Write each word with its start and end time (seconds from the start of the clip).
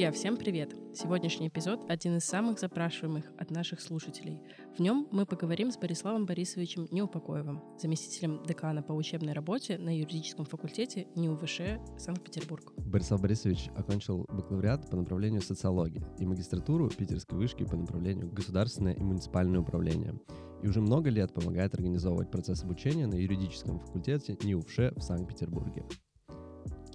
Друзья, 0.00 0.12
всем 0.12 0.38
привет! 0.38 0.74
Сегодняшний 0.94 1.48
эпизод— 1.48 1.84
один 1.90 2.16
из 2.16 2.24
самых 2.24 2.58
запрашиваемых 2.58 3.30
от 3.36 3.50
наших 3.50 3.82
слушателей. 3.82 4.40
В 4.74 4.80
нем 4.80 5.06
мы 5.10 5.26
поговорим 5.26 5.70
с 5.70 5.76
Бориславом 5.76 6.24
Борисовичем 6.24 6.88
Неупокоевым, 6.90 7.60
заместителем 7.78 8.42
декана 8.46 8.82
по 8.82 8.92
учебной 8.92 9.34
работе 9.34 9.76
на 9.76 9.94
юридическом 9.94 10.46
факультете 10.46 11.06
НИУВШ 11.16 11.60
Санкт-Петербург. 11.98 12.72
Борислав 12.78 13.20
Борисович 13.20 13.68
окончил 13.76 14.24
бакалавриат 14.30 14.88
по 14.88 14.96
направлению 14.96 15.42
социологии 15.42 16.02
и 16.18 16.24
магистратуру 16.24 16.88
Питерской 16.88 17.36
вышки 17.36 17.64
по 17.64 17.76
направлению 17.76 18.32
государственное 18.32 18.94
и 18.94 19.02
муниципальное 19.02 19.60
управление. 19.60 20.18
И 20.62 20.66
уже 20.66 20.80
много 20.80 21.10
лет 21.10 21.34
помогает 21.34 21.74
организовывать 21.74 22.30
процесс 22.30 22.62
обучения 22.62 23.06
на 23.06 23.16
юридическом 23.16 23.78
факультете 23.78 24.38
НИУВШ 24.42 24.96
в 24.96 25.02
Санкт-Петербурге. 25.02 25.84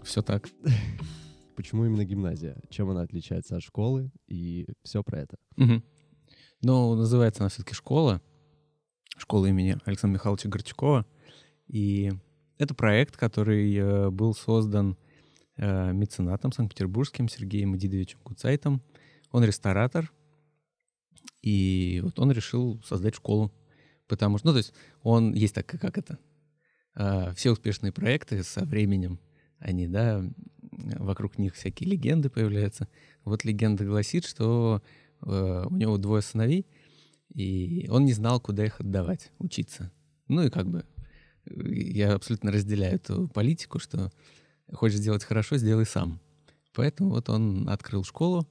Все 0.02 0.24
так. 0.24 0.50
Почему 1.56 1.86
именно 1.86 2.04
гимназия? 2.04 2.58
Чем 2.70 2.90
она 2.90 3.02
отличается 3.02 3.56
от 3.56 3.64
школы? 3.64 4.12
И 4.28 4.68
все 4.84 5.04
про 5.04 5.20
это. 5.20 5.38
Угу. 5.58 5.82
Ну, 6.62 6.96
называется 6.96 7.44
она 7.44 7.50
все-таки 7.50 7.74
школа. 7.74 8.22
Школа 9.18 9.46
имени 9.48 9.78
Александра 9.86 10.16
Михайловича 10.16 10.50
Горчакова. 10.50 11.06
И 11.68 12.12
это 12.58 12.74
проект, 12.74 13.18
который 13.18 13.74
э, 13.76 14.10
был 14.10 14.34
создан 14.34 14.98
э, 15.58 15.94
меценатом 15.94 16.52
санкт-петербургским 16.52 17.30
Сергеем 17.30 17.72
Медидовичем 17.72 18.20
Куцайтом. 18.20 18.82
Он 19.32 19.44
ресторатор. 19.44 20.12
И 21.42 22.02
вот 22.04 22.20
он 22.20 22.32
решил 22.32 22.82
создать 22.84 23.16
школу. 23.16 23.54
Потому 24.08 24.38
что, 24.38 24.48
ну, 24.48 24.54
то 24.54 24.58
есть 24.58 24.74
он, 25.02 25.34
есть 25.34 25.56
так, 25.56 25.66
как 25.66 25.98
это, 25.98 26.20
э, 26.96 27.34
все 27.36 27.52
успешные 27.52 27.92
проекты 27.92 28.44
со 28.44 28.66
временем, 28.66 29.20
они, 29.60 29.88
да, 29.88 30.24
вокруг 30.78 31.38
них 31.38 31.56
всякие 31.56 31.90
легенды 31.90 32.30
появляются. 32.30 32.88
Вот 33.24 33.44
легенда 33.44 33.86
гласит, 33.86 34.26
что 34.26 34.82
э, 35.22 35.66
у 35.70 35.76
него 35.76 35.98
двое 35.98 36.22
сыновей, 36.22 36.66
и 37.34 37.88
он 37.90 38.06
не 38.06 38.14
знал, 38.14 38.40
куда 38.40 38.66
их 38.66 38.80
отдавать, 38.80 39.32
учиться. 39.40 39.92
Ну 40.28 40.44
и 40.44 40.50
как 40.50 40.68
бы 40.70 40.86
э, 41.46 41.74
я 41.74 42.14
абсолютно 42.14 42.52
разделяю 42.52 42.96
эту 42.96 43.28
политику, 43.30 43.80
что 43.80 44.12
хочешь 44.72 44.98
сделать 44.98 45.24
хорошо, 45.24 45.58
сделай 45.58 45.86
сам. 45.86 46.20
Поэтому 46.74 47.12
вот 47.12 47.30
он 47.30 47.70
открыл 47.70 48.04
школу. 48.04 48.48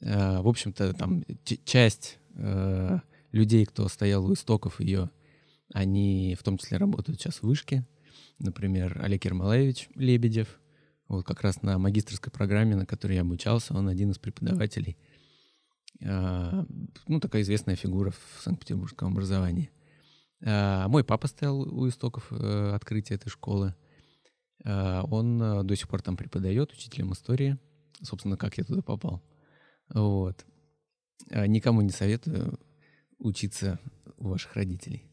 Э, 0.00 0.40
в 0.40 0.48
общем-то, 0.48 0.92
там 0.94 1.24
часть 1.64 2.18
э, 2.34 2.98
людей, 3.32 3.64
кто 3.66 3.88
стоял 3.88 4.24
у 4.26 4.34
истоков 4.34 4.80
ее, 4.80 5.10
они 5.72 6.36
в 6.38 6.42
том 6.42 6.58
числе 6.58 6.78
работают 6.78 7.20
сейчас 7.20 7.36
в 7.36 7.44
вышке. 7.44 7.86
Например, 8.38 9.00
Олег 9.02 9.24
Ермолаевич 9.24 9.88
Лебедев— 9.94 10.60
вот 11.08 11.24
как 11.24 11.42
раз 11.42 11.62
на 11.62 11.78
магистрской 11.78 12.32
программе, 12.32 12.74
на 12.74 12.86
которой 12.86 13.14
я 13.14 13.20
обучался, 13.20 13.74
он 13.74 13.88
один 13.88 14.10
из 14.10 14.18
преподавателей. 14.18 14.96
А, 16.04 16.66
ну, 17.06 17.20
такая 17.20 17.42
известная 17.42 17.76
фигура 17.76 18.10
в 18.10 18.42
Санкт-Петербургском 18.42 19.12
образовании. 19.12 19.70
А, 20.44 20.88
мой 20.88 21.04
папа 21.04 21.28
стоял 21.28 21.60
у 21.60 21.88
истоков 21.88 22.32
э, 22.32 22.72
открытия 22.74 23.14
этой 23.14 23.30
школы. 23.30 23.74
А, 24.64 25.02
он 25.04 25.40
э, 25.40 25.62
до 25.62 25.76
сих 25.76 25.88
пор 25.88 26.02
там 26.02 26.16
преподает, 26.16 26.72
учителем 26.72 27.12
истории. 27.12 27.58
Собственно, 28.02 28.36
как 28.36 28.58
я 28.58 28.64
туда 28.64 28.82
попал. 28.82 29.22
Вот. 29.88 30.44
Никому 31.30 31.80
не 31.80 31.90
советую 31.90 32.58
учиться 33.18 33.80
у 34.18 34.28
ваших 34.28 34.54
родителей. 34.54 35.05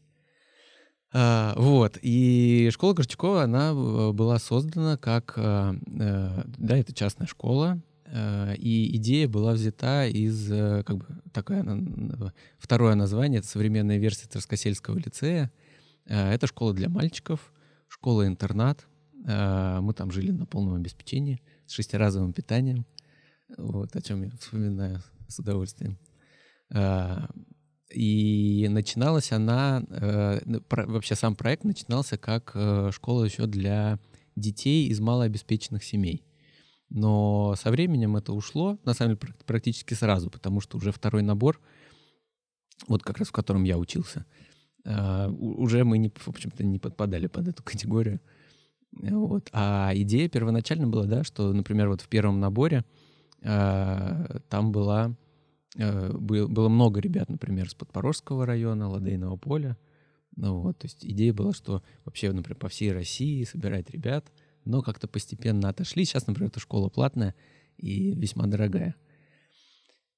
А, 1.16 1.54
вот. 1.56 1.96
И 2.02 2.70
школа 2.72 2.92
Горчакова, 2.92 3.44
она 3.44 3.70
э, 3.70 4.12
была 4.12 4.40
создана 4.40 4.96
как... 4.96 5.34
Э, 5.36 5.74
э, 5.86 6.42
да, 6.58 6.76
это 6.76 6.92
частная 6.92 7.28
школа, 7.28 7.80
и 8.12 8.90
идея 8.96 9.26
была 9.26 9.54
взята 9.54 10.06
из, 10.06 10.48
как 10.84 10.98
бы, 10.98 11.06
такое 11.32 11.64
второе 12.58 12.94
название, 12.94 13.40
это 13.40 13.48
современная 13.48 13.98
версия 13.98 14.28
Троскосельского 14.28 14.96
лицея. 14.98 15.50
Это 16.04 16.46
школа 16.46 16.74
для 16.74 16.88
мальчиков, 16.88 17.52
школа-интернат. 17.88 18.86
Мы 19.14 19.94
там 19.94 20.12
жили 20.12 20.30
на 20.30 20.46
полном 20.46 20.74
обеспечении, 20.74 21.42
с 21.66 21.72
шестиразовым 21.72 22.32
питанием, 22.32 22.86
вот, 23.56 23.96
о 23.96 24.02
чем 24.02 24.22
я 24.22 24.30
вспоминаю 24.38 25.02
с 25.26 25.40
удовольствием. 25.40 25.98
И 27.94 28.66
начиналась 28.70 29.32
она, 29.32 29.82
э, 29.88 30.40
ну, 30.44 30.62
вообще 30.68 31.14
сам 31.14 31.36
проект 31.36 31.64
начинался 31.64 32.18
как 32.18 32.52
э, 32.54 32.90
школа 32.92 33.24
еще 33.24 33.46
для 33.46 33.98
детей 34.36 34.88
из 34.88 35.00
малообеспеченных 35.00 35.84
семей. 35.84 36.24
Но 36.90 37.54
со 37.56 37.70
временем 37.70 38.16
это 38.16 38.32
ушло, 38.32 38.78
на 38.84 38.94
самом 38.94 39.16
деле 39.16 39.34
практически 39.46 39.94
сразу, 39.94 40.30
потому 40.30 40.60
что 40.60 40.76
уже 40.76 40.92
второй 40.92 41.22
набор, 41.22 41.60
вот 42.88 43.02
как 43.02 43.18
раз 43.18 43.28
в 43.28 43.32
котором 43.32 43.64
я 43.64 43.78
учился, 43.78 44.26
э, 44.84 45.28
уже 45.28 45.84
мы, 45.84 45.98
не, 45.98 46.10
в 46.14 46.28
общем-то, 46.28 46.64
не 46.64 46.78
подпадали 46.78 47.26
под 47.26 47.48
эту 47.48 47.62
категорию. 47.62 48.20
Вот. 48.92 49.48
А 49.52 49.92
идея 49.94 50.28
первоначально 50.28 50.86
была, 50.86 51.06
да, 51.06 51.24
что, 51.24 51.52
например, 51.52 51.88
вот 51.88 52.00
в 52.00 52.08
первом 52.08 52.40
наборе 52.40 52.84
там 53.42 54.72
была 54.72 55.14
Э, 55.14 55.23
было 55.74 56.68
много 56.68 57.00
ребят, 57.00 57.28
например, 57.28 57.68
с 57.68 57.74
Подпорожского 57.74 58.46
района, 58.46 58.88
Ладейного 58.88 59.36
поля. 59.36 59.76
Ну 60.36 60.60
вот, 60.60 60.78
то 60.78 60.86
есть 60.86 61.04
идея 61.04 61.32
была, 61.32 61.52
что 61.52 61.82
вообще, 62.04 62.32
например, 62.32 62.58
по 62.58 62.68
всей 62.68 62.92
России 62.92 63.44
собирать 63.44 63.90
ребят, 63.90 64.32
но 64.64 64.82
как-то 64.82 65.06
постепенно 65.08 65.68
отошли. 65.68 66.04
Сейчас, 66.04 66.26
например, 66.26 66.50
эта 66.50 66.60
школа 66.60 66.88
платная 66.88 67.34
и 67.76 68.14
весьма 68.14 68.46
дорогая. 68.46 68.96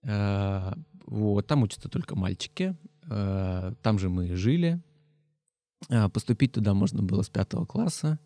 Э, 0.03 0.73
вот, 1.07 1.47
там 1.47 1.63
учатся 1.63 1.89
только 1.89 2.17
мальчики. 2.17 2.77
Э, 3.11 3.75
там 3.83 3.99
же 3.99 4.09
мы 4.09 4.35
жили. 4.37 4.83
Поступить 6.13 6.53
туда 6.53 6.73
можно 6.73 7.03
было 7.03 7.21
с 7.23 7.29
пятого 7.29 7.67
класса. 7.67 8.19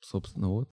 Собственно, 0.00 0.48
вот. 0.48 0.70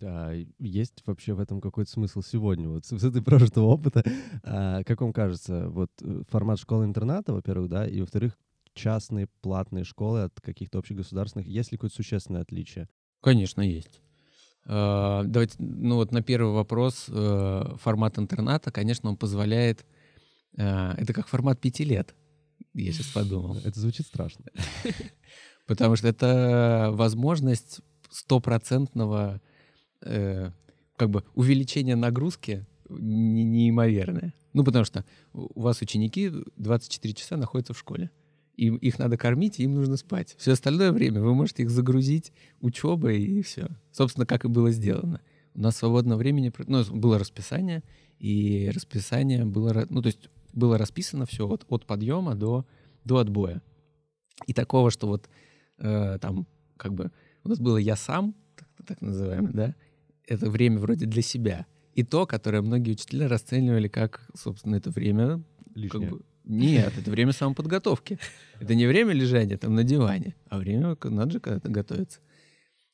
Да, 0.00 0.32
есть 0.58 1.02
вообще 1.06 1.32
в 1.32 1.40
этом 1.40 1.60
какой-то 1.60 1.90
смысл 1.90 2.20
сегодня, 2.20 2.68
вот 2.68 2.84
с 2.84 2.92
высоты 2.92 3.22
прожитого 3.22 3.66
опыта. 3.66 4.04
А, 4.42 4.82
как 4.84 5.00
вам 5.00 5.12
кажется, 5.12 5.68
вот 5.70 5.90
э, 6.02 6.22
формат 6.28 6.58
школы-интерната, 6.58 7.32
во-первых, 7.32 7.70
да, 7.70 7.86
и, 7.86 8.00
во-вторых, 8.00 8.36
частные 8.74 9.26
платные 9.40 9.84
школы 9.84 10.24
от 10.24 10.38
каких-то 10.40 10.78
общегосударственных, 10.78 11.46
есть 11.46 11.72
ли 11.72 11.78
какое-то 11.78 11.96
существенное 11.96 12.42
отличие? 12.42 12.88
Конечно, 13.22 13.62
есть. 13.62 14.02
А, 14.66 15.22
давайте, 15.24 15.54
ну 15.58 15.94
вот 15.94 16.12
на 16.12 16.22
первый 16.22 16.52
вопрос, 16.52 17.06
э, 17.08 17.74
формат 17.80 18.18
интерната, 18.18 18.70
конечно, 18.70 19.08
он 19.08 19.16
позволяет, 19.16 19.86
э, 20.58 20.92
это 20.98 21.14
как 21.14 21.28
формат 21.28 21.60
пяти 21.60 21.84
лет, 21.84 22.14
я 22.74 22.92
сейчас 22.92 23.06
подумал. 23.06 23.56
Это 23.64 23.80
звучит 23.80 24.06
страшно. 24.06 24.44
Потому 25.66 25.96
что 25.96 26.06
это 26.06 26.90
возможность 26.92 27.80
стопроцентного 28.10 29.40
э, 30.02 30.50
как 30.96 31.10
бы 31.10 31.24
увеличение 31.34 31.96
нагрузки 31.96 32.66
не, 32.88 33.44
неимоверное. 33.44 34.34
Ну, 34.52 34.64
потому 34.64 34.84
что 34.84 35.04
у 35.32 35.60
вас 35.60 35.80
ученики 35.82 36.32
24 36.56 37.14
часа 37.14 37.36
находятся 37.36 37.74
в 37.74 37.78
школе. 37.78 38.10
Им, 38.56 38.76
их 38.76 38.98
надо 38.98 39.18
кормить, 39.18 39.58
им 39.58 39.74
нужно 39.74 39.96
спать. 39.96 40.34
Все 40.38 40.52
остальное 40.52 40.92
время 40.92 41.20
вы 41.20 41.34
можете 41.34 41.62
их 41.62 41.70
загрузить 41.70 42.32
учебой 42.60 43.22
и 43.22 43.42
все. 43.42 43.68
Собственно, 43.92 44.24
как 44.24 44.44
и 44.44 44.48
было 44.48 44.70
сделано. 44.70 45.20
У 45.54 45.60
нас 45.60 45.76
свободного 45.76 46.18
времени, 46.18 46.52
ну, 46.66 46.84
было 46.84 47.18
расписание, 47.18 47.82
и 48.18 48.70
расписание 48.74 49.44
было, 49.44 49.86
ну, 49.90 50.00
то 50.00 50.06
есть 50.06 50.30
было 50.52 50.78
расписано 50.78 51.26
все 51.26 51.46
от, 51.46 51.66
от 51.68 51.86
подъема 51.86 52.34
до, 52.34 52.66
до 53.04 53.18
отбоя. 53.18 53.62
И 54.46 54.54
такого, 54.54 54.90
что 54.90 55.06
вот 55.06 55.28
э, 55.78 56.18
там, 56.20 56.46
как 56.76 56.94
бы, 56.94 57.10
у 57.44 57.48
нас 57.48 57.58
было 57.58 57.76
я 57.76 57.96
сам, 57.96 58.34
так, 58.54 58.68
так 58.86 59.00
называемый, 59.02 59.52
да, 59.52 59.74
это 60.26 60.50
время 60.50 60.78
вроде 60.78 61.06
для 61.06 61.22
себя. 61.22 61.66
И 61.94 62.02
то, 62.02 62.26
которое 62.26 62.60
многие 62.60 62.92
учителя 62.92 63.28
расценивали 63.28 63.88
как, 63.88 64.28
собственно, 64.34 64.76
это 64.76 64.90
время... 64.90 65.42
Лишнее. 65.74 66.08
Как 66.08 66.18
бы, 66.18 66.24
нет, 66.44 66.92
это 66.96 67.10
время 67.10 67.32
самоподготовки. 67.32 68.18
Это 68.60 68.74
не 68.74 68.86
время 68.86 69.12
лежания 69.12 69.56
там 69.58 69.74
на 69.74 69.82
диване, 69.82 70.34
а 70.48 70.58
время, 70.58 70.96
надо 71.02 71.32
же 71.32 71.40
когда-то 71.40 71.68
готовиться. 71.68 72.20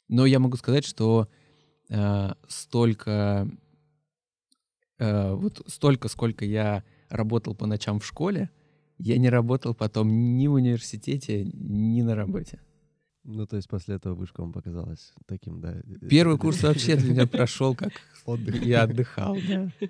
Но 0.08 0.26
я 0.26 0.38
могу 0.38 0.56
сказать, 0.56 0.84
что 0.84 1.28
э, 1.90 2.30
столько, 2.48 3.48
э, 4.98 5.32
вот 5.34 5.62
столько, 5.66 6.08
сколько 6.08 6.44
я 6.44 6.82
работал 7.08 7.54
по 7.54 7.66
ночам 7.66 8.00
в 8.00 8.06
школе, 8.06 8.50
я 8.98 9.18
не 9.18 9.28
работал 9.28 9.74
потом 9.74 10.36
ни 10.36 10.46
в 10.46 10.54
университете, 10.54 11.44
ни 11.44 12.02
на 12.02 12.14
работе. 12.14 12.60
Ну, 13.24 13.46
то 13.46 13.56
есть 13.56 13.68
после 13.68 13.94
этого 13.94 14.14
вышка 14.14 14.40
вам 14.40 14.52
показалась 14.52 15.12
таким, 15.26 15.60
да? 15.60 15.74
Э, 15.74 16.08
Первый 16.08 16.38
курс 16.38 16.62
вообще 16.62 16.96
для 16.96 17.12
меня 17.12 17.26
прошел 17.26 17.74
как 17.74 17.92
отдых. 18.26 18.60
Я 18.62 18.82
отдыхал, 18.82 19.36
да. 19.46 19.70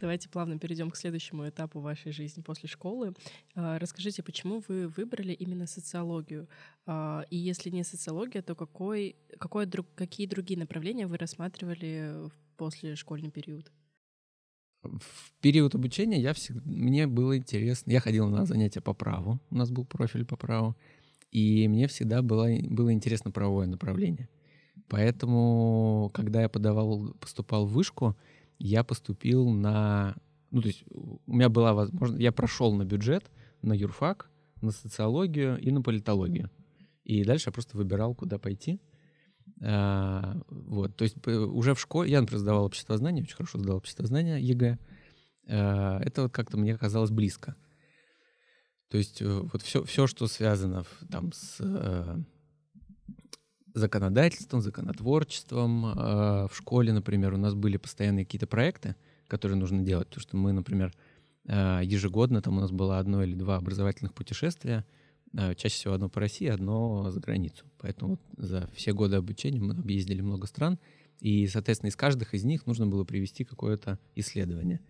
Давайте 0.00 0.28
плавно 0.28 0.58
перейдем 0.58 0.90
к 0.92 0.96
следующему 0.96 1.48
этапу 1.48 1.80
вашей 1.80 2.12
жизни 2.12 2.40
после 2.40 2.68
школы. 2.68 3.14
А, 3.56 3.80
расскажите, 3.80 4.22
почему 4.22 4.62
вы 4.68 4.86
выбрали 4.86 5.32
именно 5.32 5.66
социологию? 5.66 6.48
А, 6.86 7.24
и 7.30 7.36
если 7.36 7.70
не 7.70 7.82
социология, 7.82 8.42
то 8.42 8.54
какой, 8.54 9.16
какой, 9.38 9.68
какие 9.96 10.28
другие 10.28 10.58
направления 10.58 11.08
вы 11.08 11.18
рассматривали 11.18 12.30
после 12.56 12.94
школьный 12.94 13.30
период? 13.30 13.72
В 14.82 15.32
период 15.40 15.74
обучения 15.74 16.20
я 16.20 16.32
всегда, 16.32 16.60
мне 16.64 17.06
было 17.06 17.36
интересно. 17.36 17.90
Я 17.90 18.00
ходил 18.00 18.28
на 18.28 18.46
занятия 18.46 18.80
по 18.80 18.94
праву. 18.94 19.40
У 19.50 19.56
нас 19.56 19.70
был 19.70 19.84
профиль 19.84 20.24
по 20.24 20.36
праву. 20.36 20.76
И 21.32 21.66
мне 21.66 21.88
всегда 21.88 22.22
было, 22.22 22.48
было 22.62 22.92
интересно 22.92 23.30
правовое 23.30 23.66
направление. 23.66 24.28
Поэтому, 24.88 26.10
когда 26.12 26.42
я 26.42 26.48
подавал, 26.48 27.14
поступал 27.18 27.66
в 27.66 27.72
вышку, 27.72 28.16
я 28.58 28.84
поступил 28.84 29.48
на... 29.48 30.14
Ну, 30.50 30.60
то 30.60 30.68
есть 30.68 30.84
у 30.90 31.32
меня 31.32 31.48
была 31.48 31.72
возможность... 31.72 32.22
Я 32.22 32.30
прошел 32.32 32.74
на 32.74 32.84
бюджет, 32.84 33.30
на 33.62 33.72
юрфак, 33.72 34.30
на 34.60 34.70
социологию 34.70 35.58
и 35.58 35.70
на 35.70 35.80
политологию. 35.80 36.50
И 37.04 37.24
дальше 37.24 37.48
я 37.48 37.52
просто 37.52 37.78
выбирал, 37.78 38.14
куда 38.14 38.38
пойти. 38.38 38.78
А, 39.62 40.38
вот, 40.48 40.94
то 40.96 41.04
есть 41.04 41.16
уже 41.26 41.74
в 41.74 41.80
школе, 41.80 42.10
я, 42.10 42.20
например, 42.20 42.40
сдавал 42.40 42.64
обществознание, 42.64 43.22
очень 43.22 43.36
хорошо 43.36 43.58
сдал 43.58 43.76
обществознание, 43.78 44.38
ЕГЭ. 44.38 44.78
А, 45.48 45.98
это 46.00 46.24
вот 46.24 46.32
как-то 46.32 46.58
мне 46.58 46.76
казалось 46.76 47.10
близко. 47.10 47.56
То 48.92 48.98
есть 48.98 49.22
э, 49.22 49.26
вот 49.26 49.62
все, 49.62 49.82
все 49.84 50.06
что 50.06 50.26
связано 50.26 50.84
там 51.10 51.32
с 51.32 51.56
э, 51.60 52.16
законодательством, 53.72 54.60
законотворчеством. 54.60 55.86
Э, 55.86 56.46
в 56.46 56.50
школе, 56.52 56.92
например, 56.92 57.32
у 57.32 57.38
нас 57.38 57.54
были 57.54 57.78
постоянные 57.78 58.26
какие-то 58.26 58.46
проекты, 58.46 58.94
которые 59.28 59.56
нужно 59.56 59.80
делать, 59.80 60.08
потому 60.08 60.20
что 60.20 60.36
мы, 60.36 60.52
например, 60.52 60.92
ежегодно 61.46 62.42
там 62.42 62.58
у 62.58 62.60
нас 62.60 62.70
было 62.70 62.98
одно 62.98 63.22
или 63.24 63.34
два 63.34 63.56
образовательных 63.56 64.12
путешествия— 64.12 64.84
чаще 65.56 65.74
всего 65.74 65.94
одно 65.94 66.10
по 66.10 66.20
России, 66.20 66.46
одно 66.46 67.10
за 67.10 67.18
границу. 67.18 67.64
Поэтому 67.78 68.10
вот 68.10 68.20
за 68.36 68.68
все 68.74 68.92
годы 68.92 69.16
обучения 69.16 69.58
мы 69.58 69.72
объездили 69.72 70.20
много 70.20 70.46
стран, 70.46 70.78
и, 71.18 71.46
соответственно, 71.46 71.88
из 71.88 71.96
каждых 71.96 72.34
из 72.34 72.44
них 72.44 72.66
нужно 72.66 72.86
было 72.86 73.04
привести 73.04 73.44
какое-то 73.44 73.98
исследование. 74.14 74.80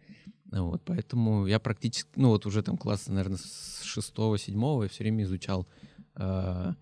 Вот, 0.52 0.82
поэтому 0.84 1.46
я 1.46 1.58
практически, 1.58 2.10
ну 2.16 2.28
вот 2.28 2.44
уже 2.44 2.62
там 2.62 2.76
класса, 2.76 3.10
наверное, 3.10 3.38
с 3.38 3.82
шестого, 3.82 4.36
седьмого 4.36 4.82
я 4.82 4.88
все 4.90 5.02
время 5.02 5.24
изучал 5.24 5.66
э, 6.14 6.74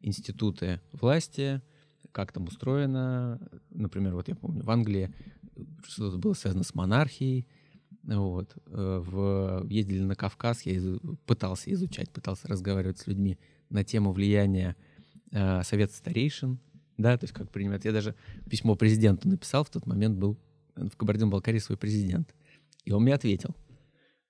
институты 0.00 0.82
власти, 0.92 1.62
как 2.12 2.32
там 2.32 2.44
устроено. 2.44 3.40
Например, 3.70 4.14
вот 4.14 4.28
я 4.28 4.34
помню, 4.34 4.62
в 4.62 4.70
Англии 4.70 5.10
что-то 5.86 6.18
было 6.18 6.34
связано 6.34 6.64
с 6.64 6.74
монархией, 6.74 7.46
вот. 8.02 8.54
Э, 8.66 9.02
в, 9.02 9.66
ездили 9.68 10.02
на 10.02 10.14
Кавказ, 10.14 10.62
я 10.62 10.74
из, 10.74 10.98
пытался 11.24 11.72
изучать, 11.72 12.10
пытался 12.10 12.46
разговаривать 12.46 12.98
с 12.98 13.06
людьми 13.06 13.38
на 13.70 13.84
тему 13.84 14.12
влияния 14.12 14.76
э, 15.32 15.62
Совета 15.62 15.94
старейшин, 15.94 16.58
да, 16.98 17.16
то 17.16 17.24
есть 17.24 17.32
как 17.32 17.50
принимать. 17.50 17.86
Я 17.86 17.92
даже 17.92 18.14
письмо 18.50 18.74
президенту 18.74 19.28
написал, 19.28 19.64
в 19.64 19.70
тот 19.70 19.86
момент 19.86 20.18
был 20.18 20.38
в 20.76 20.96
Кабардино-Балкарии 20.96 21.58
свой 21.58 21.78
президент. 21.78 22.34
И 22.84 22.92
он 22.92 23.02
мне 23.02 23.14
ответил. 23.14 23.54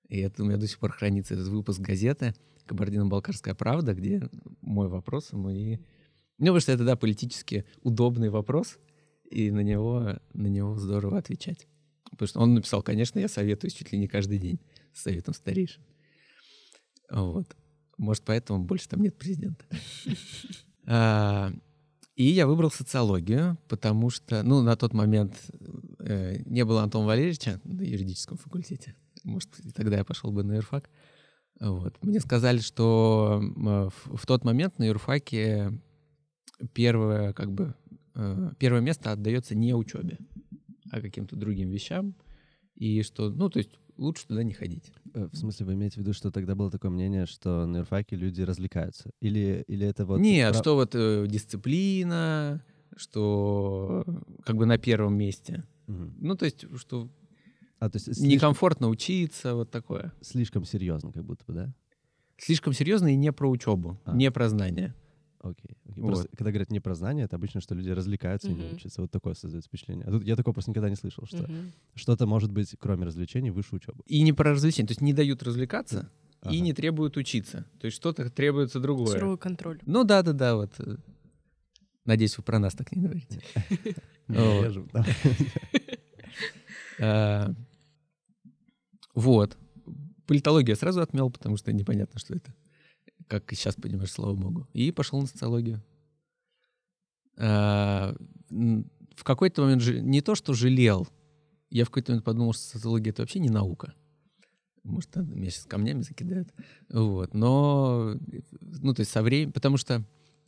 И 0.07 0.19
это 0.19 0.43
у 0.43 0.45
меня 0.45 0.57
до 0.57 0.67
сих 0.67 0.79
пор 0.79 0.91
хранится 0.91 1.33
этот 1.33 1.47
выпуск 1.47 1.79
газеты 1.79 2.33
«Кабардино-Балкарская 2.65 3.55
правда», 3.55 3.93
где 3.93 4.29
мой 4.61 4.87
вопрос 4.87 5.31
ему 5.33 5.49
и... 5.49 5.77
Ну, 6.37 6.47
потому 6.47 6.59
что 6.59 6.71
это, 6.71 6.83
да, 6.83 6.95
политически 6.95 7.65
удобный 7.81 8.29
вопрос, 8.29 8.77
и 9.29 9.51
на 9.51 9.61
него, 9.61 10.19
на 10.33 10.47
него 10.47 10.75
здорово 10.75 11.17
отвечать. 11.17 11.67
Потому 12.11 12.27
что 12.27 12.39
он 12.39 12.53
написал, 12.53 12.81
конечно, 12.81 13.19
я 13.19 13.27
советую 13.27 13.71
чуть 13.71 13.91
ли 13.91 13.97
не 13.97 14.07
каждый 14.07 14.37
день 14.37 14.59
с 14.93 15.03
советом 15.03 15.33
старейшин. 15.33 15.81
Вот. 17.09 17.55
Может, 17.97 18.23
поэтому 18.23 18.63
больше 18.63 18.89
там 18.89 19.01
нет 19.01 19.17
президента. 19.17 19.65
А, 20.87 21.51
и 22.15 22.25
я 22.25 22.45
выбрал 22.45 22.69
социологию, 22.69 23.57
потому 23.67 24.11
что, 24.11 24.43
ну, 24.43 24.61
на 24.61 24.75
тот 24.75 24.93
момент 24.93 25.35
не 26.07 26.65
было 26.65 26.83
Антона 26.83 27.07
Валерьевича 27.07 27.59
на 27.63 27.81
юридическом 27.81 28.37
факультете. 28.37 28.95
Может, 29.23 29.49
тогда 29.73 29.97
я 29.97 30.03
пошел 30.03 30.31
бы 30.31 30.43
на 30.43 30.53
юрфак. 30.53 30.89
Вот. 31.59 31.97
Мне 32.03 32.19
сказали, 32.19 32.59
что 32.59 33.41
в, 33.41 34.17
в 34.17 34.25
тот 34.25 34.43
момент 34.43 34.77
на 34.77 34.83
юрфаке 34.83 35.71
первое, 36.73 37.33
как 37.33 37.51
бы, 37.51 37.75
э, 38.13 38.51
первое 38.59 38.81
место 38.81 39.11
отдается 39.11 39.55
не 39.55 39.73
учебе 39.73 40.17
а 40.91 41.01
каким-то 41.01 41.35
другим 41.35 41.69
вещам, 41.69 42.15
и 42.75 43.01
что, 43.01 43.29
ну, 43.29 43.49
то 43.49 43.57
есть 43.57 43.71
лучше 43.97 44.27
туда 44.27 44.43
не 44.43 44.53
ходить. 44.53 44.91
Э, 45.13 45.27
в 45.31 45.35
смысле, 45.35 45.65
вы 45.65 45.73
имеете 45.73 45.95
в 45.95 45.97
виду, 45.99 46.13
что 46.13 46.31
тогда 46.31 46.55
было 46.55 46.69
такое 46.69 46.91
мнение, 46.91 47.25
что 47.25 47.65
на 47.65 47.77
юрфаке 47.77 48.15
люди 48.15 48.41
развлекаются? 48.41 49.11
Или, 49.21 49.63
или 49.67 49.85
это 49.85 50.05
вот... 50.05 50.19
Нет, 50.19 50.51
прав... 50.51 50.61
что 50.61 50.75
вот 50.75 50.95
э, 50.95 51.25
дисциплина, 51.27 52.63
что 52.95 54.05
как 54.45 54.55
бы 54.55 54.65
на 54.65 54.77
первом 54.77 55.17
месте. 55.17 55.63
Угу. 55.87 56.13
Ну, 56.19 56.35
то 56.35 56.45
есть, 56.45 56.65
что 56.77 57.09
а, 57.79 57.89
то 57.89 57.97
есть 57.97 58.05
слишком... 58.05 58.27
некомфортно 58.27 58.87
учиться, 58.89 59.55
вот 59.55 59.71
такое. 59.71 60.13
Слишком 60.21 60.65
серьезно, 60.65 61.11
как 61.11 61.25
будто 61.25 61.43
бы, 61.45 61.53
да? 61.53 61.73
Слишком 62.37 62.73
серьезно 62.73 63.13
и 63.13 63.15
не 63.15 63.31
про 63.31 63.49
учебу, 63.49 63.99
а. 64.05 64.15
не 64.15 64.31
про 64.31 64.49
знания. 64.49 64.95
Окей. 65.39 65.77
окей. 65.87 66.03
Вот. 66.03 66.07
Просто, 66.07 66.29
когда 66.35 66.51
говорят 66.51 66.71
не 66.71 66.79
про 66.79 66.95
знания, 66.95 67.23
это 67.23 67.35
обычно, 67.35 67.61
что 67.61 67.75
люди 67.75 67.89
развлекаются 67.89 68.49
mm-hmm. 68.49 68.53
и 68.53 68.69
не 68.69 68.73
учатся. 68.73 69.01
Вот 69.01 69.11
такое 69.11 69.35
создает 69.35 69.65
впечатление. 69.65 70.05
А 70.07 70.11
тут 70.11 70.23
я 70.23 70.35
такого 70.35 70.53
просто 70.53 70.71
никогда 70.71 70.89
не 70.89 70.95
слышал, 70.95 71.25
что 71.27 71.37
mm-hmm. 71.37 71.71
что-то 71.93 72.25
может 72.25 72.51
быть, 72.51 72.75
кроме 72.79 73.05
развлечений, 73.05 73.51
выше 73.51 73.75
учебы. 73.75 74.03
И 74.07 74.21
не 74.21 74.33
про 74.33 74.51
развлечения. 74.51 74.87
То 74.87 74.91
есть 74.93 75.01
не 75.01 75.13
дают 75.13 75.43
развлекаться 75.43 76.09
ага. 76.41 76.55
и 76.55 76.59
не 76.61 76.73
требуют 76.73 77.15
учиться. 77.17 77.65
То 77.79 77.85
есть 77.85 77.95
что-то 77.95 78.29
требуется 78.29 78.79
другое. 78.79 79.07
Суровый 79.07 79.37
контроль. 79.37 79.79
Ну 79.85 80.03
да-да-да, 80.03 80.55
вот. 80.55 80.73
Надеюсь, 82.05 82.37
вы 82.37 82.43
про 82.43 82.59
нас 82.59 82.73
так 82.73 82.91
не 82.95 83.01
говорите. 83.01 83.41
А, 86.97 87.53
вот. 89.13 89.57
Политологию 90.27 90.69
я 90.69 90.75
сразу 90.77 91.01
отмел, 91.01 91.29
потому 91.29 91.57
что 91.57 91.73
непонятно, 91.73 92.17
что 92.19 92.35
это 92.35 92.53
как 93.27 93.51
сейчас 93.51 93.75
понимаешь, 93.75 94.11
слава 94.11 94.33
богу. 94.33 94.67
И 94.73 94.91
пошел 94.91 95.19
на 95.19 95.27
социологию. 95.27 95.83
А, 97.37 98.15
в 98.49 99.23
какой-то 99.23 99.63
момент 99.63 99.85
не 99.85 100.21
то, 100.21 100.35
что 100.35 100.53
жалел, 100.53 101.07
я 101.69 101.85
в 101.85 101.89
какой-то 101.89 102.11
момент 102.11 102.25
подумал, 102.25 102.53
что 102.53 102.63
социология 102.63 103.11
это 103.11 103.23
вообще 103.23 103.39
не 103.39 103.49
наука. 103.49 103.93
Может, 104.83 105.15
меня 105.15 105.49
сейчас 105.49 105.65
камнями 105.65 106.01
закидают. 106.01 106.53
Вот. 106.89 107.33
Но, 107.33 108.15
ну, 108.61 108.93
то 108.93 108.99
есть 108.99 109.11
со 109.11 109.23
временем, 109.23 109.51
потому 109.51 109.77
что 109.77 110.05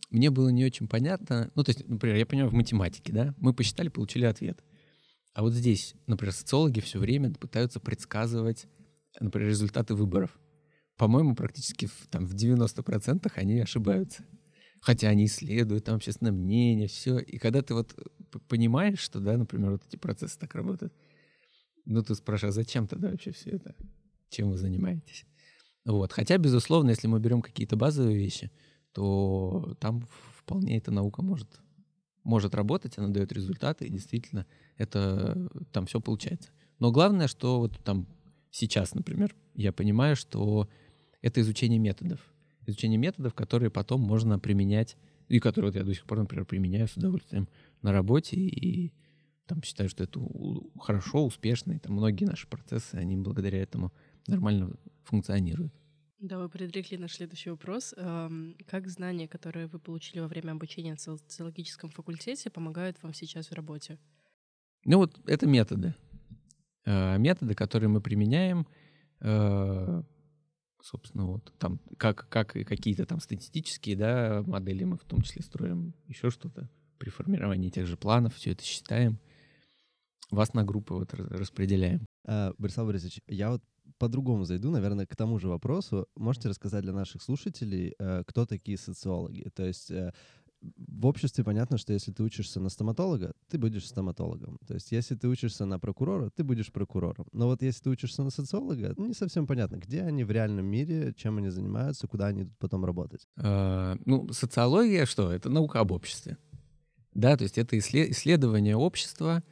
мне 0.09 0.29
было 0.29 0.49
не 0.49 0.65
очень 0.65 0.87
понятно. 0.87 1.51
Ну, 1.55 1.63
то 1.63 1.69
есть, 1.69 1.87
например, 1.87 2.17
я 2.17 2.25
понимаю, 2.25 2.49
в 2.49 2.53
математике, 2.53 3.13
да, 3.13 3.35
мы 3.37 3.53
посчитали, 3.53 3.89
получили 3.89 4.25
ответ. 4.25 4.63
А 5.33 5.41
вот 5.41 5.53
здесь, 5.53 5.95
например, 6.07 6.33
социологи 6.33 6.79
все 6.79 6.99
время 6.99 7.33
пытаются 7.33 7.79
предсказывать, 7.79 8.67
например, 9.19 9.49
результаты 9.49 9.93
выборов 9.93 10.37
по-моему, 10.97 11.35
практически 11.35 11.85
в, 11.85 12.07
там, 12.09 12.25
в 12.25 12.33
90% 12.33 13.31
они 13.35 13.59
ошибаются. 13.59 14.25
Хотя 14.81 15.09
они 15.09 15.25
исследуют 15.25 15.85
там 15.85 15.95
общественное 15.95 16.31
мнение, 16.31 16.87
все. 16.87 17.19
И 17.19 17.37
когда 17.37 17.61
ты 17.61 17.73
вот 17.73 17.95
понимаешь, 18.47 18.99
что, 18.99 19.19
да, 19.19 19.37
например, 19.37 19.71
вот 19.71 19.83
эти 19.87 19.95
процессы 19.95 20.37
так 20.39 20.53
работают, 20.55 20.93
ну, 21.85 22.03
ты 22.03 22.15
спрашиваешь, 22.15 22.55
а 22.55 22.61
зачем 22.61 22.87
тогда 22.87 23.09
вообще 23.09 23.31
все 23.31 23.51
это? 23.51 23.75
Чем 24.29 24.49
вы 24.49 24.57
занимаетесь? 24.57 25.25
Вот. 25.85 26.11
Хотя, 26.11 26.37
безусловно, 26.37 26.89
если 26.89 27.07
мы 27.07 27.19
берем 27.19 27.41
какие-то 27.41 27.75
базовые 27.75 28.17
вещи, 28.17 28.51
то 28.98 29.77
там 29.80 30.08
вполне 30.39 30.75
эта 30.75 30.89
наука 30.89 31.22
может, 31.22 31.62
может 32.24 32.56
работать, 32.56 32.98
она 32.98 33.10
дает 33.10 33.32
результаты, 33.32 33.86
и 33.86 33.92
действительно 33.92 34.48
это 34.75 35.51
там 35.72 35.86
все 35.86 36.01
получается. 36.01 36.50
Но 36.80 36.92
главное, 36.92 37.27
что 37.27 37.60
вот 37.60 37.77
там 37.84 38.08
сейчас, 38.50 38.96
например, 38.96 39.36
я 39.54 39.72
понимаю, 39.72 40.16
что 40.16 40.68
это 41.22 41.42
изучение 41.42 41.77
методов. 41.77 42.20
Изучение 42.66 42.98
методов, 42.98 43.36
которые 43.36 43.70
потом 43.70 44.01
можно 44.01 44.39
применять, 44.39 44.98
и 45.27 45.39
которые 45.39 45.70
вот 45.72 45.77
я 45.77 45.84
до 45.84 45.94
сих 45.94 46.06
пор, 46.06 46.18
например, 46.18 46.46
применяю 46.46 46.88
с 46.88 46.98
удовольствием 46.98 47.48
на 47.84 47.92
работе, 47.92 48.36
и 48.36 48.94
там 49.46 49.62
считаю, 49.62 49.89
что 49.89 50.06
это 50.06 50.20
хорошо, 50.80 51.24
успешно, 51.24 51.74
и 51.74 51.77
там 51.77 51.94
многие 51.94 52.25
наши 52.25 52.48
процессы, 52.48 52.96
они 52.96 53.16
благодаря 53.16 53.62
этому 53.62 53.94
нормально 54.25 54.72
функционируют. 55.04 55.75
Да, 56.19 56.39
вы 56.39 56.50
предрекли 56.50 56.97
наш 56.97 57.13
следующий 57.13 57.51
вопрос. 57.51 57.93
Как 58.67 58.88
знания, 58.88 59.27
которые 59.27 59.67
вы 59.67 59.79
получили 59.79 60.19
во 60.19 60.27
время 60.27 60.51
обучения 60.51 60.91
на 60.91 60.97
социологическом 60.97 61.91
факультете, 61.91 62.50
помогают 62.50 63.01
вам 63.03 63.13
сейчас 63.13 63.50
в 63.50 63.53
работе? 63.53 64.00
Ну 64.86 64.97
вот 64.97 65.19
это 65.27 65.45
методы. 65.45 65.93
Э, 66.86 67.17
методы, 67.17 67.53
которые 67.53 67.89
мы 67.89 68.01
применяем, 68.01 68.65
э, 69.19 70.01
собственно, 70.81 71.25
вот 71.25 71.53
там, 71.59 71.79
как, 71.97 72.29
как 72.29 72.55
и 72.55 72.63
какие-то 72.63 73.05
там 73.05 73.19
статистические, 73.19 73.97
да, 73.97 74.43
модели 74.47 74.86
мы 74.86 74.97
в 74.97 75.03
том 75.03 75.21
числе 75.21 75.43
строим, 75.43 75.93
еще 76.07 76.29
что-то 76.29 76.69
при 76.97 77.09
формировании 77.09 77.69
тех 77.69 77.86
же 77.86 77.97
планов, 77.97 78.36
все 78.36 78.53
это 78.53 78.63
считаем, 78.63 79.19
вас 80.31 80.53
на 80.53 80.63
группы 80.63 80.93
вот 80.93 81.13
распределяем. 81.13 82.05
Борислав 82.57 82.88
Борисович, 82.88 83.19
я 83.27 83.51
вот 83.51 83.63
по-другому 83.98 84.46
зайду, 84.46 84.72
наверное, 84.72 85.06
к 85.06 85.16
тому 85.16 85.39
же 85.39 85.48
вопросу. 85.48 86.08
Можете 86.16 86.50
рассказать 86.50 86.84
для 86.84 86.94
наших 86.94 87.22
слушателей, 87.22 87.96
э, 88.00 88.24
кто 88.25 88.46
такие 88.46 88.77
социологи? 88.77 89.50
То 89.56 89.66
есть 89.66 89.92
в 90.62 91.06
обществе 91.06 91.44
понятно, 91.44 91.77
что 91.77 91.94
если 91.94 92.12
ты 92.12 92.24
учишься 92.24 92.60
на 92.60 92.70
стоматолога, 92.70 93.34
ты 93.50 93.58
будешь 93.58 93.88
стоматологом. 93.88 94.60
То 94.68 94.74
есть 94.74 94.92
если 94.92 95.16
ты 95.16 95.27
учишься 95.27 95.66
на 95.66 95.80
прокурора, 95.80 96.30
ты 96.30 96.44
будешь 96.44 96.72
прокурором. 96.72 97.27
Но 97.32 97.48
вот 97.48 97.62
если 97.62 97.84
ты 97.84 97.89
учишься 97.89 98.24
на 98.24 98.30
социолога, 98.30 98.94
не 98.98 99.13
совсем 99.13 99.48
понятно, 99.48 99.77
где 99.77 100.01
они 100.01 100.24
в 100.24 100.32
реальном 100.32 100.66
мире, 100.66 101.13
чем 101.16 101.38
они 101.38 101.50
занимаются, 101.50 102.08
куда 102.08 102.27
они 102.27 102.44
идут 102.44 102.58
потом 102.58 102.86
работать. 102.86 103.27
А, 103.38 103.96
ну, 104.06 104.32
социология 104.34 105.06
что? 105.06 105.32
Это 105.32 105.50
наука 105.50 105.80
об 105.80 105.92
обществе. 105.92 106.38
Да, 107.13 107.38
то 107.38 107.44
есть 107.44 107.58
это 107.58 107.77
исследование 107.77 108.75
общества, 108.75 109.44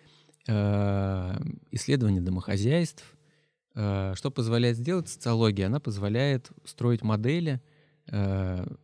а, 0.48 1.40
исследование 1.72 2.22
домохозяйств. 2.22 3.14
А, 3.75 4.13
что 4.15 4.32
позволяет 4.32 4.77
сделать 4.77 5.10
социология? 5.10 5.67
Она 5.67 5.79
позволяет 5.79 6.51
строить 6.63 7.03
модели, 7.03 7.62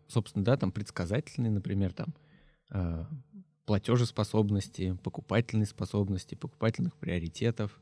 собственно, 0.07 0.43
да, 0.43 0.57
там 0.57 0.71
предсказательные, 0.71 1.51
например, 1.51 1.93
там 1.93 2.15
э, 2.71 3.05
платежеспособности, 3.65 4.97
покупательной 5.03 5.65
способности, 5.65 6.35
покупательных 6.35 6.95
приоритетов. 6.97 7.79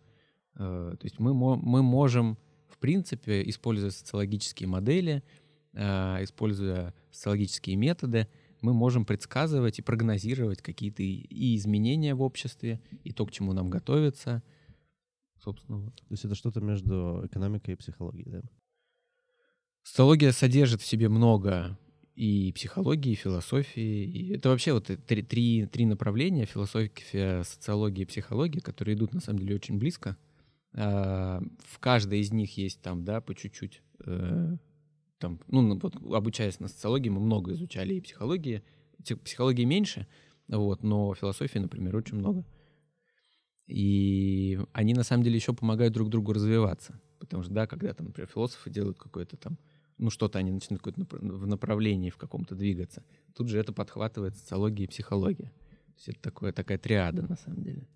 Э, 0.55 0.95
то 0.99 1.05
есть 1.05 1.19
мы, 1.19 1.33
мы 1.33 1.81
можем, 1.81 2.37
в 2.67 2.77
принципе, 2.77 3.47
используя 3.49 3.91
социологические 3.91 4.67
модели, 4.67 5.23
э, 5.73 6.23
используя 6.23 6.93
социологические 7.11 7.75
методы, 7.75 8.27
мы 8.61 8.73
можем 8.73 9.05
предсказывать 9.05 9.79
и 9.79 9.81
прогнозировать 9.81 10.61
какие-то 10.61 11.01
и 11.01 11.55
изменения 11.55 12.13
в 12.13 12.21
обществе, 12.21 12.81
и 13.05 13.13
то, 13.13 13.25
к 13.25 13.31
чему 13.31 13.53
нам 13.53 13.69
готовиться. 13.69 14.43
Собственно, 15.39 15.79
вот. 15.79 15.95
То 15.95 16.11
есть 16.11 16.25
это 16.25 16.35
что-то 16.35 16.61
между 16.61 17.21
экономикой 17.25 17.71
и 17.71 17.77
психологией, 17.77 18.29
да? 18.29 18.41
Социология 19.83 20.31
содержит 20.31 20.81
в 20.81 20.85
себе 20.85 21.09
много 21.09 21.77
и 22.15 22.51
психологии, 22.51 23.13
и 23.13 23.15
философии. 23.15 24.03
И 24.03 24.33
это 24.33 24.49
вообще 24.49 24.73
вот 24.73 24.91
три, 25.07 25.23
три, 25.23 25.65
три 25.65 25.85
направления, 25.85 26.45
философия, 26.45 27.43
социология 27.43 28.03
и 28.03 28.07
психология, 28.07 28.59
которые 28.59 28.95
идут 28.95 29.13
на 29.13 29.21
самом 29.21 29.39
деле 29.39 29.55
очень 29.55 29.79
близко. 29.79 30.17
А, 30.73 31.41
в 31.59 31.79
каждой 31.79 32.19
из 32.19 32.31
них 32.31 32.57
есть 32.57 32.81
там, 32.81 33.05
да, 33.05 33.21
по 33.21 33.33
чуть-чуть. 33.33 33.81
Э, 34.05 34.57
там, 35.17 35.39
ну, 35.47 35.79
вот 35.79 35.95
обучаясь 36.13 36.59
на 36.59 36.67
социологии, 36.67 37.09
мы 37.09 37.21
много 37.21 37.53
изучали 37.53 37.95
и 37.95 38.01
психологии. 38.01 38.63
Психологии 39.23 39.63
меньше, 39.63 40.05
вот, 40.49 40.83
но 40.83 41.13
философии, 41.15 41.59
например, 41.59 41.95
очень 41.95 42.17
много. 42.17 42.43
И 43.69 44.59
они 44.73 44.93
на 44.93 45.03
самом 45.03 45.23
деле 45.23 45.35
еще 45.35 45.53
помогают 45.53 45.93
друг 45.93 46.09
другу 46.09 46.33
развиваться. 46.33 46.99
Потому 47.19 47.43
что, 47.43 47.53
да, 47.53 47.67
когда 47.67 47.93
там, 47.93 48.07
например, 48.07 48.29
философы 48.33 48.69
делают 48.69 48.97
какое-то 48.97 49.37
там 49.37 49.57
ну, 49.99 50.09
что-то 50.09 50.39
они 50.39 50.51
начинают 50.51 50.81
в 51.11 51.45
направлении 51.45 52.09
в 52.09 52.17
каком-то 52.17 52.55
двигаться. 52.55 53.03
Тут 53.35 53.49
же 53.49 53.59
это 53.59 53.73
подхватывает 53.73 54.35
социология 54.35 54.85
и 54.85 54.89
психология. 54.89 55.51
То 55.87 55.95
есть 55.97 56.07
это 56.07 56.21
такое, 56.21 56.53
такая 56.53 56.77
триада 56.77 57.21
на 57.21 57.35
самом 57.35 57.63
деле. 57.63 57.87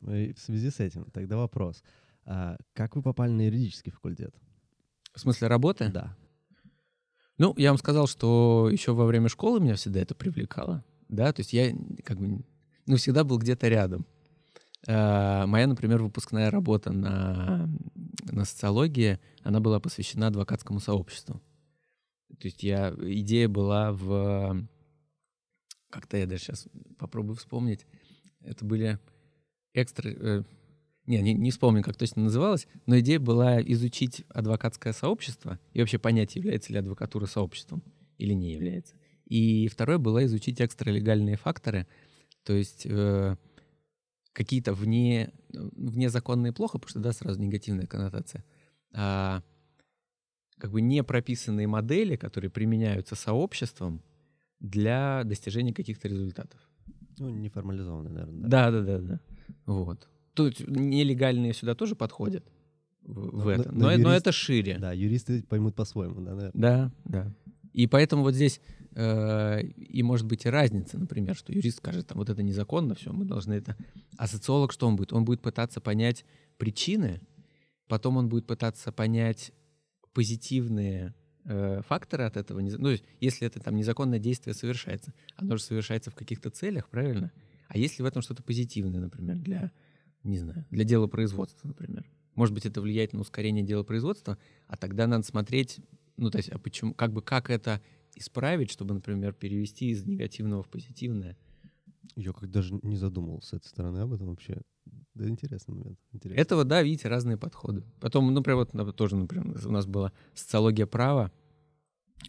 Ну 0.00 0.14
и 0.14 0.32
в 0.32 0.38
связи 0.38 0.70
с 0.70 0.80
этим 0.80 1.04
тогда 1.06 1.36
вопрос. 1.36 1.82
А 2.24 2.56
как 2.74 2.94
вы 2.94 3.02
попали 3.02 3.32
на 3.32 3.46
юридический 3.46 3.90
факультет? 3.90 4.34
В 5.12 5.20
смысле 5.20 5.48
работы? 5.48 5.90
Да. 5.90 6.16
Ну, 7.38 7.54
я 7.56 7.70
вам 7.70 7.78
сказал, 7.78 8.06
что 8.06 8.68
еще 8.70 8.92
во 8.92 9.04
время 9.04 9.28
школы 9.28 9.60
меня 9.60 9.74
всегда 9.74 10.00
это 10.00 10.14
привлекало. 10.14 10.84
Да, 11.08 11.32
то 11.32 11.40
есть 11.40 11.52
я 11.52 11.74
как 12.04 12.18
бы, 12.18 12.44
ну, 12.86 12.96
всегда 12.96 13.24
был 13.24 13.38
где-то 13.38 13.68
рядом. 13.68 14.06
А, 14.88 15.46
моя, 15.46 15.66
например, 15.66 16.02
выпускная 16.02 16.50
работа 16.50 16.92
на, 16.92 17.68
на 18.30 18.44
социологии, 18.44 19.20
она 19.42 19.60
была 19.60 19.80
посвящена 19.80 20.28
адвокатскому 20.28 20.80
сообществу. 20.80 21.40
То 22.40 22.48
есть 22.48 22.62
я, 22.62 22.94
идея 22.98 23.48
была 23.48 23.92
в... 23.92 24.66
Как-то 25.90 26.16
я 26.16 26.26
даже 26.26 26.42
сейчас 26.42 26.66
попробую 26.98 27.36
вспомнить. 27.36 27.86
Это 28.40 28.64
были 28.64 28.98
экстра... 29.74 30.10
Э, 30.10 30.42
не, 31.06 31.20
не, 31.20 31.34
не 31.34 31.50
вспомню, 31.50 31.82
как 31.82 31.96
точно 31.96 32.22
называлось, 32.22 32.66
но 32.86 32.98
идея 33.00 33.18
была 33.18 33.60
изучить 33.60 34.24
адвокатское 34.28 34.92
сообщество 34.92 35.58
и 35.72 35.80
вообще 35.80 35.98
понять, 35.98 36.36
является 36.36 36.72
ли 36.72 36.78
адвокатура 36.78 37.26
сообществом 37.26 37.82
или 38.18 38.32
не 38.32 38.52
является. 38.52 38.94
И 39.26 39.68
второе 39.68 39.98
было 39.98 40.24
изучить 40.24 40.60
экстралегальные 40.60 41.36
факторы, 41.36 41.86
то 42.44 42.52
есть... 42.52 42.86
Э, 42.86 43.36
какие-то 44.32 44.72
вне, 44.72 45.32
внезаконные 45.50 46.52
плохо, 46.52 46.78
потому 46.78 46.90
что, 46.90 47.00
да, 47.00 47.12
сразу 47.12 47.40
негативная 47.40 47.86
коннотация, 47.86 48.44
а, 48.94 49.42
как 50.58 50.70
бы 50.70 50.80
не 50.80 51.02
прописанные 51.02 51.66
модели, 51.66 52.16
которые 52.16 52.50
применяются 52.50 53.14
сообществом 53.14 54.02
для 54.60 55.24
достижения 55.24 55.74
каких-то 55.74 56.08
результатов. 56.08 56.60
Ну, 57.18 57.30
неформализованные, 57.30 58.12
наверное. 58.12 58.48
Да, 58.48 58.70
да, 58.70 58.80
да, 58.82 58.98
да. 58.98 59.20
Вот. 59.66 60.08
Тут 60.34 60.60
нелегальные 60.66 61.52
сюда 61.52 61.74
тоже 61.74 61.94
подходят 61.94 62.44
в, 63.02 63.42
в 63.42 63.48
это, 63.48 63.70
но, 63.72 63.80
но, 63.80 63.90
юрист, 63.90 64.04
но 64.04 64.12
это 64.14 64.32
шире. 64.32 64.78
Да, 64.78 64.92
юристы 64.92 65.42
поймут 65.42 65.74
по-своему, 65.74 66.20
да, 66.20 66.34
наверное. 66.34 66.52
Да, 66.54 66.92
да. 67.04 67.34
И 67.72 67.86
поэтому 67.86 68.22
вот 68.22 68.34
здесь 68.34 68.60
э, 68.94 69.62
и 69.62 70.02
может 70.02 70.26
быть 70.26 70.44
и 70.44 70.48
разница, 70.48 70.98
например, 70.98 71.36
что 71.36 71.52
юрист 71.52 71.78
скажет, 71.78 72.06
там, 72.06 72.18
вот 72.18 72.28
это 72.28 72.42
незаконно, 72.42 72.94
все, 72.94 73.12
мы 73.12 73.24
должны 73.24 73.54
это... 73.54 73.76
А 74.16 74.26
социолог 74.26 74.72
что 74.72 74.86
он 74.86 74.96
будет? 74.96 75.12
Он 75.12 75.24
будет 75.24 75.40
пытаться 75.40 75.80
понять 75.80 76.24
причины, 76.58 77.20
потом 77.88 78.16
он 78.16 78.28
будет 78.28 78.46
пытаться 78.46 78.92
понять 78.92 79.52
позитивные 80.12 81.14
э, 81.44 81.80
факторы 81.88 82.24
от 82.24 82.36
этого. 82.36 82.60
Ну, 82.60 82.88
есть, 82.90 83.04
если 83.20 83.46
это 83.46 83.60
там 83.60 83.76
незаконное 83.76 84.18
действие 84.18 84.54
совершается, 84.54 85.14
оно 85.36 85.56
же 85.56 85.62
совершается 85.62 86.10
в 86.10 86.14
каких-то 86.14 86.50
целях, 86.50 86.88
правильно? 86.88 87.32
А 87.68 87.78
если 87.78 88.02
в 88.02 88.06
этом 88.06 88.20
что-то 88.20 88.42
позитивное, 88.42 89.00
например, 89.00 89.36
для, 89.36 89.72
не 90.24 90.38
знаю, 90.38 90.66
для 90.70 90.84
дела 90.84 91.06
производства, 91.06 91.68
например? 91.68 92.04
Может 92.34 92.54
быть, 92.54 92.66
это 92.66 92.80
влияет 92.80 93.12
на 93.12 93.20
ускорение 93.20 93.64
дела 93.64 93.82
производства, 93.82 94.38
а 94.66 94.76
тогда 94.76 95.06
надо 95.06 95.24
смотреть 95.24 95.78
ну, 96.16 96.30
то 96.30 96.38
есть, 96.38 96.48
а 96.50 96.58
почему, 96.58 96.94
как 96.94 97.12
бы, 97.12 97.22
как 97.22 97.50
это 97.50 97.80
исправить, 98.14 98.70
чтобы, 98.70 98.94
например, 98.94 99.32
перевести 99.32 99.90
из 99.90 100.04
негативного 100.04 100.62
в 100.62 100.68
позитивное? 100.68 101.36
Я 102.16 102.32
как 102.32 102.50
даже 102.50 102.78
не 102.82 102.96
задумывался 102.96 103.50
с 103.50 103.52
этой 103.54 103.68
стороны 103.68 103.98
об 103.98 104.12
этом 104.12 104.28
вообще. 104.28 104.60
Да, 105.14 105.28
интересный 105.28 105.74
момент. 105.74 105.98
Интересный. 106.12 106.40
Этого, 106.40 106.64
да, 106.64 106.82
видите, 106.82 107.08
разные 107.08 107.36
подходы. 107.36 107.84
Потом, 108.00 108.26
ну, 108.26 108.32
например, 108.32 108.66
вот 108.72 108.96
тоже, 108.96 109.16
например, 109.16 109.56
у 109.66 109.70
нас 109.70 109.86
была 109.86 110.12
социология 110.34 110.86
права 110.86 111.32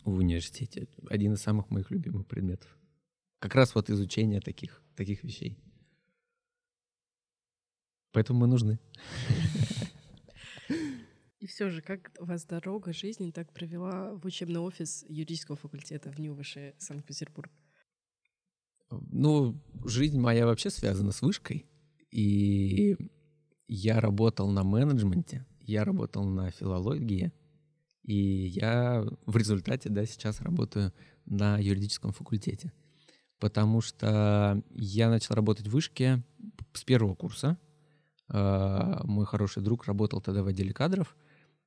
в 0.05 0.17
университете. 0.17 0.87
Один 1.09 1.33
из 1.33 1.41
самых 1.41 1.69
моих 1.69 1.91
любимых 1.91 2.27
предметов. 2.27 2.77
Как 3.39 3.55
раз 3.55 3.75
вот 3.75 3.89
изучение 3.89 4.41
таких, 4.41 4.81
таких 4.95 5.23
вещей. 5.23 5.57
Поэтому 8.11 8.39
мы 8.39 8.47
нужны. 8.47 8.79
И 11.43 11.45
все 11.45 11.69
же, 11.69 11.81
как 11.81 12.09
вас 12.21 12.45
дорога 12.45 12.93
жизни 12.93 13.29
так 13.31 13.51
провела 13.51 14.13
в 14.15 14.25
учебный 14.25 14.61
офис 14.61 15.03
юридического 15.09 15.57
факультета 15.57 16.09
в 16.09 16.17
НИУВШ 16.17 16.57
Санкт-Петербург? 16.77 17.51
Ну, 18.89 19.61
жизнь 19.83 20.17
моя 20.17 20.45
вообще 20.45 20.69
связана 20.69 21.11
с 21.11 21.21
вышкой. 21.21 21.65
И 22.11 22.95
я 23.67 23.99
работал 23.99 24.49
на 24.51 24.63
менеджменте, 24.63 25.45
я 25.59 25.83
работал 25.83 26.23
на 26.23 26.49
филологии, 26.49 27.33
и 28.03 28.15
я 28.15 29.05
в 29.25 29.35
результате, 29.35 29.89
да, 29.89 30.05
сейчас 30.05 30.39
работаю 30.39 30.93
на 31.25 31.57
юридическом 31.57 32.13
факультете. 32.13 32.71
Потому 33.39 33.81
что 33.81 34.63
я 34.69 35.09
начал 35.09 35.35
работать 35.35 35.67
в 35.67 35.71
вышке 35.71 36.23
с 36.71 36.85
первого 36.85 37.15
курса. 37.15 37.57
А, 38.29 39.01
мой 39.03 39.25
хороший 39.25 39.61
друг 39.61 39.83
работал 39.83 40.21
тогда 40.21 40.41
в 40.41 40.47
отделе 40.47 40.71
кадров, 40.71 41.13
Э, 41.17 41.22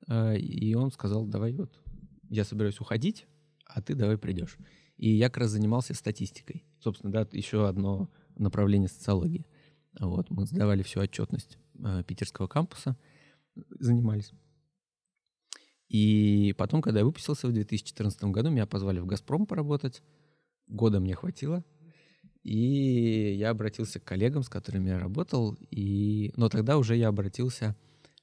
и 0.09 0.75
он 0.75 0.91
сказал, 0.91 1.27
давай 1.27 1.53
вот, 1.53 1.81
я 2.29 2.45
собираюсь 2.45 2.81
уходить, 2.81 3.27
а 3.67 3.83
ты 3.83 3.95
давай 3.95 4.19
придешь. 4.19 4.57
И 4.97 5.11
я 5.11 5.29
как 5.29 5.39
раз 5.39 5.51
занимался 5.51 5.95
статистикой. 5.95 6.65
Собственно, 6.81 7.13
да, 7.13 7.29
еще 7.33 7.69
одно 7.69 8.11
направление 8.37 8.89
социологии. 8.89 9.47
Вот, 9.99 10.31
мы 10.31 10.47
сдавали 10.47 10.83
всю 10.83 11.01
отчетность 11.01 11.59
э, 11.83 12.03
питерского 12.07 12.47
кампуса, 12.47 12.97
занимались. 13.79 14.33
И 15.89 16.55
потом, 16.59 16.83
когда 16.83 17.01
я 17.01 17.07
выпустился 17.07 17.47
в 17.47 17.53
2014 17.53 18.25
году, 18.25 18.51
меня 18.51 18.67
позвали 18.67 19.01
в 19.01 19.07
«Газпром» 19.07 19.47
поработать. 19.47 20.03
Года 20.67 21.01
мне 21.01 21.15
хватило. 21.15 21.65
И 22.43 23.35
я 23.35 23.51
обратился 23.51 24.01
к 24.01 24.05
коллегам, 24.05 24.43
с 24.43 24.49
которыми 24.49 24.89
я 24.89 24.99
работал. 24.99 25.57
И... 25.71 26.33
Но 26.37 26.49
тогда 26.49 26.77
уже 26.79 26.97
я 26.97 27.09
обратился 27.09 27.77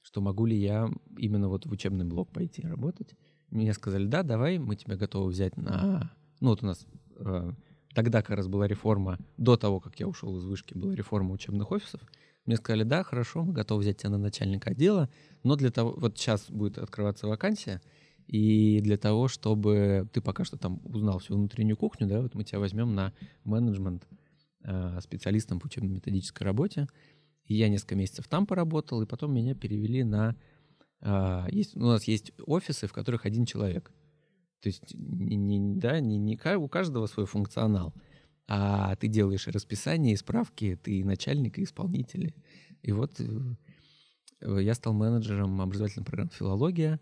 что 0.04 0.20
могу 0.20 0.44
ли 0.44 0.56
я 0.56 0.88
именно 1.16 1.48
вот 1.48 1.64
в 1.66 1.72
учебный 1.72 2.04
блок 2.04 2.30
пойти 2.30 2.62
работать. 2.62 3.14
Мне 3.50 3.72
сказали, 3.72 4.06
да, 4.06 4.22
давай, 4.22 4.58
мы 4.58 4.76
тебя 4.76 4.96
готовы 4.96 5.30
взять 5.30 5.56
на... 5.56 6.12
Ну 6.40 6.50
вот 6.50 6.62
у 6.62 6.66
нас 6.66 6.86
э, 7.16 7.52
тогда 7.94 8.20
как 8.20 8.36
раз 8.36 8.46
была 8.46 8.68
реформа, 8.68 9.18
до 9.38 9.56
того, 9.56 9.80
как 9.80 9.98
я 9.98 10.06
ушел 10.06 10.36
из 10.36 10.44
вышки, 10.44 10.74
была 10.74 10.94
реформа 10.94 11.32
учебных 11.32 11.70
офисов. 11.70 12.02
Мне 12.44 12.56
сказали, 12.56 12.82
да, 12.82 13.02
хорошо, 13.02 13.44
мы 13.44 13.54
готовы 13.54 13.80
взять 13.80 13.96
тебя 13.96 14.10
на 14.10 14.18
начальника 14.18 14.70
отдела, 14.70 15.08
но 15.42 15.56
для 15.56 15.70
того, 15.70 15.94
вот 15.96 16.18
сейчас 16.18 16.50
будет 16.50 16.76
открываться 16.76 17.26
вакансия, 17.26 17.80
И 18.26 18.80
для 18.82 18.98
того, 18.98 19.28
чтобы 19.28 20.06
ты 20.12 20.20
пока 20.20 20.44
что 20.44 20.58
там 20.58 20.82
узнал 20.84 21.18
всю 21.18 21.34
внутреннюю 21.34 21.78
кухню, 21.78 22.06
да, 22.06 22.20
вот 22.20 22.34
мы 22.34 22.44
тебя 22.44 22.58
возьмем 22.58 22.94
на 22.94 23.14
менеджмент 23.44 24.06
э, 24.64 25.00
специалистом 25.00 25.60
по 25.60 25.66
учебно-методической 25.66 26.44
работе. 26.44 26.88
И 27.46 27.54
я 27.54 27.68
несколько 27.68 27.96
месяцев 27.96 28.28
там 28.28 28.46
поработал, 28.46 29.02
и 29.02 29.06
потом 29.06 29.34
меня 29.34 29.54
перевели 29.54 30.04
на... 30.04 30.36
Э, 31.00 31.46
есть, 31.50 31.76
у 31.76 31.80
нас 31.80 32.04
есть 32.04 32.32
офисы, 32.46 32.86
в 32.86 32.92
которых 32.92 33.26
один 33.26 33.44
человек. 33.44 33.92
То 34.60 34.68
есть, 34.68 34.94
не, 34.94 35.36
не, 35.36 35.76
да, 35.76 36.00
не, 36.00 36.16
не, 36.18 36.38
у 36.56 36.68
каждого 36.68 37.06
свой 37.06 37.26
функционал. 37.26 37.94
А 38.46 38.96
ты 38.96 39.08
делаешь 39.08 39.46
расписание, 39.46 40.14
и 40.14 40.16
справки, 40.16 40.78
ты 40.82 41.04
начальник 41.04 41.58
и 41.58 41.64
исполнитель. 41.64 42.34
И 42.82 42.92
вот 42.92 43.20
э, 43.20 44.60
я 44.60 44.74
стал 44.74 44.92
менеджером 44.92 45.60
образовательной 45.60 46.04
программы 46.04 46.30
«Филология», 46.32 47.00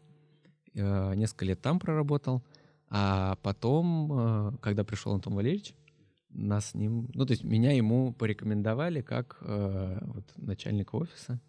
Э, 0.74 1.14
несколько 1.14 1.44
лет 1.44 1.60
там 1.60 1.78
проработал, 1.78 2.42
а 2.88 3.36
потом, 3.42 4.12
э, 4.12 4.52
когда 4.60 4.84
пришел 4.84 5.12
Антон 5.12 5.34
Валерьевич, 5.34 5.74
нас 6.32 6.70
с 6.70 6.74
ним, 6.74 7.10
ну, 7.14 7.26
то 7.26 7.32
есть 7.32 7.44
меня 7.44 7.72
ему 7.72 8.12
порекомендовали 8.12 9.00
как 9.00 9.38
э, 9.40 9.98
вот, 10.02 10.32
начальника 10.36 10.96
офиса. 10.96 11.40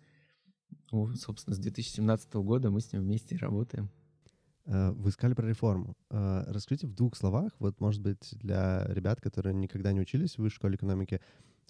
Ну, 0.91 1.07
собственно, 1.15 1.55
с 1.55 1.59
2017 1.59 2.33
года 2.35 2.69
мы 2.69 2.79
с 2.81 2.91
ним 2.93 3.01
вместе 3.01 3.35
работаем. 3.37 3.89
Вы 4.65 5.11
сказали 5.11 5.33
про 5.33 5.47
реформу. 5.47 5.97
Расскажите 6.09 6.87
в 6.87 6.93
двух 6.93 7.17
словах, 7.17 7.51
вот, 7.59 7.81
может 7.81 8.01
быть, 8.01 8.29
для 8.31 8.85
ребят, 8.87 9.19
которые 9.19 9.53
никогда 9.53 9.91
не 9.91 9.99
учились 9.99 10.35
в 10.35 10.37
высшей 10.37 10.55
школе 10.55 10.75
экономики, 10.75 11.19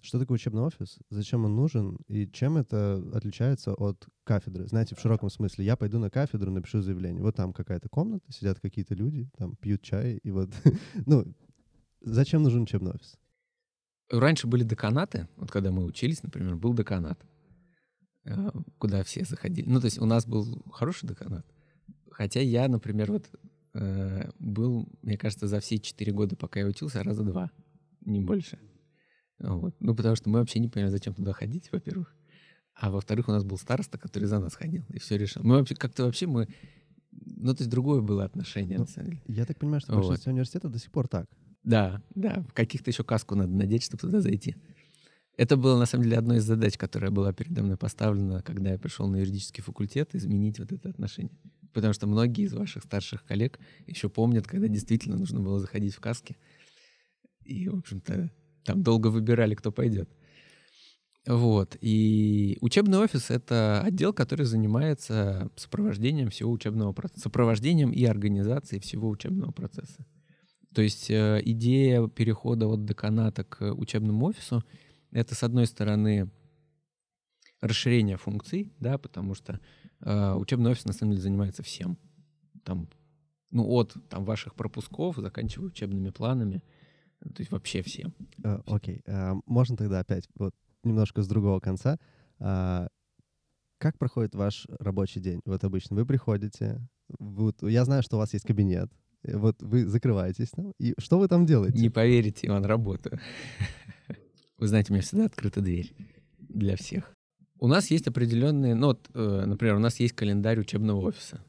что 0.04 0.18
такое 0.18 0.34
учебный 0.34 0.60
офис? 0.60 0.98
Зачем 1.08 1.46
он 1.46 1.56
нужен? 1.56 1.96
И 2.08 2.26
чем 2.26 2.58
это 2.58 3.02
отличается 3.14 3.72
от 3.72 4.06
кафедры? 4.24 4.66
Знаете, 4.66 4.94
в 4.94 5.00
широком 5.00 5.30
смысле. 5.30 5.64
Я 5.64 5.76
пойду 5.76 5.98
на 5.98 6.10
кафедру, 6.10 6.50
напишу 6.50 6.82
заявление. 6.82 7.22
Вот 7.22 7.36
там 7.36 7.54
какая-то 7.54 7.88
комната, 7.88 8.30
сидят 8.30 8.60
какие-то 8.60 8.94
люди, 8.94 9.30
там 9.38 9.56
пьют 9.56 9.80
чай, 9.80 10.18
и 10.22 10.30
вот... 10.30 10.50
ну, 11.06 11.24
зачем 12.04 12.42
нужен 12.42 12.62
учебный 12.62 12.92
офис? 12.92 13.16
Раньше 14.10 14.46
были 14.46 14.64
деканаты. 14.64 15.28
Вот 15.36 15.50
когда 15.50 15.70
мы 15.70 15.84
учились, 15.84 16.22
например, 16.22 16.56
был 16.56 16.74
деканат, 16.74 17.18
э, 18.24 18.50
куда 18.78 19.02
все 19.02 19.24
заходили. 19.24 19.68
Ну, 19.68 19.80
то 19.80 19.86
есть 19.86 19.98
у 19.98 20.04
нас 20.04 20.26
был 20.26 20.62
хороший 20.72 21.08
деканат. 21.08 21.46
Хотя 22.10 22.40
я, 22.40 22.68
например, 22.68 23.12
вот 23.12 23.28
э, 23.74 24.30
был, 24.38 24.88
мне 25.02 25.16
кажется, 25.16 25.48
за 25.48 25.60
все 25.60 25.78
четыре 25.78 26.12
года, 26.12 26.36
пока 26.36 26.60
я 26.60 26.66
учился, 26.66 27.02
раза 27.02 27.24
два, 27.24 27.50
не 28.02 28.20
больше. 28.20 28.58
Вот. 29.38 29.74
Ну, 29.80 29.94
потому 29.94 30.16
что 30.16 30.28
мы 30.28 30.38
вообще 30.38 30.60
не 30.60 30.68
поняли, 30.68 30.90
зачем 30.90 31.14
туда 31.14 31.32
ходить, 31.32 31.70
во-первых. 31.72 32.14
А 32.74 32.90
во-вторых, 32.90 33.28
у 33.28 33.32
нас 33.32 33.44
был 33.44 33.56
староста, 33.56 33.98
который 33.98 34.24
за 34.24 34.38
нас 34.38 34.54
ходил 34.54 34.84
и 34.90 34.98
все 34.98 35.16
решил. 35.16 35.42
Мы 35.42 35.56
вообще 35.56 35.74
как-то 35.74 36.04
вообще 36.04 36.26
мы... 36.26 36.48
Ну, 37.10 37.54
то 37.54 37.62
есть 37.62 37.70
другое 37.70 38.00
было 38.00 38.24
отношение, 38.24 38.78
ну, 38.78 38.84
на 38.84 38.90
самом 38.90 39.10
деле. 39.10 39.22
Я 39.26 39.44
так 39.46 39.58
понимаю, 39.58 39.80
что 39.80 39.92
в 39.92 39.96
большинстве 39.96 40.30
вот. 40.30 40.34
университетов 40.34 40.72
до 40.72 40.78
сих 40.78 40.90
пор 40.90 41.06
так. 41.06 41.26
Да, 41.64 42.02
да. 42.14 42.44
В 42.48 42.52
каких-то 42.52 42.90
еще 42.90 43.04
каску 43.04 43.34
надо 43.34 43.52
надеть, 43.52 43.82
чтобы 43.84 44.00
туда 44.02 44.20
зайти. 44.20 44.56
Это 45.36 45.56
было, 45.56 45.78
на 45.78 45.86
самом 45.86 46.04
деле, 46.04 46.18
одной 46.18 46.36
из 46.36 46.44
задач, 46.44 46.76
которая 46.76 47.10
была 47.10 47.32
передо 47.32 47.62
мной 47.62 47.76
поставлена, 47.76 48.42
когда 48.42 48.70
я 48.72 48.78
пришел 48.78 49.08
на 49.08 49.16
юридический 49.16 49.62
факультет, 49.62 50.14
изменить 50.14 50.60
вот 50.60 50.70
это 50.70 50.90
отношение. 50.90 51.36
Потому 51.72 51.92
что 51.92 52.06
многие 52.06 52.44
из 52.44 52.52
ваших 52.52 52.84
старших 52.84 53.24
коллег 53.24 53.58
еще 53.86 54.08
помнят, 54.08 54.46
когда 54.46 54.68
действительно 54.68 55.16
нужно 55.16 55.40
было 55.40 55.58
заходить 55.58 55.94
в 55.94 56.00
каски. 56.00 56.36
И, 57.42 57.68
в 57.68 57.78
общем-то, 57.78 58.30
там 58.64 58.82
долго 58.82 59.08
выбирали, 59.08 59.56
кто 59.56 59.72
пойдет. 59.72 60.08
Вот. 61.26 61.76
И 61.80 62.58
учебный 62.60 62.98
офис— 62.98 63.26
это 63.30 63.82
отдел, 63.82 64.12
который 64.12 64.44
занимается 64.44 65.50
сопровождением 65.56 66.28
всего 66.30 66.52
учебного 66.52 66.92
процесса, 66.92 67.22
сопровождением 67.22 67.90
и 67.90 68.04
организацией 68.04 68.80
всего 68.80 69.08
учебного 69.08 69.50
процесса. 69.50 70.06
То 70.74 70.82
есть 70.82 71.10
э, 71.10 71.40
идея 71.44 72.06
перехода 72.08 72.66
от 72.66 72.84
деканата 72.84 73.44
к 73.44 73.72
учебному 73.74 74.26
офису— 74.26 74.64
это, 75.10 75.34
с 75.34 75.42
одной 75.42 75.66
стороны, 75.66 76.30
расширение 77.60 78.16
функций, 78.16 78.72
да, 78.80 78.98
потому 78.98 79.34
что 79.34 79.60
э, 80.00 80.34
учебный 80.34 80.72
офис, 80.72 80.84
на 80.84 80.92
самом 80.92 81.12
деле, 81.12 81.22
занимается 81.22 81.62
всем. 81.62 81.96
Там, 82.64 82.88
ну, 83.50 83.66
от 83.68 83.94
там, 84.08 84.24
ваших 84.24 84.54
пропусков, 84.54 85.16
заканчивая 85.16 85.68
учебными 85.68 86.10
планами— 86.10 86.62
то 87.32 87.40
есть 87.40 87.50
вообще 87.50 87.82
всем. 87.82 88.14
Э, 88.42 88.60
окей. 88.66 89.02
Uh, 89.06 89.32
uh, 89.34 89.40
можно 89.46 89.76
тогда 89.76 90.00
опять 90.00 90.28
вот 90.34 90.54
немножко 90.82 91.22
с 91.22 91.28
другого 91.28 91.60
конца. 91.60 91.98
Uh, 92.38 92.88
как 93.78 93.98
проходит 93.98 94.34
ваш 94.34 94.66
рабочий 94.78 95.20
день? 95.20 95.40
Вот 95.44 95.64
обычно 95.64 95.96
вы 95.96 96.06
приходите, 96.06 96.86
вот, 97.18 97.62
я 97.62 97.84
знаю, 97.84 98.02
что 98.02 98.16
у 98.16 98.18
вас 98.18 98.32
есть 98.32 98.46
кабинет, 98.46 98.90
вот 99.32 99.62
вы 99.62 99.86
закрываетесь 99.86 100.50
там, 100.50 100.72
и 100.78 100.94
что 100.98 101.18
вы 101.18 101.28
там 101.28 101.46
делаете? 101.46 101.78
Не 101.78 101.90
поверите, 101.90 102.46
Иван, 102.46 102.64
работаю. 102.64 103.18
Вы 104.58 104.68
знаете, 104.68 104.92
у 104.92 104.94
меня 104.94 105.02
всегда 105.02 105.24
открыта 105.26 105.60
дверь 105.60 105.92
для 106.38 106.76
всех. 106.76 107.12
У 107.58 107.66
нас 107.66 107.90
есть 107.90 108.06
определенные, 108.06 108.74
ну 108.74 108.88
вот, 108.88 109.10
э, 109.12 109.44
например, 109.46 109.76
у 109.76 109.80
нас 109.80 109.98
есть 109.98 110.14
календарь 110.14 110.60
учебного 110.60 111.00
офиса. 111.00 111.44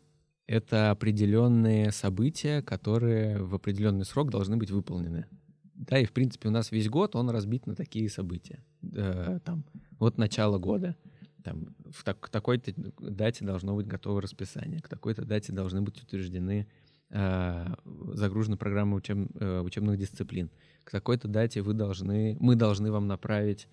Это 0.47 0.91
определенные 0.91 1.91
события, 1.91 2.61
которые 2.61 3.43
в 3.43 3.55
определенный 3.55 4.05
срок 4.05 4.31
должны 4.31 4.57
быть 4.57 4.71
выполнены. 4.71 5.27
Да, 5.73 5.99
и 5.99 6.05
в 6.05 6.13
принципе 6.13 6.47
у 6.47 6.51
нас 6.51 6.71
весь 6.71 6.89
год 6.89 7.15
он 7.15 7.29
разбит 7.29 7.67
на 7.67 7.75
такие 7.75 8.09
события. 8.09 8.63
Э, 8.93 9.39
там, 9.43 9.65
вот 9.99 10.17
начало 10.17 10.57
года, 10.57 10.95
там, 11.43 11.75
в 11.91 12.03
так, 12.03 12.29
такой-то 12.29 12.73
дате 12.99 13.45
должно 13.45 13.75
быть 13.75 13.87
готово 13.87 14.21
расписание, 14.21 14.81
к 14.81 14.87
такой-то 14.87 15.25
дате 15.25 15.53
должны 15.53 15.81
быть 15.81 16.01
утверждены 16.01 16.67
э, 17.09 17.65
загружены 18.13 18.57
программы 18.57 18.97
учеб, 18.97 19.29
э, 19.39 19.59
учебных 19.61 19.97
дисциплин. 19.97 20.49
К 20.83 20.91
такой-то 20.91 21.27
дате 21.27 21.61
вы 21.61 21.73
должны, 21.73 22.37
мы 22.39 22.55
должны 22.55 22.91
вам 22.91 23.07
направить 23.07 23.67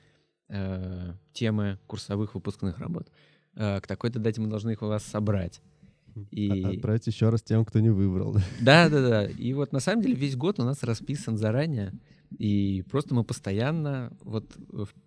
э, 0.48 1.14
темы 1.32 1.78
курсовых 1.86 2.34
выпускных 2.34 2.78
работ. 2.78 3.10
Э, 3.54 3.80
к 3.80 3.86
такой-то 3.86 4.18
дате 4.18 4.40
мы 4.40 4.48
должны 4.48 4.72
их 4.72 4.82
у 4.82 4.86
вас 4.86 5.04
собрать. 5.04 5.60
И... 6.30 6.62
Отправить 6.62 7.06
еще 7.06 7.30
раз 7.30 7.42
тем, 7.42 7.64
кто 7.64 7.80
не 7.80 7.90
выбрал. 7.90 8.36
Да, 8.60 8.88
да, 8.88 9.08
да. 9.08 9.26
И 9.26 9.52
вот 9.54 9.72
на 9.72 9.80
самом 9.80 10.02
деле 10.02 10.14
весь 10.14 10.36
год 10.36 10.60
у 10.60 10.64
нас 10.64 10.82
расписан 10.82 11.36
заранее. 11.38 11.92
И 12.38 12.82
просто 12.90 13.14
мы 13.14 13.24
постоянно, 13.24 14.16
вот, 14.22 14.50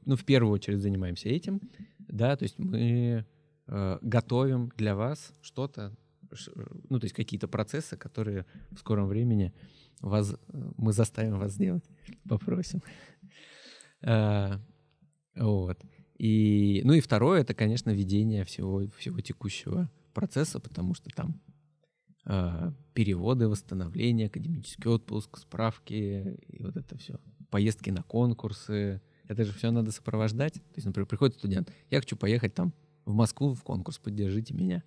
ну, 0.06 0.16
в 0.16 0.26
первую 0.26 0.54
очередь 0.54 0.80
занимаемся 0.80 1.28
этим, 1.30 1.60
да, 1.98 2.36
то 2.36 2.44
есть 2.44 2.60
мы 2.60 3.26
э, 3.68 3.98
готовим 4.02 4.72
для 4.78 4.96
вас 4.96 5.34
что-то, 5.42 5.96
ну, 6.90 7.00
то 7.00 7.06
есть 7.06 7.16
какие-то 7.16 7.48
процессы, 7.48 7.98
которые 7.98 8.46
в 8.72 8.80
скором 8.80 9.08
времени 9.08 9.54
вас, 10.02 10.36
мы 10.78 10.94
заставим 10.94 11.40
вас 11.40 11.54
сделать, 11.54 11.84
попросим. 12.30 12.82
А, 14.02 14.60
вот. 15.36 15.80
И, 16.18 16.82
ну 16.86 16.94
и 16.94 17.02
второе, 17.02 17.42
это, 17.42 17.54
конечно, 17.54 17.90
ведение 17.90 18.46
всего, 18.46 18.88
всего 18.98 19.20
текущего 19.20 19.90
процесса, 20.14 20.60
потому 20.60 20.94
что 20.94 21.10
там 21.10 21.42
э, 22.26 22.72
переводы, 22.94 23.48
восстановление, 23.50 24.28
академический 24.28 24.90
отпуск, 24.90 25.38
справки 25.38 26.40
и 26.48 26.64
вот 26.64 26.78
это 26.78 26.98
все. 26.98 27.20
Поездки 27.50 27.90
на 27.90 28.04
конкурсы. 28.04 29.02
Это 29.28 29.44
же 29.44 29.54
все 29.54 29.72
надо 29.72 29.92
сопровождать. 29.92 30.54
То 30.54 30.76
есть, 30.76 30.86
например, 30.86 31.08
приходит 31.08 31.36
студент, 31.36 31.72
я 31.90 32.00
хочу 32.00 32.16
поехать 32.16 32.54
там 32.54 32.74
в 33.06 33.14
Москву 33.14 33.54
в 33.54 33.64
конкурс, 33.64 33.98
поддержите 33.98 34.54
меня 34.54 34.84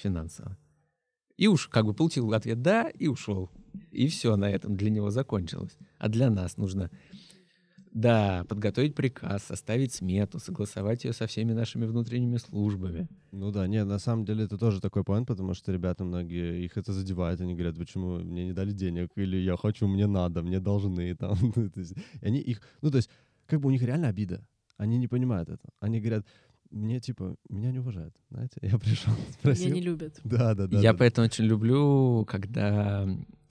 финансово. 0.00 0.56
И 1.36 1.46
уж 1.46 1.68
как 1.68 1.86
бы 1.86 1.94
получил 1.94 2.32
ответ 2.34 2.60
«да» 2.60 2.88
и 2.88 3.06
ушел. 3.06 3.50
И 3.92 4.08
все 4.08 4.36
на 4.36 4.50
этом 4.50 4.76
для 4.76 4.90
него 4.90 5.10
закончилось. 5.10 5.76
А 5.98 6.08
для 6.08 6.28
нас 6.28 6.56
нужно 6.56 6.90
да, 7.92 8.44
подготовить 8.48 8.94
приказ, 8.94 9.42
составить 9.44 9.92
смету, 9.92 10.38
согласовать 10.38 11.04
ее 11.04 11.12
со 11.12 11.26
всеми 11.26 11.52
нашими 11.52 11.86
внутренними 11.86 12.36
службами. 12.36 13.08
Ну 13.32 13.50
да, 13.50 13.66
нет, 13.66 13.86
на 13.86 13.98
самом 13.98 14.24
деле 14.24 14.44
это 14.44 14.58
тоже 14.58 14.80
такой 14.80 15.02
поинт, 15.02 15.26
потому 15.26 15.54
что 15.54 15.72
ребята 15.72 16.04
многие, 16.04 16.64
их 16.64 16.76
это 16.76 16.92
задевает, 16.92 17.40
они 17.40 17.54
говорят, 17.54 17.76
почему 17.76 18.18
мне 18.18 18.46
не 18.46 18.52
дали 18.52 18.72
денег, 18.72 19.10
или 19.16 19.36
я 19.36 19.56
хочу, 19.56 19.88
мне 19.88 20.06
надо, 20.06 20.42
мне 20.42 20.60
должны, 20.60 21.14
там, 21.16 21.36
они 22.22 22.38
их, 22.38 22.60
ну 22.80 22.90
то 22.90 22.98
есть, 22.98 23.10
как 23.46 23.60
бы 23.60 23.68
у 23.68 23.72
них 23.72 23.82
реально 23.82 24.08
обида, 24.08 24.46
они 24.76 24.96
не 24.98 25.08
понимают 25.08 25.48
это, 25.48 25.68
они 25.80 26.00
говорят, 26.00 26.26
мне 26.70 27.00
типа, 27.00 27.36
меня 27.48 27.72
не 27.72 27.78
уважают, 27.78 28.14
знаете, 28.30 28.56
я 28.62 28.78
пришел, 28.78 29.12
спросил. 29.32 29.66
Меня 29.66 29.74
не 29.74 29.80
любят. 29.82 30.20
Да, 30.24 30.54
да, 30.54 30.66
да. 30.66 30.80
Я 30.80 30.92
да, 30.92 30.98
поэтому 30.98 31.26
да. 31.26 31.32
очень 31.32 31.44
люблю, 31.44 32.24
когда, 32.28 33.04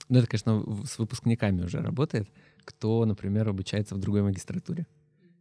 ну 0.08 0.18
это, 0.18 0.26
конечно, 0.26 0.64
с 0.86 0.98
выпускниками 0.98 1.62
уже 1.62 1.80
работает, 1.80 2.28
кто, 2.64 3.04
например, 3.04 3.48
обучается 3.48 3.94
в 3.94 3.98
другой 3.98 4.22
магистратуре, 4.22 4.86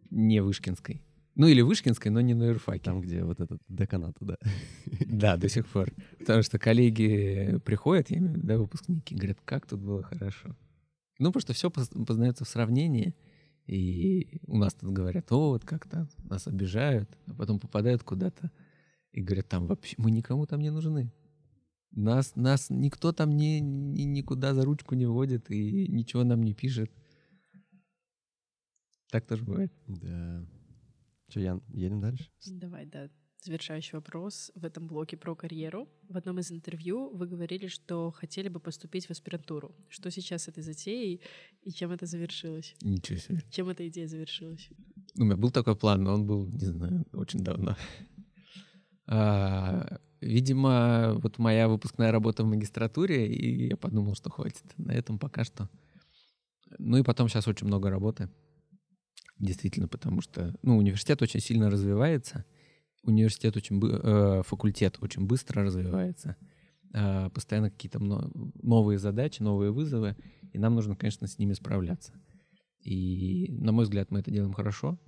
не 0.10 0.42
Вышкинской. 0.42 1.02
Ну 1.36 1.48
или 1.48 1.62
Вышкинской, 1.62 2.12
но 2.12 2.20
не 2.20 2.34
на 2.34 2.48
юрфаке. 2.48 2.84
Там, 2.84 3.00
где 3.00 3.24
вот 3.24 3.40
этот 3.40 3.62
деканат, 3.70 4.16
да. 4.20 4.38
Да, 5.06 5.38
до 5.38 5.48
сих 5.48 5.68
пор. 5.68 5.90
Потому 6.18 6.44
что 6.44 6.60
коллеги 6.60 7.60
приходят, 7.64 8.10
я 8.10 8.18
имею 8.18 8.34
в 8.34 8.36
виду, 8.38 8.48
да, 8.48 8.58
выпускники, 8.58 9.16
говорят, 9.16 9.38
как 9.46 9.66
тут 9.66 9.80
было 9.80 10.04
хорошо. 10.04 10.56
Ну, 11.18 11.30
потому 11.30 11.42
что 11.42 11.54
все 11.54 11.70
познается 11.70 12.44
в 12.44 12.50
сравнении. 12.50 13.16
И 13.70 14.42
у 14.48 14.58
нас 14.58 14.74
тут 14.74 14.92
говорят, 14.92 15.32
о, 15.32 15.50
вот 15.50 15.64
как-то 15.64 16.10
нас 16.24 16.48
обижают, 16.48 17.08
а 17.28 17.36
потом 17.36 17.60
попадают 17.60 18.02
куда-то 18.02 18.52
и 19.12 19.22
говорят, 19.22 19.48
там 19.48 19.68
вообще 19.68 19.94
мы 20.00 20.10
никому 20.10 20.48
там 20.48 20.60
не 20.60 20.72
нужны. 20.72 21.14
Нас, 21.92 22.36
нас 22.36 22.72
никто 22.72 23.12
там 23.14 23.38
ни, 23.38 23.60
ни, 23.60 24.02
никуда 24.02 24.56
за 24.56 24.66
ручку 24.66 24.96
не 24.96 25.06
водит 25.06 25.52
и 25.52 25.88
ничего 25.88 26.24
нам 26.24 26.42
не 26.42 26.56
пишет. 26.56 26.92
Так 29.12 29.28
тоже 29.28 29.44
бывает. 29.44 29.72
Да. 29.86 30.48
Че, 31.28 31.42
Ян, 31.42 31.62
едем 31.68 32.02
дальше? 32.02 32.28
Давай, 32.48 32.88
да. 32.88 33.08
Завершающий 33.42 33.92
вопрос 33.94 34.52
в 34.54 34.66
этом 34.66 34.86
блоке 34.86 35.16
про 35.16 35.34
карьеру. 35.34 35.88
В 36.10 36.18
одном 36.18 36.40
из 36.40 36.52
интервью 36.52 37.10
вы 37.16 37.26
говорили, 37.26 37.68
что 37.68 38.12
хотели 38.12 38.50
бы 38.50 38.60
поступить 38.60 39.06
в 39.06 39.12
аспирантуру. 39.12 39.74
Что 39.88 40.12
сейчас 40.12 40.44
с 40.44 40.48
этой 40.50 40.62
затеей 40.62 41.22
и 41.64 41.72
чем 41.72 41.92
это 41.92 42.06
завершилось? 42.06 42.76
Ничего 42.82 43.18
себе. 43.18 43.42
Чем 43.50 43.70
эта 43.70 43.88
идея 43.88 44.08
завершилась? 44.08 44.68
У 45.18 45.24
меня 45.24 45.38
был 45.38 45.52
такой 45.52 45.78
план, 45.78 46.04
но 46.04 46.16
он 46.16 46.28
был, 46.28 46.48
не 46.48 46.66
знаю, 46.66 47.06
очень 47.14 47.40
давно. 47.40 47.78
А, 49.08 50.00
видимо, 50.20 51.14
вот 51.24 51.38
моя 51.38 51.70
выпускная 51.70 52.12
работа 52.12 52.44
в 52.44 52.48
магистратуре, 52.48 53.34
и 53.34 53.70
я 53.70 53.78
подумал, 53.78 54.16
что 54.16 54.30
хватит 54.30 54.66
на 54.78 54.92
этом 54.92 55.18
пока 55.18 55.46
что. 55.46 55.70
Ну 56.78 56.98
и 56.98 57.04
потом 57.04 57.30
сейчас 57.30 57.48
очень 57.48 57.68
много 57.68 57.90
работы. 57.90 58.30
Действительно, 59.40 59.88
потому 59.88 60.20
что 60.20 60.54
ну, 60.62 60.78
университет 60.78 61.22
очень 61.22 61.40
сильно 61.40 61.70
развивается— 61.70 62.44
университет 63.04 63.56
очень, 63.56 63.80
э, 63.82 64.44
факультет 64.44 64.98
очень 65.02 65.26
быстро 65.26 65.64
развивается, 65.64 66.36
э, 66.94 67.30
постоянно 67.30 67.70
какие-то 67.70 68.00
новые 68.00 69.00
задачи, 69.00 69.42
новые 69.42 69.72
вызовы, 69.72 70.16
и 70.54 70.58
нам 70.58 70.76
нужно, 70.76 70.96
конечно, 70.96 71.28
с 71.28 71.38
ними 71.38 71.54
справляться. 71.54 72.14
И, 72.82 73.52
на 73.52 73.72
мой 73.72 73.84
взгляд, 73.84 74.12
мы 74.12 74.20
это 74.20 74.32
делаем 74.32 74.54
хорошо, 74.54 75.00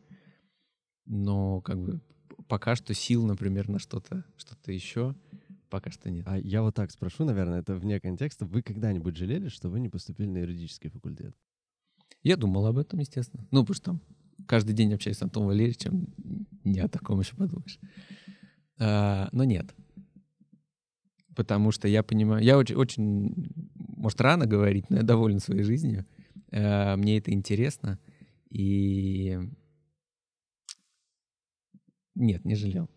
но 1.06 1.62
как 1.62 1.80
бы 1.80 2.02
пока 2.48 2.76
что 2.76 2.94
сил, 2.94 3.26
например, 3.26 3.70
на 3.70 3.80
что-то, 3.80 4.26
что-то 4.38 4.72
еще 4.72 5.16
пока 5.70 5.90
что 5.90 6.12
нет. 6.12 6.28
А 6.28 6.38
я 6.38 6.62
вот 6.62 6.76
так 6.76 6.92
спрошу, 6.92 7.24
наверное, 7.24 7.62
это 7.62 7.76
вне 7.76 8.00
контекста. 8.00 8.46
Вы 8.46 8.62
когда-нибудь 8.62 9.16
жалели, 9.16 9.48
что 9.48 9.70
вы 9.70 9.80
не 9.80 9.90
поступили 9.90 10.28
на 10.28 10.40
юридический 10.40 10.90
факультет? 10.90 11.36
Я 12.24 12.36
думал 12.36 12.68
об 12.68 12.78
этом, 12.78 13.00
естественно. 13.00 13.48
Ну, 13.52 13.62
потому 13.62 13.76
что 13.76 13.86
там 13.86 14.02
каждый 14.48 14.74
день 14.74 14.94
общаюсь 14.94 15.18
с 15.18 15.22
Антоном 15.22 15.50
Валерьевичем, 15.50 16.08
не 16.64 16.80
о 16.80 16.88
таком 16.88 17.20
еще 17.20 17.36
подумаешь. 17.36 17.80
А, 18.80 19.30
но 19.32 19.44
нет. 19.44 19.74
Потому 21.36 21.72
что 21.72 21.88
я 21.88 22.04
понимаю, 22.04 22.44
я 22.44 22.58
очень, 22.58 22.76
очень, 22.76 23.52
может, 23.76 24.20
рано 24.22 24.46
говорить, 24.46 24.90
но 24.90 24.98
я 24.98 25.04
доволен 25.04 25.40
своей 25.40 25.64
жизнью. 25.64 26.06
А, 26.52 26.96
мне 26.98 27.18
это 27.18 27.32
интересно. 27.32 28.00
И 28.50 29.40
нет, 32.16 32.44
не 32.46 32.56
жалел. 32.56 32.90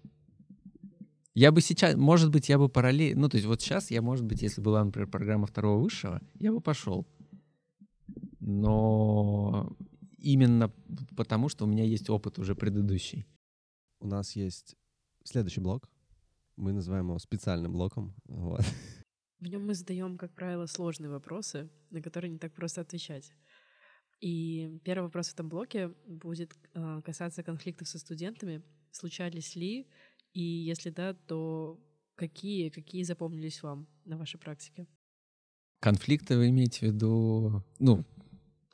Я 1.35 1.51
бы 1.51 1.61
сейчас, 1.61 1.97
может 1.97 2.31
быть, 2.31 2.49
я 2.49 2.59
бы 2.59 2.69
параллельно, 2.69 3.23
ну, 3.23 3.29
то 3.29 3.37
есть 3.37 3.47
вот 3.47 3.61
сейчас 3.61 3.91
я, 3.91 4.03
может 4.03 4.25
быть, 4.25 4.43
если 4.43 4.61
была, 4.61 4.85
например, 4.85 5.09
программа 5.09 5.47
второго 5.47 5.83
высшего, 5.83 6.21
я 6.39 6.53
бы 6.53 6.61
пошел. 6.61 7.07
Но 8.39 9.77
именно 10.25 10.73
потому, 11.17 11.49
что 11.49 11.65
у 11.65 11.69
меня 11.69 11.85
есть 11.85 12.11
опыт 12.11 12.39
уже 12.39 12.55
предыдущий. 12.55 13.27
У 14.01 14.07
нас 14.07 14.37
есть 14.37 14.77
следующий 15.25 15.61
блок. 15.61 15.91
Мы 16.57 16.73
называем 16.73 17.07
его 17.07 17.19
специальным 17.19 17.73
блоком. 17.73 18.15
Вот. 18.25 18.65
В 19.41 19.47
нем 19.47 19.67
мы 19.67 19.75
задаем, 19.75 20.17
как 20.17 20.35
правило, 20.35 20.67
сложные 20.67 21.11
вопросы, 21.11 21.69
на 21.91 22.01
которые 22.01 22.31
не 22.31 22.39
так 22.39 22.55
просто 22.55 22.81
отвечать. 22.81 23.33
И 24.21 24.81
первый 24.85 25.05
вопрос 25.05 25.29
в 25.29 25.35
этом 25.35 25.49
блоке 25.49 25.89
будет 26.07 26.55
э, 26.73 27.03
касаться 27.05 27.43
конфликтов 27.43 27.89
со 27.89 27.99
студентами. 27.99 28.63
Случались 28.91 29.57
ли? 29.57 29.87
И 30.33 30.41
если 30.41 30.91
да, 30.91 31.15
то 31.15 31.79
какие, 32.15 32.71
какие 32.71 33.03
запомнились 33.03 33.63
вам 33.63 33.87
на 34.05 34.17
вашей 34.17 34.39
практике? 34.39 34.87
Конфликты 35.81 36.39
вы 36.39 36.49
имеете 36.49 36.79
в 36.79 36.95
виду, 36.95 37.63
ну, 37.79 38.05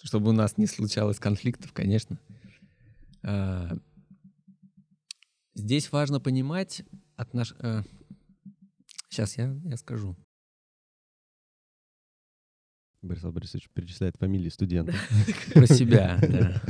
чтобы 0.03 0.31
у 0.31 0.33
нас 0.33 0.57
не 0.57 0.67
случалось 0.67 1.19
конфликтов, 1.19 1.73
конечно. 1.73 2.19
А, 3.23 3.77
здесь 5.55 5.93
важно 5.93 6.21
понимать 6.21 6.83
отнош... 7.17 7.55
Сейчас 9.09 9.39
а, 9.39 9.43
я, 9.43 9.61
я 9.65 9.77
скажу. 9.77 10.17
Борислав 13.03 13.33
Борисович 13.33 13.71
перечисляет 13.71 14.17
фамилии 14.17 14.51
студентов. 14.51 14.95
Про 15.55 15.67
себя, 15.67 16.19
да. 16.21 16.63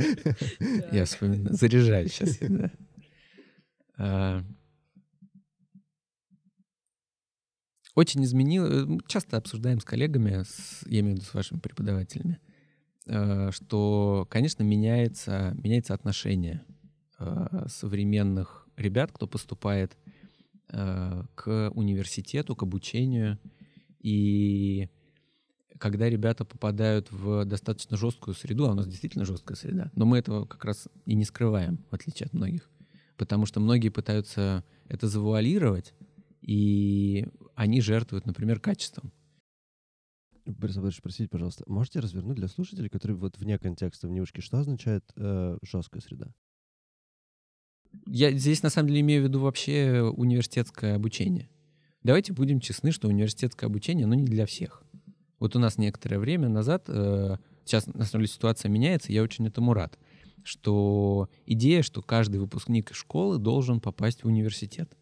Я 0.91 1.05
вспоминаю. 1.05 1.55
Заряжаю 1.55 2.07
сейчас. 2.09 2.39
А, 3.97 4.43
очень 7.95 8.23
изменил. 8.23 8.99
Часто 9.07 9.37
обсуждаем 9.37 9.79
с 9.79 9.85
коллегами, 9.85 10.43
с, 10.43 10.83
я 10.87 11.01
имею 11.01 11.15
в 11.15 11.19
виду 11.19 11.29
с 11.29 11.33
вашими 11.33 11.59
преподавателями, 11.59 12.39
Э, 12.39 12.60
что, 13.05 14.27
конечно, 14.29 14.63
меняется, 14.63 15.53
меняется 15.55 15.93
отношение 15.93 16.63
э, 17.19 17.65
современных 17.67 18.67
ребят, 18.77 19.11
кто 19.11 19.27
поступает 19.27 19.97
э, 20.69 21.23
к 21.35 21.71
университету, 21.73 22.55
к 22.55 22.63
обучению. 22.63 23.39
И 23.99 24.89
когда 25.77 26.09
ребята 26.09 26.45
попадают 26.45 27.11
в 27.11 27.45
достаточно 27.45 27.97
жесткую 27.97 28.35
среду, 28.35 28.67
а 28.67 28.71
у 28.71 28.75
нас 28.75 28.87
действительно 28.87 29.25
жесткая 29.25 29.57
среда, 29.57 29.91
но 29.95 30.05
мы 30.05 30.19
этого 30.19 30.45
как 30.45 30.63
раз 30.63 30.87
и 31.05 31.15
не 31.15 31.25
скрываем, 31.25 31.83
в 31.89 31.95
отличие 31.95 32.27
от 32.27 32.33
многих. 32.33 32.69
Потому 33.17 33.45
что 33.45 33.59
многие 33.59 33.89
пытаются 33.89 34.63
это 34.87 35.07
завуалировать, 35.07 35.93
и 36.41 37.27
они 37.55 37.81
жертвуют, 37.81 38.25
например, 38.25 38.59
качеством. 38.59 39.11
Борис 40.45 40.77
Абдович, 40.77 40.97
спросите, 40.97 41.29
пожалуйста, 41.29 41.63
можете 41.67 41.99
развернуть 41.99 42.37
для 42.37 42.47
слушателей, 42.47 42.89
которые 42.89 43.17
вот 43.17 43.37
вне 43.37 43.59
контекста 43.59 44.07
в 44.07 44.11
ушки, 44.11 44.41
что 44.41 44.59
означает 44.59 45.03
э, 45.15 45.57
жесткая 45.61 46.01
среда? 46.01 46.33
Я 48.07 48.31
здесь 48.31 48.63
на 48.63 48.69
самом 48.69 48.89
деле 48.89 49.01
имею 49.01 49.21
в 49.21 49.25
виду 49.25 49.39
вообще 49.41 50.01
университетское 50.01 50.95
обучение. 50.95 51.49
Давайте 52.03 52.33
будем 52.33 52.59
честны, 52.59 52.91
что 52.91 53.07
университетское 53.07 53.69
обучение, 53.69 54.05
оно 54.05 54.15
не 54.15 54.25
для 54.25 54.45
всех. 54.45 54.83
Вот 55.39 55.55
у 55.55 55.59
нас 55.59 55.77
некоторое 55.77 56.19
время 56.19 56.49
назад, 56.49 56.85
э, 56.87 57.37
сейчас 57.65 57.87
на 57.87 58.05
самом 58.05 58.23
деле 58.23 58.33
ситуация 58.33 58.69
меняется, 58.69 59.11
я 59.11 59.23
очень 59.23 59.47
этому 59.47 59.73
рад, 59.73 59.99
что 60.43 61.29
идея, 61.45 61.83
что 61.83 62.01
каждый 62.01 62.37
выпускник 62.37 62.93
школы 62.93 63.37
должен 63.37 63.79
попасть 63.79 64.23
в 64.23 64.27
университет, 64.27 64.97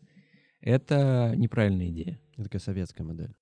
это 0.62 1.34
неправильная 1.38 1.90
идея. 1.90 2.20
Это 2.34 2.44
такая 2.44 2.62
советская 2.62 3.06
модель. 3.06 3.34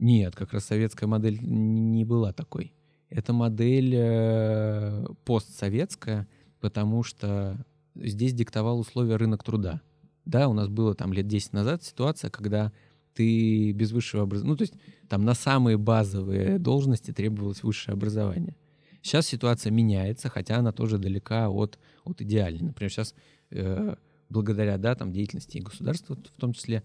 Нет, 0.00 0.34
как 0.34 0.54
раз 0.54 0.64
советская 0.64 1.06
модель 1.06 1.38
не 1.42 2.06
была 2.06 2.32
такой. 2.32 2.72
Это 3.10 3.34
модель 3.34 3.94
э, 3.94 5.04
постсоветская, 5.24 6.26
потому 6.58 7.02
что 7.02 7.62
здесь 7.94 8.32
диктовал 8.32 8.80
условия 8.80 9.16
рынок 9.16 9.44
труда. 9.44 9.82
Да, 10.24 10.48
у 10.48 10.54
нас 10.54 10.68
было 10.68 10.94
там 10.94 11.12
лет 11.12 11.26
10 11.26 11.52
назад 11.52 11.82
ситуация, 11.82 12.30
когда 12.30 12.72
ты 13.12 13.72
без 13.72 13.92
высшего 13.92 14.22
образования, 14.22 14.50
ну 14.52 14.56
то 14.56 14.62
есть 14.62 14.74
там 15.08 15.24
на 15.24 15.34
самые 15.34 15.76
базовые 15.76 16.58
должности 16.58 17.12
требовалось 17.12 17.62
высшее 17.62 17.92
образование. 17.92 18.56
Сейчас 19.02 19.26
ситуация 19.26 19.70
меняется, 19.70 20.30
хотя 20.30 20.56
она 20.56 20.72
тоже 20.72 20.96
далека 20.96 21.50
от, 21.50 21.78
от 22.04 22.22
идеальной. 22.22 22.68
Например, 22.68 22.90
сейчас 22.90 23.14
э, 23.50 23.96
благодаря 24.30 24.78
да, 24.78 24.94
там, 24.94 25.12
деятельности 25.12 25.58
и 25.58 25.62
государства, 25.62 26.16
в 26.16 26.40
том 26.40 26.54
числе 26.54 26.84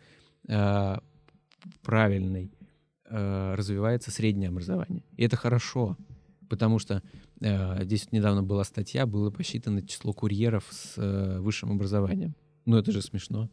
э, 0.50 0.98
правильной, 1.82 2.52
Э, 3.08 3.54
развивается 3.54 4.10
среднее 4.10 4.50
образование. 4.50 5.04
И 5.16 5.24
это 5.24 5.36
хорошо, 5.36 5.96
потому 6.50 6.80
что 6.80 7.04
э, 7.40 7.84
здесь 7.84 8.12
недавно 8.12 8.42
была 8.42 8.64
статья, 8.64 9.06
было 9.06 9.30
посчитано 9.30 9.86
число 9.86 10.12
курьеров 10.12 10.66
с 10.72 10.98
э, 10.98 11.40
высшим 11.40 11.72
образованием. 11.72 12.36
Ну 12.66 12.78
это 12.78 12.92
же 12.92 13.04
смешно. 13.04 13.48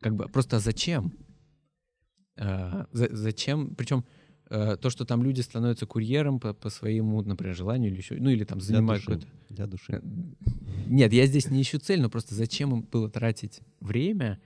Как 0.00 0.14
бы 0.14 0.28
просто 0.28 0.60
зачем? 0.60 1.12
Э, 2.36 2.84
за, 2.92 3.08
зачем? 3.10 3.74
Причем 3.74 4.04
э, 4.50 4.76
то, 4.76 4.88
что 4.88 5.04
там 5.04 5.24
люди 5.24 5.40
становятся 5.40 5.84
курьером 5.86 6.38
по, 6.38 6.54
по 6.54 6.70
своему, 6.70 7.20
например, 7.22 7.56
желанию 7.56 7.90
или 7.90 7.98
еще, 7.98 8.14
ну 8.20 8.30
или 8.30 8.44
там 8.44 8.60
занимают 8.60 9.02
какой-то. 9.02 9.26
Для 9.48 9.66
души. 9.66 9.94
Э, 9.94 10.00
нет, 10.86 11.12
я 11.12 11.26
здесь 11.26 11.50
не 11.50 11.60
ищу 11.60 11.80
цель, 11.80 12.00
но 12.00 12.08
просто 12.08 12.36
зачем 12.36 12.72
им 12.72 12.82
было 12.82 13.10
тратить 13.10 13.62
время 13.80 14.40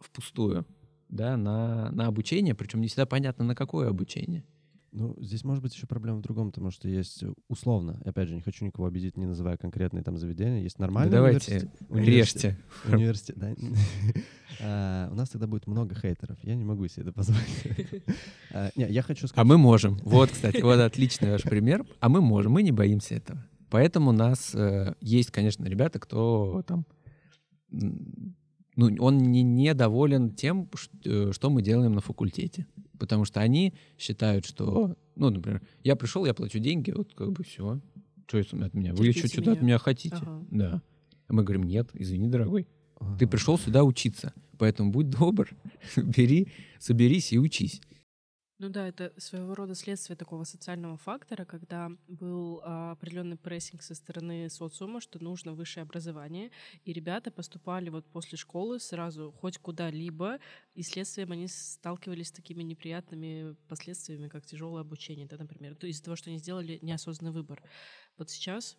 впустую? 0.00 0.66
Да, 1.08 1.36
на, 1.36 1.90
на 1.90 2.06
обучение, 2.06 2.54
причем 2.54 2.80
не 2.80 2.88
всегда 2.88 3.06
понятно, 3.06 3.44
на 3.44 3.54
какое 3.54 3.88
обучение. 3.88 4.44
Ну, 4.92 5.14
здесь 5.20 5.44
может 5.44 5.62
быть 5.62 5.74
еще 5.74 5.86
проблема 5.86 6.18
в 6.18 6.22
другом, 6.22 6.50
потому 6.50 6.70
что 6.70 6.88
есть 6.88 7.22
условно, 7.48 8.00
опять 8.06 8.28
же, 8.28 8.34
не 8.34 8.40
хочу 8.40 8.64
никого 8.64 8.86
обидеть, 8.86 9.18
не 9.18 9.26
называя 9.26 9.58
конкретные 9.58 10.02
там 10.02 10.16
заведения, 10.16 10.62
есть 10.62 10.78
нормальные 10.78 11.10
да 11.10 11.16
Давайте, 11.18 11.70
режьте. 11.90 12.58
Университет, 12.90 13.36
да. 13.36 15.08
У 15.12 15.14
нас 15.14 15.28
тогда 15.28 15.46
будет 15.46 15.66
много 15.66 15.94
хейтеров, 15.94 16.38
я 16.42 16.54
не 16.54 16.64
могу 16.64 16.88
себе 16.88 17.02
это 17.02 17.12
позволить. 17.12 18.04
А, 18.52 18.70
не, 18.74 18.88
я 18.88 19.02
хочу 19.02 19.26
сказать... 19.26 19.36
А 19.36 19.44
мы 19.44 19.58
можем. 19.58 19.98
Вот, 20.02 20.30
кстати, 20.30 20.62
вот 20.62 20.78
отличный 20.78 21.30
ваш 21.32 21.42
пример. 21.42 21.84
А 22.00 22.08
мы 22.08 22.22
можем, 22.22 22.52
мы 22.52 22.62
не 22.62 22.72
боимся 22.72 23.16
этого. 23.16 23.44
Поэтому 23.68 24.10
у 24.10 24.12
нас 24.14 24.54
э, 24.54 24.94
есть, 25.00 25.30
конечно, 25.30 25.66
ребята, 25.66 25.98
кто 25.98 26.62
там 26.66 26.86
ну, 28.76 28.94
он 29.00 29.18
не, 29.18 29.42
недоволен 29.42 30.30
тем, 30.30 30.68
э, 31.04 31.32
что 31.32 31.50
мы 31.50 31.62
делаем 31.62 31.94
на 31.94 32.00
факультете. 32.00 32.66
Потому 32.98 33.24
что 33.24 33.40
они 33.40 33.74
считают, 33.98 34.46
что, 34.46 34.96
ну, 35.16 35.30
например, 35.30 35.62
я 35.82 35.96
пришел, 35.96 36.24
я 36.24 36.34
плачу 36.34 36.58
деньги, 36.58 36.90
вот 36.92 37.12
как 37.14 37.32
бы 37.32 37.42
все. 37.42 37.80
Что 38.26 38.38
от 38.38 38.74
меня? 38.74 38.94
Вы 38.94 39.08
еще 39.08 39.28
что-то 39.28 39.52
от 39.52 39.62
меня 39.62 39.78
хотите? 39.78 40.16
Ага. 40.16 40.44
Да. 40.50 40.82
А 41.28 41.32
мы 41.32 41.42
говорим, 41.42 41.64
нет, 41.64 41.90
извини, 41.94 42.28
дорогой. 42.28 42.66
Ага. 42.98 43.18
Ты 43.18 43.26
пришел 43.26 43.58
сюда 43.58 43.84
учиться, 43.84 44.32
поэтому 44.58 44.90
будь 44.90 45.10
добр, 45.10 45.50
бери, 45.96 46.48
соберись 46.78 47.32
и 47.32 47.38
учись. 47.38 47.80
Ну 48.58 48.70
да, 48.70 48.88
это 48.88 49.12
своего 49.18 49.54
рода 49.54 49.74
следствие 49.74 50.16
такого 50.16 50.44
социального 50.44 50.96
фактора, 50.96 51.44
когда 51.44 51.90
был 52.08 52.62
а, 52.64 52.92
определенный 52.92 53.36
прессинг 53.36 53.82
со 53.82 53.94
стороны 53.94 54.48
социума, 54.48 55.02
что 55.02 55.22
нужно 55.22 55.52
высшее 55.52 55.82
образование, 55.82 56.50
и 56.86 56.94
ребята 56.94 57.30
поступали 57.30 57.90
вот 57.90 58.06
после 58.06 58.38
школы 58.38 58.80
сразу 58.80 59.30
хоть 59.30 59.58
куда-либо, 59.58 60.38
и 60.74 60.82
следствием 60.82 61.32
они 61.32 61.48
сталкивались 61.48 62.28
с 62.28 62.32
такими 62.32 62.62
неприятными 62.62 63.56
последствиями, 63.68 64.28
как 64.28 64.46
тяжелое 64.46 64.80
обучение, 64.80 65.26
да, 65.26 65.36
например, 65.36 65.74
то 65.74 65.86
из-за 65.86 66.04
того, 66.04 66.16
что 66.16 66.30
они 66.30 66.38
сделали 66.38 66.78
неосознанный 66.80 67.34
выбор. 67.34 67.62
Вот 68.16 68.30
сейчас 68.30 68.78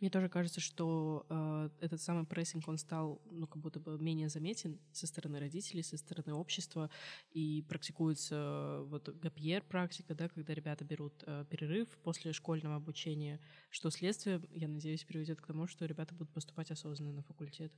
мне 0.00 0.08
тоже 0.08 0.28
кажется, 0.28 0.60
что 0.60 1.26
э, 1.28 1.68
этот 1.80 2.00
самый 2.00 2.24
прессинг, 2.24 2.66
он 2.68 2.78
стал, 2.78 3.20
ну, 3.30 3.46
как 3.46 3.60
будто 3.60 3.80
бы 3.80 3.98
менее 3.98 4.30
заметен 4.30 4.78
со 4.92 5.06
стороны 5.06 5.38
родителей, 5.38 5.82
со 5.82 5.98
стороны 5.98 6.34
общества, 6.34 6.90
и 7.32 7.62
практикуется 7.68 8.80
вот 8.86 9.08
гапьер 9.08 9.62
практика, 9.62 10.14
да, 10.14 10.28
когда 10.28 10.54
ребята 10.54 10.84
берут 10.84 11.22
э, 11.26 11.44
перерыв 11.50 11.88
после 12.02 12.32
школьного 12.32 12.76
обучения, 12.76 13.40
что 13.68 13.90
следствие, 13.90 14.40
я 14.52 14.68
надеюсь, 14.68 15.04
приведет 15.04 15.40
к 15.40 15.46
тому, 15.46 15.66
что 15.66 15.84
ребята 15.84 16.14
будут 16.14 16.32
поступать 16.32 16.70
осознанно 16.70 17.12
на 17.12 17.22
факультет. 17.22 17.72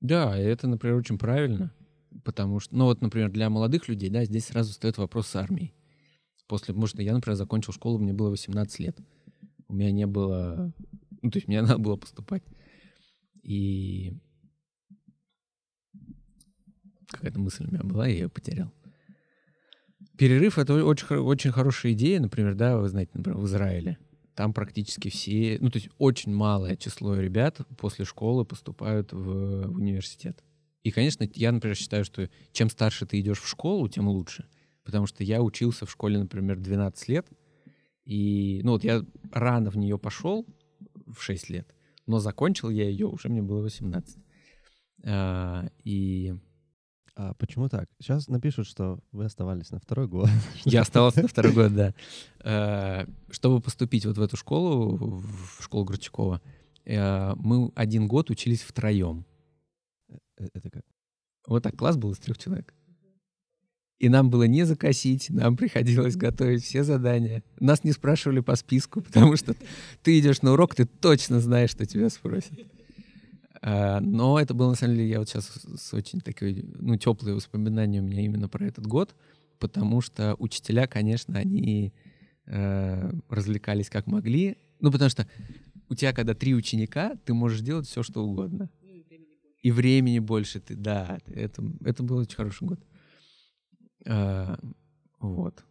Да, 0.00 0.38
это, 0.38 0.68
например, 0.68 0.96
очень 0.96 1.18
правильно, 1.18 1.74
потому 2.22 2.60
что, 2.60 2.76
ну 2.76 2.84
вот, 2.84 3.00
например, 3.00 3.30
для 3.30 3.50
молодых 3.50 3.88
людей, 3.88 4.08
да, 4.08 4.24
здесь 4.24 4.46
сразу 4.46 4.72
стоит 4.72 4.98
вопрос 4.98 5.26
с 5.26 5.36
армией. 5.36 5.74
После, 6.46 6.74
что 6.86 7.02
я, 7.02 7.12
например, 7.12 7.34
закончил 7.34 7.72
школу, 7.72 7.98
мне 7.98 8.12
было 8.12 8.30
18 8.30 8.78
лет. 8.78 8.96
У 9.66 9.74
меня 9.74 9.90
не 9.90 10.06
было 10.06 10.72
ну, 11.22 11.30
то 11.30 11.38
есть 11.38 11.48
мне 11.48 11.60
надо 11.62 11.78
было 11.78 11.96
поступать. 11.96 12.42
И 13.42 14.12
какая-то 17.08 17.38
мысль 17.38 17.66
у 17.66 17.70
меня 17.70 17.82
была, 17.82 18.06
я 18.06 18.14
ее 18.14 18.28
потерял. 18.28 18.72
Перерыв— 20.18 20.58
это 20.58 20.84
очень, 20.84 21.06
очень 21.16 21.52
хорошая 21.52 21.92
идея, 21.92 22.20
например, 22.20 22.54
да, 22.54 22.78
вы 22.78 22.88
знаете, 22.88 23.12
например, 23.14 23.38
в 23.38 23.46
Израиле. 23.46 23.98
Там 24.34 24.52
практически 24.52 25.08
все, 25.08 25.58
ну, 25.60 25.70
то 25.70 25.78
есть 25.78 25.90
очень 25.98 26.32
малое 26.34 26.76
число 26.76 27.14
ребят 27.16 27.60
после 27.78 28.04
школы 28.04 28.44
поступают 28.44 29.12
в, 29.12 29.68
в 29.68 29.76
университет. 29.76 30.42
И, 30.82 30.90
конечно, 30.90 31.28
я, 31.34 31.52
например, 31.52 31.76
считаю, 31.76 32.04
что 32.04 32.28
чем 32.52 32.70
старше 32.70 33.06
ты 33.06 33.20
идешь 33.20 33.40
в 33.40 33.48
школу, 33.48 33.88
тем 33.88 34.08
лучше. 34.08 34.46
Потому 34.84 35.06
что 35.06 35.24
я 35.24 35.42
учился 35.42 35.84
в 35.84 35.90
школе, 35.90 36.18
например, 36.18 36.58
12 36.58 37.08
лет, 37.08 37.26
и, 38.04 38.60
ну, 38.62 38.72
вот 38.72 38.84
я 38.84 39.04
рано 39.32 39.70
в 39.70 39.76
нее 39.76 39.98
пошел, 39.98 40.46
в 41.06 41.22
6 41.22 41.50
лет. 41.50 41.74
Но 42.06 42.18
закончил 42.18 42.70
я 42.70 42.88
ее, 42.88 43.06
уже 43.06 43.28
мне 43.28 43.42
было 43.42 43.62
18. 43.62 44.18
А, 45.04 45.66
и... 45.84 46.34
А 47.18 47.32
почему 47.34 47.68
так? 47.70 47.88
Сейчас 47.98 48.28
напишут, 48.28 48.66
что 48.66 49.00
вы 49.10 49.24
оставались 49.24 49.70
на 49.70 49.80
второй 49.80 50.06
год. 50.06 50.28
Я 50.66 50.82
оставался 50.82 51.22
на 51.22 51.28
второй 51.28 51.52
год, 51.52 51.74
да. 51.74 51.94
А, 52.40 53.06
чтобы 53.30 53.60
поступить 53.60 54.04
вот 54.04 54.18
в 54.18 54.22
эту 54.22 54.36
школу, 54.36 54.96
в 54.96 55.62
школу 55.62 55.86
Горчакова, 55.86 56.42
а, 56.86 57.34
мы 57.36 57.72
один 57.74 58.06
год 58.06 58.28
учились 58.30 58.62
втроем. 58.62 59.24
Э, 60.08 60.16
э, 60.38 60.48
это 60.52 60.70
как? 60.70 60.84
Вот 61.46 61.62
так 61.62 61.74
класс 61.76 61.96
был 61.96 62.12
из 62.12 62.18
трех 62.18 62.36
человек. 62.36 62.74
И 63.98 64.10
нам 64.10 64.28
было 64.28 64.42
не 64.42 64.64
закосить, 64.64 65.30
нам 65.30 65.56
приходилось 65.56 66.16
готовить 66.16 66.64
все 66.64 66.84
задания. 66.84 67.42
Нас 67.60 67.82
не 67.82 67.92
спрашивали 67.92 68.40
по 68.40 68.54
списку, 68.56 69.00
потому 69.02 69.36
что 69.36 69.54
ты 70.02 70.18
идешь 70.18 70.42
на 70.42 70.52
урок, 70.52 70.74
ты 70.74 70.84
точно 70.84 71.40
знаешь, 71.40 71.70
что 71.70 71.86
тебя 71.86 72.10
спросят. 72.10 72.58
А, 73.62 74.00
но 74.00 74.38
это 74.38 74.52
было, 74.52 74.70
на 74.70 74.74
самом 74.76 74.96
деле, 74.96 75.08
я 75.08 75.18
вот 75.18 75.28
сейчас 75.28 75.46
с 75.76 75.94
очень 75.94 76.20
такой, 76.20 76.64
ну, 76.78 76.96
теплые 76.96 77.34
воспоминания 77.34 78.00
у 78.00 78.04
меня 78.04 78.22
именно 78.22 78.48
про 78.48 78.66
этот 78.66 78.86
год, 78.86 79.14
потому 79.58 80.02
что 80.02 80.36
учителя, 80.38 80.86
конечно, 80.86 81.38
они 81.38 81.94
э, 82.46 83.12
развлекались 83.30 83.88
как 83.88 84.06
могли. 84.06 84.58
Ну, 84.80 84.92
потому 84.92 85.08
что 85.08 85.26
у 85.88 85.94
тебя, 85.94 86.12
когда 86.12 86.34
три 86.34 86.54
ученика, 86.54 87.14
ты 87.24 87.32
можешь 87.32 87.60
делать 87.60 87.86
все, 87.86 88.02
что 88.02 88.24
угодно. 88.24 88.68
И 89.62 89.72
времени 89.72 90.20
больше 90.20 90.60
ты, 90.60 90.76
да, 90.76 91.18
это, 91.26 91.64
это 91.84 92.02
был 92.02 92.18
очень 92.18 92.36
хороший 92.36 92.68
год. 92.68 92.80
А, 94.06 94.58
вот. 95.20 95.64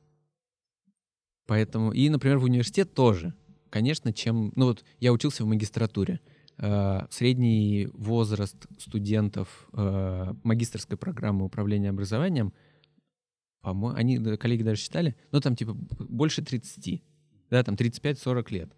Поэтому, 1.47 1.91
и, 1.91 2.09
например, 2.09 2.37
в 2.37 2.43
университет 2.43 2.93
тоже. 2.93 3.33
Конечно, 3.69 4.13
чем... 4.13 4.51
Ну 4.55 4.65
вот 4.67 4.83
я 4.99 5.11
учился 5.11 5.43
в 5.43 5.47
магистратуре. 5.47 6.19
А, 6.57 7.07
средний 7.09 7.87
возраст 7.93 8.55
студентов 8.79 9.67
а, 9.73 10.35
магистрской 10.43 10.97
программы 10.97 11.45
управления 11.45 11.89
образованием, 11.89 12.53
по-моему, 13.61 13.97
они, 13.97 14.37
коллеги 14.37 14.63
даже 14.63 14.79
считали, 14.79 15.15
ну 15.31 15.41
там 15.41 15.55
типа 15.55 15.73
больше 15.73 16.43
30, 16.43 17.03
да, 17.49 17.63
там 17.63 17.75
35-40 17.75 18.53
лет. 18.53 18.71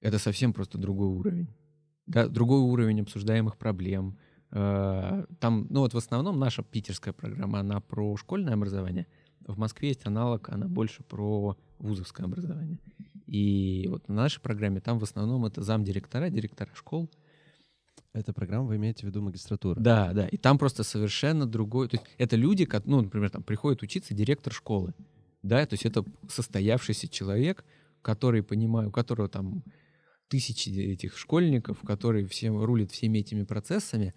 Это 0.00 0.18
совсем 0.18 0.52
просто 0.52 0.78
другой 0.78 1.08
уровень. 1.08 1.48
Да, 2.06 2.28
другой 2.28 2.60
уровень 2.60 3.00
обсуждаемых 3.00 3.56
проблем, 3.58 4.16
Э, 4.16 4.25
там, 4.50 5.66
ну 5.70 5.80
вот 5.80 5.94
в 5.94 5.96
основном 5.96 6.38
наша 6.38 6.62
питерская 6.62 7.12
программа, 7.12 7.60
она 7.60 7.80
про 7.80 8.16
школьное 8.16 8.54
образование. 8.54 9.06
В 9.46 9.58
Москве 9.58 9.88
есть 9.88 10.06
аналог, 10.06 10.48
она 10.48 10.66
больше 10.66 11.02
про 11.02 11.56
вузовское 11.78 12.26
образование. 12.26 12.78
И 13.26 13.86
вот 13.88 14.08
на 14.08 14.14
нашей 14.14 14.40
программе 14.40 14.80
там 14.80 14.98
в 14.98 15.02
основном 15.02 15.44
это 15.44 15.62
замдиректора, 15.62 16.30
директора 16.30 16.70
школ. 16.74 17.10
Эта 18.12 18.32
программа 18.32 18.66
вы 18.66 18.76
имеете 18.76 19.02
в 19.02 19.10
виду 19.10 19.20
магистратуру? 19.20 19.80
Да, 19.80 20.12
да. 20.12 20.26
И 20.28 20.36
там 20.36 20.58
просто 20.58 20.84
совершенно 20.84 21.46
другой. 21.46 21.88
То 21.88 21.96
есть 21.96 22.06
это 22.16 22.34
люди, 22.36 22.66
ну, 22.84 23.02
например, 23.02 23.30
там 23.30 23.42
приходит 23.42 23.82
учиться 23.82 24.14
директор 24.14 24.52
школы. 24.52 24.94
Да, 25.42 25.64
то 25.66 25.74
есть 25.74 25.84
это 25.84 26.04
состоявшийся 26.28 27.08
человек, 27.08 27.64
который 28.02 28.42
понимает, 28.42 28.88
у 28.88 28.92
которого 28.92 29.28
там 29.28 29.62
тысячи 30.28 30.70
этих 30.70 31.18
школьников, 31.18 31.80
который 31.80 32.24
всем 32.24 32.60
рулит 32.62 32.90
всеми 32.90 33.18
этими 33.18 33.44
процессами, 33.44 34.14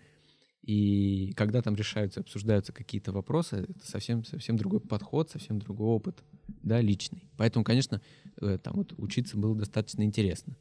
и 0.61 1.31
когда 1.33 1.61
там 1.61 1.75
решаются, 1.75 2.19
обсуждаются 2.19 2.73
какие-то 2.73 3.11
вопросы, 3.11 3.67
это 3.69 3.87
совсем, 3.87 4.23
совсем 4.25 4.57
другой 4.57 4.81
подход, 4.81 5.29
совсем 5.29 5.59
другой 5.59 5.87
опыт, 5.87 6.23
да, 6.47 6.81
личный. 6.81 7.29
Поэтому, 7.37 7.63
конечно, 7.63 8.01
э, 8.41 8.57
там 8.61 8.75
вот 8.75 8.93
учиться 8.97 9.37
было 9.37 9.55
достаточно 9.55 10.03
интересно. 10.03 10.57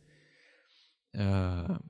А, 1.16 1.80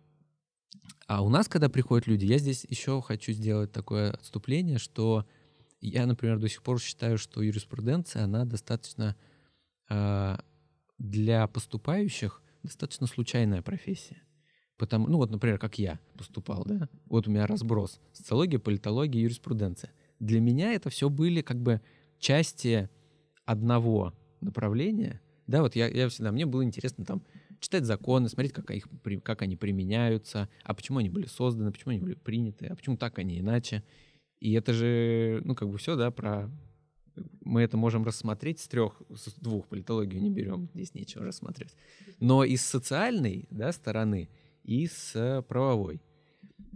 а 1.06 1.22
у 1.22 1.28
нас, 1.28 1.48
когда 1.48 1.68
приходят 1.68 2.06
люди, 2.06 2.24
я 2.24 2.38
здесь 2.38 2.64
еще 2.64 3.00
хочу 3.02 3.32
сделать 3.32 3.72
такое 3.72 4.10
отступление, 4.10 4.78
что 4.78 5.26
я, 5.80 6.06
например, 6.06 6.38
до 6.38 6.48
сих 6.48 6.62
пор 6.62 6.80
считаю, 6.80 7.18
что 7.18 7.42
юриспруденция, 7.42 8.24
она 8.24 8.44
достаточно 8.44 9.16
а, 9.88 10.42
для 10.98 11.46
поступающих 11.46 12.42
достаточно 12.62 13.06
случайная 13.06 13.62
профессия. 13.62 14.22
Потому, 14.78 15.08
ну 15.08 15.18
вот, 15.18 15.30
например, 15.30 15.58
как 15.58 15.78
я 15.78 15.98
поступал, 16.16 16.64
да, 16.64 16.88
вот 17.06 17.26
у 17.26 17.30
меня 17.30 17.46
разброс. 17.46 18.00
Социология, 18.12 18.60
политология, 18.60 19.20
юриспруденция. 19.20 19.92
Для 20.20 20.40
меня 20.40 20.72
это 20.72 20.88
все 20.88 21.10
были 21.10 21.42
как 21.42 21.60
бы 21.60 21.80
части 22.20 22.88
одного 23.44 24.14
направления. 24.40 25.20
Да, 25.48 25.62
вот 25.62 25.74
я, 25.74 25.88
я 25.88 26.08
всегда, 26.08 26.30
мне 26.30 26.46
было 26.46 26.62
интересно 26.62 27.04
там 27.04 27.22
читать 27.58 27.84
законы, 27.84 28.28
смотреть, 28.28 28.52
как, 28.52 28.70
их, 28.70 28.86
как 29.24 29.42
они 29.42 29.56
применяются, 29.56 30.48
а 30.62 30.74
почему 30.74 30.98
они 30.98 31.08
были 31.08 31.26
созданы, 31.26 31.72
почему 31.72 31.90
они 31.90 32.00
были 32.00 32.14
приняты, 32.14 32.66
а 32.66 32.76
почему 32.76 32.96
так, 32.96 33.18
они 33.18 33.40
иначе. 33.40 33.82
И 34.38 34.52
это 34.52 34.72
же, 34.72 35.42
ну, 35.44 35.56
как 35.56 35.68
бы 35.68 35.78
все, 35.78 35.96
да, 35.96 36.12
про... 36.12 36.50
Мы 37.40 37.62
это 37.62 37.76
можем 37.76 38.04
рассмотреть 38.04 38.60
с 38.60 38.68
трех, 38.68 39.02
с 39.12 39.32
двух 39.40 39.66
политологию 39.66 40.22
не 40.22 40.30
берем, 40.30 40.70
здесь 40.72 40.94
нечего 40.94 41.24
рассматривать. 41.24 41.74
Но 42.20 42.44
из 42.44 42.64
социальной, 42.64 43.48
да, 43.50 43.72
стороны 43.72 44.28
и 44.68 44.86
с 44.86 45.42
правовой. 45.48 46.02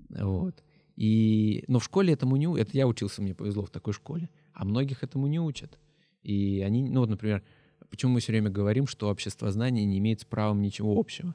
Вот. 0.08 0.64
И, 0.96 1.62
но 1.68 1.78
в 1.78 1.84
школе 1.84 2.14
этому 2.14 2.36
не 2.36 2.46
Это 2.58 2.70
я 2.72 2.86
учился, 2.86 3.20
мне 3.20 3.34
повезло 3.34 3.64
в 3.64 3.70
такой 3.70 3.92
школе. 3.92 4.30
А 4.54 4.64
многих 4.64 5.02
этому 5.02 5.26
не 5.26 5.38
учат. 5.38 5.78
И 6.22 6.62
они, 6.62 6.88
ну 6.88 7.00
вот, 7.00 7.10
например, 7.10 7.42
почему 7.90 8.12
мы 8.12 8.20
все 8.20 8.32
время 8.32 8.50
говорим, 8.50 8.86
что 8.86 9.10
общество 9.10 9.50
знания 9.50 9.84
не 9.84 9.98
имеет 9.98 10.22
с 10.22 10.24
правом 10.24 10.62
ничего 10.62 10.98
общего? 10.98 11.34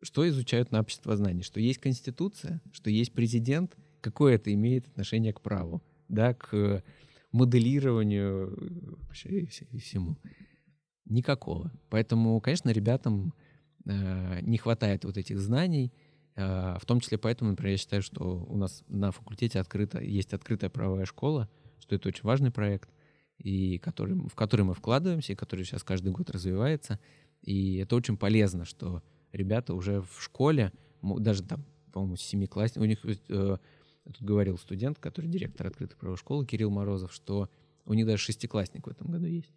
Что 0.00 0.28
изучают 0.28 0.70
на 0.70 0.80
общество 0.80 1.16
знания? 1.16 1.42
Что 1.42 1.58
есть 1.58 1.80
Конституция, 1.80 2.62
что 2.70 2.90
есть 2.90 3.12
президент. 3.12 3.76
Какое 4.00 4.36
это 4.36 4.54
имеет 4.54 4.86
отношение 4.86 5.32
к 5.32 5.40
праву? 5.40 5.82
Да, 6.08 6.34
к 6.34 6.84
моделированию 7.32 8.56
и 9.24 9.46
всему? 9.78 10.16
Никакого. 11.06 11.72
Поэтому, 11.88 12.40
конечно, 12.40 12.70
ребятам 12.70 13.32
Э, 13.32 13.47
не 13.88 14.58
хватает 14.58 15.04
вот 15.04 15.16
этих 15.16 15.38
знаний, 15.40 15.92
В 16.38 16.82
том 16.86 17.00
числе 17.00 17.18
поэтому, 17.18 17.50
например, 17.50 17.72
я 17.72 17.78
считаю, 17.78 18.00
что 18.00 18.46
у 18.48 18.56
нас 18.56 18.84
на 18.86 19.10
факультете 19.10 19.58
открыто, 19.58 20.00
есть 20.00 20.32
открытая 20.32 20.70
правовая 20.70 21.04
школа, 21.04 21.48
что 21.80 21.96
это 21.96 22.08
очень 22.08 22.22
важный 22.22 22.52
проект, 22.52 22.90
и 23.38 23.78
который, 23.78 24.14
в 24.14 24.34
который 24.36 24.62
мы 24.62 24.74
вкладываемся, 24.74 25.32
и 25.32 25.36
который 25.36 25.64
сейчас 25.64 25.82
каждый 25.82 26.12
год 26.12 26.30
развивается. 26.30 27.00
И 27.42 27.78
это 27.78 27.96
очень 27.96 28.16
полезно, 28.16 28.64
что 28.64 29.02
ребята 29.32 29.74
уже 29.74 30.02
в 30.02 30.22
школе, 30.22 30.72
даже 31.02 31.42
там, 31.42 31.64
по-моему, 31.92 32.14
семиклассник, 32.14 32.82
у 32.82 32.84
них, 32.84 33.04
э, 33.04 33.56
тут 34.04 34.22
говорил 34.22 34.58
студент, 34.58 34.98
который 35.00 35.26
директор 35.26 35.66
открытой 35.66 35.96
правовой 35.96 36.18
школы, 36.18 36.46
Кирилл 36.46 36.70
Морозов, 36.70 37.12
что 37.12 37.50
у 37.84 37.94
них 37.94 38.06
даже 38.06 38.22
шестиклассник 38.22 38.86
в 38.86 38.90
этом 38.90 39.10
году 39.10 39.26
есть. 39.26 39.52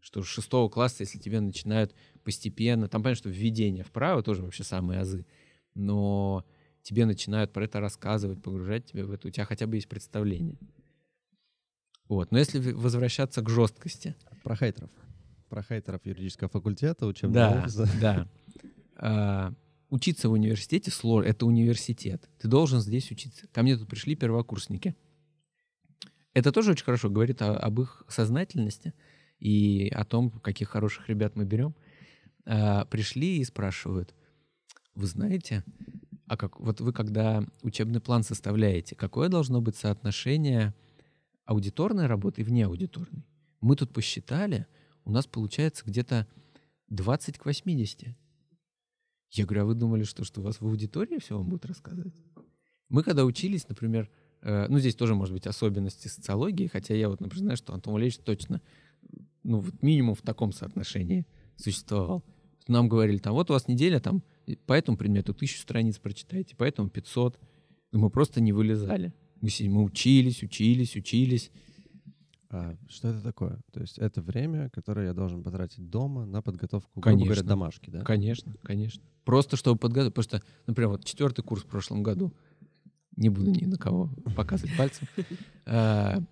Что 0.00 0.22
с 0.22 0.26
шестого 0.26 0.68
класса, 0.68 1.02
если 1.02 1.18
тебе 1.18 1.40
начинают 1.40 1.94
постепенно, 2.24 2.88
там 2.88 3.02
понятно, 3.02 3.18
что 3.18 3.28
введение 3.28 3.84
в 3.84 3.90
право 3.90 4.22
тоже 4.22 4.42
вообще 4.42 4.64
самые 4.64 5.00
азы, 5.00 5.26
но 5.74 6.44
тебе 6.82 7.06
начинают 7.06 7.52
про 7.52 7.64
это 7.64 7.80
рассказывать, 7.80 8.42
погружать 8.42 8.86
тебя 8.86 9.04
в 9.04 9.12
это, 9.12 9.28
у 9.28 9.30
тебя 9.30 9.44
хотя 9.44 9.66
бы 9.66 9.76
есть 9.76 9.88
представление. 9.88 10.58
Вот. 12.08 12.32
Но 12.32 12.38
если 12.38 12.58
возвращаться 12.72 13.40
к 13.40 13.48
жесткости. 13.48 14.16
Про 14.42 14.56
хейтеров. 14.56 14.90
Про 15.48 15.62
хейтеров 15.62 16.04
юридического 16.04 16.48
факультета, 16.48 17.06
учебного 17.06 17.50
да, 17.50 17.62
офиса. 17.62 17.88
Да. 18.00 18.28
А, 18.96 19.54
учиться 19.90 20.28
в 20.28 20.32
университете 20.32 20.90
сложно. 20.90 21.28
Это 21.28 21.46
университет. 21.46 22.28
Ты 22.38 22.48
должен 22.48 22.80
здесь 22.80 23.10
учиться. 23.12 23.46
Ко 23.52 23.62
мне 23.62 23.76
тут 23.76 23.88
пришли 23.88 24.16
первокурсники. 24.16 24.96
Это 26.34 26.50
тоже 26.50 26.72
очень 26.72 26.84
хорошо 26.84 27.10
говорит 27.10 27.42
о, 27.42 27.56
об 27.56 27.80
их 27.80 28.04
сознательности 28.08 28.92
и 29.40 29.88
о 29.88 30.04
том, 30.04 30.30
каких 30.30 30.68
хороших 30.68 31.08
ребят 31.08 31.34
мы 31.34 31.44
берем. 31.44 31.74
А, 32.46 32.84
пришли 32.84 33.38
и 33.38 33.44
спрашивают, 33.44 34.14
вы 34.94 35.06
знаете, 35.06 35.64
а 36.26 36.36
как 36.36 36.60
вот 36.60 36.80
вы 36.80 36.92
когда 36.92 37.44
учебный 37.62 38.00
план 38.00 38.22
составляете, 38.22 38.94
какое 38.94 39.28
должно 39.28 39.60
быть 39.60 39.76
соотношение 39.76 40.74
аудиторной 41.44 42.06
работы 42.06 42.42
и 42.42 42.44
вне 42.44 42.66
аудиторной. 42.66 43.24
Мы 43.60 43.76
тут 43.76 43.92
посчитали, 43.92 44.66
у 45.04 45.10
нас 45.10 45.26
получается 45.26 45.84
где-то 45.84 46.28
20 46.88 47.38
к 47.38 47.46
80. 47.46 48.16
Я 49.32 49.44
говорю, 49.44 49.62
а 49.62 49.64
вы 49.64 49.74
думали, 49.74 50.04
что, 50.04 50.24
что 50.24 50.40
у 50.40 50.44
вас 50.44 50.60
в 50.60 50.66
аудитории 50.66 51.18
все 51.18 51.36
вам 51.36 51.48
будут 51.48 51.66
рассказывать? 51.66 52.14
Мы 52.88 53.02
когда 53.02 53.24
учились, 53.24 53.68
например, 53.68 54.10
э, 54.42 54.66
ну 54.68 54.78
здесь 54.78 54.96
тоже 54.96 55.14
может 55.14 55.32
быть 55.32 55.46
особенности 55.46 56.08
социологии, 56.08 56.66
хотя 56.66 56.94
я 56.94 57.08
вот, 57.08 57.20
например, 57.20 57.44
знаю, 57.44 57.56
что 57.56 57.72
Антон 57.72 57.94
Валерьевич 57.94 58.18
точно, 58.18 58.60
ну 59.42 59.60
вот 59.60 59.82
минимум 59.82 60.14
в 60.14 60.22
таком 60.22 60.52
соотношении 60.52 61.26
существовал. 61.56 62.24
Нам 62.68 62.88
говорили, 62.88 63.18
там, 63.18 63.34
вот 63.34 63.50
у 63.50 63.54
вас 63.54 63.68
неделя, 63.68 64.00
там, 64.00 64.22
по 64.66 64.74
этому 64.74 64.96
предмету 64.96 65.34
тысячу 65.34 65.60
страниц 65.60 65.98
прочитайте, 65.98 66.56
по 66.56 66.64
этому 66.64 66.88
500. 66.88 67.38
Мы 67.92 68.10
просто 68.10 68.40
не 68.40 68.52
вылезали. 68.52 69.12
Мы, 69.40 69.48
мы 69.68 69.82
учились, 69.82 70.42
учились, 70.42 70.96
учились. 70.96 71.50
А 72.50 72.76
что 72.88 73.08
это 73.08 73.22
такое? 73.22 73.60
То 73.72 73.80
есть 73.80 73.98
это 73.98 74.22
время, 74.22 74.70
которое 74.70 75.06
я 75.06 75.14
должен 75.14 75.42
потратить 75.42 75.88
дома 75.88 76.26
на 76.26 76.42
подготовку, 76.42 77.00
конечно, 77.00 77.26
говоря, 77.26 77.42
домашки, 77.42 77.90
да? 77.90 78.02
Конечно, 78.02 78.54
конечно. 78.62 79.02
Просто 79.24 79.56
чтобы 79.56 79.78
подготовить. 79.78 80.14
Потому 80.14 80.40
что, 80.40 80.46
например, 80.66 80.90
вот 80.90 81.04
четвертый 81.04 81.42
курс 81.42 81.62
в 81.62 81.66
прошлом 81.66 82.02
году, 82.02 82.34
не 83.16 83.28
буду 83.28 83.50
ни 83.50 83.66
на 83.66 83.76
кого 83.76 84.10
показывать 84.36 84.76
пальцем, 84.76 85.06
а, 85.66 86.22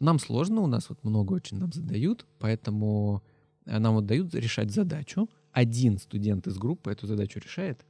нам 0.00 0.18
сложно, 0.18 0.60
у 0.60 0.66
нас 0.66 0.88
вот 0.88 1.02
много 1.04 1.34
очень 1.34 1.58
нам 1.58 1.72
задают, 1.72 2.26
поэтому 2.38 3.22
нам 3.64 3.94
вот 3.94 4.06
дают 4.06 4.34
решать 4.34 4.70
задачу. 4.70 5.28
Один 5.52 5.98
студент 5.98 6.46
из 6.46 6.56
группы 6.56 6.90
эту 6.90 7.06
задачу 7.06 7.40
решает 7.40 7.84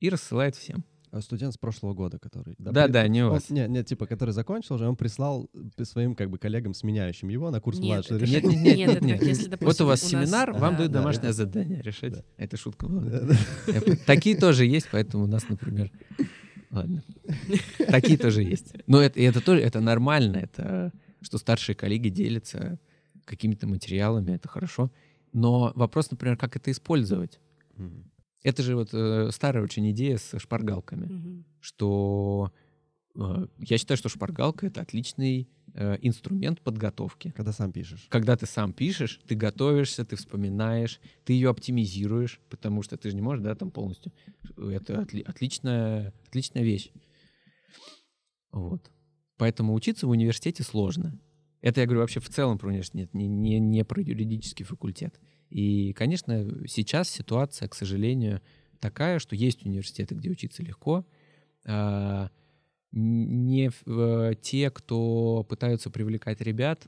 и 0.00 0.08
рассылает 0.08 0.56
всем. 0.56 0.84
А 1.14 1.20
студент 1.20 1.54
с 1.54 1.58
прошлого 1.58 1.94
года, 1.94 2.18
который... 2.18 2.56
Да, 2.58 2.72
да, 2.72 2.88
да 2.88 3.06
не 3.06 3.22
у 3.22 3.30
вас. 3.30 3.48
Нет, 3.48 3.70
нет, 3.70 3.86
типа, 3.86 4.06
который 4.06 4.30
закончил 4.30 4.74
уже, 4.74 4.88
он 4.88 4.96
прислал 4.96 5.48
своим 5.84 6.16
как 6.16 6.28
бы 6.28 6.38
коллегам, 6.38 6.74
сменяющим 6.74 7.28
его 7.28 7.52
на 7.52 7.60
курс 7.60 7.78
нет, 7.78 7.86
младшего 7.86 8.18
нет, 8.18 8.42
нет, 8.42 8.64
нет, 8.64 9.00
нет, 9.00 9.22
Если, 9.22 9.48
допустим, 9.48 9.66
вот 9.66 9.80
у 9.80 9.86
вас 9.86 10.02
у 10.02 10.08
семинар, 10.08 10.52
нас... 10.52 10.60
вам 10.60 10.74
а, 10.74 10.76
дают 10.76 10.90
да, 10.90 10.98
домашнее 10.98 11.28
это... 11.28 11.34
задание 11.34 11.82
решать. 11.82 12.14
Да. 12.14 12.24
Это 12.36 12.56
шутка 12.56 12.88
была. 12.88 13.02
Да, 13.02 13.20
да. 13.20 13.96
Такие 14.06 14.36
тоже 14.36 14.66
есть, 14.66 14.88
поэтому 14.90 15.22
у 15.24 15.26
нас, 15.28 15.48
например... 15.48 15.92
Ладно. 16.72 17.04
Такие 17.86 18.18
тоже 18.18 18.42
есть. 18.42 18.74
Но 18.88 19.00
это, 19.00 19.20
это 19.20 19.40
тоже 19.40 19.60
это 19.60 19.80
нормально, 19.80 20.38
это 20.38 20.92
что 21.24 21.38
старшие 21.38 21.74
коллеги 21.74 22.08
делятся 22.08 22.78
какими-то 23.24 23.66
материалами, 23.66 24.32
это 24.32 24.48
хорошо. 24.48 24.90
Но 25.32 25.72
вопрос, 25.74 26.10
например, 26.10 26.36
как 26.36 26.56
это 26.56 26.70
использовать? 26.70 27.40
Это 28.42 28.62
же 28.62 28.76
вот 28.76 28.90
э, 28.92 29.30
старая 29.32 29.64
очень 29.64 29.90
идея 29.90 30.18
с 30.18 30.38
шпаргалками, 30.38 31.06
mm-hmm. 31.06 31.44
что 31.60 32.52
э, 33.16 33.46
я 33.58 33.78
считаю, 33.78 33.96
что 33.96 34.10
шпаргалка 34.10 34.66
это 34.66 34.82
отличный 34.82 35.48
э, 35.72 35.96
инструмент 36.02 36.60
подготовки. 36.60 37.32
Когда 37.34 37.52
сам 37.52 37.72
пишешь. 37.72 38.06
Когда 38.10 38.36
ты 38.36 38.44
сам 38.44 38.74
пишешь, 38.74 39.22
ты 39.26 39.34
готовишься, 39.34 40.04
ты 40.04 40.16
вспоминаешь, 40.16 41.00
ты 41.24 41.32
ее 41.32 41.48
оптимизируешь, 41.48 42.38
потому 42.50 42.82
что 42.82 42.98
ты 42.98 43.08
же 43.08 43.16
не 43.16 43.22
можешь, 43.22 43.42
да, 43.42 43.54
там 43.54 43.70
полностью. 43.70 44.12
Это 44.58 45.00
отли- 45.00 45.22
отличная, 45.22 46.12
отличная 46.28 46.62
вещь. 46.62 46.92
Вот. 48.52 48.90
Поэтому 49.36 49.74
учиться 49.74 50.06
в 50.06 50.10
университете 50.10 50.62
сложно. 50.62 51.18
Это 51.60 51.80
я 51.80 51.86
говорю 51.86 52.00
вообще 52.00 52.20
в 52.20 52.28
целом 52.28 52.58
про 52.58 52.68
университет, 52.68 53.14
не, 53.14 53.26
не, 53.26 53.58
не 53.58 53.84
про 53.84 54.00
юридический 54.02 54.64
факультет. 54.64 55.18
И, 55.50 55.92
конечно, 55.94 56.46
сейчас 56.66 57.08
ситуация, 57.08 57.68
к 57.68 57.74
сожалению, 57.74 58.42
такая, 58.80 59.18
что 59.18 59.34
есть 59.34 59.64
университеты, 59.64 60.14
где 60.14 60.30
учиться 60.30 60.62
легко. 60.62 61.06
А, 61.64 62.30
не 62.92 63.70
э, 63.86 64.32
те, 64.40 64.70
кто 64.70 65.44
пытаются 65.48 65.90
привлекать 65.90 66.40
ребят, 66.40 66.86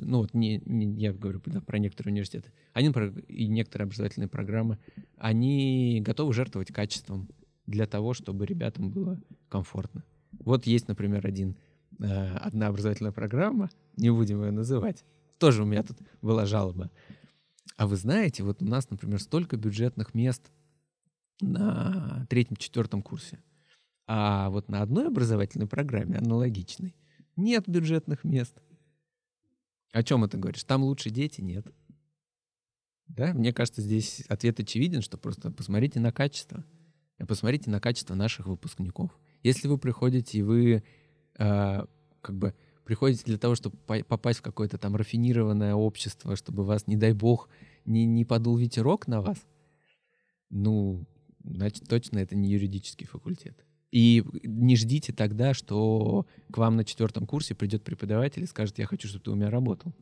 ну 0.00 0.18
вот 0.18 0.34
не, 0.34 0.60
не 0.64 1.00
я 1.00 1.12
говорю 1.12 1.40
да, 1.46 1.60
про 1.60 1.78
некоторые 1.78 2.12
университеты, 2.12 2.52
они 2.72 2.92
и 3.28 3.48
некоторые 3.48 3.84
образовательные 3.84 4.28
программы, 4.28 4.78
они 5.16 6.00
готовы 6.04 6.32
жертвовать 6.32 6.72
качеством 6.72 7.28
для 7.66 7.86
того, 7.86 8.14
чтобы 8.14 8.46
ребятам 8.46 8.90
было 8.90 9.20
комфортно. 9.48 10.04
Вот 10.40 10.66
есть, 10.66 10.88
например, 10.88 11.26
один, 11.26 11.56
э, 11.98 12.36
одна 12.36 12.68
образовательная 12.68 13.12
программа, 13.12 13.70
не 13.96 14.10
будем 14.10 14.42
ее 14.42 14.50
называть, 14.50 15.04
тоже 15.38 15.62
у 15.62 15.66
меня 15.66 15.82
тут 15.82 15.98
была 16.22 16.46
жалоба. 16.46 16.90
А 17.76 17.86
вы 17.86 17.96
знаете, 17.96 18.42
вот 18.42 18.62
у 18.62 18.64
нас, 18.64 18.88
например, 18.90 19.20
столько 19.20 19.56
бюджетных 19.56 20.14
мест 20.14 20.50
на 21.40 22.26
третьем-четвертом 22.30 23.02
курсе. 23.02 23.42
А 24.06 24.50
вот 24.50 24.68
на 24.68 24.82
одной 24.82 25.08
образовательной 25.08 25.66
программе, 25.66 26.18
аналогичной, 26.18 26.94
нет 27.36 27.68
бюджетных 27.68 28.24
мест. 28.24 28.56
О 29.92 30.02
чем 30.02 30.24
это 30.24 30.38
говоришь? 30.38 30.64
Там 30.64 30.84
лучше 30.84 31.10
дети? 31.10 31.40
Нет. 31.40 31.66
Да, 33.08 33.34
мне 33.34 33.52
кажется, 33.52 33.82
здесь 33.82 34.22
ответ 34.28 34.58
очевиден, 34.60 35.02
что 35.02 35.18
просто 35.18 35.50
посмотрите 35.50 36.00
на 36.00 36.12
качество. 36.12 36.64
Посмотрите 37.28 37.70
на 37.70 37.80
качество 37.80 38.14
наших 38.14 38.46
выпускников. 38.46 39.10
Если 39.46 39.68
вы 39.68 39.78
приходите 39.78 40.38
и 40.38 40.42
вы 40.42 40.82
э, 41.38 41.84
как 42.20 42.36
бы 42.36 42.52
приходите 42.84 43.22
для 43.24 43.38
того, 43.38 43.54
чтобы 43.54 43.76
попасть 43.86 44.40
в 44.40 44.42
какое-то 44.42 44.76
там 44.76 44.96
рафинированное 44.96 45.72
общество, 45.74 46.34
чтобы 46.34 46.64
вас, 46.64 46.88
не 46.88 46.96
дай 46.96 47.12
бог, 47.12 47.48
не, 47.84 48.06
не 48.06 48.24
подул 48.24 48.56
ветерок 48.56 49.06
на 49.06 49.20
вас, 49.20 49.38
ну, 50.50 51.06
значит, 51.44 51.88
точно 51.88 52.18
это 52.18 52.34
не 52.34 52.50
юридический 52.50 53.06
факультет. 53.06 53.64
И 53.92 54.24
не 54.42 54.74
ждите 54.74 55.12
тогда, 55.12 55.54
что 55.54 56.26
к 56.50 56.58
вам 56.58 56.74
на 56.74 56.84
четвертом 56.84 57.24
курсе 57.24 57.54
придет 57.54 57.84
преподаватель 57.84 58.42
и 58.42 58.46
скажет, 58.46 58.78
я 58.80 58.86
хочу, 58.86 59.06
чтобы 59.06 59.22
ты 59.22 59.30
у 59.30 59.36
меня 59.36 59.48
работал. 59.48 59.94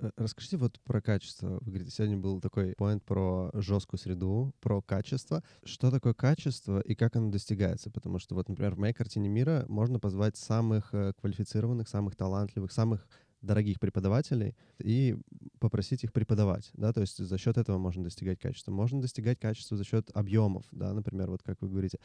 А, 0.00 0.06
Э, 0.06 0.10
расскажите 0.16 0.56
вот 0.56 0.80
про 0.80 1.00
качество. 1.00 1.58
Вы 1.60 1.72
говорите, 1.72 1.90
сегодня 1.90 2.16
был 2.16 2.40
такой 2.40 2.74
поинт 2.76 3.04
про 3.04 3.50
жесткую 3.54 4.00
среду, 4.00 4.54
про 4.60 4.82
качество. 4.82 5.42
Что 5.64 5.90
такое 5.90 6.14
качество 6.14 6.80
и 6.80 6.94
как 6.94 7.16
оно 7.16 7.30
достигается? 7.30 7.90
Потому 7.90 8.18
что 8.18 8.34
вот, 8.34 8.48
например, 8.48 8.74
в 8.74 8.78
моей 8.78 8.94
картине 8.94 9.28
мира 9.28 9.64
можно 9.68 9.98
позвать 10.00 10.36
самых 10.36 10.94
э, 10.94 11.12
квалифицированных, 11.20 11.88
самых 11.88 12.16
талантливых, 12.16 12.72
самых 12.72 13.06
дорогих 13.42 13.80
преподавателей 13.80 14.54
и 14.78 15.16
попросить 15.60 16.04
их 16.04 16.12
преподавать, 16.12 16.68
да, 16.74 16.92
то 16.92 17.00
есть 17.00 17.16
за 17.16 17.38
счет 17.38 17.56
этого 17.56 17.78
можно 17.78 18.04
достигать 18.04 18.38
качества. 18.38 18.70
Можно 18.70 19.00
достигать 19.00 19.40
качества 19.40 19.78
за 19.78 19.84
счет 19.84 20.10
объемов, 20.12 20.66
да, 20.72 20.92
например, 20.92 21.30
вот 21.30 21.42
как 21.42 21.62
вы 21.62 21.70
говорите. 21.70 21.98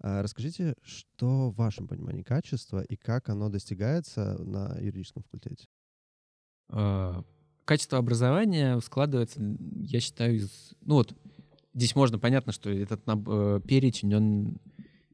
А 0.00 0.22
расскажите, 0.22 0.74
что 0.82 1.50
в 1.50 1.54
вашем 1.54 1.88
понимании 1.88 2.22
качество 2.22 2.82
и 2.82 2.96
как 2.96 3.30
оно 3.30 3.48
достигается 3.48 4.36
на 4.44 4.76
юридическом 4.80 5.22
факультете? 5.22 5.66
Качество 7.64 7.98
образования 7.98 8.78
складывается, 8.80 9.40
я 9.80 10.00
считаю, 10.00 10.36
из... 10.36 10.74
Ну 10.80 10.96
вот, 10.96 11.14
здесь 11.74 11.94
можно, 11.94 12.18
понятно, 12.18 12.52
что 12.52 12.70
этот 12.70 13.02
э, 13.06 13.60
перечень, 13.66 14.14
он, 14.14 14.58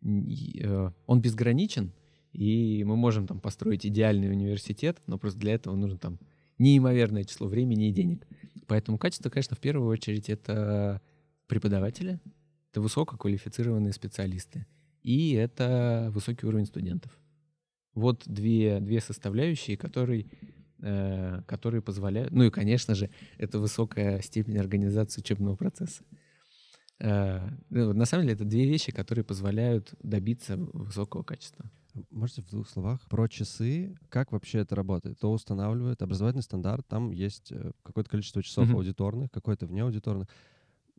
э, 0.02 0.90
он 1.06 1.20
безграничен, 1.20 1.92
и 2.32 2.84
мы 2.84 2.96
можем 2.96 3.26
там 3.26 3.40
построить 3.40 3.84
идеальный 3.84 4.30
университет, 4.30 5.02
но 5.06 5.18
просто 5.18 5.38
для 5.38 5.54
этого 5.54 5.76
нужно 5.76 5.98
там 5.98 6.18
неимоверное 6.58 7.24
число 7.24 7.46
времени 7.48 7.88
и 7.88 7.92
денег. 7.92 8.26
Поэтому 8.66 8.98
качество, 8.98 9.30
конечно, 9.30 9.56
в 9.56 9.60
первую 9.60 9.88
очередь 9.88 10.28
это 10.28 11.00
преподаватели, 11.46 12.20
это 12.70 12.80
высококвалифицированные 12.80 13.92
специалисты, 13.92 14.66
и 15.02 15.32
это 15.32 16.10
высокий 16.12 16.46
уровень 16.46 16.66
студентов. 16.66 17.18
Вот 17.94 18.22
две, 18.26 18.80
две 18.80 19.00
составляющие, 19.00 19.76
которые, 19.76 20.26
которые 20.80 21.82
позволяют... 21.82 22.32
Ну 22.32 22.44
и, 22.44 22.50
конечно 22.50 22.94
же, 22.94 23.10
это 23.36 23.58
высокая 23.58 24.20
степень 24.22 24.58
организации 24.58 25.20
учебного 25.20 25.56
процесса. 25.56 26.02
Э, 27.00 27.48
ну, 27.70 27.92
на 27.92 28.04
самом 28.04 28.24
деле, 28.24 28.34
это 28.34 28.44
две 28.44 28.66
вещи, 28.66 28.92
которые 28.92 29.24
позволяют 29.24 29.94
добиться 30.02 30.56
высокого 30.56 31.22
качества. 31.22 31.70
Можете 32.10 32.42
в 32.42 32.50
двух 32.50 32.68
словах 32.68 33.00
про 33.08 33.28
часы, 33.28 33.96
как 34.08 34.30
вообще 34.30 34.60
это 34.60 34.76
работает? 34.76 35.16
Кто 35.16 35.32
устанавливает 35.32 36.02
образовательный 36.02 36.42
стандарт, 36.42 36.86
там 36.86 37.10
есть 37.10 37.50
э, 37.50 37.72
какое-то 37.82 38.10
количество 38.10 38.42
часов 38.42 38.68
mm-hmm. 38.68 38.74
аудиторных, 38.74 39.30
какое-то 39.30 39.66
внеаудиторных 39.66 40.28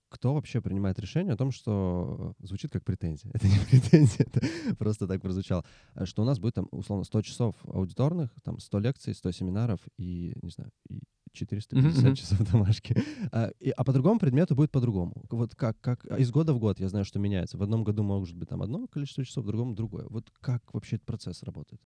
кто 0.10 0.34
вообще 0.34 0.62
принимает 0.62 0.99
решение 0.99 1.34
о 1.34 1.38
том, 1.38 1.51
что 1.51 2.36
э, 2.39 2.45
звучит 2.45 2.72
как 2.72 2.84
претензия? 2.84 3.32
Это 3.34 3.47
не 3.47 3.57
претензия, 3.70 4.26
это 4.26 4.41
просто 4.76 5.07
так 5.07 5.22
прозвучало. 5.22 5.64
Э, 5.95 6.05
что 6.05 6.24
у 6.24 6.26
нас 6.26 6.39
будет 6.39 6.55
там, 6.55 6.68
условно, 6.72 7.05
100 7.05 7.22
часов 7.22 7.55
аудиторных, 7.64 8.30
там 8.43 8.60
100 8.60 8.80
лекций, 8.80 9.14
100 9.14 9.32
семинаров 9.32 9.80
и, 9.97 10.34
не 10.41 10.49
знаю, 10.49 10.72
и 10.89 11.01
450 11.34 12.03
mm-hmm. 12.03 12.16
часов 12.16 12.39
домашки. 12.51 12.95
А, 13.32 13.51
и, 13.60 13.70
а 13.70 13.84
по 13.84 13.93
другому 13.93 14.20
предмету 14.20 14.55
будет 14.55 14.72
по-другому. 14.72 15.24
Вот 15.30 15.55
как, 15.55 15.80
как 15.80 16.05
а 16.10 16.18
из 16.18 16.32
года 16.32 16.53
в 16.53 16.60
год 16.60 16.80
я 16.80 16.89
знаю, 16.89 17.05
что 17.05 17.20
меняется. 17.20 17.57
В 17.57 17.64
одном 17.64 17.84
году 17.84 18.03
может 18.03 18.36
быть 18.36 18.49
там 18.49 18.62
одно 18.62 18.88
количество 18.88 19.24
часов, 19.24 19.43
в 19.43 19.47
другом 19.47 19.76
другое. 19.76 20.07
Вот 20.10 20.30
как 20.41 20.74
вообще 20.74 20.95
этот 20.95 21.05
процесс 21.05 21.43
работает? 21.43 21.82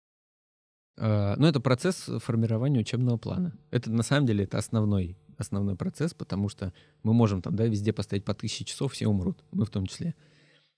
Uh, 0.99 1.35
ну, 1.37 1.47
это 1.47 1.61
процесс 1.61 2.09
формирования 2.21 2.81
учебного 2.81 3.15
плана. 3.15 3.53
Это 3.71 3.89
на 3.89 4.03
самом 4.03 4.25
деле 4.27 4.43
это 4.43 4.57
основной 4.57 5.17
основной 5.39 5.75
процесс, 5.75 6.13
потому 6.13 6.49
что 6.49 6.73
мы 7.03 7.13
можем 7.13 7.41
там, 7.41 7.55
да, 7.55 7.65
везде 7.65 7.93
поставить 7.93 8.25
по 8.25 8.33
тысяче 8.33 8.65
часов, 8.65 8.93
все 8.93 9.07
умрут, 9.07 9.43
мы 9.51 9.65
в 9.65 9.69
том 9.69 9.85
числе. 9.85 10.15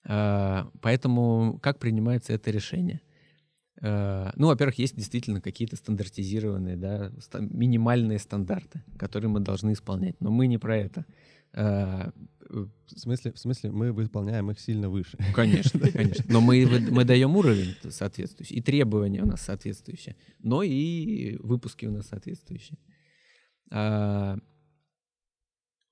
А, 0.06 0.70
поэтому 0.82 1.60
как 1.62 1.80
принимается 1.80 2.34
это 2.34 2.52
решение? 2.52 3.02
А, 3.82 4.32
ну, 4.36 4.48
во-первых, 4.48 4.78
есть 4.78 4.96
действительно 4.96 5.42
какие-то 5.42 5.76
стандартизированные, 5.76 6.78
да, 6.78 7.12
минимальные 7.40 8.20
стандарты, 8.20 8.84
которые 8.98 9.30
мы 9.30 9.40
должны 9.40 9.74
исполнять, 9.74 10.16
но 10.20 10.32
мы 10.32 10.48
не 10.48 10.58
про 10.58 10.78
это. 10.78 11.06
А, 11.54 12.12
в 12.50 12.70
смысле, 13.00 13.32
в 13.32 13.40
смысле, 13.40 13.72
мы 13.72 13.92
выполняем 13.92 14.52
их 14.52 14.60
сильно 14.60 14.90
выше. 14.90 15.18
Конечно, 15.34 15.80
конечно. 15.92 16.26
Но 16.28 16.42
мы, 16.42 16.66
мы 16.92 17.06
даем 17.06 17.36
уровень 17.36 17.76
соответствующий, 17.90 18.58
и 18.58 18.62
требования 18.62 19.22
у 19.22 19.26
нас 19.26 19.42
соответствующие, 19.42 20.16
но 20.40 20.64
и 20.64 21.38
выпуски 21.38 21.86
у 21.86 21.92
нас 21.92 22.08
соответствующие. 22.08 22.78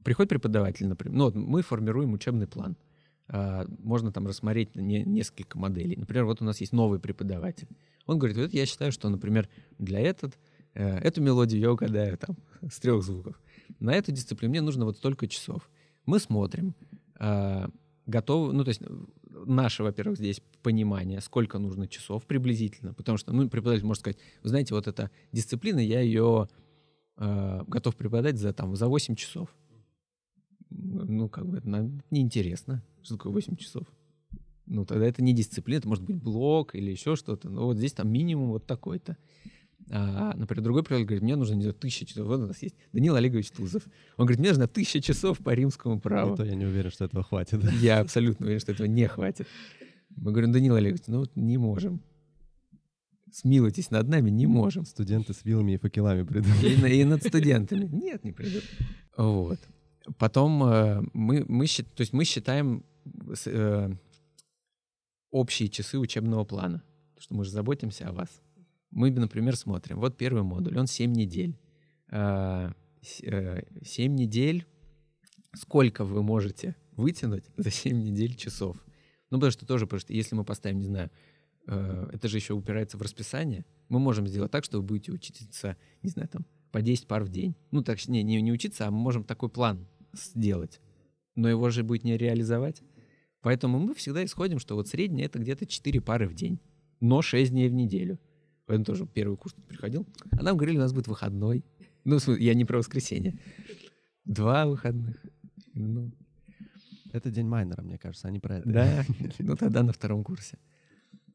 Приходит 0.03 0.29
преподаватель, 0.29 0.87
например, 0.87 1.17
ну, 1.17 1.23
вот 1.25 1.35
мы 1.35 1.61
формируем 1.61 2.13
учебный 2.13 2.47
план. 2.47 2.77
А, 3.27 3.65
можно 3.79 4.11
там 4.11 4.25
рассмотреть 4.27 4.75
не, 4.75 5.03
несколько 5.03 5.57
моделей. 5.59 5.95
Например, 5.95 6.25
вот 6.25 6.41
у 6.41 6.45
нас 6.45 6.59
есть 6.61 6.73
новый 6.73 6.99
преподаватель. 6.99 7.67
Он 8.05 8.17
говорит, 8.17 8.37
вот 8.37 8.53
я 8.53 8.65
считаю, 8.65 8.91
что, 8.91 9.07
например, 9.09 9.47
для 9.77 9.99
этот, 9.99 10.37
э, 10.73 10.97
эту 10.99 11.21
мелодию 11.21 11.61
я 11.61 11.71
угадаю 11.71 12.17
там 12.17 12.37
с 12.67 12.79
трех 12.79 13.03
звуков. 13.03 13.39
На 13.79 13.93
эту 13.93 14.11
дисциплину 14.11 14.51
мне 14.51 14.61
нужно 14.61 14.85
вот 14.85 14.97
столько 14.97 15.27
часов. 15.27 15.69
Мы 16.05 16.19
смотрим, 16.19 16.75
а, 17.15 17.69
готовы, 18.05 18.53
ну, 18.53 18.63
то 18.63 18.69
есть 18.69 18.81
наше, 19.29 19.83
во-первых, 19.83 20.17
здесь 20.17 20.41
понимание, 20.61 21.21
сколько 21.21 21.59
нужно 21.59 21.87
часов 21.87 22.25
приблизительно, 22.25 22.93
потому 22.93 23.17
что, 23.17 23.31
ну, 23.31 23.47
преподаватель 23.49 23.85
может 23.85 24.01
сказать, 24.01 24.17
вы 24.43 24.49
знаете, 24.49 24.73
вот 24.73 24.87
эта 24.87 25.11
дисциплина, 25.31 25.79
я 25.79 26.01
ее 26.01 26.49
э, 27.17 27.63
готов 27.67 27.95
преподать 27.95 28.37
за, 28.37 28.51
там, 28.53 28.75
за 28.75 28.87
8 28.87 29.15
часов 29.15 29.49
ну, 30.69 31.29
как 31.29 31.47
бы, 31.47 31.57
это 31.57 31.69
нам 31.69 32.01
неинтересно. 32.11 32.83
Что 33.01 33.15
такое 33.15 33.33
8 33.33 33.55
часов? 33.55 33.83
Ну, 34.65 34.85
тогда 34.85 35.05
это 35.05 35.23
не 35.23 35.33
дисциплина, 35.33 35.79
это 35.79 35.87
может 35.87 36.03
быть 36.03 36.17
блок 36.17 36.75
или 36.75 36.91
еще 36.91 37.15
что-то. 37.15 37.49
Но 37.49 37.65
вот 37.65 37.77
здесь 37.77 37.93
там 37.93 38.11
минимум 38.11 38.49
вот 38.49 38.67
такой-то. 38.67 39.17
А, 39.91 40.33
например, 40.35 40.63
другой 40.63 40.83
преподаватель 40.83 41.07
говорит, 41.07 41.23
мне 41.23 41.35
нужно, 41.35 41.55
не 41.55 41.61
знаю, 41.63 41.73
тысяча 41.73 42.05
часов. 42.05 42.27
Вот 42.27 42.39
у 42.39 42.47
нас 42.47 42.61
есть 42.61 42.75
Данил 42.93 43.15
Олегович 43.15 43.51
Тузов. 43.51 43.83
Он 44.17 44.25
говорит, 44.25 44.39
мне 44.39 44.49
нужно 44.49 44.67
тысяча 44.67 45.01
часов 45.01 45.39
по 45.39 45.51
римскому 45.51 45.99
праву. 45.99 46.35
то 46.35 46.43
я 46.43 46.55
не 46.55 46.65
уверен, 46.65 46.91
что 46.91 47.05
этого 47.05 47.23
хватит. 47.23 47.63
Я 47.81 47.99
абсолютно 47.99 48.45
уверен, 48.45 48.59
что 48.59 48.71
этого 48.71 48.87
не 48.87 49.07
хватит. 49.07 49.47
Мы 50.15 50.31
говорим, 50.31 50.51
Данил 50.51 50.75
Олегович, 50.75 51.03
ну 51.07 51.25
не 51.35 51.57
можем. 51.57 52.01
Смилуйтесь 53.31 53.91
над 53.91 54.07
нами, 54.07 54.29
не 54.29 54.47
можем. 54.47 54.85
Студенты 54.85 55.33
с 55.33 55.45
вилами 55.45 55.73
и 55.73 55.77
факелами 55.77 56.23
придут. 56.23 56.51
И, 56.63 56.99
и 56.99 57.03
над 57.03 57.23
студентами. 57.23 57.85
Нет, 57.85 58.23
не 58.23 58.31
придут. 58.31 58.63
Вот. 59.15 59.59
Потом 60.17 60.63
э, 60.63 61.01
мы, 61.13 61.45
мы, 61.47 61.67
то 61.67 62.01
есть 62.01 62.13
мы 62.13 62.25
считаем 62.25 62.83
э, 63.45 63.91
общие 65.31 65.69
часы 65.69 65.99
учебного 65.99 66.43
плана, 66.43 66.83
потому 67.09 67.21
что 67.21 67.35
мы 67.35 67.45
же 67.45 67.51
заботимся 67.51 68.07
о 68.07 68.13
вас. 68.13 68.29
Мы, 68.91 69.11
например, 69.11 69.55
смотрим, 69.55 69.99
вот 69.99 70.17
первый 70.17 70.43
модуль, 70.43 70.77
он 70.77 70.87
7 70.87 71.11
недель. 71.11 71.57
Э, 72.11 72.71
7 73.01 74.15
недель, 74.15 74.65
сколько 75.53 76.03
вы 76.03 76.23
можете 76.23 76.75
вытянуть 76.91 77.45
за 77.57 77.71
7 77.71 77.97
недель 77.97 78.35
часов? 78.35 78.77
Ну, 79.29 79.37
потому 79.37 79.51
что 79.51 79.65
тоже, 79.65 79.85
потому 79.85 79.99
что 79.99 80.13
если 80.13 80.35
мы 80.35 80.43
поставим, 80.43 80.79
не 80.79 80.85
знаю, 80.85 81.11
это 81.67 82.27
же 82.27 82.37
еще 82.37 82.53
упирается 82.55 82.97
в 82.97 83.01
расписание, 83.01 83.63
мы 83.89 83.99
можем 83.99 84.27
сделать 84.27 84.51
так, 84.51 84.63
что 84.63 84.77
вы 84.77 84.83
будете 84.83 85.11
учиться, 85.11 85.77
не 86.01 86.09
знаю, 86.09 86.27
там, 86.27 86.45
по 86.71 86.81
10 86.81 87.07
пар 87.07 87.23
в 87.23 87.29
день. 87.29 87.55
Ну, 87.71 87.83
так 87.83 88.05
не, 88.07 88.23
не, 88.23 88.41
не 88.41 88.51
учиться, 88.51 88.87
а 88.87 88.91
мы 88.91 88.97
можем 88.97 89.23
такой 89.23 89.49
план 89.49 89.87
сделать. 90.13 90.79
Но 91.35 91.49
его 91.49 91.69
же 91.69 91.83
будет 91.83 92.03
не 92.03 92.17
реализовать. 92.17 92.81
Поэтому 93.41 93.79
мы 93.79 93.93
всегда 93.93 94.23
исходим, 94.25 94.59
что 94.59 94.75
вот 94.75 94.87
среднее 94.87 95.25
это 95.25 95.39
где-то 95.39 95.65
4 95.65 96.01
пары 96.01 96.27
в 96.27 96.33
день, 96.33 96.59
но 96.99 97.21
6 97.21 97.51
дней 97.51 97.69
в 97.69 97.73
неделю. 97.73 98.19
Поэтому 98.69 98.85
тоже 98.85 99.07
первый 99.07 99.35
курс 99.35 99.55
приходил. 99.67 100.07
А 100.29 100.43
нам 100.43 100.55
говорили, 100.55 100.77
у 100.77 100.81
нас 100.81 100.93
будет 100.93 101.07
выходной. 101.07 101.65
Ну, 102.05 102.19
я 102.37 102.53
не 102.53 102.65
про 102.65 102.77
воскресенье. 102.77 103.39
Два 104.25 104.67
выходных. 104.67 105.17
Ну. 105.73 106.11
Это 107.11 107.31
день 107.31 107.47
майнера, 107.47 107.81
мне 107.81 107.97
кажется, 107.97 108.27
а 108.27 108.31
не 108.31 108.39
про 108.39 108.57
это. 108.57 108.69
Да, 108.69 109.05
ну 109.39 109.55
тогда 109.55 109.81
на 109.81 109.91
втором 109.91 110.23
курсе. 110.23 110.59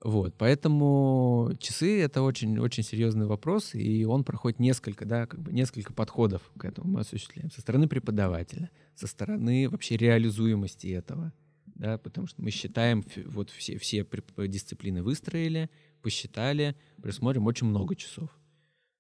Вот, 0.01 0.37
поэтому 0.39 1.51
часы 1.59 2.01
это 2.01 2.23
очень 2.23 2.57
очень 2.61 2.85
серьезный 2.85 3.27
вопрос, 3.27 3.75
и 3.75 4.05
он 4.05 4.23
проходит 4.23 4.61
несколько, 4.61 5.05
да, 5.05 5.27
как 5.27 5.41
бы 5.41 5.53
несколько 5.53 5.93
подходов 5.93 6.53
к 6.57 6.65
этому 6.65 6.89
мы 6.89 7.01
осуществляем 7.01 7.51
со 7.51 7.63
стороны 7.63 7.89
преподавателя, 7.89 8.71
со 8.95 9.09
стороны 9.09 9.69
вообще 9.69 9.97
реализуемости 9.97 10.87
этого, 10.87 11.33
да, 11.75 11.99
потому 11.99 12.29
что 12.29 12.43
мы 12.43 12.51
считаем 12.53 13.03
вот 13.25 13.51
все 13.51 13.77
все 13.79 14.07
дисциплины 14.47 15.03
выстроили, 15.03 15.69
посчитали, 16.05 16.77
присмотрим 17.03 17.47
очень 17.47 17.67
много 17.67 17.97
часов. 17.97 18.31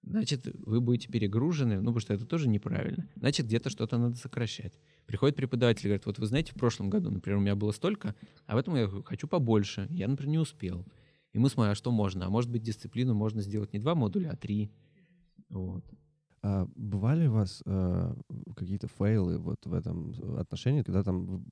Значит, 0.02 0.46
вы 0.66 0.80
будете 0.80 1.08
перегружены, 1.08 1.76
ну, 1.76 1.86
потому 1.86 2.00
что 2.00 2.14
это 2.14 2.26
тоже 2.26 2.48
неправильно. 2.48 3.08
Значит, 3.14 3.46
где-то 3.46 3.70
что-то 3.70 3.96
надо 3.96 4.16
сокращать. 4.16 4.78
Приходит 5.06 5.36
преподаватель 5.36 5.86
и 5.86 5.88
говорит, 5.88 6.06
вот 6.06 6.18
вы 6.18 6.26
знаете, 6.26 6.52
в 6.52 6.56
прошлом 6.56 6.90
году, 6.90 7.10
например, 7.10 7.38
у 7.38 7.42
меня 7.42 7.54
было 7.54 7.72
столько, 7.72 8.14
а 8.46 8.54
в 8.56 8.58
этом 8.58 8.74
я 8.74 8.88
хочу 9.04 9.28
побольше. 9.28 9.86
Я, 9.90 10.08
например, 10.08 10.30
не 10.30 10.38
успел. 10.38 10.84
И 11.32 11.38
мы 11.38 11.48
смотрим, 11.48 11.72
а 11.72 11.74
что 11.74 11.90
можно? 11.90 12.26
А 12.26 12.30
может 12.30 12.50
быть, 12.50 12.62
дисциплину 12.62 13.14
можно 13.14 13.40
сделать 13.42 13.72
не 13.72 13.78
два 13.78 13.94
модуля, 13.94 14.30
а 14.30 14.36
три. 14.36 14.70
Вот. 15.48 15.84
А 16.46 16.68
бывали 16.76 17.26
у 17.26 17.32
вас 17.32 17.62
э, 17.64 18.14
какие-то 18.54 18.86
фейлы 18.86 19.38
вот 19.38 19.64
в 19.64 19.72
этом 19.72 20.14
отношении, 20.38 20.82
когда 20.82 21.02
там 21.02 21.46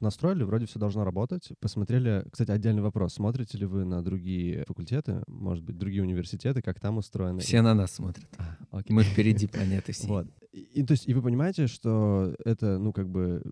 настроили, 0.00 0.44
вроде 0.44 0.66
все 0.66 0.78
должно 0.78 1.02
работать, 1.02 1.48
посмотрели, 1.58 2.24
кстати, 2.30 2.52
отдельный 2.52 2.80
вопрос, 2.80 3.14
смотрите 3.14 3.58
ли 3.58 3.66
вы 3.66 3.84
на 3.84 4.04
другие 4.04 4.64
факультеты, 4.68 5.24
может 5.26 5.64
быть, 5.64 5.76
другие 5.76 6.04
университеты, 6.04 6.62
как 6.62 6.78
там 6.78 6.98
устроено? 6.98 7.40
Все 7.40 7.60
на 7.60 7.74
нас 7.74 7.90
смотрят. 7.90 8.28
А, 8.70 8.82
Мы 8.88 9.02
впереди 9.02 9.48
планеты 9.48 9.90
всей. 9.90 10.06
Вот. 10.06 10.28
И, 10.52 10.84
то 10.84 10.92
есть, 10.92 11.08
и 11.08 11.12
вы 11.12 11.22
понимаете, 11.22 11.66
что 11.66 12.32
это, 12.44 12.78
ну, 12.78 12.92
как 12.92 13.08
бы 13.08 13.42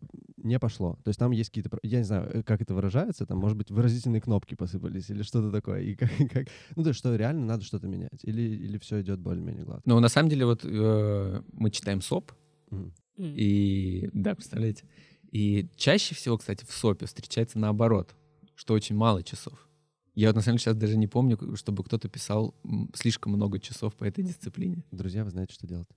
не 0.45 0.59
пошло. 0.59 0.99
То 1.05 1.09
есть 1.09 1.19
там 1.19 1.33
есть 1.33 1.51
какие-то, 1.51 1.79
я 1.83 1.99
не 1.99 2.05
знаю, 2.05 2.31
э, 2.33 2.43
как 2.43 2.61
это 2.61 2.75
выражается, 2.75 3.27
там, 3.27 3.39
может 3.39 3.57
быть, 3.57 3.71
выразительные 3.71 4.21
кнопки 4.21 4.55
посыпались 4.55 5.11
или 5.11 5.23
что-то 5.23 5.51
такое. 5.51 5.81
И 5.81 5.95
как, 5.97 6.11
как, 6.31 6.47
ну, 6.77 6.83
то 6.83 6.91
есть, 6.91 6.99
что 6.99 7.15
реально 7.17 7.47
надо 7.47 7.65
что-то 7.65 7.89
менять. 7.89 8.21
Или, 8.23 8.43
или 8.43 8.79
все 8.79 9.01
идет 9.01 9.21
более-менее 9.21 9.65
гладко. 9.65 9.83
Ну, 9.87 9.99
на 10.01 10.09
самом 10.09 10.29
деле, 10.29 10.47
вот 10.47 10.61
э, 10.65 11.43
мы 11.53 11.71
читаем 11.71 12.01
СОП, 12.01 12.33
mm. 12.71 12.93
и, 13.19 14.11
да, 14.13 14.35
представляете, 14.35 14.85
и 15.33 15.69
чаще 15.77 16.15
всего, 16.15 16.39
кстати, 16.39 16.65
в 16.65 16.73
СОПе 16.73 17.07
встречается 17.07 17.59
наоборот, 17.59 18.15
что 18.55 18.75
очень 18.75 18.95
мало 18.95 19.23
часов. 19.23 19.69
Я 20.15 20.29
вот 20.29 20.37
на 20.37 20.43
самом 20.43 20.59
деле 20.59 20.65
сейчас 20.65 20.77
даже 20.77 20.97
не 20.97 21.09
помню, 21.09 21.57
чтобы 21.57 21.83
кто-то 21.83 22.09
писал 22.09 22.55
слишком 22.95 23.33
много 23.33 23.59
часов 23.59 23.97
по 23.97 24.05
этой 24.05 24.23
дисциплине. 24.23 24.85
Друзья, 24.93 25.25
вы 25.25 25.31
знаете, 25.31 25.55
что 25.55 25.67
делать. 25.67 25.89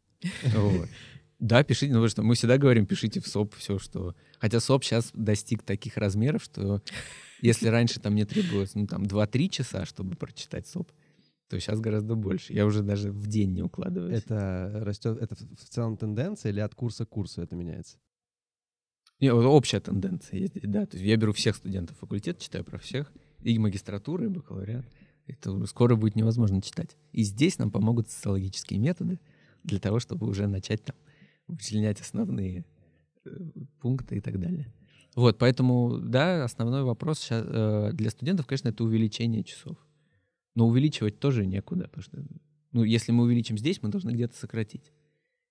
Да, 1.40 1.64
пишите, 1.64 1.94
ну 1.94 2.08
что, 2.08 2.24
мы 2.24 2.34
всегда 2.36 2.58
говорим, 2.58 2.88
пишите 2.88 3.20
в 3.20 3.28
СОП 3.28 3.54
все, 3.56 3.78
что... 3.78 4.16
Хотя 4.40 4.60
СОП 4.60 4.84
сейчас 4.84 5.12
достиг 5.14 5.62
таких 5.62 5.98
размеров, 5.98 6.44
что 6.44 6.82
если 7.42 7.68
раньше 7.68 8.00
там 8.00 8.14
мне 8.14 8.26
требовалось, 8.26 8.74
ну, 8.74 8.88
там, 8.88 9.04
2-3 9.04 9.50
часа, 9.50 9.86
чтобы 9.86 10.16
прочитать 10.16 10.68
СОП, 10.68 10.92
то 11.48 11.60
сейчас 11.60 11.80
гораздо 11.80 12.16
больше. 12.16 12.54
Я 12.54 12.66
уже 12.66 12.82
даже 12.82 13.12
в 13.12 13.28
день 13.28 13.54
не 13.54 13.62
укладываюсь. 13.62 14.18
Это 14.18 14.82
растет, 14.84 15.18
это 15.22 15.36
в 15.36 15.70
целом 15.70 15.96
тенденция 15.96 16.52
или 16.52 16.60
от 16.60 16.74
курса 16.74 17.06
к 17.06 17.10
курсу 17.10 17.42
это 17.42 17.56
меняется? 17.56 17.98
Не, 19.20 19.34
вот 19.34 19.46
общая 19.46 19.80
тенденция 19.80 20.50
да. 20.54 20.86
То 20.86 20.98
есть 20.98 21.08
я 21.08 21.16
беру 21.18 21.34
всех 21.34 21.56
студентов 21.56 21.98
факультета, 21.98 22.42
читаю 22.42 22.64
про 22.64 22.78
всех, 22.78 23.12
и 23.44 23.58
магистратуру, 23.58 24.26
и 24.26 24.28
бакалавриат. 24.28 24.86
Это 25.28 25.66
скоро 25.66 25.96
будет 25.96 26.16
невозможно 26.16 26.62
читать. 26.62 26.98
И 27.12 27.24
здесь 27.24 27.58
нам 27.58 27.72
помогут 27.72 28.10
социологические 28.10 28.80
методы 28.80 29.20
для 29.64 29.80
того, 29.80 30.00
чтобы 30.00 30.28
уже 30.28 30.48
начать 30.48 30.84
там 30.84 30.96
вычленять 31.48 32.02
основные 32.02 32.66
э, 33.26 33.30
пункты 33.80 34.18
и 34.18 34.22
так 34.22 34.40
далее. 34.40 34.74
Вот, 35.16 35.38
поэтому, 35.40 35.98
да, 36.00 36.44
основной 36.44 36.84
вопрос 36.84 37.20
сейчас, 37.20 37.44
э, 37.48 37.92
для 37.94 38.10
студентов, 38.12 38.46
конечно, 38.46 38.70
это 38.70 38.84
увеличение 38.84 39.44
часов. 39.44 39.78
Но 40.54 40.68
увеличивать 40.68 41.20
тоже 41.20 41.46
некуда, 41.46 41.86
потому 41.86 42.04
что, 42.04 42.24
ну, 42.72 42.84
если 42.84 43.12
мы 43.12 43.24
увеличим 43.24 43.58
здесь, 43.58 43.82
мы 43.82 43.90
должны 43.90 44.12
где-то 44.12 44.36
сократить. 44.36 44.92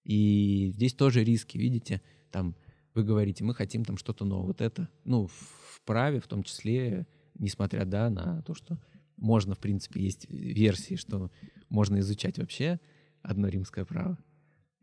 И 0.05 0.71
здесь 0.73 0.95
тоже 0.95 1.25
риски, 1.25 1.59
видите, 1.59 2.01
там 2.31 2.55
вы 2.95 3.03
говорите, 3.03 3.45
мы 3.45 3.55
хотим 3.55 3.85
там 3.85 3.97
что-то 3.97 4.25
новое. 4.25 4.47
Вот 4.47 4.61
это, 4.61 4.89
ну, 5.05 5.27
в 5.27 5.83
праве 5.85 6.21
в 6.21 6.29
том 6.29 6.43
числе, 6.43 7.07
несмотря, 7.39 7.85
да, 7.85 8.09
на 8.09 8.43
то, 8.43 8.55
что 8.55 8.79
можно, 9.17 9.55
в 9.55 9.59
принципе, 9.59 10.01
есть 10.01 10.31
версии, 10.31 10.95
что 10.95 11.31
можно 11.69 11.99
изучать 11.99 12.39
вообще 12.39 12.79
одно 13.23 13.49
римское 13.49 13.85
право. 13.85 14.19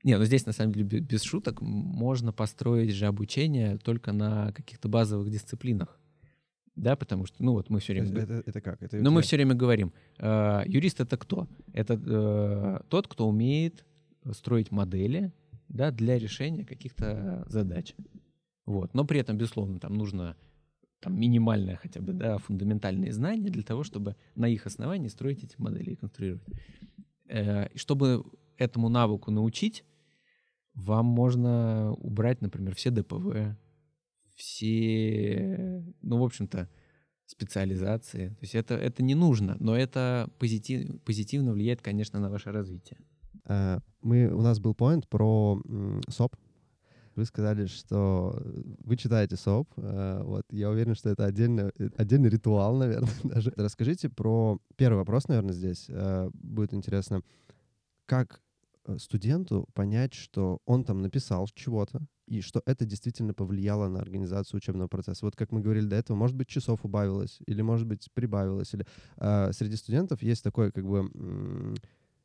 Не, 0.03 0.17
ну 0.17 0.25
здесь, 0.25 0.45
на 0.45 0.51
самом 0.51 0.73
деле, 0.73 0.99
без 0.99 1.23
шуток, 1.23 1.61
можно 1.61 2.33
построить 2.33 2.91
же 2.91 3.05
обучение 3.05 3.77
только 3.77 4.11
на 4.11 4.51
каких-то 4.51 4.89
базовых 4.89 5.29
дисциплинах. 5.29 5.99
Да, 6.75 6.95
потому 6.95 7.25
что, 7.25 7.43
ну 7.43 7.53
вот 7.53 7.69
мы 7.69 7.79
все 7.79 7.93
время... 7.93 8.11
Это, 8.19 8.43
это 8.45 8.61
как? 8.61 8.81
Это 8.81 8.97
ну 8.97 9.11
мы 9.11 9.21
все 9.21 9.35
время 9.35 9.53
говорим, 9.53 9.93
э, 10.17 10.63
юрист 10.65 10.99
это 10.99 11.17
кто? 11.17 11.47
Это 11.71 11.93
э, 11.93 12.83
тот, 12.89 13.07
кто 13.07 13.27
умеет 13.27 13.85
строить 14.31 14.71
модели, 14.71 15.31
да, 15.69 15.91
для 15.91 16.17
решения 16.17 16.65
каких-то 16.65 17.45
задач. 17.47 17.95
Вот. 18.65 18.93
Но 18.93 19.05
при 19.05 19.19
этом, 19.19 19.37
безусловно, 19.37 19.79
там 19.79 19.93
нужно 19.93 20.35
там, 20.99 21.19
минимальное 21.19 21.75
хотя 21.75 22.01
бы, 22.01 22.13
да, 22.13 22.37
фундаментальные 22.39 23.11
знания 23.11 23.49
для 23.49 23.63
того, 23.63 23.83
чтобы 23.83 24.15
на 24.35 24.47
их 24.47 24.65
основании 24.65 25.09
строить 25.09 25.43
эти 25.43 25.55
модели 25.59 25.91
и 25.91 25.95
конструировать. 25.95 26.43
Э, 27.27 27.67
чтобы 27.75 28.23
этому 28.57 28.89
навыку 28.89 29.29
научить, 29.29 29.83
вам 30.73 31.05
можно 31.05 31.93
убрать, 31.93 32.41
например, 32.41 32.75
все 32.75 32.89
ДПВ, 32.89 33.55
все, 34.35 35.83
ну, 36.01 36.17
в 36.19 36.23
общем-то, 36.23 36.69
специализации. 37.25 38.29
То 38.29 38.41
есть 38.41 38.55
это, 38.55 38.75
это 38.75 39.03
не 39.03 39.15
нужно, 39.15 39.55
но 39.59 39.75
это 39.75 40.29
позитив, 40.39 41.01
позитивно 41.03 41.53
влияет, 41.53 41.81
конечно, 41.81 42.19
на 42.19 42.29
ваше 42.29 42.51
развитие. 42.51 42.99
Э, 43.45 43.79
мы, 44.01 44.27
у 44.27 44.41
нас 44.41 44.59
был 44.59 44.73
поинт 44.73 45.07
про 45.07 45.61
СОП. 46.09 46.35
Вы 47.15 47.25
сказали, 47.25 47.67
что 47.67 48.41
вы 48.79 48.97
читаете 48.97 49.35
СОП. 49.35 49.69
Э, 49.77 50.21
вот, 50.23 50.45
я 50.51 50.69
уверен, 50.69 50.95
что 50.95 51.09
это 51.09 51.25
отдельно, 51.25 51.71
э, 51.77 51.89
отдельный 51.97 52.29
ритуал, 52.29 52.75
наверное, 52.77 53.13
даже. 53.23 53.53
Расскажите 53.55 54.09
про... 54.09 54.59
Первый 54.75 54.97
вопрос, 54.97 55.27
наверное, 55.27 55.53
здесь 55.53 55.89
будет 56.33 56.73
интересно. 56.73 57.21
Как 58.05 58.41
студенту 58.97 59.67
понять, 59.73 60.13
что 60.13 60.59
он 60.65 60.83
там 60.83 61.01
написал 61.01 61.47
чего-то, 61.53 62.05
и 62.27 62.41
что 62.41 62.61
это 62.65 62.85
действительно 62.85 63.33
повлияло 63.33 63.87
на 63.89 63.99
организацию 63.99 64.57
учебного 64.57 64.87
процесса. 64.87 65.25
Вот 65.25 65.35
как 65.35 65.51
мы 65.51 65.61
говорили 65.61 65.85
до 65.85 65.95
этого, 65.95 66.17
может 66.17 66.35
быть, 66.35 66.47
часов 66.47 66.85
убавилось, 66.85 67.39
или, 67.45 67.61
может 67.61 67.87
быть, 67.87 68.07
прибавилось. 68.13 68.73
Или, 68.73 68.85
э, 69.17 69.51
среди 69.53 69.75
студентов 69.75 70.23
есть 70.23 70.43
такое, 70.43 70.71
как 70.71 70.85
бы, 70.85 71.09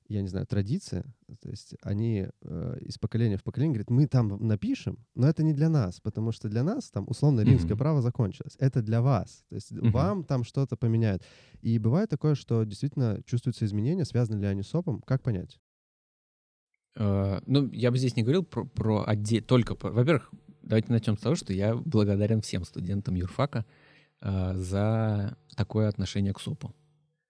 я 0.08 0.22
не 0.22 0.28
знаю, 0.28 0.46
традиция, 0.46 1.04
то 1.40 1.50
есть 1.50 1.74
они 1.82 2.28
э, 2.42 2.78
из 2.80 2.98
поколения 2.98 3.36
в 3.36 3.44
поколение 3.44 3.74
говорят, 3.74 3.90
мы 3.90 4.06
там 4.06 4.46
напишем, 4.46 5.04
но 5.14 5.28
это 5.28 5.42
не 5.42 5.52
для 5.52 5.68
нас, 5.68 6.00
потому 6.00 6.32
что 6.32 6.48
для 6.48 6.62
нас 6.62 6.90
там 6.90 7.04
условно 7.08 7.42
римское 7.42 7.72
mm-hmm. 7.72 7.78
право 7.78 8.00
закончилось. 8.00 8.56
Это 8.58 8.80
для 8.82 9.02
вас, 9.02 9.44
то 9.50 9.56
есть 9.56 9.72
mm-hmm. 9.72 9.90
вам 9.90 10.24
там 10.24 10.44
что-то 10.44 10.76
поменяют. 10.76 11.22
И 11.60 11.78
бывает 11.78 12.08
такое, 12.08 12.34
что 12.34 12.64
действительно 12.64 13.22
чувствуются 13.26 13.66
изменения, 13.66 14.06
связаны 14.06 14.40
ли 14.40 14.46
они 14.46 14.62
с 14.62 14.74
ОПом, 14.74 15.02
как 15.02 15.22
понять? 15.22 15.58
Uh, 16.96 17.42
ну, 17.46 17.70
я 17.70 17.90
бы 17.90 17.98
здесь 17.98 18.16
не 18.16 18.22
говорил 18.22 18.42
про, 18.44 18.64
про 18.64 19.04
отдел, 19.06 19.42
только, 19.42 19.76
про, 19.76 19.90
во-первых, 19.90 20.32
давайте 20.62 20.92
начнем 20.92 21.16
с 21.16 21.20
того, 21.20 21.36
что 21.36 21.52
я 21.52 21.76
благодарен 21.76 22.40
всем 22.40 22.64
студентам 22.64 23.14
юрфака 23.14 23.64
uh, 24.20 24.56
за 24.56 25.36
такое 25.54 25.88
отношение 25.88 26.32
к 26.32 26.40
СОПу. 26.40 26.74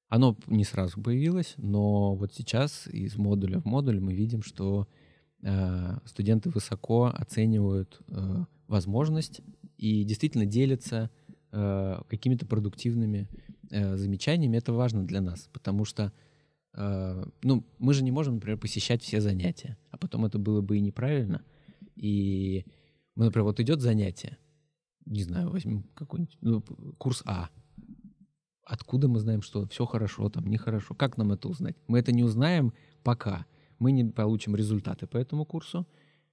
Оно 0.09 0.37
не 0.47 0.65
сразу 0.65 1.01
появилось, 1.03 1.55
но 1.59 2.15
вот 2.15 2.33
сейчас 2.33 2.87
из 2.87 3.17
модуля 3.17 3.61
в 3.61 3.67
модуль 3.67 4.01
мы 4.01 4.15
видим, 4.15 4.43
что 4.43 4.89
э, 5.43 5.99
студенты 6.07 6.49
высоко 6.49 7.13
оценивают 7.15 8.01
э, 8.09 8.45
возможность 8.69 9.43
и 9.77 10.05
действительно 10.05 10.47
делятся 10.47 11.11
э, 11.53 12.01
какими-то 12.09 12.47
продуктивными 12.47 13.29
э, 13.71 13.97
замечаниями. 13.99 14.57
Это 14.57 14.73
важно 14.73 15.05
для 15.05 15.21
нас, 15.21 15.51
потому 15.53 15.85
что 15.85 16.05
э, 16.05 16.11
ну, 16.75 17.65
мы 17.79 17.95
же 17.95 18.05
не 18.05 18.11
можем, 18.11 18.35
например, 18.35 18.59
посещать 18.59 19.03
все 19.03 19.21
занятия, 19.21 19.77
а 19.91 19.97
потом 19.97 20.25
это 20.25 20.39
было 20.39 20.61
бы 20.61 20.77
и 20.77 20.81
неправильно. 20.81 21.43
И 21.97 22.65
мы, 23.17 23.27
например, 23.27 23.45
вот 23.45 23.59
идет 23.59 23.81
занятие, 23.81 24.39
не 25.07 25.23
знаю, 25.23 25.51
возьмем 25.51 25.85
какой-нибудь 25.95 26.37
ну, 26.41 26.63
курс 26.99 27.23
А, 27.27 27.51
Откуда 28.69 29.09
мы 29.09 29.19
знаем, 29.19 29.41
что 29.41 29.67
все 29.67 29.87
хорошо, 29.87 30.29
там 30.29 30.47
нехорошо? 30.47 30.95
Как 30.95 31.17
нам 31.17 31.33
это 31.33 31.49
узнать? 31.49 31.75
Мы 31.87 32.01
это 32.01 32.13
не 32.13 32.23
узнаем 32.23 32.75
пока. 33.03 33.47
Мы 33.79 33.93
не 33.93 34.05
получим 34.05 34.55
результаты 34.55 35.07
по 35.07 35.17
этому 35.17 35.47
курсу. 35.47 35.89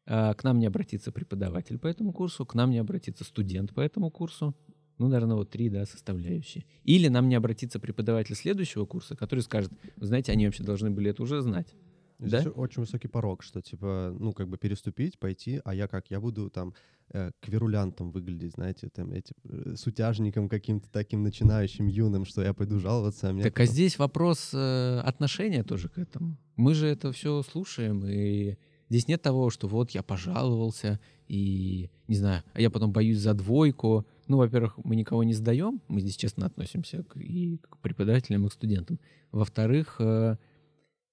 А, 0.05 0.33
к 0.33 0.43
нам 0.43 0.59
не 0.59 0.65
обратится 0.65 1.13
преподаватель 1.13 1.79
по 1.79 1.87
этому 1.87 2.11
курсу, 2.11 2.45
к 2.45 2.53
нам 2.53 2.71
не 2.71 2.77
обратится 2.77 3.23
студент 3.23 3.73
по 3.73 3.79
этому 3.79 4.11
курсу. 4.11 4.53
Ну, 4.97 5.07
наверное, 5.07 5.35
вот 5.35 5.49
три 5.49 5.69
да, 5.69 5.85
составляющие. 5.85 6.65
Или 6.83 7.07
нам 7.09 7.27
не 7.27 7.35
обратится 7.35 7.79
преподаватель 7.79 8.35
следующего 8.35 8.85
курса, 8.85 9.15
который 9.15 9.41
скажет, 9.41 9.71
вы 9.97 10.05
знаете, 10.07 10.31
они 10.31 10.45
вообще 10.45 10.63
должны 10.63 10.89
были 10.89 11.09
это 11.09 11.21
уже 11.21 11.41
знать. 11.41 11.75
Здесь 12.19 12.45
да? 12.45 12.49
очень 12.51 12.81
высокий 12.81 13.07
порог, 13.07 13.43
что 13.43 13.61
типа, 13.61 14.15
ну, 14.17 14.31
как 14.31 14.47
бы 14.47 14.57
переступить, 14.57 15.19
пойти, 15.19 15.59
а 15.65 15.75
я 15.75 15.87
как, 15.87 16.09
я 16.09 16.21
буду 16.21 16.49
там 16.49 16.73
э, 17.09 17.31
кверулянтом 17.41 18.11
выглядеть, 18.11 18.53
знаете, 18.53 18.89
там, 18.89 19.11
эти, 19.11 19.33
э, 19.43 19.75
сутяжником 19.75 20.47
каким-то 20.47 20.89
таким 20.89 21.23
начинающим 21.23 21.87
юным, 21.87 22.23
что 22.23 22.41
я 22.41 22.53
пойду 22.53 22.79
жаловаться. 22.79 23.29
А 23.29 23.33
так 23.41 23.53
потом... 23.53 23.63
а 23.63 23.65
здесь 23.65 23.99
вопрос 23.99 24.51
э, 24.53 24.99
отношения 25.03 25.63
тоже 25.63 25.89
к 25.89 25.97
этому. 25.97 26.37
Мы 26.55 26.73
же 26.73 26.87
это 26.87 27.11
все 27.11 27.41
слушаем, 27.43 28.05
и 28.05 28.57
здесь 28.89 29.09
нет 29.09 29.21
того, 29.21 29.49
что 29.49 29.67
вот 29.67 29.91
я 29.91 30.01
пожаловался, 30.01 31.01
и, 31.27 31.89
не 32.07 32.15
знаю, 32.15 32.43
а 32.53 32.61
я 32.61 32.69
потом 32.69 32.91
боюсь 32.91 33.17
за 33.17 33.33
двойку. 33.33 34.05
Ну, 34.27 34.37
во-первых, 34.37 34.77
мы 34.83 34.95
никого 34.95 35.23
не 35.23 35.33
сдаем, 35.33 35.81
мы 35.87 36.01
здесь 36.01 36.17
честно 36.17 36.45
относимся 36.45 37.03
к, 37.03 37.17
и 37.17 37.57
к 37.57 37.77
преподавателям, 37.79 38.45
и 38.45 38.49
к 38.49 38.53
студентам. 38.53 38.99
Во-вторых, 39.31 39.97
э, 39.99 40.37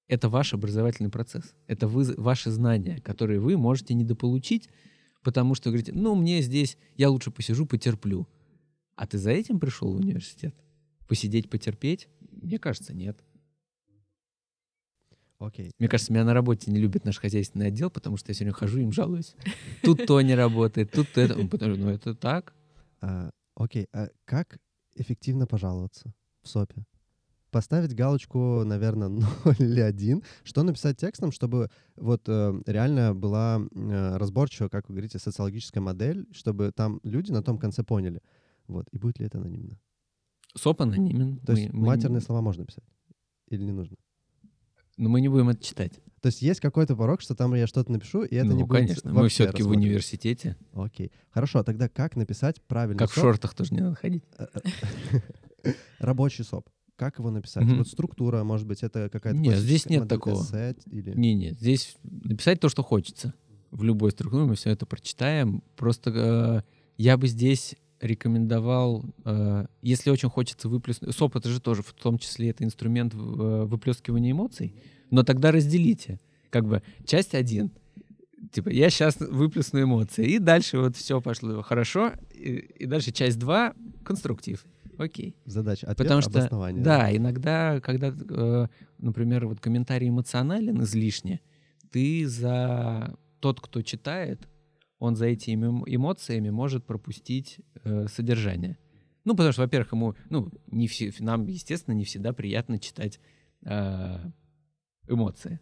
это 0.08 0.28
ваш 0.28 0.54
образовательный 0.54 1.10
процесс. 1.10 1.54
Это 1.66 1.88
вы, 1.88 2.04
ваши 2.16 2.50
знания, 2.50 3.00
которые 3.00 3.40
вы 3.40 3.56
можете 3.56 3.94
недополучить, 3.94 4.68
потому 5.22 5.54
что 5.54 5.70
говорите, 5.70 5.92
ну, 5.92 6.14
мне 6.14 6.42
здесь, 6.42 6.76
я 6.96 7.10
лучше 7.10 7.30
посижу, 7.30 7.66
потерплю. 7.66 8.26
А 8.96 9.06
ты 9.06 9.18
за 9.18 9.30
этим 9.30 9.58
пришел 9.58 9.92
в 9.92 9.96
университет? 9.96 10.54
Посидеть, 11.08 11.48
потерпеть? 11.48 12.08
Мне 12.30 12.58
кажется, 12.58 12.94
нет. 12.94 13.18
Окей. 15.46 15.72
Мне 15.78 15.88
кажется, 15.88 16.12
меня 16.12 16.24
на 16.24 16.34
работе 16.34 16.70
не 16.70 16.78
любит 16.78 17.04
наш 17.04 17.18
хозяйственный 17.18 17.68
отдел, 17.68 17.90
потому 17.90 18.16
что 18.16 18.30
я 18.30 18.34
сегодня 18.34 18.52
хожу 18.52 18.78
и 18.78 18.82
им 18.82 18.92
жалуюсь. 18.92 19.34
Тут 19.82 20.06
то 20.06 20.20
не 20.20 20.34
работает, 20.34 20.92
тут 20.92 21.10
то 21.12 21.20
это. 21.20 21.34
Ну, 21.36 21.88
это 21.90 22.14
так. 22.14 22.54
А, 23.00 23.30
окей, 23.56 23.88
а 23.92 24.08
как 24.24 24.58
эффективно 24.94 25.46
пожаловаться 25.46 26.14
в 26.42 26.48
СОПе? 26.48 26.84
поставить 27.50 27.94
галочку, 27.94 28.64
наверное, 28.64 29.08
0 29.08 29.22
или 29.58 29.80
1. 29.80 30.22
Что 30.42 30.62
написать 30.62 30.96
текстом, 30.96 31.32
чтобы 31.32 31.68
вот 31.96 32.22
э, 32.26 32.62
реально 32.64 33.14
была 33.14 33.60
э, 33.60 34.16
разборчива, 34.16 34.70
как 34.70 34.88
вы 34.88 34.94
говорите, 34.94 35.18
социологическая 35.18 35.82
модель, 35.82 36.26
чтобы 36.32 36.72
там 36.74 36.98
люди 37.02 37.30
на 37.30 37.42
том 37.42 37.58
конце 37.58 37.84
поняли. 37.84 38.22
Вот. 38.68 38.88
И 38.90 38.96
будет 38.96 39.18
ли 39.18 39.26
это 39.26 39.36
анонимно? 39.36 39.78
СОП 40.56 40.80
анонимен. 40.80 41.40
То 41.40 41.52
есть 41.52 41.70
мы, 41.74 41.88
матерные 41.88 42.20
мы... 42.20 42.24
слова 42.24 42.40
можно 42.40 42.64
писать? 42.64 42.84
Или 43.48 43.64
не 43.64 43.72
нужно? 43.72 43.98
Но 44.96 45.08
мы 45.08 45.20
не 45.20 45.28
будем 45.28 45.48
это 45.48 45.62
читать. 45.62 46.00
То 46.20 46.28
есть 46.28 46.40
есть 46.40 46.60
какой-то 46.60 46.94
порог, 46.94 47.20
что 47.20 47.34
там 47.34 47.54
я 47.54 47.66
что-то 47.66 47.90
напишу, 47.90 48.22
и 48.22 48.36
это 48.36 48.46
ну, 48.46 48.56
не 48.56 48.62
будет 48.62 48.78
конечно. 48.78 49.12
Мы 49.12 49.28
все-таки 49.28 49.62
в 49.62 49.70
университете. 49.70 50.56
Окей. 50.72 51.10
Хорошо, 51.30 51.58
а 51.58 51.64
тогда 51.64 51.88
как 51.88 52.14
написать 52.14 52.62
правильно? 52.62 52.98
Как 52.98 53.10
СОП? 53.10 53.18
в 53.18 53.20
шортах 53.20 53.54
тоже 53.54 53.74
не 53.74 53.80
надо 53.80 53.96
ходить. 53.96 54.24
Рабочий 55.98 56.44
СОП 56.44 56.68
как 57.02 57.18
его 57.18 57.30
написать? 57.30 57.64
Mm-hmm. 57.64 57.78
Вот 57.78 57.88
структура, 57.88 58.44
может 58.44 58.64
быть, 58.64 58.84
это 58.84 59.08
какая-то... 59.10 59.36
Нет, 59.36 59.58
здесь 59.58 59.86
нет 59.86 60.08
такого. 60.08 60.46
Или... 60.86 61.12
Не, 61.16 61.34
нет, 61.34 61.54
здесь 61.58 61.96
написать 62.04 62.60
то, 62.60 62.68
что 62.68 62.84
хочется. 62.84 63.34
В 63.72 63.82
любой 63.82 64.12
структуре 64.12 64.44
мы 64.44 64.54
все 64.54 64.70
это 64.70 64.86
прочитаем. 64.86 65.64
Просто 65.74 66.10
э, 66.14 66.62
я 66.98 67.16
бы 67.16 67.26
здесь 67.26 67.74
рекомендовал, 68.02 69.04
э, 69.24 69.66
если 69.80 70.10
очень 70.10 70.28
хочется 70.28 70.68
выплеснуть... 70.68 71.14
СОП— 71.16 71.36
это 71.36 71.48
же 71.48 71.60
тоже 71.60 71.82
в 71.82 71.92
том 71.92 72.18
числе 72.18 72.50
это 72.50 72.64
инструмент 72.64 73.14
э, 73.14 73.16
выплескивания 73.16 74.32
эмоций, 74.32 74.74
но 75.10 75.22
тогда 75.22 75.52
разделите. 75.52 76.20
Как 76.50 76.66
бы 76.66 76.82
часть 77.06 77.34
один 77.34 77.70
типа, 78.50 78.68
я 78.70 78.90
сейчас 78.90 79.16
выплесну 79.20 79.82
эмоции. 79.82 80.26
И 80.26 80.38
дальше 80.38 80.78
вот 80.78 80.96
все 80.96 81.20
пошло 81.20 81.62
хорошо. 81.62 82.12
И, 82.34 82.56
и 82.78 82.86
дальше 82.86 83.12
часть 83.12 83.38
2— 83.38 83.74
конструктив. 84.04 84.64
Окей. 84.98 85.36
Задача, 85.46 85.86
ответ, 85.86 85.98
Потому 85.98 86.20
что, 86.20 86.30
обоснование. 86.30 86.84
да, 86.84 87.16
иногда, 87.16 87.80
когда, 87.80 88.08
э, 88.08 88.66
например, 88.98 89.46
вот 89.46 89.60
комментарий 89.60 90.08
эмоционален 90.08 90.82
излишне, 90.82 91.40
ты 91.90 92.26
за 92.26 93.14
тот, 93.40 93.60
кто 93.60 93.82
читает, 93.82 94.48
он 95.02 95.16
за 95.16 95.26
этими 95.26 95.66
эмо- 95.66 95.82
эмоциями 95.86 96.50
может 96.50 96.84
пропустить 96.86 97.58
э, 97.82 98.06
содержание. 98.06 98.78
Ну, 99.24 99.34
потому 99.34 99.52
что, 99.52 99.62
во-первых, 99.62 99.92
ему, 99.92 100.14
ну, 100.30 100.48
не 100.68 100.86
все, 100.86 101.12
нам, 101.18 101.48
естественно, 101.48 101.94
не 101.96 102.04
всегда 102.04 102.32
приятно 102.32 102.78
читать 102.78 103.18
э, 103.64 104.18
эмоции. 105.08 105.58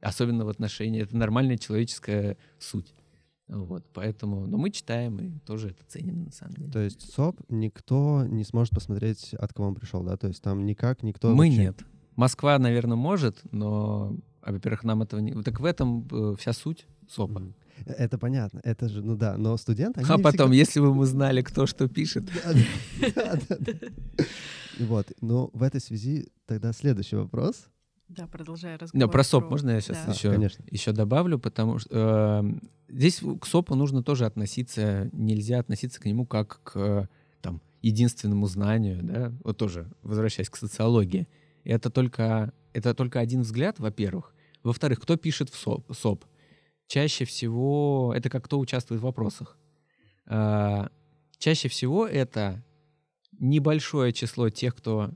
Особенно 0.00 0.46
в 0.46 0.48
отношении, 0.48 1.02
это 1.02 1.14
нормальная 1.14 1.58
человеческая 1.58 2.38
суть. 2.58 2.94
Вот, 3.46 3.84
поэтому, 3.92 4.46
но 4.46 4.56
мы 4.56 4.70
читаем 4.70 5.18
и 5.18 5.38
тоже 5.40 5.68
это 5.70 5.84
ценим 5.86 6.24
на 6.24 6.32
самом 6.32 6.54
деле. 6.54 6.70
То 6.72 6.78
есть 6.78 7.12
СОП 7.12 7.42
никто 7.50 8.24
не 8.26 8.44
сможет 8.44 8.72
посмотреть, 8.72 9.34
от 9.34 9.52
кого 9.52 9.68
он 9.68 9.74
пришел, 9.74 10.02
да? 10.02 10.16
То 10.16 10.28
есть 10.28 10.42
там 10.42 10.64
никак 10.64 11.02
никто... 11.02 11.34
Мы 11.34 11.48
вообще- 11.48 11.60
нет. 11.60 11.84
Москва, 12.16 12.58
наверное, 12.58 12.96
может, 12.96 13.42
но, 13.52 14.16
а, 14.40 14.52
во-первых, 14.52 14.82
нам 14.82 15.02
этого 15.02 15.20
не... 15.20 15.32
Так 15.42 15.60
в 15.60 15.64
этом 15.66 16.08
э, 16.10 16.36
вся 16.38 16.54
суть 16.54 16.86
СОПа. 17.08 17.42
Э, 17.86 17.92
Это 17.92 18.18
понятно, 18.18 18.60
это 18.64 18.88
же, 18.88 19.02
ну 19.02 19.16
да, 19.16 19.36
но 19.36 19.56
студенты... 19.56 20.00
А 20.08 20.18
потом, 20.18 20.48
всегда- 20.50 20.54
если 20.54 20.80
бы 20.80 20.94
мы 20.94 21.06
знали, 21.06 21.42
кто 21.42 21.66
что 21.66 21.88
пишет. 21.88 22.24
Вот, 24.78 25.10
ну 25.20 25.50
в 25.54 25.62
этой 25.64 25.80
связи 25.80 26.28
тогда 26.46 26.72
следующий 26.72 27.16
вопрос. 27.16 27.66
Да, 28.08 28.26
продолжая 28.26 28.78
разговор. 28.78 29.06
Не, 29.08 29.10
про 29.10 29.24
СОП 29.24 29.50
можно 29.50 29.70
я 29.70 29.80
сейчас 29.80 29.98
Да. 30.06 30.12
еще, 30.12 30.30
Конечно. 30.32 30.64
еще 30.70 30.92
добавлю, 30.92 31.38
потому 31.38 31.78
что 31.78 32.44
э, 32.44 32.68
здесь 32.88 33.20
к 33.40 33.44
СОПу 33.44 33.74
нужно 33.74 34.02
тоже 34.02 34.24
относиться, 34.24 35.10
нельзя 35.12 35.58
относиться 35.58 36.00
к 36.00 36.04
нему 36.06 36.24
как 36.26 36.60
к 36.62 37.08
там, 37.42 37.60
единственному 37.82 38.46
знанию, 38.46 39.00
да, 39.02 39.32
вот 39.44 39.58
тоже 39.58 39.90
возвращаясь 40.02 40.48
к 40.48 40.56
социологии. 40.56 41.26
И 41.64 41.70
Это 41.70 41.90
только, 41.90 42.52
это 42.72 42.94
только 42.94 43.18
один 43.20 43.42
взгляд, 43.42 43.78
во-первых. 43.78 44.32
Во-вторых, 44.62 45.00
кто 45.00 45.16
пишет 45.16 45.50
в 45.50 45.56
СОП? 45.56 45.92
СОП? 45.92 46.24
Чаще 46.88 47.26
всего 47.26 48.14
это 48.16 48.30
как 48.30 48.46
кто 48.46 48.58
участвует 48.58 49.02
в 49.02 49.04
вопросах. 49.04 49.58
А, 50.26 50.90
чаще 51.38 51.68
всего 51.68 52.06
это 52.06 52.64
небольшое 53.38 54.12
число 54.14 54.48
тех, 54.48 54.74
кто, 54.74 55.10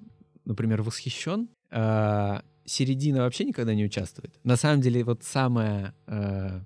например, 0.45 0.83
восхищен. 0.83 1.49
А, 1.71 2.45
середина 2.67 3.23
вообще 3.23 3.45
никогда 3.45 3.75
не 3.75 3.87
участвует. 3.87 4.39
На 4.45 4.57
самом 4.57 4.83
деле, 4.83 5.03
вот 5.03 5.25
самая, 5.25 5.95
э, 6.07 6.61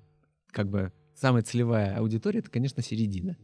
как 0.48 0.68
бы, 0.68 0.92
самая 1.14 1.42
целевая 1.42 1.96
аудитория, 1.96 2.40
это, 2.40 2.50
конечно, 2.50 2.82
середина. 2.82 3.38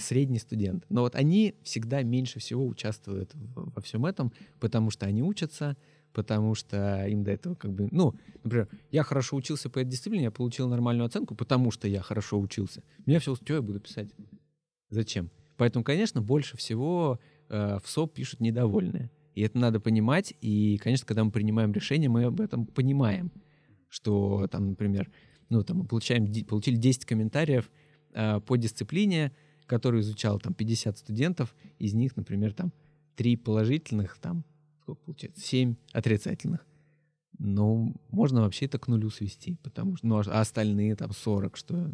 Средний 0.00 0.38
студент. 0.38 0.86
Но 0.88 1.02
вот 1.02 1.14
они 1.14 1.54
всегда 1.62 2.02
меньше 2.02 2.40
всего 2.40 2.66
участвуют 2.66 3.32
во 3.34 3.82
всем 3.82 4.06
этом, 4.06 4.32
потому 4.60 4.90
что 4.90 5.04
они 5.04 5.22
учатся, 5.22 5.76
потому 6.12 6.54
что 6.54 7.06
им 7.06 7.24
до 7.24 7.32
этого 7.32 7.54
как 7.54 7.72
бы, 7.72 7.88
ну, 7.90 8.14
например, 8.42 8.68
я 8.90 9.02
хорошо 9.02 9.36
учился 9.36 9.70
по 9.70 9.78
этой 9.78 9.90
дисциплине, 9.90 10.24
я 10.24 10.30
получил 10.30 10.68
нормальную 10.68 11.06
оценку, 11.06 11.34
потому 11.34 11.70
что 11.70 11.88
я 11.88 12.02
хорошо 12.02 12.38
учился. 12.40 12.82
Меня 13.06 13.20
все, 13.20 13.34
что 13.34 13.54
я 13.54 13.62
буду 13.62 13.80
писать? 13.80 14.10
Зачем? 14.90 15.30
Поэтому, 15.56 15.84
конечно, 15.84 16.22
больше 16.22 16.56
всего 16.56 17.18
э, 17.48 17.78
в 17.82 17.88
СОП 17.88 18.14
пишут 18.14 18.40
недовольные. 18.40 19.10
И 19.34 19.42
это 19.42 19.58
надо 19.58 19.80
понимать. 19.80 20.34
И, 20.40 20.78
конечно, 20.78 21.06
когда 21.06 21.24
мы 21.24 21.30
принимаем 21.30 21.72
решение, 21.72 22.08
мы 22.08 22.24
об 22.24 22.40
этом 22.40 22.66
понимаем. 22.66 23.30
Что 23.88 24.46
там, 24.48 24.70
например, 24.70 25.10
ну, 25.48 25.62
там 25.62 25.78
мы 25.78 25.84
получаем, 25.84 26.32
получили 26.44 26.76
10 26.76 27.04
комментариев 27.04 27.70
э, 28.12 28.40
по 28.40 28.56
дисциплине, 28.56 29.32
которую 29.66 30.02
изучал 30.02 30.38
там 30.38 30.54
50 30.54 30.98
студентов, 30.98 31.54
из 31.78 31.94
них, 31.94 32.16
например, 32.16 32.52
там 32.52 32.72
3 33.16 33.36
положительных, 33.36 34.18
там, 34.18 34.44
сколько 34.88 35.02
получается, 35.04 35.40
7 35.44 35.74
отрицательных. 35.92 36.66
Ну, 37.38 37.94
можно 38.10 38.40
вообще 38.40 38.66
это 38.66 38.78
к 38.78 38.88
нулю 38.88 39.10
свести, 39.10 39.56
потому 39.62 39.96
что, 39.96 40.06
ну, 40.06 40.16
а 40.18 40.40
остальные 40.40 40.96
там 40.96 41.12
40, 41.12 41.56
что... 41.56 41.92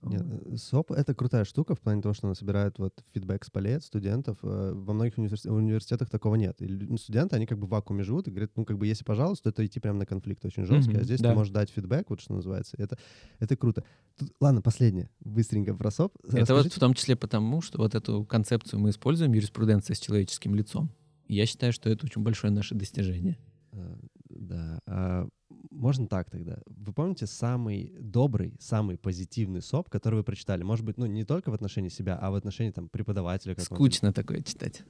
Нет, 0.00 0.22
э, 0.30 0.56
СОП— 0.56 0.90
это 0.92 1.12
крутая 1.12 1.44
штука 1.44 1.74
в 1.74 1.80
плане 1.80 2.00
того, 2.02 2.14
что 2.14 2.28
она 2.28 2.34
собирает 2.36 2.78
вот 2.78 3.04
фидбэк 3.12 3.44
с 3.44 3.50
полей 3.50 3.76
от 3.76 3.82
студентов. 3.84 4.38
Э, 4.44 4.72
Во 4.72 4.92
многих 4.94 5.18
университетах, 5.18 5.56
университетах 5.56 6.08
такого 6.08 6.36
нет. 6.36 6.60
И 6.62 6.96
студенты, 6.96 7.34
они 7.34 7.46
как 7.46 7.58
бы 7.58 7.66
в 7.66 7.70
вакууме 7.70 8.04
живут 8.04 8.28
и 8.28 8.30
говорят, 8.30 8.52
ну, 8.54 8.64
как 8.64 8.78
бы, 8.78 8.86
если 8.86 9.02
пожалуйста, 9.04 9.44
то 9.44 9.50
это 9.50 9.66
идти 9.66 9.80
прямо 9.80 9.98
на 9.98 10.06
конфликт 10.06 10.44
очень 10.44 10.64
жесткий, 10.64 10.92
а 10.94 10.98
Мгм, 10.98 11.04
здесь 11.04 11.20
да. 11.20 11.30
ты 11.30 11.34
можешь 11.36 11.52
дать 11.52 11.70
фидбэк, 11.70 12.10
вот 12.10 12.20
что 12.20 12.34
называется. 12.34 12.76
Это, 12.78 12.96
это 13.40 13.56
круто. 13.56 13.82
Тут- 14.16 14.32
ладно, 14.40 14.62
последнее, 14.62 15.10
быстренько 15.18 15.74
про 15.74 15.90
СОП. 15.90 16.16
Это 16.32 16.54
вот 16.54 16.72
в 16.72 16.78
том 16.78 16.94
числе 16.94 17.16
потому, 17.16 17.60
что 17.60 17.78
вот 17.78 17.96
эту 17.96 18.24
концепцию 18.24 18.78
мы 18.78 18.90
используем, 18.90 19.32
юриспруденция 19.32 19.94
с 19.94 20.00
человеческим 20.00 20.54
лицом. 20.54 20.90
Я 21.28 21.46
считаю, 21.46 21.72
что 21.72 21.90
это 21.90 22.06
очень 22.06 22.22
большое 22.22 22.52
наше 22.52 22.74
достижение. 22.74 23.38
Э, 23.72 23.96
Да. 24.30 24.80
а, 24.86 25.28
Можно 25.70 26.06
так 26.06 26.30
тогда. 26.30 26.58
Вы 26.66 26.92
помните 26.92 27.26
самый 27.26 27.94
добрый, 28.00 28.54
самый 28.60 28.96
позитивный 28.96 29.60
СОП, 29.62 29.88
который 29.88 30.16
вы 30.16 30.24
прочитали? 30.24 30.62
Может 30.62 30.84
быть, 30.84 30.98
ну, 30.98 31.06
не 31.06 31.24
только 31.24 31.50
в 31.50 31.54
отношении 31.54 31.88
себя, 31.88 32.16
а 32.16 32.30
в 32.30 32.34
отношении 32.34 32.70
там 32.70 32.88
преподавателя. 32.88 33.54
Скучно 33.58 34.12
такое 34.12 34.42
читать. 34.42 34.82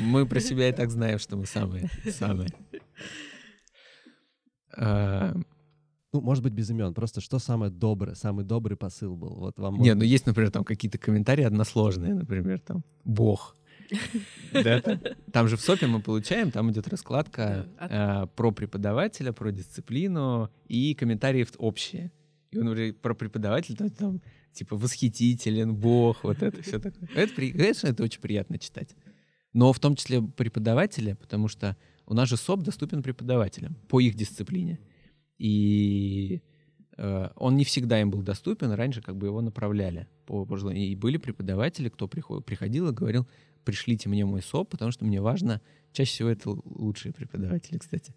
Мы 0.00 0.26
про 0.26 0.40
себя 0.40 0.68
и 0.68 0.72
так 0.72 0.90
знаем, 0.90 1.18
что 1.18 1.36
мы 1.36 1.46
самые, 1.46 1.88
самые. 2.10 2.50
А, 4.76 5.34
Ну, 6.14 6.20
может 6.20 6.44
быть, 6.44 6.52
без 6.52 6.68
имен. 6.68 6.92
Просто 6.92 7.22
что 7.22 7.38
самое 7.38 7.72
доброе, 7.72 8.14
самый 8.14 8.44
добрый 8.44 8.76
посыл 8.76 9.16
был? 9.16 9.34
Вот 9.36 9.58
вам 9.58 9.80
Не, 9.80 9.94
ну 9.94 10.02
есть, 10.04 10.26
например, 10.26 10.50
там 10.50 10.62
какие-то 10.62 10.98
комментарии 10.98 11.42
односложные, 11.44 12.12
например, 12.14 12.60
там 12.60 12.84
«Бог». 13.04 13.56
Да, 14.52 14.80
там- 14.80 15.00
Там 15.32 15.48
же 15.48 15.56
в 15.56 15.60
СОПе 15.60 15.86
мы 15.86 16.00
получаем, 16.00 16.50
там 16.50 16.70
идет 16.70 16.88
раскладка 16.88 17.66
э, 17.80 18.26
про 18.36 18.50
преподавателя, 18.52 19.32
про 19.32 19.50
дисциплину 19.50 20.50
и 20.68 20.94
комментарии 20.94 21.46
общие. 21.58 22.10
И 22.50 22.58
он 22.58 22.66
говорит 22.66 23.00
про 23.00 23.14
преподавателя, 23.14 23.76
там, 23.76 23.90
там, 23.90 24.20
типа 24.52 24.76
восхитителен, 24.76 25.74
бог, 25.74 26.24
вот 26.24 26.42
это 26.42 26.60
все 26.62 26.78
такое. 26.78 27.08
Это, 27.14 27.34
конечно, 27.34 27.88
это 27.88 28.02
очень 28.02 28.20
приятно 28.20 28.58
читать. 28.58 28.94
Но 29.54 29.72
в 29.72 29.80
том 29.80 29.96
числе 29.96 30.20
преподавателя, 30.22 31.14
потому 31.16 31.48
что 31.48 31.76
у 32.06 32.14
нас 32.14 32.28
же 32.28 32.36
СОП 32.36 32.62
доступен 32.62 33.02
преподавателям 33.02 33.74
по 33.88 34.00
их 34.00 34.14
дисциплине. 34.14 34.78
И 35.38 36.42
он 36.96 37.56
не 37.56 37.64
всегда 37.64 38.00
им 38.00 38.10
был 38.10 38.22
доступен, 38.22 38.70
раньше 38.72 39.00
как 39.00 39.16
бы 39.16 39.26
его 39.26 39.40
направляли 39.40 40.08
по, 40.26 40.44
по. 40.44 40.56
И 40.70 40.94
были 40.94 41.16
преподаватели, 41.16 41.88
кто 41.88 42.06
приход- 42.06 42.44
приходил 42.44 42.88
и 42.88 42.92
говорил, 42.92 43.26
пришлите 43.64 44.08
мне 44.08 44.24
мой 44.24 44.42
СОП, 44.42 44.70
потому 44.70 44.90
что 44.90 45.04
мне 45.04 45.20
важно, 45.20 45.60
чаще 45.92 46.10
всего 46.10 46.28
это 46.28 46.50
лучшие 46.50 47.12
преподаватели, 47.12 47.78
кстати, 47.78 48.14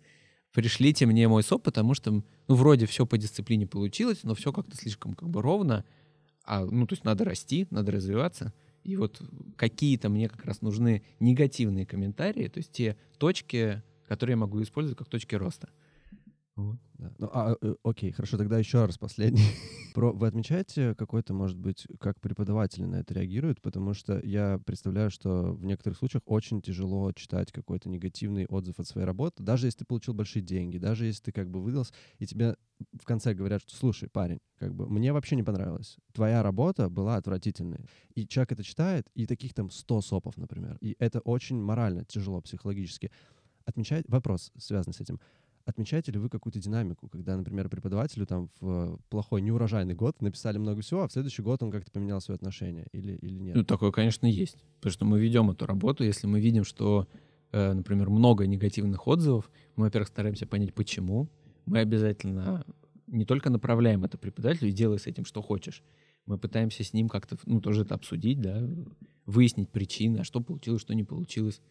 пришлите 0.52 1.06
мне 1.06 1.28
мой 1.28 1.44
СОП, 1.44 1.64
потому 1.64 1.94
что, 1.94 2.12
ну, 2.12 2.24
вроде 2.48 2.86
все 2.86 3.06
по 3.06 3.18
дисциплине 3.18 3.68
получилось, 3.68 4.24
но 4.24 4.36
все 4.36 4.52
как-то 4.52 4.76
слишком 4.76 5.14
как 5.14 5.30
бы 5.30 5.42
ровно, 5.42 5.86
а, 6.44 6.66
ну, 6.66 6.86
то 6.88 6.94
есть 6.94 7.04
надо 7.04 7.26
расти, 7.26 7.68
надо 7.72 7.92
развиваться. 7.92 8.54
И 8.84 8.96
вот 8.98 9.22
какие-то 9.58 10.10
мне 10.10 10.30
как 10.30 10.46
раз 10.46 10.62
нужны 10.62 11.04
негативные 11.20 11.86
комментарии, 11.86 12.48
то 12.48 12.60
есть 12.60 12.72
те 12.72 12.98
точки, 13.18 13.82
которые 14.08 14.34
я 14.34 14.38
могу 14.38 14.62
использовать 14.62 14.98
как 14.98 15.10
точки 15.10 15.36
роста. 15.36 15.70
Вот. 16.56 16.78
Да. 16.98 17.14
Ну, 17.18 17.30
а, 17.34 17.56
э, 17.62 17.76
окей, 17.84 18.12
хорошо, 18.12 18.38
тогда 18.38 18.58
еще 18.58 18.86
раз 18.86 18.98
последний. 18.98 19.42
Про, 19.94 20.14
вы 20.14 20.28
отмечаете 20.28 20.96
какой-то, 20.96 21.34
может 21.34 21.58
быть, 21.58 21.86
как 22.00 22.22
преподаватели 22.22 22.86
на 22.86 22.96
это 22.96 23.14
реагируют? 23.14 23.62
Потому 23.62 23.94
что 23.94 24.20
я 24.24 24.60
представляю, 24.66 25.12
что 25.12 25.54
в 25.54 25.66
некоторых 25.66 25.98
случаях 25.98 26.24
очень 26.26 26.62
тяжело 26.62 27.12
читать 27.12 27.52
какой-то 27.52 27.90
негативный 27.90 28.46
отзыв 28.46 28.80
от 28.80 28.88
своей 28.88 29.06
работы, 29.06 29.44
даже 29.44 29.68
если 29.68 29.80
ты 29.80 29.86
получил 29.86 30.14
большие 30.14 30.42
деньги, 30.42 30.78
даже 30.78 31.06
если 31.06 31.24
ты 31.24 31.32
как 31.34 31.50
бы 31.50 31.62
выдался, 31.62 31.94
и 32.20 32.26
тебе 32.26 32.56
в 32.94 33.04
конце 33.04 33.34
говорят, 33.34 33.62
что 33.62 33.76
слушай, 33.76 34.08
парень, 34.08 34.40
как 34.58 34.74
бы 34.74 34.88
мне 34.88 35.12
вообще 35.12 35.36
не 35.36 35.44
понравилось. 35.44 35.98
Твоя 36.14 36.42
работа 36.42 36.90
была 36.90 37.18
отвратительной. 37.18 37.86
И 38.14 38.26
человек 38.26 38.54
это 38.54 38.64
читает, 38.64 39.10
и 39.14 39.26
таких 39.26 39.54
там 39.54 39.70
100 39.70 40.02
сопов, 40.02 40.38
например. 40.38 40.78
И 40.80 40.96
это 41.00 41.20
очень 41.20 41.62
морально 41.62 42.06
тяжело, 42.06 42.40
психологически. 42.40 43.12
Отмечает 43.66 44.06
вопрос, 44.08 44.52
связанный 44.58 44.94
с 44.94 45.02
этим. 45.02 45.20
Отмечаете 45.66 46.12
ли 46.12 46.20
вы 46.20 46.30
какую-то 46.30 46.60
динамику, 46.60 47.10
когда, 47.10 47.36
например, 47.36 47.70
преподавателю 47.70 48.28
там 48.28 48.52
в 48.60 49.00
плохой 49.10 49.42
неурожайный 49.42 49.96
год 49.96 50.22
написали 50.22 50.60
много 50.60 50.82
всего, 50.82 51.02
а 51.02 51.08
в 51.08 51.12
следующий 51.12 51.42
год 51.42 51.64
он 51.64 51.72
как-то 51.72 51.92
поменял 51.92 52.22
свое 52.22 52.36
отношение 52.36 52.86
или, 52.92 53.14
или 53.14 53.40
нет? 53.40 53.56
Ну, 53.56 53.64
такое, 53.64 53.92
конечно, 53.92 54.28
есть. 54.28 54.64
Потому 54.76 54.92
что 54.92 55.06
мы 55.06 55.20
ведем 55.20 55.50
эту 55.50 55.66
работу, 55.66 56.04
если 56.04 56.28
мы 56.28 56.40
видим, 56.40 56.64
что, 56.64 57.08
э, 57.52 57.74
например, 57.74 58.12
много 58.12 58.46
негативных 58.46 59.08
отзывов, 59.08 59.50
мы, 59.76 59.86
во-первых, 59.86 60.10
стараемся 60.10 60.46
понять, 60.46 60.76
почему. 60.76 61.30
Мы 61.66 61.80
обязательно 61.80 62.64
не 63.08 63.26
только 63.26 63.50
направляем 63.50 64.04
это 64.04 64.20
преподавателю 64.20 64.70
и 64.70 64.74
делай 64.74 65.00
с 65.00 65.08
этим, 65.08 65.26
что 65.26 65.42
хочешь. 65.42 65.84
Мы 66.28 66.38
пытаемся 66.38 66.84
с 66.84 66.94
ним 66.94 67.10
как-то, 67.10 67.38
ну, 67.46 67.60
тоже 67.60 67.82
это 67.82 67.96
обсудить, 67.96 68.40
да, 68.40 68.62
выяснить 69.26 69.70
причины, 69.70 70.20
а 70.20 70.24
что 70.24 70.42
получилось, 70.42 70.82
что 70.82 70.94
не 70.94 71.04
получилось. 71.04 71.62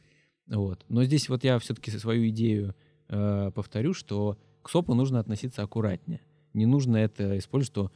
Вот. 0.47 0.85
Но 0.89 1.05
здесь 1.05 1.29
вот 1.29 1.45
я 1.45 1.59
все-таки 1.61 1.91
свою 1.93 2.29
идею 2.29 2.75
э, 3.15 3.51
повторю, 3.55 3.95
что 3.95 4.37
к 4.63 4.71
СОПу 4.71 4.95
нужно 4.95 5.21
относиться 5.21 5.63
аккуратнее. 5.63 6.21
Не 6.53 6.67
нужно 6.67 6.97
это 6.97 7.39
использовать, 7.39 7.73
что 7.73 7.91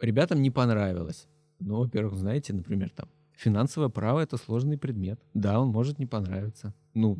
ребятам 0.00 0.42
не 0.42 0.50
понравилось. 0.50 1.26
Ну, 1.60 1.76
во-первых, 1.78 2.16
знаете, 2.18 2.52
например, 2.52 2.90
там, 2.90 3.08
финансовое 3.32 3.88
право— 3.88 4.20
это 4.20 4.36
сложный 4.36 4.76
предмет. 4.78 5.20
Да, 5.34 5.60
он 5.60 5.68
может 5.68 5.98
не 5.98 6.06
понравиться. 6.06 6.74
Ну, 6.94 7.18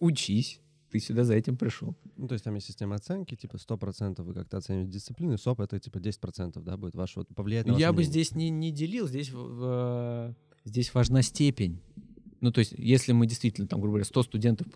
учись. 0.00 0.60
Ты 0.90 1.00
сюда 1.00 1.24
за 1.24 1.34
этим 1.34 1.56
пришел. 1.56 1.96
Ну, 2.16 2.28
то 2.28 2.34
есть 2.34 2.44
там 2.44 2.54
есть 2.54 2.66
система 2.68 2.94
оценки, 2.94 3.34
типа 3.34 3.56
100% 3.56 4.22
вы 4.22 4.34
как-то 4.34 4.56
оцениваете 4.58 4.92
дисциплину, 4.92 5.36
СОП— 5.36 5.60
это 5.62 5.78
типа 5.80 5.98
10%, 5.98 6.62
да, 6.62 6.76
будет 6.76 6.94
ваше, 6.94 7.18
вот, 7.18 7.28
повлиять 7.34 7.66
на 7.66 7.72
ваше 7.72 7.80
Я 7.82 7.92
бы 7.92 7.96
мнение. 7.98 8.10
здесь 8.12 8.34
не, 8.34 8.50
не 8.50 8.70
делил, 8.70 9.08
здесь, 9.08 9.30
в- 9.32 9.36
в- 9.58 10.34
здесь 10.64 10.94
важна 10.94 11.22
степень. 11.22 11.80
Ну, 12.40 12.52
то 12.52 12.60
есть, 12.60 12.74
если 12.76 13.12
мы 13.12 13.26
действительно, 13.26 13.66
там, 13.66 13.80
грубо 13.80 13.94
говоря, 13.94 14.04
100 14.04 14.22
студентов, 14.22 14.66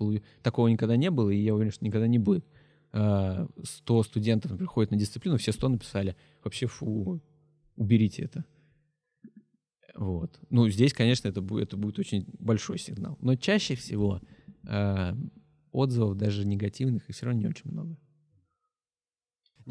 такого 0.43 0.69
никогда 0.69 0.97
не 0.97 1.11
было, 1.11 1.31
и 1.31 1.39
я 1.39 1.55
уверен, 1.55 1.73
что 1.73 1.85
никогда 1.85 2.07
не 2.07 2.19
будет. 2.19 2.45
А, 2.93 3.47
100 3.63 4.03
студентов 4.05 4.57
приходят 4.57 4.91
на 4.91 4.97
дисциплину, 4.97 5.37
все 5.37 5.53
100 5.53 5.69
написали, 5.69 6.17
вообще, 6.43 6.67
фу, 6.67 7.21
уберите 7.77 8.23
это. 8.23 8.45
Вот. 9.95 10.39
Ну, 10.51 10.69
здесь, 10.69 10.93
конечно, 10.93 11.29
это 11.29 11.43
будет, 11.43 11.69
это 11.69 11.77
будет 11.77 11.99
очень 11.99 12.27
большой 12.39 12.79
сигнал. 12.79 13.19
Но 13.21 13.35
чаще 13.37 13.75
всего 13.75 14.21
а, 14.67 15.17
отзывов, 15.73 16.17
даже 16.17 16.47
негативных, 16.47 17.09
их 17.09 17.15
все 17.15 17.27
равно 17.27 17.41
не 17.41 17.49
очень 17.49 17.71
много. 17.71 17.97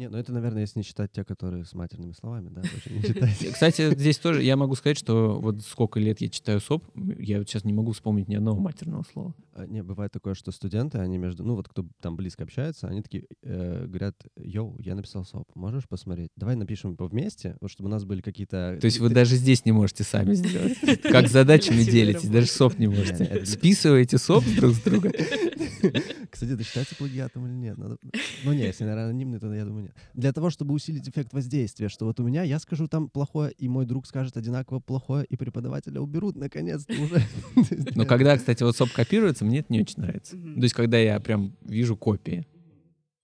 Не, 0.00 0.08
ну 0.08 0.16
это, 0.16 0.32
наверное, 0.32 0.62
если 0.62 0.78
не 0.78 0.82
считать 0.82 1.12
те, 1.12 1.24
которые 1.24 1.66
с 1.66 1.74
матерными 1.74 2.12
словами, 2.12 2.48
да. 2.48 2.62
Кстати, 3.52 3.94
здесь 3.94 4.16
тоже 4.16 4.42
я 4.42 4.56
могу 4.56 4.74
сказать, 4.74 4.96
что 4.96 5.38
вот 5.38 5.60
сколько 5.60 6.00
лет 6.00 6.22
я 6.22 6.30
читаю 6.30 6.58
СОП, 6.58 6.82
я 7.18 7.36
вот 7.36 7.50
сейчас 7.50 7.64
не 7.64 7.74
могу 7.74 7.92
вспомнить 7.92 8.26
ни 8.26 8.34
одного 8.34 8.58
матерного 8.58 9.02
слова. 9.12 9.34
А, 9.52 9.66
Не, 9.66 9.82
бывает 9.82 10.10
такое, 10.10 10.32
что 10.32 10.52
студенты, 10.52 10.96
они 10.96 11.18
между, 11.18 11.44
ну 11.44 11.54
вот 11.54 11.68
кто 11.68 11.84
там 12.00 12.16
близко 12.16 12.44
общается, 12.44 12.88
они 12.88 13.02
такие 13.02 13.26
э, 13.42 13.84
говорят, 13.86 14.16
йоу, 14.36 14.74
я 14.78 14.94
написал 14.94 15.26
СОП, 15.26 15.54
можешь 15.54 15.86
посмотреть? 15.86 16.30
Давай 16.34 16.56
напишем 16.56 16.92
его 16.92 17.06
вместе, 17.06 17.58
вот 17.60 17.70
чтобы 17.70 17.88
у 17.88 17.90
нас 17.90 18.04
были 18.06 18.22
какие-то... 18.22 18.78
То 18.80 18.86
есть 18.86 19.00
вы 19.00 19.10
даже 19.10 19.36
здесь 19.36 19.66
не 19.66 19.72
можете 19.72 20.02
сами 20.02 20.32
сделать. 20.32 20.78
Как 21.02 21.28
задачами 21.28 21.82
делитесь, 21.82 22.30
даже 22.30 22.46
СОП 22.46 22.78
не 22.78 22.86
можете. 22.86 23.44
Списываете 23.44 24.16
СОП 24.16 24.44
друг 24.56 24.72
с 24.72 24.80
друга. 24.80 25.12
Кстати, 26.30 26.52
это 26.52 26.64
считается 26.64 26.94
плагиатом 26.94 27.46
или 27.46 27.54
нет? 27.54 27.76
Ну 27.78 28.52
не, 28.52 28.62
если, 28.62 28.84
наверное, 28.84 29.10
анонимный, 29.10 29.38
то 29.40 29.52
я 29.52 29.64
думаю, 29.64 29.84
нет. 29.84 29.89
Для 30.14 30.32
того, 30.32 30.50
чтобы 30.50 30.74
усилить 30.74 31.08
эффект 31.08 31.32
воздействия, 31.32 31.88
что 31.88 32.06
вот 32.06 32.20
у 32.20 32.22
меня, 32.22 32.42
я 32.42 32.58
скажу 32.58 32.88
там 32.88 33.08
плохое, 33.08 33.52
и 33.52 33.68
мой 33.68 33.86
друг 33.86 34.06
скажет 34.06 34.36
одинаково 34.36 34.80
плохое, 34.80 35.24
и 35.24 35.36
преподавателя 35.36 36.00
уберут, 36.00 36.36
наконец-то 36.36 36.92
уже. 36.92 37.22
Но 37.94 38.04
когда, 38.04 38.36
кстати, 38.36 38.62
вот 38.62 38.76
СОП 38.76 38.90
копируется, 38.92 39.44
мне 39.44 39.60
это 39.60 39.72
не 39.72 39.80
очень 39.80 40.02
нравится. 40.02 40.36
То 40.36 40.62
есть 40.62 40.74
когда 40.74 40.98
я 40.98 41.18
прям 41.20 41.56
вижу 41.62 41.96
копии. 41.96 42.46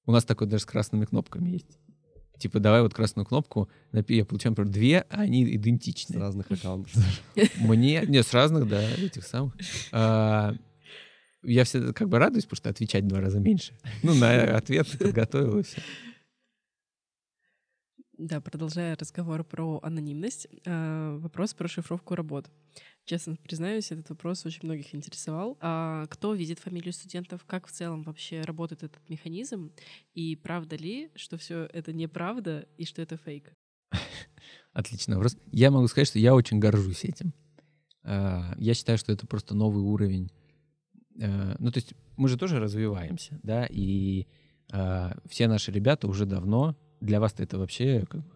У 0.06 0.12
нас 0.12 0.24
такое 0.24 0.46
даже 0.48 0.62
с 0.62 0.66
красными 0.66 1.04
кнопками 1.04 1.50
есть. 1.50 1.78
Типа, 2.38 2.60
давай 2.60 2.82
вот 2.82 2.92
красную 2.92 3.24
кнопку, 3.24 3.68
я 3.92 4.24
получаю, 4.24 4.52
например, 4.52 4.70
две, 4.70 4.98
а 5.08 5.22
они 5.22 5.46
С 5.46 5.50
идентичны. 5.56 6.18
разных 6.18 6.50
аккаунтов. 6.50 6.92
Мне, 7.60 8.04
не, 8.06 8.22
с 8.22 8.32
разных, 8.34 8.68
да, 8.68 8.82
этих 8.82 9.24
самых. 9.24 9.54
А, 9.90 10.54
я 11.42 11.64
все 11.64 11.92
как 11.92 12.08
бы 12.08 12.18
радуюсь, 12.18 12.44
потому 12.44 12.56
что 12.56 12.70
отвечать 12.70 13.04
в 13.04 13.08
два 13.08 13.20
раза 13.20 13.40
меньше. 13.40 13.72
Ну, 14.02 14.14
на 14.14 14.56
ответ 14.56 14.86
подготовил 14.98 15.60
и 15.60 15.62
все. 15.62 15.80
Да, 18.18 18.40
продолжая 18.40 18.96
разговор 18.96 19.44
про 19.44 19.78
анонимность, 19.82 20.48
э, 20.64 21.18
вопрос 21.20 21.52
про 21.52 21.68
шифровку 21.68 22.14
работ. 22.14 22.50
Честно 23.04 23.36
признаюсь, 23.36 23.92
этот 23.92 24.08
вопрос 24.08 24.46
очень 24.46 24.60
многих 24.62 24.94
интересовал. 24.94 25.58
А 25.60 26.06
кто 26.06 26.32
видит 26.32 26.58
фамилию 26.58 26.94
студентов? 26.94 27.44
Как 27.46 27.66
в 27.66 27.72
целом 27.72 28.02
вообще 28.02 28.40
работает 28.40 28.82
этот 28.84 29.06
механизм? 29.10 29.70
И 30.14 30.34
правда 30.34 30.76
ли, 30.76 31.10
что 31.14 31.36
все 31.36 31.68
это 31.72 31.92
неправда 31.92 32.66
и 32.78 32.86
что 32.86 33.02
это 33.02 33.18
фейк? 33.18 33.52
Отличный 34.72 35.16
вопрос. 35.16 35.36
Я 35.52 35.70
могу 35.70 35.86
сказать, 35.86 36.08
что 36.08 36.18
я 36.18 36.34
очень 36.34 36.58
горжусь 36.58 37.04
этим. 37.04 37.34
А, 38.02 38.54
Я 38.56 38.72
считаю, 38.72 38.96
что 38.96 39.12
это 39.12 39.26
просто 39.26 39.54
новый 39.54 39.82
уровень. 39.82 40.32
А, 41.20 41.54
Ну, 41.58 41.70
то 41.70 41.78
есть 41.78 41.92
мы 42.16 42.28
же 42.28 42.38
тоже 42.38 42.60
развиваемся, 42.60 43.38
да, 43.42 43.66
и 43.66 44.26
а, 44.72 45.16
все 45.28 45.48
наши 45.48 45.70
ребята 45.70 46.08
уже 46.08 46.24
давно, 46.24 46.76
для 47.06 47.20
вас 47.20 47.34
это 47.38 47.58
вообще 47.58 48.04
как 48.08 48.20
бы, 48.20 48.30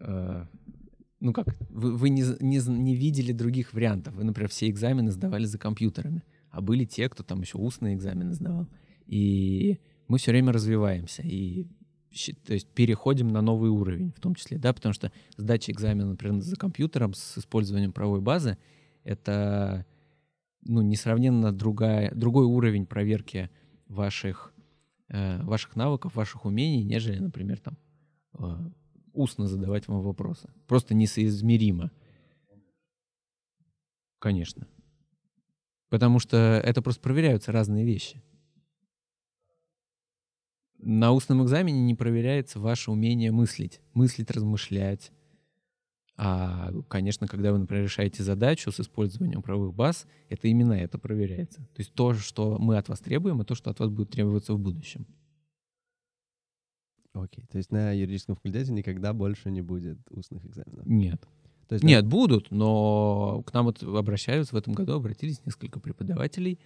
а, 0.00 0.46
ну 1.20 1.32
как, 1.32 1.46
вы, 1.70 1.96
вы 1.96 2.10
не, 2.10 2.22
не, 2.40 2.60
не 2.68 2.94
видели 2.94 3.32
других 3.32 3.72
вариантов. 3.72 4.14
Вы, 4.14 4.24
например, 4.24 4.50
все 4.50 4.68
экзамены 4.68 5.10
сдавали 5.10 5.44
за 5.44 5.58
компьютерами, 5.58 6.22
а 6.50 6.60
были 6.60 6.84
те, 6.84 7.08
кто 7.08 7.22
там 7.22 7.40
еще 7.40 7.58
устные 7.58 7.94
экзамены 7.94 8.34
сдавал. 8.34 8.68
И 9.06 9.78
мы 10.06 10.18
все 10.18 10.32
время 10.32 10.52
развиваемся, 10.52 11.22
и 11.22 11.66
то 12.46 12.54
есть 12.54 12.68
переходим 12.68 13.28
на 13.28 13.42
новый 13.42 13.70
уровень, 13.70 14.12
в 14.16 14.20
том 14.20 14.34
числе, 14.34 14.58
да, 14.58 14.72
потому 14.72 14.92
что 14.92 15.12
сдача 15.36 15.72
экзамена, 15.72 16.10
например, 16.10 16.40
за 16.40 16.56
компьютером 16.56 17.14
с 17.14 17.38
использованием 17.38 17.92
правовой 17.92 18.20
базы— 18.20 18.56
это 19.04 19.86
ну, 20.62 20.82
несравненно 20.82 21.52
другая, 21.52 22.12
другой 22.14 22.46
уровень 22.46 22.86
проверки 22.86 23.50
ваших, 23.86 24.52
э, 24.56 24.57
ваших 25.08 25.76
навыков, 25.76 26.14
ваших 26.14 26.44
умений, 26.44 26.84
нежели, 26.84 27.18
например, 27.18 27.60
там 27.60 27.78
э, 28.38 28.70
устно 29.12 29.46
задавать 29.46 29.88
вам 29.88 30.02
вопросы. 30.02 30.50
Просто 30.66 30.94
несоизмеримо. 30.94 31.90
Конечно. 34.18 34.66
Потому 35.88 36.18
что 36.18 36.36
это 36.36 36.82
просто 36.82 37.00
проверяются 37.00 37.52
разные 37.52 37.84
вещи. 37.84 38.22
На 40.78 41.12
устном 41.12 41.42
экзамене 41.42 41.80
не 41.80 41.94
проверяется 41.94 42.60
ваше 42.60 42.90
умение 42.90 43.32
мыслить, 43.32 43.80
мыслить, 43.94 44.30
размышлять. 44.30 45.10
А, 46.20 46.72
конечно, 46.88 47.28
когда 47.28 47.52
вы, 47.52 47.58
например, 47.58 47.84
решаете 47.84 48.24
задачу 48.24 48.72
с 48.72 48.80
использованием 48.80 49.40
правовых 49.40 49.72
баз, 49.72 50.04
это 50.28 50.48
именно 50.48 50.72
это 50.72 50.98
проверяется. 50.98 51.60
То 51.60 51.78
есть 51.78 51.94
то, 51.94 52.12
что 52.14 52.58
мы 52.58 52.76
от 52.76 52.88
вас 52.88 52.98
требуем, 52.98 53.40
и 53.40 53.44
то, 53.44 53.54
что 53.54 53.70
от 53.70 53.78
вас 53.78 53.88
будет 53.88 54.10
требоваться 54.10 54.52
в 54.52 54.58
будущем. 54.58 55.06
Окей, 57.12 57.44
то 57.48 57.56
есть 57.56 57.70
на 57.70 57.92
юридическом 57.92 58.34
факультете 58.34 58.72
никогда 58.72 59.12
больше 59.12 59.50
не 59.52 59.62
будет 59.62 59.98
устных 60.10 60.44
экзаменов. 60.44 60.84
Нет. 60.86 61.24
То 61.68 61.74
есть, 61.74 61.84
Нет, 61.84 62.04
будут, 62.06 62.50
но 62.50 63.42
к 63.46 63.52
нам 63.52 63.66
вот 63.66 63.82
обращаются, 63.82 64.54
в 64.54 64.58
этом 64.58 64.72
году 64.72 64.94
обратились 64.94 65.44
несколько 65.44 65.78
преподавателей. 65.78 66.58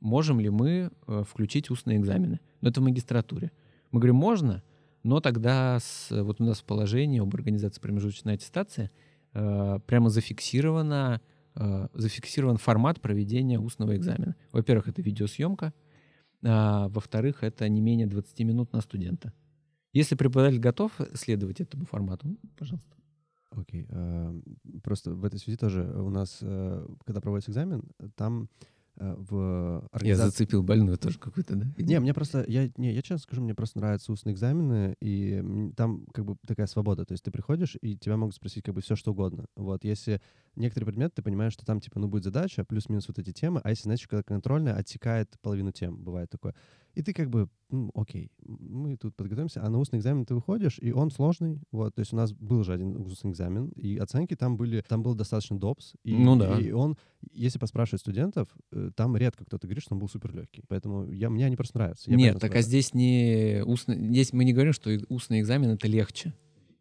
Можем 0.00 0.38
ли 0.38 0.50
мы 0.50 0.90
э, 1.06 1.24
включить 1.26 1.70
устные 1.70 1.98
экзамены? 1.98 2.40
Но 2.60 2.68
это 2.68 2.80
в 2.80 2.84
магистратуре. 2.84 3.52
Мы 3.90 4.00
говорим, 4.00 4.16
можно, 4.16 4.62
но 5.08 5.20
тогда 5.20 5.78
с, 5.80 6.08
вот 6.10 6.40
у 6.40 6.44
нас 6.44 6.60
в 6.60 6.64
положении 6.64 7.20
об 7.20 7.34
организации 7.34 7.80
промежуточной 7.80 8.34
аттестации 8.34 8.90
э, 9.32 9.78
прямо 9.86 10.10
зафиксировано, 10.10 11.22
э, 11.54 11.88
зафиксирован 11.94 12.58
формат 12.58 13.00
проведения 13.00 13.58
устного 13.58 13.96
экзамена. 13.96 14.36
Во-первых, 14.52 14.88
это 14.88 15.00
видеосъемка, 15.00 15.72
а, 16.44 16.88
во-вторых, 16.88 17.42
это 17.42 17.66
не 17.70 17.80
менее 17.80 18.06
20 18.06 18.40
минут 18.40 18.72
на 18.74 18.82
студента. 18.82 19.32
Если 19.94 20.14
преподаватель 20.14 20.60
готов 20.60 20.92
следовать 21.14 21.60
этому 21.62 21.86
формату, 21.86 22.28
ну, 22.28 22.38
пожалуйста. 22.56 22.94
Окей. 23.50 23.86
э, 23.88 24.40
Просто 24.84 25.14
в 25.14 25.24
этой 25.24 25.40
связи 25.40 25.56
тоже 25.56 25.84
у 25.84 26.10
нас, 26.10 26.38
э, 26.42 26.86
когда 27.06 27.22
проводится 27.22 27.50
экзамен, 27.50 27.82
там 28.14 28.50
э, 28.98 29.14
в 29.16 29.82
Я 29.82 29.88
организации... 29.92 30.30
зацепил 30.30 30.62
больную 30.62 30.98
тоже 30.98 31.18
какую-то, 31.18 31.56
да? 31.56 31.66
Не, 31.76 32.00
мне 32.00 32.14
просто, 32.14 32.44
я, 32.48 32.70
не, 32.76 32.92
я 32.92 33.02
честно 33.02 33.18
скажу, 33.18 33.42
мне 33.42 33.54
просто 33.54 33.78
нравятся 33.78 34.12
устные 34.12 34.34
экзамены, 34.34 34.96
и 35.00 35.72
там 35.76 36.06
как 36.12 36.24
бы 36.24 36.36
такая 36.46 36.66
свобода, 36.66 37.04
то 37.04 37.12
есть 37.12 37.24
ты 37.24 37.30
приходишь, 37.30 37.76
и 37.80 37.96
тебя 37.96 38.16
могут 38.16 38.34
спросить 38.34 38.64
как 38.64 38.74
бы 38.74 38.80
все, 38.80 38.96
что 38.96 39.12
угодно. 39.12 39.46
Вот, 39.56 39.84
если 39.84 40.20
некоторые 40.56 40.86
предметы, 40.86 41.16
ты 41.16 41.22
понимаешь, 41.22 41.52
что 41.52 41.64
там 41.64 41.80
типа, 41.80 41.98
ну, 41.98 42.08
будет 42.08 42.24
задача, 42.24 42.64
плюс-минус 42.64 43.08
вот 43.08 43.18
эти 43.18 43.32
темы, 43.32 43.60
а 43.64 43.70
если, 43.70 43.84
знаешь, 43.84 44.06
когда 44.06 44.22
контрольная 44.22 44.74
отсекает 44.74 45.34
половину 45.40 45.72
тем, 45.72 45.96
бывает 45.96 46.30
такое. 46.30 46.54
И 46.94 47.02
ты 47.02 47.12
как 47.12 47.30
бы, 47.30 47.48
ну, 47.70 47.90
окей, 47.94 48.30
мы 48.44 48.96
тут 48.96 49.14
подготовимся, 49.14 49.62
а 49.62 49.68
на 49.70 49.78
устный 49.78 49.98
экзамен 49.98 50.24
ты 50.24 50.34
выходишь, 50.34 50.78
и 50.80 50.90
он 50.90 51.10
сложный, 51.10 51.60
вот, 51.70 51.94
то 51.94 52.00
есть 52.00 52.12
у 52.12 52.16
нас 52.16 52.32
был 52.32 52.64
же 52.64 52.72
один 52.72 52.96
устный 52.96 53.30
экзамен, 53.30 53.68
и 53.76 53.98
оценки 53.98 54.34
там 54.34 54.56
были, 54.56 54.82
там 54.88 55.02
был 55.02 55.14
достаточно 55.14 55.58
допс, 55.58 55.94
и, 56.02 56.14
Ну 56.14 56.36
да. 56.36 56.58
и 56.58 56.72
он, 56.72 56.96
если 57.30 57.58
поспрашивать 57.58 58.00
студентов, 58.00 58.48
э, 58.72 58.90
там 58.96 59.16
редко 59.16 59.44
кто-то 59.44 59.66
говорит, 59.66 59.84
что 59.84 59.94
он 59.94 60.00
был 60.00 60.08
супер 60.08 60.34
легкий, 60.34 60.62
поэтому 60.66 61.10
я, 61.12 61.30
мне 61.30 61.46
они 61.46 61.56
просто 61.56 61.78
нравятся. 61.78 62.10
Нет, 62.10 62.40
так 62.40 62.54
а 62.54 62.62
здесь 62.62 62.94
не 62.94 63.62
устный, 63.64 63.96
здесь 64.08 64.32
мы 64.32 64.44
не 64.44 64.52
говорим, 64.52 64.72
что 64.72 64.90
устный 65.08 65.40
экзамен 65.40 65.70
это 65.70 65.86
легче. 65.86 66.34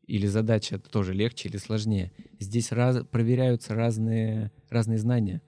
Или 0.08 0.26
задача 0.26 0.78
это 0.78 0.90
тоже 0.90 1.14
легче 1.14 1.50
или 1.50 1.58
сложнее. 1.58 2.14
Здесь 2.40 2.72
раз, 2.72 3.06
проверяются 3.06 3.76
разные, 3.76 4.54
разные 4.70 5.00
знания 5.00 5.42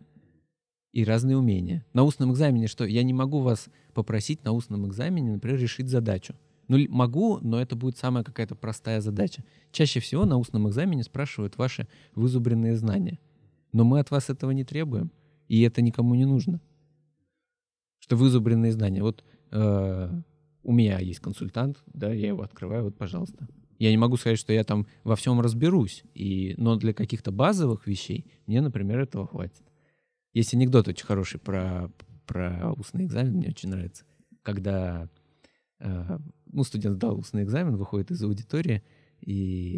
и 0.91 1.03
разные 1.03 1.37
умения. 1.37 1.85
На 1.93 2.03
устном 2.03 2.31
экзамене 2.33 2.67
что? 2.67 2.85
Я 2.85 3.03
не 3.03 3.13
могу 3.13 3.39
вас 3.39 3.69
попросить 3.93 4.43
на 4.43 4.51
устном 4.51 4.87
экзамене, 4.87 5.33
например, 5.33 5.59
решить 5.59 5.89
задачу. 5.89 6.35
Ну, 6.67 6.77
могу, 6.89 7.39
но 7.41 7.59
это 7.59 7.75
будет 7.75 7.97
самая 7.97 8.23
какая-то 8.23 8.55
простая 8.55 9.01
задача. 9.01 9.43
Чаще 9.71 9.99
всего 9.99 10.25
на 10.25 10.37
устном 10.37 10.69
экзамене 10.69 11.03
спрашивают 11.03 11.57
ваши 11.57 11.87
вызубренные 12.13 12.75
знания. 12.77 13.19
Но 13.71 13.83
мы 13.83 13.99
от 13.99 14.11
вас 14.11 14.29
этого 14.29 14.51
не 14.51 14.63
требуем, 14.63 15.11
и 15.47 15.61
это 15.61 15.81
никому 15.81 16.15
не 16.15 16.25
нужно. 16.25 16.61
Что 17.99 18.15
вызубренные 18.15 18.71
знания. 18.71 19.01
Вот 19.01 19.23
э, 19.51 20.21
у 20.63 20.71
меня 20.71 20.99
есть 20.99 21.19
консультант, 21.19 21.83
да, 21.87 22.13
я 22.13 22.27
его 22.27 22.43
открываю, 22.43 22.83
вот, 22.83 22.97
пожалуйста. 22.97 23.47
Я 23.79 23.91
не 23.91 23.97
могу 23.97 24.17
сказать, 24.17 24.37
что 24.37 24.53
я 24.53 24.63
там 24.63 24.87
во 25.03 25.15
всем 25.15 25.39
разберусь, 25.39 26.03
и, 26.13 26.53
но 26.57 26.75
для 26.75 26.93
каких-то 26.93 27.31
базовых 27.31 27.87
вещей 27.87 28.25
мне, 28.45 28.61
например, 28.61 28.99
этого 28.99 29.25
хватит. 29.25 29.63
Есть 30.39 30.53
анекдот 30.53 30.87
очень 30.87 31.05
хороший 31.05 31.37
про, 31.37 31.91
про 32.25 32.71
устный 32.77 33.03
экзамен, 33.03 33.33
мне 33.33 33.49
очень 33.49 33.67
нравится. 33.67 34.05
Когда 34.41 35.09
э, 35.79 36.17
ну, 36.45 36.63
студент 36.63 36.95
сдал 36.95 37.19
устный 37.19 37.43
экзамен, 37.43 37.75
выходит 37.75 38.09
из 38.11 38.23
аудитории, 38.23 38.81
и 39.19 39.33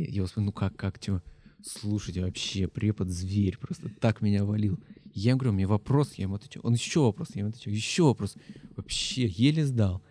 его 0.07 0.27
спрашивают, 0.27 0.45
ну 0.45 0.51
как, 0.51 0.75
как, 0.75 0.99
чего? 0.99 1.23
Слушайте, 1.63 2.21
вообще, 2.21 2.67
препод 2.67 3.09
зверь, 3.09 3.57
просто 3.57 3.89
так 3.89 4.21
меня 4.21 4.45
валил. 4.45 4.79
Я 5.15 5.31
ему 5.31 5.39
говорю, 5.39 5.55
мне 5.55 5.65
вопрос, 5.65 6.13
я 6.13 6.25
ему 6.25 6.35
отвечаю. 6.35 6.63
Он 6.63 6.73
еще 6.73 6.99
вопрос, 6.99 7.29
я 7.33 7.39
ему 7.39 7.49
отвечаю, 7.49 7.75
еще 7.75 8.03
вопрос. 8.03 8.35
Вообще, 8.75 9.25
еле 9.25 9.65
сдал. 9.65 10.03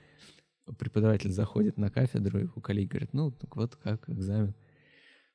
Преподаватель 0.80 1.30
заходит 1.30 1.76
на 1.76 1.90
кафедру, 1.90 2.40
и 2.40 2.48
у 2.56 2.60
коллеги 2.60 2.88
говорит, 2.88 3.12
ну, 3.12 3.32
вот 3.54 3.76
как 3.76 4.10
экзамен. 4.10 4.56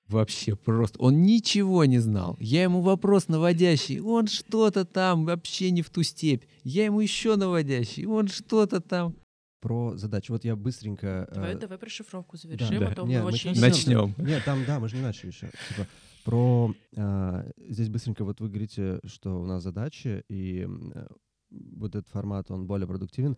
Вообще 0.07 0.55
просто. 0.55 0.99
Он 0.99 1.23
ничего 1.23 1.85
не 1.85 1.99
знал. 1.99 2.37
Я 2.39 2.63
ему 2.63 2.81
вопрос 2.81 3.27
наводящий. 3.27 3.99
Он 3.99 4.27
что-то 4.27 4.85
там 4.85 5.25
вообще 5.25 5.71
не 5.71 5.81
в 5.81 5.89
ту 5.89 6.03
степь. 6.03 6.43
Я 6.63 6.85
ему 6.85 6.99
еще 6.99 7.35
наводящий. 7.35 8.05
Он 8.05 8.27
что-то 8.27 8.81
там 8.81 9.15
про 9.65 9.97
задачи. 9.97 10.29
Вот 10.29 10.45
я 10.45 10.55
быстренько... 10.55 11.27
Давай, 11.33 11.55
э, 11.55 11.57
давай 11.57 11.79
про 11.79 11.89
шифровку 11.89 12.37
завершим, 12.37 12.81
да. 12.81 12.89
а 12.89 12.93
то 12.93 13.03
Не, 13.07 13.19
мы 13.19 13.29
очень... 13.29 13.59
Начнем. 13.59 14.13
Нет, 14.19 14.43
там, 14.45 14.63
да, 14.63 14.79
мы 14.79 14.89
же 14.89 14.95
не 14.95 15.01
начали 15.01 15.31
еще. 15.31 15.49
Типа, 15.69 15.87
про... 16.23 16.75
э, 16.95 17.51
здесь 17.69 17.89
быстренько 17.89 18.23
вот 18.23 18.39
вы 18.41 18.49
говорите, 18.49 18.99
что 19.05 19.41
у 19.41 19.45
нас 19.47 19.63
задачи, 19.63 20.23
и 20.29 20.67
э, 20.67 21.07
вот 21.49 21.95
этот 21.95 22.07
формат, 22.09 22.51
он 22.51 22.67
более 22.67 22.87
продуктивен. 22.87 23.37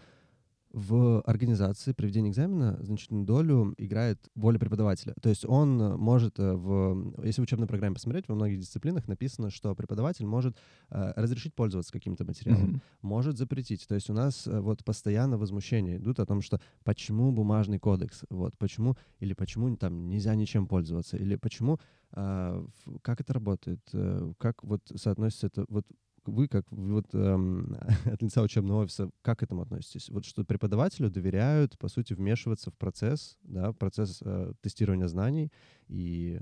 В 0.74 1.22
организации 1.22 1.94
при 1.94 2.08
ведении 2.08 2.30
экзамена 2.30 2.78
значительную 2.82 3.26
долю 3.26 3.74
играет 3.78 4.20
воля 4.36 4.60
преподавателя. 4.60 5.14
То 5.22 5.30
есть 5.30 5.46
он 5.46 5.78
может, 5.98 6.40
э, 6.40 6.54
в, 6.54 7.24
если 7.24 7.42
в 7.42 7.44
учебной 7.46 7.68
программе 7.68 7.96
посмотреть, 7.96 8.28
во 8.28 8.36
многих 8.36 8.60
дисциплинах 8.60 9.08
написано, 9.08 9.50
что 9.50 9.74
преподаватель 9.76 10.26
может 10.26 10.58
э, 10.90 11.14
разрешить 11.16 11.56
пользоваться 11.56 11.92
каким-то 11.94 12.26
материалом, 12.26 12.70
Мгм. 12.70 12.82
может 13.02 13.38
запретить. 13.38 13.88
То 13.88 13.96
есть 13.96 14.10
у 14.10 14.14
нас 14.14 14.46
э, 14.46 14.60
вот 14.60 14.84
постоянно 14.84 15.38
возмущения 15.38 15.98
идут 15.98 16.20
о 16.20 16.26
том, 16.26 16.42
что 16.42 16.60
почему 16.84 17.32
бумажный 17.32 17.80
кодекс, 17.80 18.24
вот 18.30 18.58
почему 18.58 18.96
или 19.20 19.34
почему 19.34 19.76
там 19.78 20.10
нельзя 20.10 20.36
ничем 20.36 20.68
пользоваться, 20.68 21.18
или 21.18 21.36
почему 21.36 21.80
в- 22.12 23.00
как 23.02 23.20
это 23.20 23.34
работает, 23.34 23.82
э, 23.94 24.32
как 24.38 24.64
вот 24.64 24.82
соотносится 24.96 25.48
это 25.48 25.66
вот 25.68 25.86
вы 26.28 26.48
как 26.48 26.66
вот 26.72 27.08
эм, 27.14 27.78
от 28.06 28.22
лица 28.22 28.42
учебного 28.42 28.84
офиса 28.84 29.10
как 29.22 29.40
к 29.40 29.44
этому 29.44 29.62
относитесь? 29.64 30.10
Вот 30.10 30.26
что 30.26 30.44
преподавателю 30.44 31.10
доверяют, 31.10 31.78
по 31.78 31.88
сути, 31.88 32.14
вмешиваться 32.14 32.72
в 32.72 32.76
процесс, 32.76 33.38
да, 33.44 33.72
в 33.72 33.76
процесс 33.76 34.20
э, 34.24 34.54
тестирования 34.62 35.08
знаний 35.08 35.52
и 35.88 36.40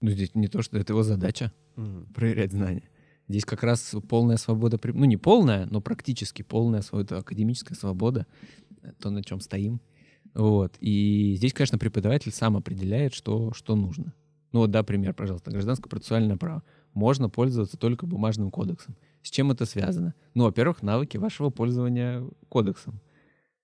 Ну, 0.00 0.10
здесь 0.10 0.34
не 0.34 0.48
то, 0.48 0.62
что 0.62 0.78
это 0.78 0.92
его 0.92 1.02
задача 1.02 1.52
Мгм. 1.76 2.06
проверять 2.14 2.52
знания. 2.52 2.88
Здесь 3.28 3.44
как 3.44 3.62
раз 3.62 3.94
полная 4.08 4.36
свобода, 4.36 4.78
ну 4.84 5.04
не 5.06 5.16
полная, 5.16 5.66
но 5.66 5.80
практически 5.80 6.42
полная 6.42 6.82
свобода, 6.82 7.18
академическая 7.18 7.76
свобода, 7.76 8.26
э, 8.82 8.92
то, 9.00 9.10
на 9.10 9.22
чем 9.24 9.40
стоим. 9.40 9.80
Вот. 10.34 10.76
И 10.80 11.34
здесь, 11.36 11.52
конечно, 11.54 11.78
преподаватель 11.78 12.32
сам 12.32 12.56
определяет, 12.56 13.14
что, 13.14 13.52
что 13.54 13.76
нужно. 13.76 14.12
Ну 14.52 14.60
вот, 14.60 14.70
да, 14.70 14.82
пример, 14.82 15.14
пожалуйста. 15.14 15.50
Гражданское 15.50 15.88
процессуальное 15.88 16.36
право. 16.36 16.62
Можно 16.92 17.28
пользоваться 17.28 17.76
только 17.76 18.06
бумажным 18.06 18.50
кодексом. 18.50 18.96
С 19.24 19.30
чем 19.30 19.50
это 19.50 19.64
связано? 19.64 20.14
Ну, 20.34 20.44
во-первых, 20.44 20.82
навыки 20.82 21.16
вашего 21.16 21.48
пользования 21.48 22.22
кодексом. 22.50 23.00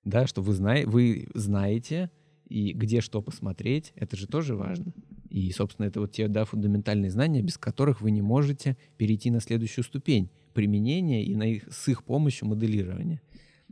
Да, 0.05 0.27
что 0.27 0.41
вы, 0.41 0.55
знае, 0.55 0.87
вы 0.87 1.29
знаете, 1.35 2.11
и 2.49 2.73
где 2.73 3.03
что 3.03 3.21
посмотреть, 3.21 3.93
это 3.95 4.17
же 4.17 4.27
тоже 4.27 4.57
важно. 4.57 4.95
И, 5.29 5.53
собственно, 5.53 5.87
это 5.87 6.01
вот 6.01 6.13
те 6.13 6.29
да, 6.29 6.47
фундаментальные 6.47 7.11
знания, 7.11 7.43
без 7.43 7.59
которых 7.59 8.01
вы 8.01 8.11
не 8.11 8.23
можете 8.23 8.79
перейти 8.97 9.31
на 9.31 9.41
следующую 9.41 9.85
ступень 9.85 10.31
применения 10.55 11.23
и 11.25 11.37
на 11.37 11.43
их, 11.43 11.69
с 11.71 11.89
их 11.89 12.05
помощью 12.05 12.49
моделирования. 12.49 13.21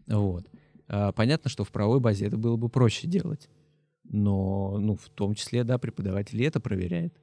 Вот. 0.06 0.46
А, 0.88 1.12
понятно, 1.12 1.48
что 1.48 1.64
в 1.64 1.72
правовой 1.72 2.00
базе 2.00 2.26
это 2.26 2.36
было 2.36 2.56
бы 2.56 2.68
проще 2.68 3.08
делать. 3.08 3.48
Но, 4.04 4.76
ну, 4.78 4.94
в 4.94 5.08
том 5.08 5.34
числе, 5.34 5.64
да, 5.64 5.78
преподаватель 5.78 6.40
и 6.40 6.44
это 6.44 6.60
проверяет. 6.60 7.14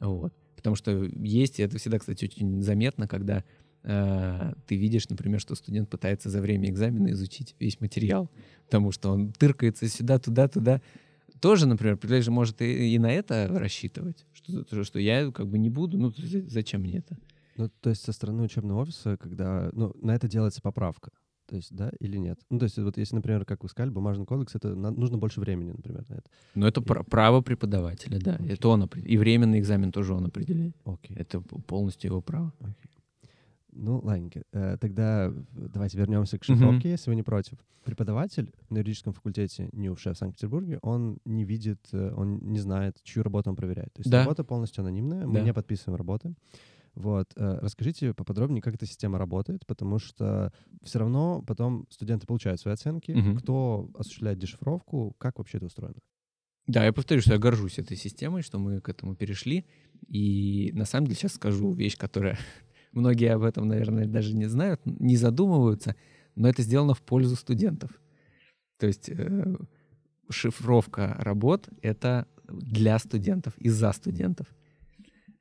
Вот. 0.00 0.32
Потому 0.56 0.74
что 0.74 1.04
есть, 1.04 1.60
и 1.60 1.62
это 1.62 1.76
всегда, 1.76 1.98
кстати, 1.98 2.24
очень 2.24 2.62
заметно, 2.62 3.06
когда 3.06 3.44
э, 3.82 4.52
ты 4.66 4.76
видишь, 4.76 5.08
например, 5.08 5.40
что 5.40 5.54
студент 5.54 5.88
пытается 5.88 6.30
за 6.30 6.40
время 6.40 6.68
экзамена 6.68 7.10
изучить 7.12 7.54
весь 7.58 7.80
материал, 7.80 8.30
потому 8.66 8.92
что 8.92 9.10
он 9.10 9.32
тыркается 9.32 9.88
сюда, 9.88 10.18
туда, 10.18 10.48
туда. 10.48 10.80
Тоже, 11.40 11.66
например, 11.66 11.96
же 12.22 12.30
может 12.30 12.60
и, 12.60 12.94
и 12.94 12.98
на 12.98 13.10
это 13.10 13.48
рассчитывать, 13.50 14.26
что, 14.32 14.64
что 14.84 14.98
я 14.98 15.30
как 15.30 15.48
бы 15.48 15.58
не 15.58 15.70
буду, 15.70 15.96
ну 15.98 16.10
за- 16.16 16.48
зачем 16.48 16.82
мне 16.82 16.98
это? 16.98 17.16
Ну, 17.56 17.70
то 17.80 17.90
есть 17.90 18.02
со 18.02 18.12
стороны 18.12 18.42
учебного 18.42 18.82
офиса, 18.82 19.16
когда, 19.16 19.70
ну, 19.72 19.92
на 20.02 20.14
это 20.14 20.28
делается 20.28 20.60
поправка. 20.62 21.10
То 21.46 21.56
есть, 21.56 21.74
да 21.74 21.90
или 21.98 22.16
нет? 22.16 22.38
Ну, 22.48 22.58
то 22.60 22.64
есть, 22.64 22.78
вот 22.78 22.96
если, 22.96 23.16
например, 23.16 23.44
как 23.44 23.62
вы 23.64 23.68
сказали, 23.68 23.90
бумажный 23.90 24.24
кодекс, 24.24 24.54
это 24.54 24.74
на- 24.76 24.92
нужно 24.92 25.18
больше 25.18 25.40
времени, 25.40 25.72
например, 25.72 26.04
на 26.08 26.14
это. 26.14 26.30
Но 26.54 26.68
это 26.68 26.80
пра- 26.80 27.02
право 27.02 27.40
преподавателя, 27.40 28.20
да, 28.20 28.34
Окей. 28.36 28.50
это 28.50 28.68
он 28.68 28.88
и 29.04 29.16
временный 29.18 29.58
экзамен 29.58 29.90
тоже 29.90 30.14
он 30.14 30.26
определяет. 30.26 30.76
Окей. 30.84 31.16
Это 31.16 31.40
полностью 31.40 32.10
его 32.10 32.22
право. 32.22 32.52
Ну, 33.72 34.00
ладненько. 34.00 34.42
Э, 34.52 34.76
Тогда 34.80 35.32
давайте 35.52 35.98
вернемся 35.98 36.38
к 36.38 36.44
шифровке, 36.44 36.90
если 36.90 37.10
вы 37.10 37.16
не 37.16 37.22
против. 37.22 37.58
Преподаватель 37.84 38.52
на 38.68 38.78
юридическом 38.78 39.12
факультете 39.12 39.68
НИУШ 39.72 40.06
в 40.06 40.14
Санкт-Петербурге, 40.14 40.78
он 40.82 41.18
не 41.24 41.44
видит, 41.44 41.80
э, 41.92 42.12
он 42.16 42.38
не 42.52 42.58
знает, 42.58 42.96
чью 43.02 43.22
работу 43.22 43.50
он 43.50 43.56
проверяет. 43.56 43.92
То 43.94 44.00
есть 44.00 44.10
Да. 44.10 44.20
работа 44.20 44.44
полностью 44.44 44.82
анонимная, 44.82 45.26
мы 45.26 45.34
Да. 45.40 45.44
не 45.44 45.52
подписываем 45.54 45.96
работы. 45.96 46.34
Вот. 46.94 47.32
э, 47.36 47.58
Расскажите 47.62 48.12
поподробнее, 48.12 48.60
как 48.60 48.74
эта 48.74 48.84
система 48.86 49.16
работает, 49.18 49.64
потому 49.66 49.98
что 49.98 50.52
все 50.82 50.98
равно 50.98 51.42
потом 51.46 51.86
студенты 51.90 52.26
получают 52.26 52.60
свои 52.60 52.74
оценки. 52.74 53.12
Мгм. 53.12 53.36
Кто 53.36 53.88
осуществляет 53.94 54.38
дешифровку, 54.38 55.14
как 55.18 55.38
вообще 55.38 55.58
это 55.58 55.66
устроено? 55.66 56.00
Да, 56.66 56.84
я 56.84 56.92
повторю, 56.92 57.20
что 57.20 57.32
я 57.32 57.38
горжусь 57.38 57.78
этой 57.78 57.96
системой, 57.96 58.42
что 58.42 58.58
мы 58.58 58.80
к 58.80 58.88
этому 58.88 59.14
перешли. 59.16 59.64
И 60.08 60.70
на 60.74 60.84
самом 60.84 61.06
деле 61.06 61.16
сейчас 61.16 61.32
скажу 61.34 61.72
вещь, 61.72 61.96
которая 61.96 62.36
многие 62.92 63.32
об 63.32 63.42
этом, 63.42 63.68
наверное, 63.68 64.06
даже 64.06 64.34
не 64.34 64.46
знают, 64.46 64.80
не 64.84 65.16
задумываются, 65.16 65.96
но 66.34 66.48
это 66.48 66.62
сделано 66.62 66.94
в 66.94 67.02
пользу 67.02 67.36
студентов. 67.36 67.90
То 68.78 68.86
есть 68.86 69.10
э, 69.10 69.56
шифровка 70.30 71.16
работ— 71.18 71.68
это 71.82 72.26
для 72.48 72.98
студентов 72.98 73.56
и 73.58 73.68
за 73.68 73.92
студентов. 73.92 74.46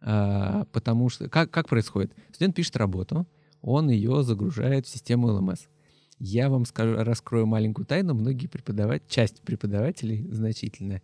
А, 0.01 0.65
потому 0.71 1.09
что 1.09 1.29
как, 1.29 1.51
как 1.51 1.67
происходит? 1.67 2.13
Студент 2.31 2.55
пишет 2.55 2.77
работу, 2.77 3.27
он 3.61 3.89
ее 3.89 4.23
загружает 4.23 4.85
в 4.85 4.89
систему 4.89 5.29
LMS. 5.29 5.67
Я 6.19 6.49
вам 6.49 6.65
скажу, 6.65 6.95
раскрою 6.97 7.45
маленькую 7.45 7.85
тайну. 7.85 8.13
Многие 8.13 8.47
преподаватели, 8.47 9.07
часть 9.07 9.41
преподавателей 9.41 10.27
значительная, 10.31 11.01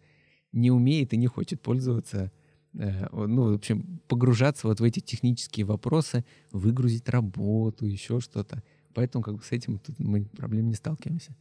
не 0.52 0.72
умеет 0.72 1.14
и 1.14 1.18
не 1.18 1.28
хочет 1.28 1.62
пользоваться, 1.62 2.32
ну, 2.78 3.52
в 3.52 3.56
общем, 3.56 4.02
погружаться 4.08 4.68
вот 4.68 4.80
в 4.80 4.84
эти 4.84 5.00
технические 5.00 5.66
вопросы, 5.66 6.26
выгрузить 6.52 7.08
работу, 7.10 7.86
еще 7.86 8.20
что-то. 8.20 8.64
Поэтому 8.94 9.24
как 9.24 9.36
бы 9.36 9.44
с 9.44 9.52
этим 9.52 9.80
тут 9.80 10.00
мы 10.00 10.26
проблем 10.26 10.68
не 10.68 10.76
сталкиваемся. 10.76 11.36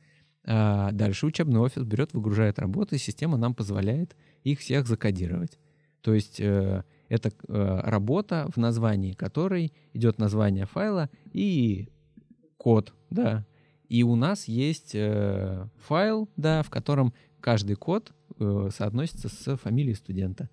А 0.47 0.93
дальше 0.93 1.27
учебный 1.27 1.61
офис 1.61 1.83
берет, 1.85 2.13
выгружает 2.13 2.59
работы, 2.59 2.97
и 2.97 2.99
система 2.99 3.37
нам 3.37 3.55
позволяет 3.55 4.15
их 4.43 4.61
всех 4.61 4.87
закодировать. 4.87 5.59
То 6.03 6.13
есть 6.13 6.39
э, 6.39 6.85
это 7.09 7.33
э, 7.49 7.81
работа, 7.85 8.51
в 8.55 8.59
названии 8.59 9.15
которой 9.15 9.73
идет 9.95 10.19
название 10.19 10.67
файла 10.67 11.09
и 11.33 11.89
код, 12.59 12.93
да. 13.11 13.47
И 13.89 14.03
у 14.03 14.17
нас 14.17 14.49
есть 14.49 14.95
э, 14.95 15.67
файл, 15.79 16.29
да, 16.37 16.63
в 16.63 16.71
котором 16.71 17.15
каждый 17.41 17.77
код 17.77 18.13
э, 18.39 18.69
соотносится 18.75 19.29
с 19.29 19.57
фамилией 19.57 19.95
студента. 19.95 20.51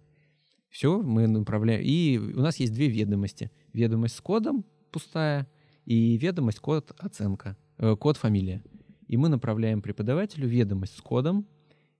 Все, 0.72 1.02
мы 1.02 1.28
направляем. 1.28 1.82
И 1.84 2.18
у 2.18 2.42
нас 2.42 2.56
есть 2.58 2.74
две 2.74 2.88
ведомости. 2.88 3.52
Ведомость 3.74 4.16
с 4.16 4.22
кодом 4.22 4.66
пустая 4.92 5.48
и 5.86 6.18
ведомость 6.18 6.60
код 6.60 6.92
оценка, 6.98 7.58
э, 7.78 7.96
код 7.96 8.18
фамилия. 8.18 8.64
И 9.08 9.18
мы 9.18 9.30
направляем 9.30 9.82
преподавателю 9.82 10.48
ведомость 10.48 10.98
с 10.98 11.02
кодом, 11.02 11.48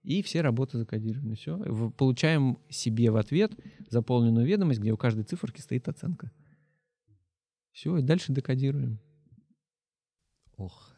и 0.02 0.22
все 0.22 0.40
работы 0.40 0.78
закодированы. 0.78 1.36
Все. 1.36 1.58
Получаем 1.96 2.58
себе 2.68 3.10
в 3.10 3.16
ответ 3.16 3.52
заполненную 3.90 4.46
ведомость, 4.46 4.80
где 4.80 4.92
у 4.92 4.96
каждой 4.96 5.24
циферки 5.24 5.60
стоит 5.60 5.88
оценка. 5.88 6.32
Все, 7.72 7.96
и 7.98 8.02
дальше 8.02 8.32
декодируем. 8.32 8.98
Ох. 10.56 10.94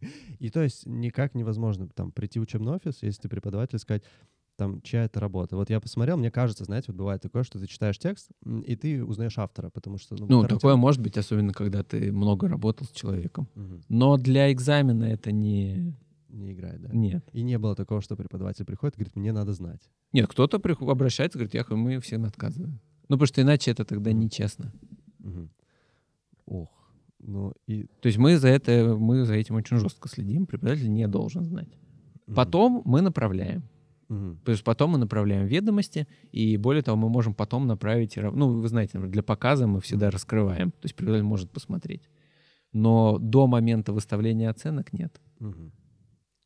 И 0.38 0.50
то 0.50 0.62
есть 0.62 0.84
никак 0.86 1.34
невозможно 1.34 1.88
там 1.88 2.12
прийти 2.12 2.38
в 2.38 2.42
учебный 2.42 2.72
офис, 2.72 3.02
если 3.02 3.22
ты 3.22 3.28
преподаватель, 3.28 3.78
сказать, 3.78 4.04
там, 4.56 4.80
чья 4.82 5.04
это 5.04 5.20
работа. 5.20 5.56
Вот 5.56 5.70
я 5.70 5.80
посмотрел, 5.80 6.16
мне 6.16 6.30
кажется, 6.30 6.64
знаете, 6.64 6.86
вот 6.88 6.96
бывает 6.96 7.20
такое, 7.22 7.42
что 7.42 7.58
ты 7.58 7.66
читаешь 7.66 7.98
текст, 7.98 8.30
и 8.66 8.76
ты 8.76 9.04
узнаешь 9.04 9.38
автора, 9.38 9.70
потому 9.70 9.98
что... 9.98 10.14
Ну, 10.16 10.26
характер- 10.26 10.56
такое 10.56 10.76
может 10.76 11.00
быть, 11.00 11.16
особенно 11.18 11.52
когда 11.52 11.82
ты 11.82 12.12
много 12.12 12.48
работал 12.48 12.86
с 12.86 12.90
человеком. 12.90 13.48
Мгм. 13.54 13.80
Но 13.88 14.16
для 14.16 14.52
экзамена 14.52 15.04
это 15.04 15.32
не, 15.32 15.94
Не 16.28 16.52
играет, 16.52 16.80
да? 16.82 16.88
Нет. 16.92 17.24
И 17.32 17.42
не 17.42 17.58
было 17.58 17.74
такого, 17.74 18.00
что 18.00 18.16
преподаватель 18.16 18.64
приходит 18.64 18.96
и 18.96 18.98
говорит, 18.98 19.16
мне 19.16 19.32
надо 19.32 19.52
знать. 19.52 19.80
Нет, 20.12 20.26
кто-то 20.28 20.58
прих- 20.58 20.82
обращается, 20.90 21.38
говорит, 21.38 21.54
я, 21.54 21.64
мы 21.76 21.98
всем 22.00 22.24
отказываем. 22.24 22.80
Ну, 23.08 23.16
потому 23.16 23.26
что 23.26 23.42
иначе 23.42 23.70
это 23.70 23.84
тогда 23.84 24.12
нечестно. 24.12 24.72
Мгм. 25.18 25.50
Ох, 26.46 26.68
ну 27.18 27.52
и... 27.66 27.84
То 28.00 28.06
есть 28.08 28.18
мы 28.18 28.36
за 28.36 28.48
это, 28.48 28.96
мы 28.98 29.24
за 29.24 29.34
этим 29.34 29.54
очень 29.56 29.78
жестко 29.78 30.08
следим, 30.08 30.46
преподаватель 30.46 30.90
не 30.92 31.06
должен 31.08 31.44
знать. 31.44 31.68
мгм, 32.26 32.34
Потом 32.36 32.82
мы 32.84 33.00
направляем. 33.00 33.62
Мгм, 34.08 34.38
То 34.44 34.52
есть 34.52 34.64
потом 34.64 34.90
мы 34.90 34.98
направляем 34.98 35.46
ведомости, 35.46 36.06
и 36.32 36.56
более 36.56 36.82
того, 36.82 36.96
мы 36.96 37.08
можем 37.08 37.34
потом 37.34 37.66
направить, 37.66 38.16
ну, 38.16 38.60
вы 38.60 38.68
знаете, 38.68 38.92
например, 38.98 39.12
для 39.12 39.22
показа 39.22 39.66
мы 39.66 39.80
всегда 39.80 40.10
раскрываем, 40.10 40.70
то 40.70 40.84
есть 40.84 40.94
преподаватель 40.94 41.24
может 41.26 41.50
посмотреть. 41.50 42.08
Но 42.72 43.18
до 43.18 43.46
момента 43.46 43.92
выставления 43.92 44.50
оценок 44.50 44.92
нет. 44.92 45.20
мгм. 45.40 45.72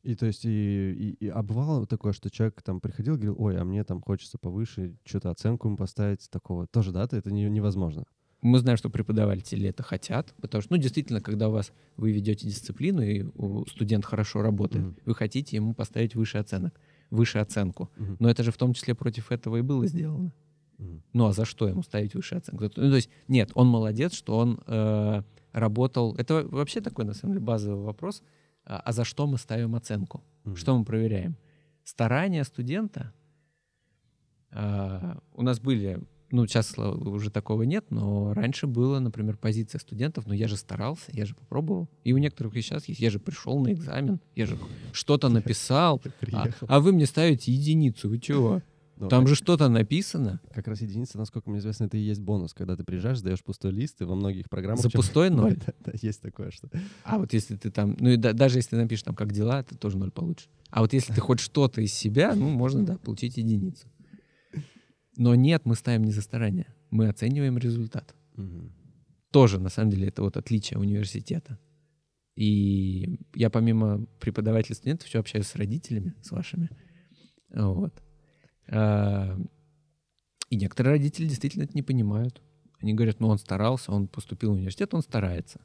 И 0.01 0.15
то 0.15 0.27
есть, 0.27 0.45
и, 0.45 0.49
и, 0.93 1.25
и- 1.25 1.27
а 1.27 1.43
бывало 1.43 1.85
такое, 1.85 2.13
что 2.13 2.29
человек 2.29 2.61
там 2.61 2.79
приходил 2.79 3.15
и 3.15 3.17
говорил, 3.17 3.35
ой, 3.37 3.57
а 3.57 3.65
мне 3.65 3.83
там 3.83 4.01
хочется 4.01 4.37
повыше, 4.37 4.95
что-то 5.05 5.29
оценку 5.29 5.67
ему 5.67 5.75
поставить, 5.75 6.29
такого. 6.29 6.67
Тоже, 6.67 6.91
да, 6.93 7.03
это 7.03 7.29
не- 7.31 7.49
невозможно. 7.49 8.05
Мы 8.41 8.59
знаем, 8.59 8.77
что 8.77 8.89
преподаватели 8.89 9.67
это 9.67 9.83
хотят, 9.83 10.33
потому 10.39 10.61
что, 10.61 10.73
ну, 10.73 10.81
действительно, 10.81 11.19
когда 11.19 11.49
у 11.49 11.51
вас 11.51 11.73
вы 11.97 12.13
ведете 12.13 12.47
дисциплину, 12.47 13.01
и 13.01 13.25
студент 13.69 14.05
хорошо 14.05 14.41
работает, 14.41 14.85
Мгм. 14.85 14.95
вы 15.05 15.15
хотите 15.15 15.57
ему 15.57 15.73
поставить 15.73 16.15
выше 16.15 16.37
оценок, 16.37 16.79
выше 17.09 17.39
оценку. 17.39 17.89
Мгм, 17.97 18.17
Но 18.19 18.29
это 18.29 18.43
же 18.43 18.51
в 18.51 18.57
том 18.57 18.73
числе 18.73 18.93
против 18.95 19.31
этого 19.31 19.57
и 19.57 19.61
было 19.61 19.87
сделано. 19.87 20.31
мгм, 20.77 21.01
Ну 21.13 21.25
а 21.25 21.33
за 21.33 21.45
что 21.45 21.67
ему 21.67 21.83
ставить 21.83 22.13
выше 22.15 22.35
оценку? 22.35 22.63
Ну, 22.63 22.69
то 22.69 22.95
есть, 22.95 23.09
нет, 23.27 23.51
он 23.55 23.67
молодец, 23.67 24.13
что 24.13 24.37
он 24.37 24.59
э, 24.67 25.23
работал. 25.53 26.15
Это 26.15 26.47
вообще 26.47 26.81
такой, 26.81 27.05
на 27.05 27.13
самом 27.13 27.33
деле, 27.35 27.45
базовый 27.45 27.83
вопрос. 27.85 28.21
А, 28.65 28.79
а 28.79 28.91
за 28.91 29.03
что 29.03 29.25
мы 29.27 29.37
ставим 29.37 29.75
оценку? 29.75 30.23
мгм. 30.43 30.55
Что 30.55 30.77
мы 30.77 30.85
проверяем? 30.85 31.35
Старания 31.83 32.43
студента. 32.43 33.11
а, 34.51 35.17
у 35.33 35.41
нас 35.43 35.59
были, 35.59 35.99
ну, 36.31 36.45
сейчас 36.47 36.77
уже 36.77 37.31
такого 37.31 37.63
нет, 37.63 37.85
но 37.89 38.33
раньше 38.33 38.67
было, 38.67 38.99
например, 38.99 39.37
позиция 39.37 39.79
студентов, 39.79 40.25
ну, 40.27 40.33
я 40.33 40.47
же 40.47 40.57
старался, 40.57 41.05
я 41.11 41.25
же 41.25 41.35
попробовал. 41.35 41.89
И 42.03 42.13
у 42.13 42.17
некоторых 42.17 42.55
и 42.55 42.61
сейчас 42.61 42.85
есть, 42.85 42.99
я 42.99 43.09
же 43.09 43.19
пришел 43.19 43.59
на 43.59 43.73
экзамен, 43.73 44.19
я 44.35 44.45
же 44.45 44.57
что-то 44.91 45.29
написал, 45.29 46.01
а, 46.31 46.47
а 46.67 46.79
вы 46.79 46.91
мне 46.91 47.05
ставите 47.05 47.51
единицу, 47.51 48.09
вы 48.09 48.19
чего? 48.19 48.61
Ну, 48.99 49.07
Там 49.07 49.23
а 49.23 49.27
же 49.27 49.35
что-то 49.35 49.69
написано. 49.69 50.41
Как 50.53 50.67
раз 50.67 50.81
единица, 50.81 51.17
насколько 51.17 51.49
мне 51.49 51.59
известно, 51.59 51.85
это 51.85 51.95
и 51.95 52.01
есть 52.01 52.19
бонус. 52.19 52.53
Когда 52.53 52.75
ты 52.75 52.83
приезжаешь, 52.83 53.19
сдаешь 53.19 53.41
пустой 53.41 53.71
лист, 53.71 54.01
и 54.01 54.03
во 54.03 54.13
многих 54.13 54.49
программах... 54.49 54.81
За 54.81 54.89
чем- 54.89 54.99
пустой 54.99 55.29
ноль. 55.29 55.55
Да, 55.55 55.73
да, 55.85 55.91
есть 56.01 56.21
такое, 56.21 56.51
что... 56.51 56.69
А 57.05 57.17
вот 57.17 57.31
если 57.31 57.55
ты 57.55 57.71
там, 57.71 57.95
ну 57.97 58.09
и 58.09 58.17
да- 58.17 58.33
даже 58.33 58.57
если 58.57 58.71
ты 58.71 58.75
напишешь 58.75 59.03
там 59.03 59.15
как 59.15 59.31
дела, 59.31 59.63
ты 59.63 59.77
тоже 59.77 59.97
ноль 59.97 60.11
получишь. 60.11 60.49
А 60.69 60.81
вот 60.81 60.91
если 60.91 61.13
ты 61.13 61.21
хоть 61.21 61.39
что-то 61.39 61.81
из 61.81 61.93
себя, 61.93 62.35
ну 62.35 62.49
можно, 62.49 62.85
да, 62.85 62.97
получить 62.97 63.37
единицу. 63.37 63.87
Но 65.19 65.35
нет, 65.35 65.65
мы 65.65 65.75
ставим 65.75 66.05
не 66.05 66.11
за 66.11 66.21
старание, 66.21 66.73
мы 66.91 67.09
оцениваем 67.09 67.57
результат. 67.57 68.15
Мгм. 68.37 68.71
Тоже, 69.31 69.59
на 69.59 69.67
самом 69.67 69.91
деле, 69.91 70.07
это 70.07 70.21
вот 70.21 70.37
отличие 70.37 70.79
университета. 70.79 71.59
И 72.37 73.19
я 73.35 73.49
помимо 73.49 74.05
преподавателей 74.21 74.75
студентов 74.75 75.09
еще 75.09 75.19
общаюсь 75.19 75.47
с 75.47 75.55
родителями, 75.55 76.15
с 76.21 76.31
вашими. 76.31 76.69
Вот. 77.53 78.01
А, 78.69 79.37
И 80.49 80.55
некоторые 80.55 80.93
родители 80.93 81.27
действительно 81.27 81.63
это 81.63 81.73
не 81.75 81.83
понимают. 81.83 82.41
Они 82.81 82.93
говорят, 82.93 83.19
ну 83.19 83.27
он 83.27 83.39
старался, 83.39 83.91
он 83.91 84.07
поступил 84.07 84.51
в 84.51 84.55
университет, 84.55 84.93
он 84.93 85.01
старается. 85.01 85.59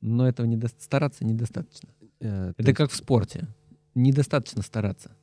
Но 0.00 0.26
этого 0.26 0.46
не 0.46 0.58
стараться 0.78 1.26
недостаточно. 1.26 1.90
Э, 2.20 2.54
то 2.56 2.62
Это 2.62 2.70
есть, 2.70 2.78
как 2.78 2.90
в 2.90 2.96
спорте. 2.96 3.46
Недостаточно 3.94 4.62
стараться. 4.62 5.14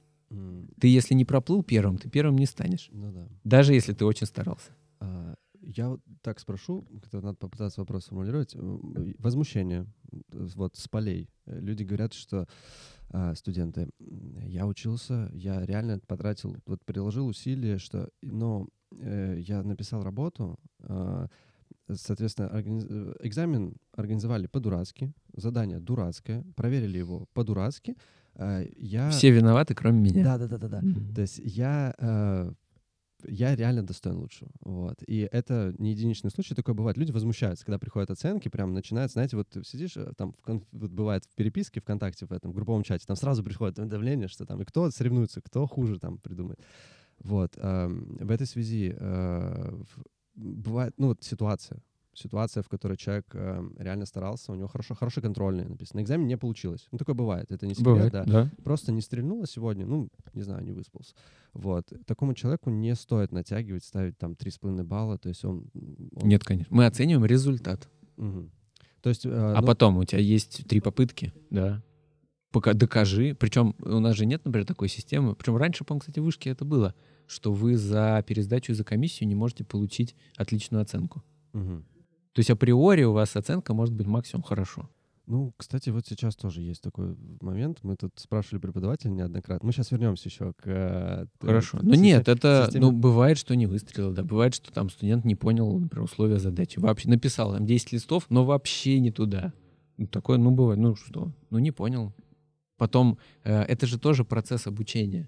Ты, 0.79 0.87
если 0.87 1.13
не 1.15 1.25
проплыл 1.25 1.63
первым, 1.63 1.97
ты 1.97 2.09
первым 2.09 2.37
не 2.37 2.45
станешь. 2.45 2.89
Ну 2.91 3.11
да. 3.11 3.27
Даже 3.43 3.73
если 3.73 3.93
ты 3.93 4.05
очень 4.05 4.27
старался. 4.27 4.71
А, 4.99 5.35
Я 5.61 5.89
вот 5.89 6.01
так 6.21 6.39
спрошу, 6.39 6.85
надо 7.13 7.33
попытаться 7.35 7.81
вопрос 7.81 8.05
сформулировать. 8.05 8.55
Возмущение 9.19 9.85
э, 10.11 10.47
вот 10.55 10.75
с 10.75 10.87
полей. 10.87 11.29
Э, 11.45 11.59
Люди 11.59 11.83
говорят, 11.83 12.13
что 12.13 12.47
а, 13.09 13.35
студенты, 13.35 13.89
«М, 13.99 14.37
я 14.47 14.65
учился, 14.67 15.29
я 15.33 15.65
реально 15.65 15.99
потратил, 16.07 16.55
вот 16.65 16.83
приложил 16.85 17.27
усилия, 17.27 17.77
что, 17.77 18.09
но 18.21 18.67
э, 18.91 19.37
я 19.39 19.63
написал 19.63 20.03
работу, 20.03 20.57
а, 20.79 21.27
соответственно, 21.89 22.47
организ- 22.47 22.87
э, 22.89 23.15
экзамен 23.27 23.75
организовали 23.93 24.47
по-дурацки, 24.47 25.13
задание 25.37 25.79
дурацкое, 25.79 26.43
проверили 26.55 26.97
его 26.97 27.27
по-дурацки, 27.33 27.95
я... 28.77 29.09
Все 29.09 29.31
виноваты, 29.31 29.73
кроме 29.75 29.99
меня. 29.99 30.23
Да, 30.23 30.37
да, 30.37 30.47
да, 30.47 30.57
да, 30.57 30.67
да. 30.67 30.81
Мгм. 30.81 31.13
То 31.13 31.21
есть 31.21 31.39
я, 31.43 31.93
э, 31.97 32.51
я 33.27 33.55
реально 33.55 33.83
достоин 33.83 34.17
лучшего. 34.17 34.51
Вот. 34.61 35.01
И 35.07 35.27
это 35.31 35.73
не 35.79 35.91
единичный 35.91 36.29
случай, 36.29 36.53
такое 36.55 36.75
бывает. 36.75 36.97
Люди 36.97 37.11
возмущаются, 37.11 37.65
когда 37.65 37.79
приходят 37.79 38.11
оценки, 38.11 38.47
прям 38.49 38.73
начинают, 38.73 39.11
знаете, 39.11 39.37
вот 39.37 39.49
ты 39.49 39.63
сидишь, 39.63 39.97
э, 39.97 40.11
там 40.17 40.33
в 40.33 40.41
кон- 40.43 40.63
вот 40.71 40.91
бывает 40.91 41.25
в 41.25 41.35
переписке 41.35 41.81
ВКонтакте, 41.81 42.25
в 42.25 42.31
этом 42.31 42.51
групповом 42.51 42.83
чате, 42.83 43.05
там 43.07 43.15
сразу 43.15 43.43
приходит 43.43 43.75
давление, 43.87 44.27
что 44.27 44.45
там, 44.45 44.61
и 44.61 44.65
кто 44.65 44.89
соревнуется, 44.91 45.41
кто 45.41 45.65
хуже 45.65 45.99
там 45.99 46.19
придумает. 46.19 46.59
Вот. 47.19 47.53
эм, 47.57 48.17
В 48.21 48.29
этой 48.29 48.45
связи 48.45 48.93
э, 48.95 49.81
бывает, 50.35 50.93
ну 50.97 51.07
вот 51.07 51.23
ситуация, 51.23 51.81
ситуация, 52.17 52.63
в 52.63 52.67
которой 52.69 52.97
человек 52.97 53.25
эм, 53.33 53.75
реально 53.77 54.05
старался, 54.05 54.51
у 54.51 54.55
него 54.55 54.67
хорошо, 54.67 54.95
хороший 54.95 55.21
контрольный 55.21 55.65
написано. 55.65 55.99
На 55.99 56.03
экзамене 56.03 56.27
не 56.29 56.37
получилось. 56.37 56.87
Ну, 56.91 56.97
такое 56.97 57.15
бывает, 57.15 57.51
это 57.51 57.67
не 57.67 57.73
секрет, 57.75 57.85
Бывает, 57.85 58.11
да 58.11 58.23
да. 58.25 58.51
просто 58.63 58.91
не 58.91 59.01
стрельнуло 59.01 59.45
сегодня, 59.47 59.85
ну, 59.85 60.09
не 60.33 60.41
знаю, 60.41 60.63
не 60.63 60.71
выспался. 60.71 61.13
Вот. 61.53 61.91
Такому 62.05 62.33
человеку 62.33 62.69
не 62.69 62.95
стоит 62.95 63.31
натягивать, 63.31 63.83
ставить 63.83 64.17
там 64.17 64.31
3,5 64.33 64.83
балла, 64.83 65.17
то 65.17 65.29
есть 65.29 65.45
он... 65.45 65.69
он- 66.15 66.27
Нет, 66.27 66.43
конечно. 66.43 66.75
Мы 66.75 66.85
оцениваем 66.85 67.25
результат. 67.25 67.87
Мгм. 68.17 68.51
То 69.01 69.09
есть... 69.09 69.25
э, 69.25 69.29
А 69.31 69.61
ну, 69.61 69.67
потом 69.67 69.97
у 69.97 70.03
тебя 70.03 70.19
есть 70.19 70.67
три 70.67 70.81
попытки, 70.81 71.33
да. 71.51 71.83
Пока 72.51 72.73
докажи. 72.73 73.35
Причем 73.39 73.75
у 73.79 73.99
нас 73.99 74.15
же 74.15 74.25
нет, 74.25 74.43
например, 74.45 74.65
такой 74.65 74.87
системы. 74.89 75.35
Причем 75.35 75.57
раньше, 75.57 75.83
по-моему, 75.83 75.99
кстати, 75.99 76.19
в 76.19 76.23
вышке 76.23 76.49
это 76.49 76.65
было, 76.65 76.95
что 77.27 77.51
вы 77.53 77.77
за 77.77 78.23
пересдачу 78.25 78.71
и 78.71 78.75
за 78.75 78.83
комиссию 78.85 79.27
не 79.27 79.35
можете 79.35 79.63
получить 79.65 80.15
отличную 80.37 80.81
оценку. 80.81 81.23
мгм. 81.53 81.85
То 82.37 82.41
есть 82.41 82.51
априори 82.51 83.01
у 83.01 83.13
вас 83.13 83.35
оценка 83.35 83.73
может 83.73 83.95
быть 83.95 84.05
максимум 84.05 84.43
хорошо. 84.43 84.87
Ну, 85.25 85.55
кстати, 85.57 85.89
вот 85.89 86.05
сейчас 86.05 86.35
тоже 86.35 86.61
есть 86.61 86.83
такой 86.83 87.17
момент. 87.41 87.79
Мы 87.81 87.95
тут 87.95 88.11
спрашивали 88.17 88.59
преподавателя 88.61 89.09
неоднократно. 89.09 89.65
Мы 89.65 89.73
сейчас 89.73 89.89
вернемся 89.89 90.29
еще 90.29 90.53
к... 90.53 90.61
э, 90.67 91.25
Хорошо. 91.41 91.79
к 91.79 91.81
системе- 91.81 91.97
нет, 91.97 92.27
это, 92.27 92.67
системе- 92.69 92.81
ну, 92.81 92.91
бывает, 92.91 93.39
что 93.39 93.55
не 93.55 93.65
выстрелил, 93.65 94.11
да. 94.13 94.21
Бывает, 94.23 94.53
что 94.53 94.71
там 94.71 94.91
студент 94.91 95.25
не 95.25 95.33
понял, 95.33 95.79
например, 95.79 96.03
условия 96.03 96.37
задачи. 96.37 96.77
Вообще 96.77 97.09
написал 97.09 97.53
там 97.53 97.65
10 97.65 97.91
листов, 97.93 98.27
но 98.29 98.45
вообще 98.45 98.99
не 98.99 99.09
туда. 99.09 99.51
Ну, 99.97 100.05
такое, 100.05 100.37
ну, 100.37 100.51
бывает. 100.51 100.77
Ну, 100.79 100.95
что? 100.95 101.31
Ну, 101.49 101.57
не 101.57 101.71
понял. 101.71 102.13
Потом, 102.77 103.17
э, 103.45 103.63
это 103.63 103.87
же 103.87 103.97
тоже 103.97 104.25
процесс 104.25 104.67
обучения. 104.67 105.27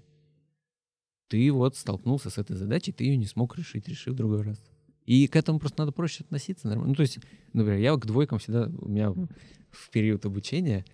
Ты 1.26 1.50
вот 1.50 1.74
столкнулся 1.74 2.30
с 2.30 2.38
этой 2.38 2.54
задачей, 2.54 2.92
ты 2.92 3.02
ее 3.02 3.16
не 3.16 3.26
смог 3.26 3.58
решить, 3.58 3.88
реши 3.88 4.12
в 4.12 4.14
другой 4.14 4.42
раз. 4.42 4.62
И 5.10 5.26
к 5.26 5.34
этому 5.34 5.58
просто 5.58 5.80
надо 5.80 5.90
проще 5.90 6.22
относиться. 6.22 6.68
нормально. 6.68 6.90
Ну, 6.90 6.94
то 6.94 7.02
есть, 7.02 7.18
например, 7.52 7.80
я 7.80 7.96
к 7.96 8.06
двойкам 8.06 8.38
всегда, 8.38 8.70
у 8.78 8.88
меня 8.88 9.10
в 9.10 9.90
период 9.90 10.24
обучения 10.24 10.84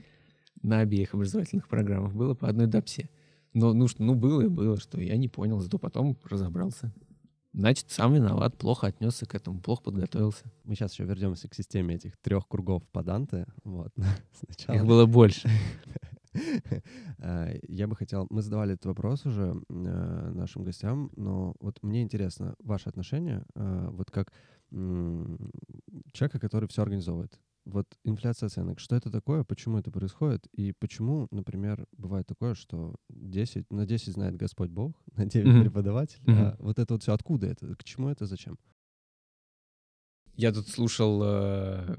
на 0.62 0.80
обеих 0.80 1.12
образовательных 1.12 1.68
программах 1.68 2.14
было 2.14 2.32
по 2.32 2.48
одной 2.48 2.66
допсе. 2.66 3.10
Но 3.52 3.74
ну, 3.74 3.88
что, 3.88 4.02
ну 4.02 4.14
было 4.14 4.40
и 4.40 4.48
было, 4.48 4.80
что 4.80 4.98
я 5.02 5.18
не 5.18 5.28
понял, 5.28 5.60
зато 5.60 5.76
потом 5.78 6.16
разобрался. 6.24 6.94
Значит, 7.52 7.90
сам 7.90 8.14
виноват, 8.14 8.56
плохо 8.56 8.86
отнесся 8.86 9.26
к 9.26 9.34
этому, 9.34 9.60
плохо 9.60 9.82
подготовился. 9.82 10.44
Мы 10.64 10.76
сейчас 10.76 10.94
еще 10.94 11.04
вернемся 11.04 11.46
к 11.50 11.54
системе 11.54 11.96
этих 11.96 12.16
трех 12.16 12.48
кругов 12.48 12.88
по 12.92 13.02
Данте. 13.02 13.44
Вот. 13.64 13.92
Сначала. 14.46 14.76
Их 14.76 14.86
было 14.86 15.04
больше. 15.04 15.46
А, 17.18 17.52
Я 17.68 17.86
бы 17.86 17.96
хотел... 17.96 18.26
Мы 18.30 18.42
задавали 18.42 18.74
этот 18.74 18.86
вопрос 18.86 19.26
уже 19.26 19.54
э, 19.68 20.30
нашим 20.34 20.64
гостям, 20.64 21.10
но 21.16 21.54
вот 21.60 21.82
мне 21.82 22.02
интересно 22.02 22.54
ваше 22.58 22.88
отношение, 22.88 23.44
э, 23.54 23.88
вот 23.90 24.10
как 24.10 24.32
человека, 26.12 26.38
который 26.40 26.68
все 26.68 26.82
организовывает. 26.82 27.40
Вот 27.64 27.86
инфляция 28.04 28.46
оценок, 28.46 28.78
что 28.80 28.94
это 28.96 29.10
такое, 29.10 29.42
почему 29.42 29.78
это 29.78 29.90
происходит, 29.90 30.46
и 30.52 30.72
почему, 30.72 31.26
например, 31.32 31.86
бывает 31.96 32.26
такое, 32.26 32.54
что 32.54 32.94
10, 33.08 33.72
на 33.72 33.86
10 33.86 34.12
знает 34.14 34.36
Господь 34.36 34.70
Бог, 34.70 34.92
на 35.16 35.26
9 35.26 35.46
Мгм. 35.46 35.62
преподаватель, 35.62 36.20
Мгм. 36.26 36.36
а 36.38 36.56
вот 36.58 36.78
это 36.78 36.94
вот 36.94 37.02
все 37.02 37.12
откуда 37.12 37.46
это, 37.46 37.74
к 37.74 37.84
чему 37.84 38.08
это, 38.08 38.26
зачем? 38.26 38.58
Я 40.34 40.52
тут 40.52 40.68
слушал... 40.68 41.20
э, 41.24 41.96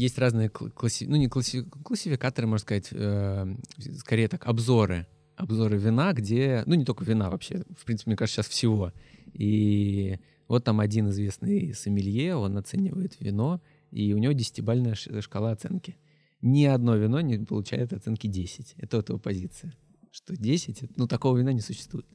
Есть 0.00 0.18
разные 0.18 0.48
кл- 0.48 0.70
класси... 0.70 1.04
ну 1.04 1.16
не 1.16 1.28
класси... 1.28 1.62
классификаторы, 1.84 2.46
можно 2.46 2.62
сказать, 2.62 2.88
э, 2.90 3.54
скорее 3.98 4.28
так, 4.28 4.46
обзоры. 4.46 5.06
Обзоры 5.36 5.76
вина, 5.76 6.14
где... 6.14 6.62
Ну, 6.64 6.74
не 6.74 6.86
только 6.86 7.04
вина 7.04 7.28
вообще, 7.28 7.64
в 7.76 7.84
принципе, 7.84 8.08
мне 8.08 8.16
кажется, 8.16 8.42
сейчас 8.42 8.50
всего. 8.50 8.94
И 9.34 10.18
вот 10.48 10.64
там 10.64 10.80
один 10.80 11.10
известный 11.10 11.74
сомелье, 11.74 12.36
он 12.36 12.56
оценивает 12.56 13.20
вино, 13.20 13.60
и 13.90 14.14
у 14.14 14.18
него 14.18 14.32
десятибальная 14.32 14.94
шкала 14.94 15.50
оценки. 15.50 15.98
ни 16.40 16.64
одно 16.64 16.96
вино 16.96 17.20
не 17.20 17.36
получает 17.36 17.92
оценки 17.92 18.26
10. 18.26 18.76
Это 18.78 18.96
вот 18.96 19.10
его 19.10 19.18
позиция. 19.18 19.74
Что 20.12 20.34
10, 20.34 20.96
ну 20.96 21.08
такого 21.08 21.36
вина 21.36 21.52
не 21.52 21.60
существует. 21.60 22.06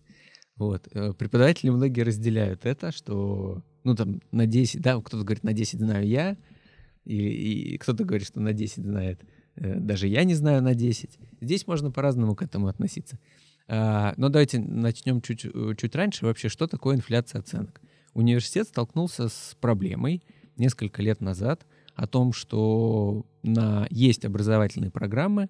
Вот. 0.56 0.88
Э, 0.92 1.14
преподаватели 1.14 1.70
многие 1.70 2.02
разделяют 2.02 2.66
это, 2.66 2.92
что, 2.92 3.62
ну 3.84 3.96
там, 3.96 4.22
на 4.32 4.48
10, 4.48 4.82
да, 4.82 5.00
кто-то 5.00 5.24
говорит, 5.24 5.44
на 5.44 5.54
10 5.54 5.80
знаю 5.80 6.08
я, 6.08 6.36
и, 7.06 7.74
и 7.74 7.78
кто-то 7.78 8.04
говорит, 8.04 8.28
что 8.28 8.40
на 8.40 8.54
10 8.54 8.84
знает 8.84 9.22
э, 9.56 9.80
даже 9.80 10.08
я 10.08 10.24
не 10.24 10.34
знаю 10.34 10.62
на 10.62 10.76
10. 10.76 11.20
Здесь 11.42 11.68
можно 11.68 11.92
по-разному 11.92 12.36
к 12.36 12.42
этому 12.42 12.68
относиться. 12.68 13.20
А, 13.68 14.14
но 14.18 14.30
давайте 14.30 14.60
начнем 14.60 15.22
чуть, 15.22 15.46
э, 15.46 15.74
чуть 15.78 15.96
раньше. 15.96 16.26
Вообще, 16.26 16.50
что 16.50 16.68
такое 16.68 16.96
инфляция 16.96 17.40
оценок? 17.40 17.82
Университет 18.14 18.68
столкнулся 18.68 19.28
с 19.28 19.58
проблемой 19.60 20.24
несколько 20.58 21.02
лет 21.02 21.22
назад 21.22 21.66
о 21.96 22.08
том, 22.08 22.34
что 22.34 23.26
на, 23.44 23.88
есть 23.90 24.26
образовательные 24.26 24.92
программы, 24.92 25.50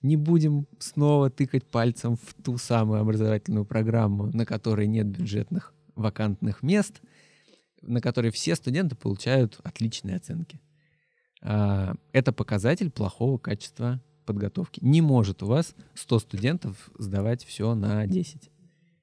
не 0.00 0.16
будем 0.16 0.66
снова 0.78 1.30
тыкать 1.30 1.64
пальцем 1.64 2.16
в 2.16 2.34
ту 2.42 2.58
самую 2.58 3.00
образовательную 3.00 3.64
программу, 3.64 4.26
на 4.32 4.44
которой 4.44 4.86
нет 4.86 5.06
бюджетных 5.06 5.74
вакантных 5.94 6.62
мест, 6.62 7.00
на 7.82 8.00
которой 8.00 8.30
все 8.30 8.56
студенты 8.56 8.96
получают 8.96 9.60
отличные 9.62 10.16
оценки. 10.16 10.60
А, 11.42 11.94
это 12.12 12.32
показатель 12.32 12.90
плохого 12.90 13.36
качества 13.36 14.00
подготовки. 14.24 14.78
Не 14.82 15.00
может 15.00 15.42
у 15.42 15.46
вас 15.46 15.74
100 15.94 16.18
студентов 16.20 16.90
сдавать 16.96 17.44
все 17.44 17.74
на 17.74 18.06
10. 18.06 18.50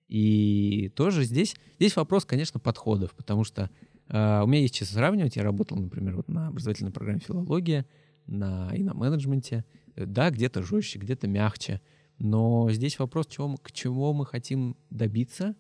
И 0.08 0.92
тоже 0.96 1.24
здесь, 1.26 1.56
здесь 1.78 1.96
вопрос, 1.96 2.26
конечно, 2.26 2.60
подходов, 2.60 3.12
потому 3.12 3.44
что 3.44 3.70
э, 4.08 4.42
у 4.42 4.48
меня 4.48 4.62
есть 4.62 4.74
честно 4.74 4.96
сравнивать. 4.96 5.36
Я 5.36 5.44
работал, 5.44 5.78
например, 5.78 6.16
вот 6.16 6.30
на 6.30 6.48
образовательной 6.48 6.92
программе 6.92 7.20
филология 7.20 7.86
на, 8.26 8.74
и 8.74 8.82
на 8.82 8.94
менеджменте. 8.94 9.66
Да, 9.96 10.30
где-то 10.32 10.64
жестче, 10.64 10.98
где-то 10.98 11.28
мягче. 11.28 11.82
Но 12.18 12.72
здесь 12.72 12.98
вопрос, 12.98 13.28
чего 13.28 13.56
к 13.58 13.72
чему 13.72 14.14
мы 14.14 14.26
хотим 14.26 14.78
добиться. 14.90 15.56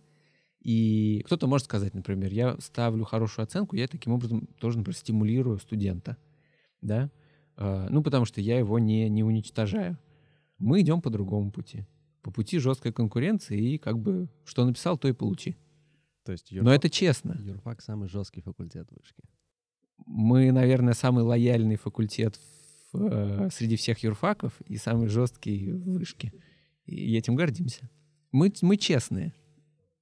И 0.61 1.21
кто-то 1.25 1.47
может 1.47 1.65
сказать, 1.65 1.93
например, 1.93 2.33
я 2.33 2.55
ставлю 2.59 3.03
хорошую 3.03 3.43
оценку, 3.43 3.75
я 3.75 3.87
таким 3.87 4.13
образом 4.13 4.47
тоже, 4.59 4.77
например, 4.77 4.97
стимулирую 4.97 5.59
студента 5.59 6.17
да, 6.81 7.09
а, 7.55 7.87
ну, 7.89 8.01
потому 8.01 8.25
что 8.25 8.41
я 8.41 8.57
его 8.57 8.79
не, 8.79 9.09
не 9.09 9.23
уничтожаю. 9.23 9.97
Мы 10.57 10.81
идем 10.81 11.01
по 11.01 11.09
другому 11.09 11.51
пути. 11.51 11.85
По 12.21 12.31
пути 12.31 12.59
жесткой 12.59 12.93
конкуренции 12.93 13.73
и 13.73 13.77
как 13.77 13.99
бы 13.99 14.29
что 14.45 14.65
написал, 14.65 14.97
то 14.97 15.07
и 15.07 15.13
получи. 15.13 15.57
То 16.23 16.31
есть 16.31 16.51
юрфак, 16.51 16.65
Но 16.65 16.73
это 16.73 16.89
честно. 16.89 17.37
Юрфак 17.39 17.81
самый 17.81 18.07
жесткий 18.07 18.41
факультет 18.41 18.87
вышки. 18.91 19.23
Мы, 20.05 20.51
наверное, 20.51 20.93
самый 20.93 21.23
лояльный 21.23 21.75
факультет 21.75 22.39
в, 22.93 23.05
э, 23.05 23.49
среди 23.51 23.75
всех 23.75 23.99
юрфаков 24.03 24.59
и 24.61 24.77
самый 24.77 25.07
жесткий 25.07 25.71
в 25.71 25.83
вышке. 25.93 26.33
И 26.85 27.15
этим 27.17 27.35
гордимся. 27.35 27.89
Мы, 28.31 28.53
мы 28.61 28.77
честные. 28.77 29.33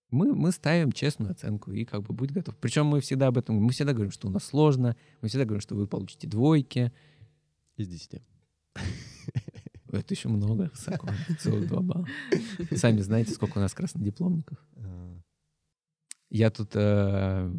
Мы, 0.10 0.34
мы 0.34 0.52
ставим 0.52 0.92
честную 0.92 1.32
оценку 1.32 1.72
и 1.72 1.84
как 1.84 2.04
бы 2.04 2.14
будь 2.14 2.32
готов. 2.32 2.56
Причем 2.58 2.86
мы 2.86 3.02
всегда 3.02 3.28
об 3.28 3.38
этом, 3.38 3.56
мы 3.56 3.72
всегда 3.72 3.94
говорим, 3.94 4.12
что 4.12 4.28
у 4.28 4.32
нас 4.32 4.46
сложно, 4.46 4.96
мы 5.22 5.28
всегда 5.28 5.46
говорим, 5.46 5.62
что 5.62 5.76
вы 5.76 5.88
получите 5.88 6.28
двойки. 6.28 6.92
Из 7.76 7.88
десяти. 7.88 8.22
Это 9.92 10.14
еще 10.14 10.30
много, 10.30 10.70
высоко, 10.74 11.10
целых 11.40 11.68
два 11.68 11.82
балла. 11.82 12.08
Сами 12.76 13.00
знаете, 13.02 13.32
сколько 13.32 13.58
у 13.58 13.62
нас 13.62 13.74
краснодипломников. 13.74 14.58
А. 14.76 15.20
Я 16.30 16.50
тут, 16.50 16.72
э, 16.74 17.54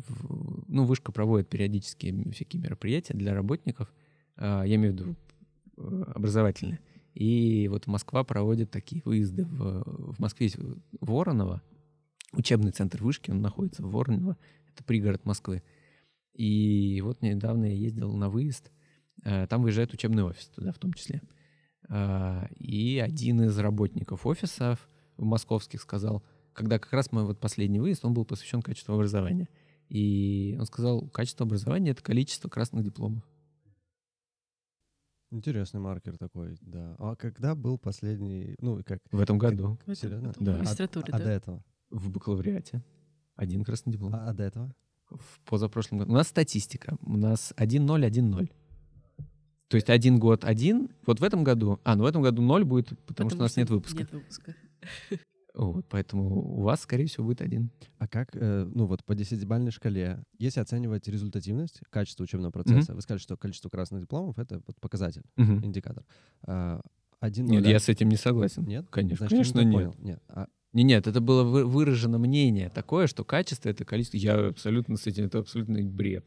ну, 0.67 0.85
вышка 0.85 1.11
проводит 1.11 1.49
периодически 1.49 2.31
всякие 2.33 2.61
мероприятия 2.61 3.15
для 3.15 3.35
работников, 3.35 3.93
э, 4.37 4.65
я 4.67 4.75
имею 4.75 4.93
в 4.93 4.97
виду 4.97 5.17
э, 5.79 6.13
образовательные. 6.15 6.81
И 7.15 7.67
вот 7.69 7.87
Москва 7.87 8.25
проводит 8.25 8.71
такие 8.71 9.03
выезды 9.05 9.45
в, 9.45 10.15
в 10.15 10.19
Москве, 10.19 10.51
в 10.57 10.81
Воронова, 11.01 11.63
учебный 12.33 12.73
центр 12.73 13.03
вышки, 13.03 13.31
он 13.31 13.41
находится 13.41 13.83
в 13.83 13.91
Воронево, 13.91 14.37
это 14.73 14.85
пригород 14.85 15.25
Москвы. 15.25 15.63
И 16.35 17.01
вот 17.03 17.23
недавно 17.23 17.65
я 17.65 17.75
ездил 17.75 18.13
на 18.17 18.29
выезд, 18.29 18.71
э, 19.25 19.47
там 19.47 19.63
выезжает 19.63 19.93
учебный 19.93 20.23
офис 20.23 20.47
туда 20.49 20.73
в 20.73 20.79
том 20.79 20.93
числе. 20.93 21.23
Э, 21.89 22.47
и 22.55 22.99
один 22.99 23.43
из 23.43 23.59
работников 23.59 24.27
офисов 24.27 24.89
московских 25.17 25.81
сказал, 25.81 26.23
когда 26.53 26.79
как 26.79 26.93
раз 26.93 27.13
мой 27.13 27.25
вот 27.25 27.41
последний 27.41 27.81
выезд, 27.81 28.05
он 28.05 28.15
был 28.15 28.25
посвящен 28.25 28.63
качеству 28.63 28.95
образования. 28.95 29.49
И 29.89 30.57
он 30.59 30.67
сказал, 30.67 31.09
качество 31.09 31.47
образования— 31.47 31.91
это 31.93 32.03
количество 32.03 32.49
красных 32.49 32.85
дипломов. 32.85 33.25
Интересный 35.31 35.81
маркер 35.81 36.17
такой, 36.17 36.57
да. 36.61 36.97
А 36.99 37.15
когда 37.17 37.55
был 37.55 37.79
последний, 37.79 38.57
ну, 38.61 38.83
как... 38.85 38.99
В 39.11 39.21
этом 39.21 39.39
году. 39.39 39.79
Как, 39.85 39.97
серьезно? 39.97 40.33
Да. 40.41 40.55
В 40.55 40.59
магистратуре, 40.59 41.07
а, 41.13 41.19
да. 41.19 41.25
А 41.25 41.27
до 41.27 41.31
этого? 41.31 41.65
В 41.91 42.11
бакалавриате. 42.11 42.83
Один 43.37 43.65
красный 43.65 43.93
диплом. 43.93 44.15
А, 44.15 44.29
а 44.29 44.33
до 44.33 44.45
этого? 44.45 44.75
В 45.11 45.41
позапрошлом 45.45 45.99
году. 45.99 46.13
У 46.13 46.15
нас 46.15 46.29
статистика. 46.29 46.97
У 47.03 47.17
нас 47.17 47.55
1-0, 47.57 48.09
1-0. 48.09 48.51
То 49.69 49.77
есть 49.77 49.91
один 49.91 50.19
год 50.19 50.45
один, 50.45 50.89
вот 51.07 51.21
в 51.21 51.23
этом 51.23 51.45
году, 51.45 51.79
а, 51.85 51.95
ну 51.95 52.05
в 52.05 52.07
этом 52.07 52.23
году 52.23 52.41
ноль 52.41 52.65
будет, 52.65 52.89
потому, 52.89 53.07
потому 53.07 53.31
что 53.31 53.39
у 53.39 53.43
нас 53.43 53.57
нет 53.57 53.71
выпуска. 53.71 53.99
Нет 53.99 54.13
выпуска. 54.13 54.55
Вот, 55.55 55.87
поэтому 55.89 56.25
у 56.29 56.63
вас, 56.63 56.83
скорее 56.83 57.07
всего, 57.07 57.25
будет 57.25 57.41
один. 57.41 57.73
А 57.99 58.07
как, 58.07 58.29
э, 58.35 58.71
ну 58.73 58.87
вот 58.87 59.05
по 59.05 59.17
десятибальной 59.17 59.73
шкале, 59.73 60.23
если 60.39 60.61
оценивать 60.61 61.09
результативность, 61.09 61.81
качество 61.91 62.23
учебного 62.23 62.53
процесса, 62.53 62.93
mm-hmm. 62.93 62.95
вы 62.95 63.01
сказали, 63.01 63.21
что 63.21 63.37
количество 63.37 63.69
красных 63.69 64.03
дипломов— 64.03 64.39
это 64.39 64.63
вот 64.65 64.81
показатель, 64.81 65.25
mm-hmm. 65.37 65.65
индикатор. 65.65 66.05
А, 66.45 66.81
один 67.19 67.47
Нет, 67.47 67.67
я 67.67 67.81
с 67.81 67.89
этим 67.89 68.09
не 68.09 68.17
согласен. 68.17 68.63
Нет? 68.67 68.87
Конечно, 68.91 69.27
Значит, 69.27 69.37
конечно 69.37 69.59
не 69.59 69.67
нет. 69.67 69.75
Понял. 69.75 69.95
Нет. 69.99 70.23
А 70.29 70.47
не, 70.73 70.83
нет, 70.83 71.07
это 71.07 71.21
было 71.21 71.43
выражено 71.45 72.19
мнение 72.19 72.69
такое, 72.69 73.07
что 73.07 73.25
качество— 73.25 73.69
это 73.71 73.85
количество. 73.85 74.19
Я 74.19 74.49
абсолютно 74.49 74.97
с 74.97 75.07
этим, 75.07 75.25
это 75.25 75.39
абсолютный 75.39 75.83
бред. 75.83 76.27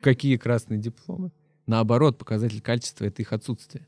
Какие 0.00 0.36
красные 0.36 0.78
дипломы? 0.78 1.32
Наоборот, 1.66 2.18
показатель 2.18 2.60
качества— 2.60 3.04
это 3.06 3.22
их 3.22 3.32
отсутствие. 3.32 3.86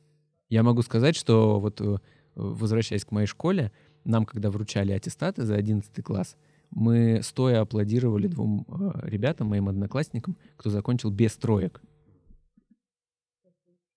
Я 0.49 0.63
могу 0.63 0.83
сказать, 0.83 1.17
что 1.17 1.59
вот 1.61 1.81
э, 1.81 1.99
возвращаясь 2.35 3.05
к 3.05 3.11
моей 3.11 3.27
школе, 3.27 3.73
нам, 4.05 4.25
когда 4.27 4.51
вручали 4.51 4.93
аттестаты 4.93 5.45
за 5.45 5.57
11 5.57 6.03
класс, 6.05 6.37
мы 6.71 7.21
стоя 7.23 7.61
аплодировали 7.61 8.27
двум 8.27 8.67
э, 8.69 9.09
ребятам, 9.09 9.49
моим 9.49 9.69
одноклассникам, 9.69 10.37
кто 10.57 10.71
закончил 10.71 11.11
без 11.11 11.37
троек. 11.37 11.81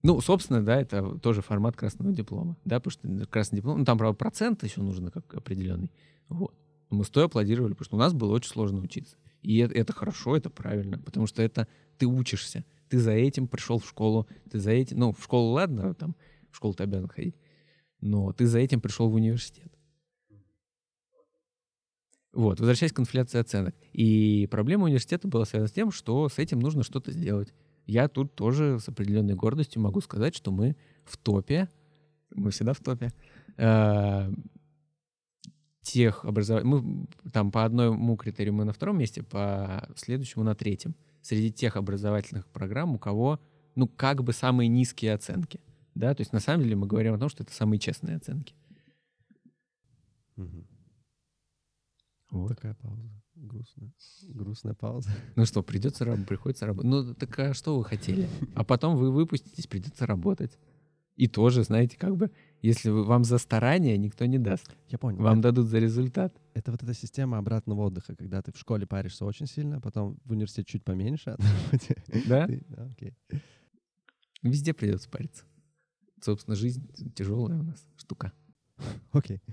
Ну, 0.08 0.22
собственно, 0.22 0.64
да, 0.64 0.80
это 0.80 1.20
тоже 1.20 1.42
формат 1.42 1.76
красного 1.76 2.14
диплома, 2.14 2.56
да, 2.64 2.80
потому 2.80 2.92
что 2.92 3.28
красный 3.28 3.58
диплом, 3.58 3.80
ну, 3.80 3.84
там, 3.84 3.98
правда, 3.98 4.16
процент 4.16 4.64
еще 4.64 4.82
нужно 4.82 5.12
как 5.12 5.36
определенный, 5.36 5.92
вот. 6.30 6.56
Мы 6.90 7.04
стоя 7.04 7.26
аплодировали, 7.26 7.74
потому 7.74 7.86
что 7.86 7.96
у 7.98 8.00
нас 8.00 8.14
было 8.14 8.32
очень 8.34 8.50
сложно 8.50 8.80
учиться. 8.80 9.18
И 9.42 9.58
это, 9.58 9.74
это 9.74 9.92
хорошо, 9.92 10.38
это 10.38 10.50
правильно, 10.50 10.98
потому 10.98 11.28
что 11.28 11.44
это 11.44 11.68
ты 11.98 12.06
учишься, 12.06 12.64
ты 12.88 13.00
за 13.00 13.12
этим 13.12 13.50
пришел 13.50 13.80
в 13.80 13.86
школу, 13.86 14.30
ты 14.50 14.60
за 14.60 14.72
этим, 14.72 14.98
ну, 14.98 15.12
в 15.12 15.22
школу, 15.22 15.52
ладно, 15.52 15.94
там, 15.94 16.16
в 16.52 16.56
школу 16.56 16.74
ты 16.74 16.84
обязан 16.84 17.10
ходить, 17.10 17.36
но 18.00 18.32
ты 18.32 18.46
за 18.46 18.60
этим 18.60 18.80
пришел 18.80 19.10
в 19.10 19.14
университет. 19.16 19.74
Вот, 22.32 22.62
возвращаясь 22.62 22.94
к 22.94 23.00
инфляции 23.02 23.40
оценок. 23.40 23.76
И 23.92 24.48
проблема 24.50 24.86
университета 24.86 25.28
была 25.28 25.44
связана 25.44 25.68
с 25.68 25.74
тем, 25.74 25.92
что 25.92 26.30
с 26.30 26.40
этим 26.40 26.60
нужно 26.60 26.84
что-то 26.84 27.12
сделать 27.12 27.54
я 27.88 28.08
тут 28.08 28.36
тоже 28.36 28.80
с 28.80 28.88
определенной 28.90 29.36
гордостью 29.36 29.82
могу 29.82 30.02
сказать, 30.02 30.36
что 30.36 30.52
мы 30.52 30.76
в 31.06 31.18
топе, 31.18 31.70
мы 32.36 32.52
всегда 32.52 32.74
в 32.74 32.80
топе, 32.80 33.12
э, 33.58 34.32
тех 35.82 36.26
образований. 36.26 36.68
Мы 36.68 37.08
там 37.32 37.50
по 37.50 37.64
одному 37.64 38.18
критерию 38.18 38.54
мы 38.54 38.66
на 38.66 38.74
втором 38.74 38.98
месте, 38.98 39.24
по 39.24 39.88
следующему 39.96 40.44
на 40.44 40.54
третьем. 40.54 40.96
Среди 41.22 41.52
тех 41.52 41.78
образовательных 41.78 42.48
программ, 42.48 42.96
у 42.96 43.00
кого, 43.00 43.40
ну, 43.76 43.88
как 43.88 44.24
бы 44.24 44.34
самые 44.34 44.68
низкие 44.68 45.14
оценки. 45.14 45.62
Да, 45.96 46.14
то 46.14 46.22
есть 46.22 46.34
на 46.34 46.40
самом 46.40 46.64
деле 46.64 46.76
мы 46.76 46.88
говорим 46.88 47.14
о 47.14 47.20
том, 47.20 47.30
что 47.30 47.44
это 47.44 47.54
самые 47.54 47.80
честные 47.80 48.18
оценки. 48.18 48.54
Угу. 50.36 50.68
Вот. 52.32 52.50
Такая 52.50 52.76
пауза. 52.76 53.10
Грустная. 53.40 53.92
Грустная 54.24 54.74
пауза. 54.74 55.10
Ну 55.36 55.46
что, 55.46 55.62
придется 55.62 56.06
работать, 56.06 56.28
приходится 56.28 56.66
работать. 56.66 56.90
Ну 56.90 57.14
так 57.14 57.38
а 57.40 57.54
что 57.54 57.78
вы 57.78 57.86
хотели? 57.86 58.28
А 58.56 58.64
потом 58.64 58.96
вы 58.96 59.12
выпуститесь, 59.12 59.68
придется 59.68 60.06
работать. 60.06 60.58
И 61.16 61.28
тоже, 61.28 61.64
знаете, 61.64 61.98
как 61.98 62.16
бы, 62.16 62.32
если 62.62 62.90
вы, 62.92 63.04
вам 63.04 63.24
за 63.24 63.40
старание 63.40 63.98
никто 63.98 64.26
не 64.26 64.38
даст. 64.38 64.76
Я 64.88 65.00
понял. 65.00 65.20
Вам 65.20 65.40
это, 65.40 65.50
дадут 65.50 65.68
за 65.68 65.80
результат. 65.80 66.36
Это 66.54 66.72
вот 66.72 66.84
эта 66.84 66.94
система 66.94 67.40
обратного 67.40 67.82
отдыха, 67.82 68.16
когда 68.16 68.42
ты 68.44 68.52
в 68.52 68.58
школе 68.58 68.86
паришься 68.86 69.26
очень 69.26 69.48
сильно, 69.48 69.78
а 69.78 69.82
потом 69.82 70.20
в 70.26 70.32
университете 70.32 70.74
чуть 70.74 70.84
поменьше. 70.84 71.36
Да? 72.28 72.48
Окей. 72.92 73.16
Везде 74.44 74.74
придется 74.74 75.10
париться. 75.10 75.44
Собственно, 76.22 76.56
жизнь 76.56 76.88
тяжелая 77.16 77.60
у 77.60 77.64
нас 77.64 77.84
штука. 77.98 78.32
Окей. 79.12 79.42
А, 79.48 79.52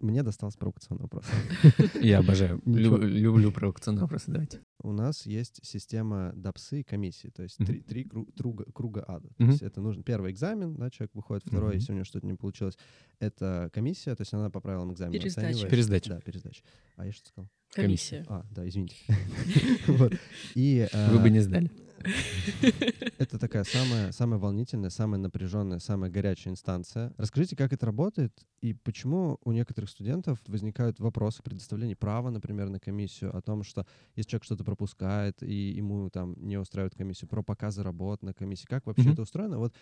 Мне 0.00 0.22
достался 0.22 0.58
провокационный 0.58 1.02
вопрос. 1.02 1.24
Я 2.00 2.18
обожаю. 2.18 2.60
Люблю 2.66 3.52
провокационные 3.52 4.02
вопросы. 4.02 4.30
Давайте. 4.30 4.60
У 4.82 4.92
нас 4.92 5.26
есть 5.26 5.60
система 5.62 6.32
ДАПСы 6.34 6.80
и 6.80 6.82
комиссии, 6.82 7.28
то 7.28 7.42
есть 7.42 7.56
три, 7.58 7.80
три 7.80 8.04
кру- 8.04 8.28
круга, 8.36 8.64
круга 8.72 9.04
ада. 9.06 9.28
То 9.36 9.44
есть 9.44 9.62
это 9.62 9.80
нужно 9.80 10.02
первый 10.02 10.32
экзамен, 10.32 10.74
да, 10.74 10.90
человек 10.90 11.14
выходит, 11.14 11.44
второй, 11.46 11.74
если 11.76 11.92
у 11.92 11.94
него 11.94 12.04
что-то 12.04 12.26
не 12.26 12.34
получилось, 12.34 12.76
это 13.18 13.70
комиссия, 13.72 14.14
то 14.14 14.22
есть 14.22 14.32
она 14.32 14.50
по 14.50 14.60
правилам 14.60 14.92
экзамена 14.92 15.12
Пересдача. 15.12 15.48
оценивает. 15.48 15.70
Пересдача. 15.70 16.10
Да, 16.10 16.20
пересдача. 16.20 16.62
А 16.96 17.06
я 17.06 17.12
что 17.12 17.28
сказал? 17.28 17.48
Комиссия. 17.72 18.24
А, 18.28 18.44
да, 18.50 18.68
извините. 18.68 18.96
Вы 19.86 21.18
бы 21.18 21.26
а, 21.26 21.28
не 21.28 21.40
сдали. 21.40 21.70
это 23.18 23.38
такая 23.38 23.64
самая, 23.64 24.12
самая 24.12 24.38
волнительная, 24.38 24.90
самая 24.90 25.20
напряженная, 25.20 25.78
самая 25.78 26.10
горячая 26.10 26.52
инстанция. 26.52 27.12
Расскажите, 27.16 27.56
как 27.56 27.72
это 27.72 27.86
работает 27.86 28.32
и 28.60 28.72
почему 28.74 29.38
у 29.44 29.52
некоторых 29.52 29.90
студентов 29.90 30.38
возникают 30.46 31.00
вопросы 31.00 31.42
предоставления 31.42 31.96
права, 31.96 32.30
например, 32.30 32.68
на 32.68 32.78
комиссию, 32.80 33.36
о 33.36 33.40
том, 33.42 33.62
что 33.62 33.86
если 34.16 34.30
человек 34.30 34.44
что-то 34.44 34.64
пропускает 34.64 35.42
и 35.42 35.70
ему 35.70 36.10
там 36.10 36.34
не 36.36 36.58
устраивает 36.58 36.94
комиссию, 36.94 37.28
про 37.28 37.42
показы 37.42 37.82
работ 37.82 38.22
на 38.22 38.32
комиссии. 38.34 38.66
Как 38.66 38.86
вообще 38.86 39.04
Мгм. 39.04 39.12
это 39.12 39.22
устроено? 39.22 39.58
Вот 39.58 39.74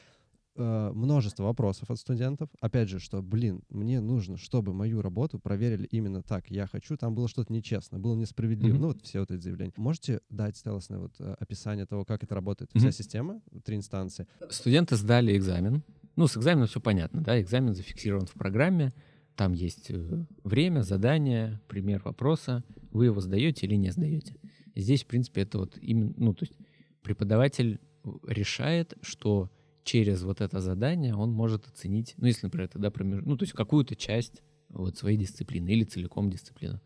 э, 0.56 0.90
множество 0.94 1.44
вопросов 1.44 1.90
от 1.90 1.98
студентов. 1.98 2.48
Опять 2.60 2.88
же, 2.88 2.98
что, 2.98 3.22
блин, 3.22 3.62
мне 3.68 4.00
нужно, 4.00 4.36
чтобы 4.36 4.72
мою 4.72 5.02
работу 5.02 5.38
проверили 5.38 5.86
именно 5.90 6.22
так. 6.22 6.50
Я 6.50 6.66
хочу, 6.66 6.96
там 6.96 7.14
было 7.14 7.28
что-то 7.28 7.52
нечестно, 7.52 7.98
было 7.98 8.14
несправедливо. 8.14 8.74
Мгм. 8.74 8.82
Ну, 8.82 8.88
вот 8.88 9.02
все 9.02 9.20
вот 9.20 9.30
эти 9.30 9.42
заявления. 9.42 9.72
Можете 9.76 10.20
дать 10.30 10.56
целостное 10.56 10.98
вот 10.98 11.14
э, 11.18 11.34
описание 11.38 11.86
того, 11.86 12.04
как 12.04 12.22
это 12.22 12.34
работает? 12.34 12.74
Мгм. 12.74 12.80
Вся 12.80 12.92
система, 12.92 13.40
три 13.64 13.76
инстанции. 13.76 14.26
Студенты 14.50 14.96
сдали 14.96 15.36
экзамен. 15.36 15.82
Ну, 16.16 16.26
с 16.26 16.36
экзаменом 16.36 16.66
все 16.66 16.80
понятно, 16.80 17.22
да, 17.22 17.40
экзамен 17.40 17.74
зафиксирован 17.74 18.26
в 18.26 18.32
программе, 18.32 18.92
там 19.36 19.52
есть 19.52 19.88
э, 19.90 20.24
время, 20.42 20.80
задание, 20.80 21.60
пример 21.68 22.02
вопроса, 22.04 22.64
вы 22.90 23.04
его 23.04 23.20
сдаете 23.20 23.66
или 23.66 23.76
не 23.76 23.90
сдаете. 23.92 24.34
Здесь, 24.74 25.04
в 25.04 25.06
принципе, 25.06 25.42
это 25.42 25.58
вот 25.58 25.78
именно, 25.80 26.12
ну, 26.16 26.34
то 26.34 26.44
есть 26.44 26.54
преподаватель 27.02 27.80
решает, 28.26 28.94
что 29.00 29.48
через 29.88 30.22
вот 30.22 30.42
это 30.42 30.60
задание 30.60 31.14
он 31.16 31.32
может 31.32 31.66
оценить, 31.66 32.12
ну, 32.18 32.26
если, 32.26 32.44
например, 32.44 32.66
это, 32.66 32.78
да, 32.78 32.88
промеж- 32.88 33.22
ну, 33.24 33.38
то 33.38 33.44
есть 33.44 33.54
какую-то 33.54 33.96
часть 33.96 34.42
вот 34.68 34.98
своей 34.98 35.16
дисциплины 35.16 35.70
или 35.70 35.84
целиком 35.84 36.28
дисциплину. 36.28 36.82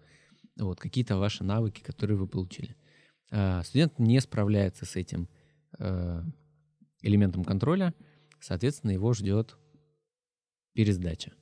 Вот, 0.57 0.79
какие-то 0.79 1.17
ваши 1.17 1.43
навыки, 1.43 1.83
которые 1.83 2.17
вы 2.17 2.29
получили. 2.29 2.77
А, 3.33 3.65
студент 3.65 3.99
не 3.99 4.21
справляется 4.21 4.87
с 4.87 4.95
этим 4.95 5.29
э, 5.81 6.23
элементом 7.03 7.43
контроля, 7.43 7.93
соответственно, 8.39 8.93
его 8.93 9.13
ждет 9.15 9.57
пересдача. 10.73 11.33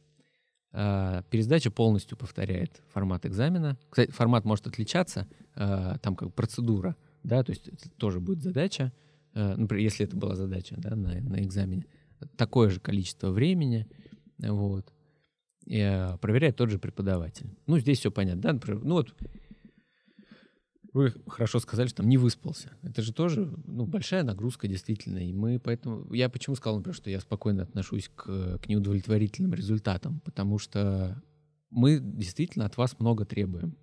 А, 0.72 1.24
Пересдача 1.24 1.70
полностью 1.70 2.16
повторяет 2.16 2.80
формат 2.88 3.26
экзамена. 3.26 3.78
Кстати, 3.90 4.12
формат 4.12 4.46
может 4.46 4.66
отличаться, 4.66 5.28
а, 5.54 5.98
там 5.98 6.16
как 6.16 6.32
процедура, 6.32 6.96
да, 7.22 7.42
то 7.42 7.52
есть 7.52 7.68
это 7.68 7.90
тоже 7.90 8.18
будет 8.18 8.40
задача, 8.40 8.94
например, 9.34 9.82
если 9.82 10.06
это 10.06 10.16
была 10.16 10.36
задача, 10.36 10.74
да, 10.78 10.96
на, 10.96 11.20
на 11.20 11.42
экзамене, 11.42 11.86
такое 12.36 12.70
же 12.70 12.80
количество 12.80 13.30
времени, 13.30 13.86
вот, 14.38 14.92
и, 15.66 15.80
а, 15.80 16.16
проверяет 16.18 16.56
тот 16.56 16.70
же 16.70 16.78
преподаватель. 16.78 17.56
Ну, 17.66 17.78
здесь 17.78 17.98
все 17.98 18.10
понятно, 18.10 18.42
да, 18.42 18.52
например, 18.54 18.82
ну 18.84 18.94
вот 18.94 19.14
вы 20.92 21.14
хорошо 21.28 21.60
сказали, 21.60 21.86
что 21.86 21.98
там 21.98 22.08
не 22.08 22.18
выспался. 22.18 22.72
Это 22.82 23.02
же 23.02 23.12
тоже 23.12 23.52
ну, 23.66 23.86
большая 23.86 24.24
нагрузка, 24.24 24.66
действительно. 24.66 25.18
И 25.18 25.32
мы 25.32 25.60
поэтому... 25.60 26.12
Я 26.12 26.28
почему 26.28 26.56
сказал, 26.56 26.78
например, 26.78 26.96
что 26.96 27.10
я 27.10 27.20
спокойно 27.20 27.62
отношусь 27.62 28.10
к, 28.12 28.58
к 28.58 28.68
неудовлетворительным 28.68 29.54
результатам? 29.54 30.20
Потому 30.24 30.58
что 30.58 31.22
мы 31.70 32.00
действительно 32.00 32.66
от 32.66 32.76
вас 32.76 32.98
много 32.98 33.24
требуем. 33.24 33.76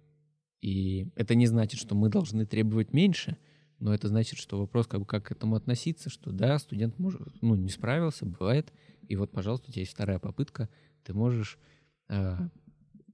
И 0.59 1.09
это 1.15 1.35
не 1.35 1.47
значит, 1.47 1.79
что 1.79 1.95
мы 1.95 2.09
должны 2.09 2.45
требовать 2.45 2.91
меньше, 2.91 3.37
но 3.79 3.93
это 3.93 4.07
значит, 4.07 4.39
что 4.39 4.59
вопрос, 4.59 4.87
как, 4.87 5.01
бы, 5.01 5.05
как 5.05 5.25
к 5.25 5.31
этому 5.31 5.55
относиться, 5.55 6.09
что 6.09 6.31
да, 6.31 6.57
студент 6.57 6.97
может, 6.97 7.21
ну, 7.41 7.55
не 7.55 7.69
справился, 7.69 8.25
бывает, 8.25 8.73
и 9.07 9.15
вот, 9.15 9.31
пожалуйста, 9.31 9.69
у 9.69 9.71
тебя 9.71 9.81
есть 9.81 9.93
вторая 9.93 10.19
попытка, 10.19 10.69
ты 11.03 11.13
можешь 11.13 11.59
э, 12.09 12.37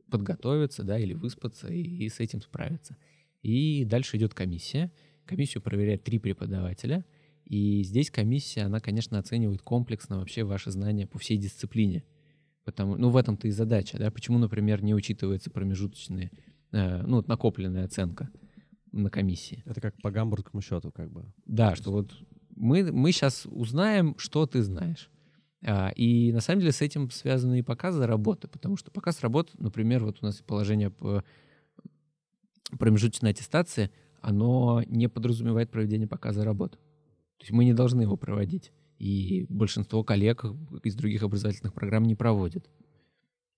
подготовиться, 0.09 0.83
да, 0.83 0.97
или 0.97 1.13
выспаться 1.13 1.67
и, 1.67 1.81
и 1.81 2.09
с 2.09 2.19
этим 2.19 2.41
справиться. 2.41 2.97
И 3.41 3.83
дальше 3.83 4.17
идет 4.17 4.33
комиссия. 4.33 4.91
Комиссию 5.25 5.61
проверяет 5.61 6.03
три 6.03 6.17
преподавателя. 6.17 7.05
И 7.45 7.83
здесь 7.83 8.09
комиссия, 8.09 8.61
она, 8.61 8.79
конечно, 8.79 9.19
оценивает 9.19 9.61
комплексно 9.61 10.19
вообще 10.19 10.43
ваши 10.43 10.71
знания 10.71 11.05
по 11.05 11.19
всей 11.19 11.37
дисциплине. 11.37 12.03
Потому, 12.63 12.95
ну, 12.95 13.09
в 13.09 13.17
этом-то 13.17 13.47
и 13.47 13.51
задача, 13.51 13.97
да. 13.97 14.09
Почему, 14.11 14.37
например, 14.37 14.81
не 14.81 14.95
учитывается 14.95 15.51
промежуточные, 15.51 16.31
э, 16.71 17.01
ну, 17.05 17.17
вот 17.17 17.27
накопленная 17.27 17.83
оценка 17.83 18.31
на 18.93 19.09
комиссии? 19.09 19.63
Это 19.65 19.81
как 19.81 20.01
по 20.01 20.11
гамбургскому 20.11 20.61
счету, 20.61 20.91
как 20.91 21.11
бы. 21.11 21.25
Да, 21.45 21.75
что 21.75 21.91
вот 21.91 22.13
мы, 22.55 22.91
мы 22.91 23.11
сейчас 23.11 23.45
узнаем, 23.45 24.15
что 24.17 24.45
ты 24.45 24.63
знаешь. 24.63 25.09
А, 25.65 25.89
и 25.89 26.31
на 26.31 26.41
самом 26.41 26.61
деле 26.61 26.71
с 26.71 26.81
этим 26.81 27.09
связаны 27.09 27.59
и 27.59 27.63
показы 27.63 28.05
работы, 28.05 28.47
потому 28.47 28.77
что 28.77 28.91
показ 28.91 29.21
работы, 29.21 29.51
например, 29.57 30.03
вот 30.03 30.19
у 30.21 30.25
нас 30.25 30.41
положение 30.41 30.89
по 30.89 31.23
промежуточной 32.77 33.31
аттестации, 33.31 33.91
оно 34.21 34.83
не 34.87 35.07
подразумевает 35.09 35.69
проведение 35.69 36.07
показа 36.07 36.43
работ. 36.43 36.73
То 37.37 37.43
есть 37.43 37.51
мы 37.51 37.65
не 37.65 37.73
должны 37.73 38.01
его 38.01 38.17
проводить. 38.17 38.71
И 38.99 39.45
большинство 39.49 40.03
коллег 40.03 40.45
из 40.83 40.95
других 40.95 41.23
образовательных 41.23 41.73
программ 41.73 42.03
не 42.05 42.15
проводят. 42.15 42.69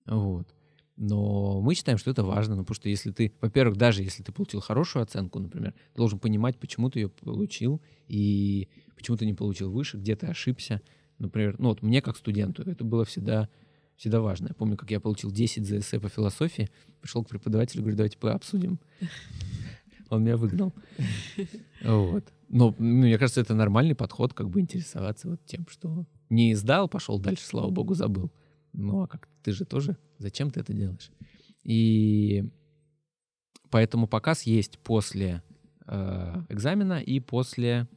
Вот. 0.06 0.52
Но 0.96 1.60
мы 1.60 1.74
считаем, 1.74 1.98
что 1.98 2.10
это 2.10 2.24
важно, 2.24 2.56
ну, 2.56 2.62
потому 2.62 2.76
что 2.76 2.88
если 2.88 3.10
ты, 3.10 3.32
во-первых, 3.40 3.76
даже 3.76 4.02
если 4.02 4.22
ты 4.22 4.32
получил 4.32 4.60
хорошую 4.60 5.02
оценку, 5.02 5.38
например, 5.38 5.72
ты 5.72 5.96
должен 5.96 6.18
понимать, 6.18 6.58
почему 6.58 6.88
ты 6.88 7.00
ее 7.00 7.08
получил 7.10 7.82
и 8.08 8.68
почему 8.96 9.18
ты 9.18 9.26
не 9.26 9.34
получил 9.34 9.70
выше, 9.70 9.98
где 9.98 10.16
ты 10.16 10.26
ошибся. 10.26 10.80
Например, 11.18 11.56
ну 11.58 11.68
вот 11.68 11.82
мне 11.82 12.00
как 12.00 12.16
студенту 12.16 12.62
это 12.62 12.82
было 12.82 13.04
всегда, 13.04 13.50
всегда 13.96 14.20
важно. 14.20 14.48
Я 14.48 14.54
помню, 14.54 14.76
как 14.78 14.90
я 14.90 14.98
получил 14.98 15.30
10 15.30 15.66
за 15.66 15.78
эссе 15.78 16.00
по 16.00 16.08
философии, 16.08 16.70
пришел 17.02 17.22
к 17.24 17.28
преподавателю, 17.28 17.82
говорю, 17.82 17.98
давайте 17.98 18.16
пообсудим. 18.18 18.80
Он 20.08 20.22
меня 20.22 20.36
выгнал. 20.36 20.72
Вот. 21.82 22.24
Но 22.48 22.74
ну, 22.78 22.84
мне 22.84 23.18
кажется, 23.18 23.40
это 23.40 23.54
нормальный 23.54 23.94
подход, 23.94 24.32
как 24.32 24.48
бы 24.48 24.60
интересоваться 24.60 25.28
вот 25.28 25.40
тем, 25.46 25.66
что 25.68 26.06
не 26.30 26.54
сдал, 26.54 26.88
пошел 26.88 27.18
дальше, 27.18 27.44
слава 27.44 27.70
богу, 27.70 27.94
забыл. 27.94 28.30
Ну 28.72 29.02
а 29.02 29.08
как 29.08 29.28
ты 29.42 29.52
же 29.52 29.64
тоже, 29.64 29.96
зачем 30.18 30.50
ты 30.50 30.60
это 30.60 30.72
делаешь? 30.72 31.10
И 31.62 32.44
поэтому 33.70 34.06
показ 34.06 34.42
есть 34.42 34.78
после 34.78 35.42
э, 35.86 36.42
экзамена 36.48 37.00
и 37.00 37.20
после 37.20 37.88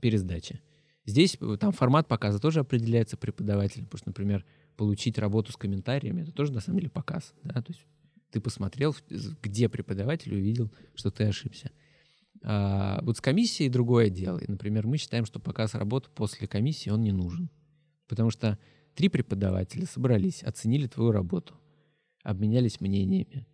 пересдачи. 0.00 0.60
Здесь 1.04 1.36
э, 1.40 1.56
там 1.60 1.72
формат 1.72 2.08
показа 2.08 2.38
тоже 2.38 2.60
определяется 2.60 3.16
преподавателем, 3.16 3.84
потому 3.86 3.98
что, 3.98 4.08
например, 4.10 4.44
получить 4.76 5.18
работу 5.18 5.52
с 5.52 5.56
комментариями 5.56 6.22
это 6.22 6.32
тоже 6.32 6.52
на 6.52 6.60
самом 6.60 6.78
деле 6.78 6.90
показ, 6.90 7.34
да, 7.42 7.62
то 7.62 7.72
есть 7.72 7.84
ты 8.30 8.40
посмотрел, 8.40 8.94
где 9.42 9.68
преподаватель 9.68 10.34
увидел, 10.34 10.70
что 10.94 11.10
ты 11.10 11.24
ошибся. 11.24 11.70
А, 12.42 13.00
вот 13.02 13.16
с 13.16 13.20
комиссией 13.20 13.70
другое 13.70 14.10
дело. 14.10 14.38
И, 14.38 14.50
например, 14.50 14.86
мы 14.86 14.98
считаем, 14.98 15.24
что 15.24 15.40
показ 15.40 15.74
работы 15.74 16.10
после 16.14 16.46
комиссии 16.46 16.90
он 16.90 17.02
не 17.02 17.12
нужен, 17.12 17.50
потому 18.08 18.30
что 18.30 18.58
три 18.96 19.08
преподавателя 19.08 19.86
собрались, 19.86 20.42
оценили 20.42 20.86
твою 20.86 21.12
работу, 21.12 21.54
обменялись 22.24 22.80
мнениями. 22.80 23.46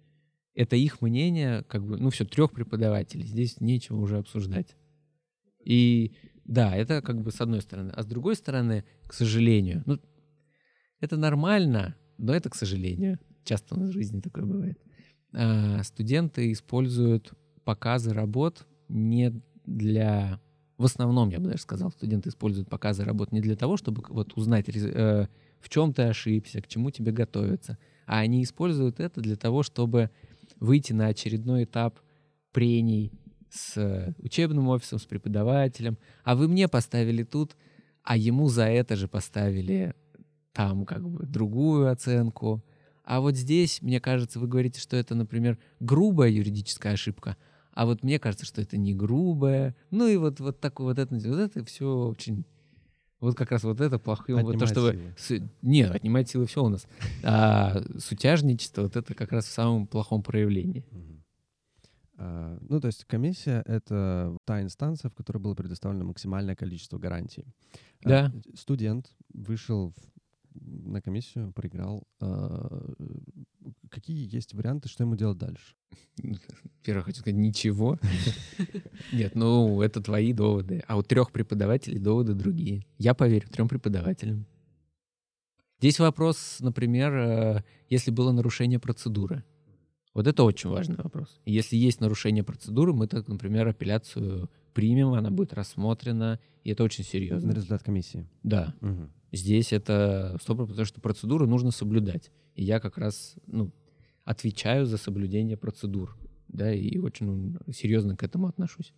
Это 0.54 0.76
их 0.76 1.00
мнение, 1.00 1.64
как 1.64 1.84
бы, 1.84 1.98
ну 1.98 2.10
все, 2.10 2.24
трех 2.24 2.52
преподавателей, 2.52 3.26
здесь 3.26 3.60
нечего 3.60 4.00
уже 4.00 4.18
обсуждать. 4.18 4.76
И 5.64 6.14
да, 6.44 6.74
это 6.74 7.02
как 7.02 7.22
бы 7.22 7.30
с 7.30 7.40
одной 7.40 7.60
стороны. 7.60 7.90
А 7.90 8.02
с 8.02 8.06
другой 8.06 8.36
стороны, 8.36 8.84
к 9.06 9.12
сожалению, 9.12 9.82
ну, 9.86 9.98
это 11.00 11.16
нормально, 11.16 11.96
но 12.18 12.34
это 12.34 12.50
к 12.50 12.54
сожалению. 12.54 13.18
Часто 13.44 13.74
у 13.74 13.78
нас 13.78 13.90
в 13.90 13.94
жизни 13.94 14.20
такое 14.20 14.44
бывает. 14.44 14.78
А, 15.32 15.82
студенты 15.82 16.52
используют 16.52 17.32
показы 17.64 18.12
работ 18.12 18.66
не 18.88 19.42
для... 19.64 20.40
В 20.82 20.84
основном, 20.84 21.28
я 21.28 21.38
бы 21.38 21.48
даже 21.48 21.62
сказал, 21.62 21.92
студенты 21.92 22.30
используют 22.30 22.68
показы 22.68 23.04
работ 23.04 23.30
не 23.30 23.40
для 23.40 23.54
того, 23.54 23.76
чтобы 23.76 24.02
вот 24.08 24.32
узнать, 24.34 24.68
э, 24.68 25.28
в 25.60 25.68
чем 25.68 25.94
ты 25.94 26.02
ошибся, 26.02 26.60
к 26.60 26.66
чему 26.66 26.90
тебе 26.90 27.12
готовиться, 27.12 27.78
а 28.04 28.18
они 28.18 28.42
используют 28.42 28.98
это 28.98 29.20
для 29.20 29.36
того, 29.36 29.62
чтобы 29.62 30.10
выйти 30.58 30.92
на 30.92 31.06
очередной 31.06 31.62
этап 31.62 32.00
прений 32.50 33.12
с 33.48 34.12
учебным 34.18 34.66
офисом, 34.66 34.98
с 34.98 35.04
преподавателем. 35.04 35.98
А 36.24 36.34
вы 36.34 36.48
мне 36.48 36.66
поставили 36.66 37.22
тут, 37.22 37.56
а 38.02 38.16
ему 38.16 38.48
за 38.48 38.64
это 38.64 38.96
же 38.96 39.06
поставили 39.06 39.94
там 40.52 40.84
как 40.84 41.08
бы 41.08 41.24
другую 41.24 41.92
оценку. 41.92 42.64
А 43.04 43.20
вот 43.20 43.36
здесь, 43.36 43.80
мне 43.82 44.00
кажется, 44.00 44.40
вы 44.40 44.48
говорите, 44.48 44.80
что 44.80 44.96
это, 44.96 45.14
например, 45.14 45.60
грубая 45.78 46.30
юридическая 46.30 46.94
ошибка, 46.94 47.36
а 47.72 47.86
вот 47.86 48.02
мне 48.02 48.18
кажется, 48.18 48.46
что 48.46 48.60
это 48.60 48.76
не 48.76 48.94
грубая. 48.94 49.74
Ну 49.90 50.06
и 50.06 50.16
вот, 50.16 50.40
вот 50.40 50.60
такое 50.60 50.86
вот 50.88 50.98
это, 50.98 51.14
вот 51.14 51.38
это 51.38 51.64
все 51.64 52.08
очень, 52.08 52.44
Вот 53.20 53.36
как 53.36 53.50
раз 53.52 53.62
вот 53.64 53.80
это 53.80 53.98
плохое. 53.98 54.42
Вот 54.42 54.58
то, 54.58 54.64
Отнимает 54.64 54.70
что 54.70 54.80
вы... 54.82 55.14
силы. 55.16 55.48
Не, 55.62 55.82
отнимает 55.82 56.28
силы 56.28 56.46
все 56.46 56.62
у 56.64 56.68
нас. 56.68 56.86
А 57.22 57.80
сутяжничество, 57.98 58.82
вот 58.82 58.96
это 58.96 59.14
как 59.14 59.32
раз 59.32 59.46
в 59.46 59.52
самом 59.52 59.86
плохом 59.86 60.22
проявлении. 60.22 60.84
А, 62.18 62.58
Ну, 62.68 62.80
то 62.80 62.86
есть 62.88 63.04
комиссия— 63.04 63.62
это 63.66 64.36
та 64.44 64.60
инстанция, 64.62 65.10
в 65.10 65.14
которой 65.14 65.38
было 65.38 65.54
предоставлено 65.54 66.04
максимальное 66.04 66.54
количество 66.56 66.98
гарантий. 66.98 67.44
А, 68.04 68.08
Да. 68.08 68.32
Студент 68.54 69.10
вышел 69.32 69.90
в- 69.90 70.11
на 70.54 71.00
комиссию, 71.00 71.52
проиграл. 71.52 72.04
А, 72.20 72.92
Какие 73.90 74.32
есть 74.34 74.54
варианты, 74.54 74.88
что 74.88 75.04
ему 75.04 75.16
делать 75.16 75.38
дальше? 75.38 75.74
Первое 76.82 77.02
хочу 77.04 77.20
сказать, 77.20 77.38
ничего. 77.38 77.98
Нет, 79.12 79.34
ну, 79.34 79.82
это 79.82 80.00
твои 80.02 80.32
доводы. 80.32 80.82
А 80.88 80.96
у 80.96 81.02
трех 81.02 81.30
преподавателей 81.30 81.98
доводы 81.98 82.34
другие. 82.34 82.84
Я 82.98 83.14
поверю 83.14 83.48
трем 83.48 83.68
преподавателям. 83.68 84.46
Здесь 85.78 85.98
вопрос, 85.98 86.58
например, 86.60 87.12
э, 87.14 87.64
если 87.88 88.10
было 88.10 88.32
нарушение 88.32 88.78
процедуры. 88.78 89.44
Вот 90.14 90.26
это 90.26 90.44
очень 90.44 90.70
важный 90.70 90.96
вопрос. 90.96 91.40
Если 91.44 91.76
есть 91.76 92.00
нарушение 92.00 92.44
процедуры, 92.44 92.92
мы, 92.92 93.08
так, 93.08 93.28
например, 93.28 93.66
апелляцию 93.68 94.50
примем, 94.74 95.08
она 95.14 95.30
будет 95.30 95.52
рассмотрена, 95.54 96.38
и 96.64 96.70
это 96.70 96.84
очень 96.84 97.02
На 97.04 97.10
серьезно. 97.10 97.50
результат 97.52 97.82
комиссии. 97.82 98.28
Да, 98.42 98.74
Мгм. 98.80 99.10
Здесь 99.32 99.72
это 99.72 100.38
стоп, 100.40 100.68
потому 100.68 100.84
что 100.84 101.00
процедуру 101.00 101.46
нужно 101.46 101.70
соблюдать. 101.70 102.30
И 102.54 102.64
я 102.64 102.80
как 102.80 102.98
раз 102.98 103.34
ну, 103.46 103.72
отвечаю 104.24 104.86
за 104.86 104.98
соблюдение 104.98 105.56
процедур, 105.56 106.16
да, 106.48 106.72
и 106.72 106.98
очень 106.98 107.58
серьезно 107.72 108.16
к 108.16 108.22
этому 108.22 108.46
отношусь. 108.46 108.92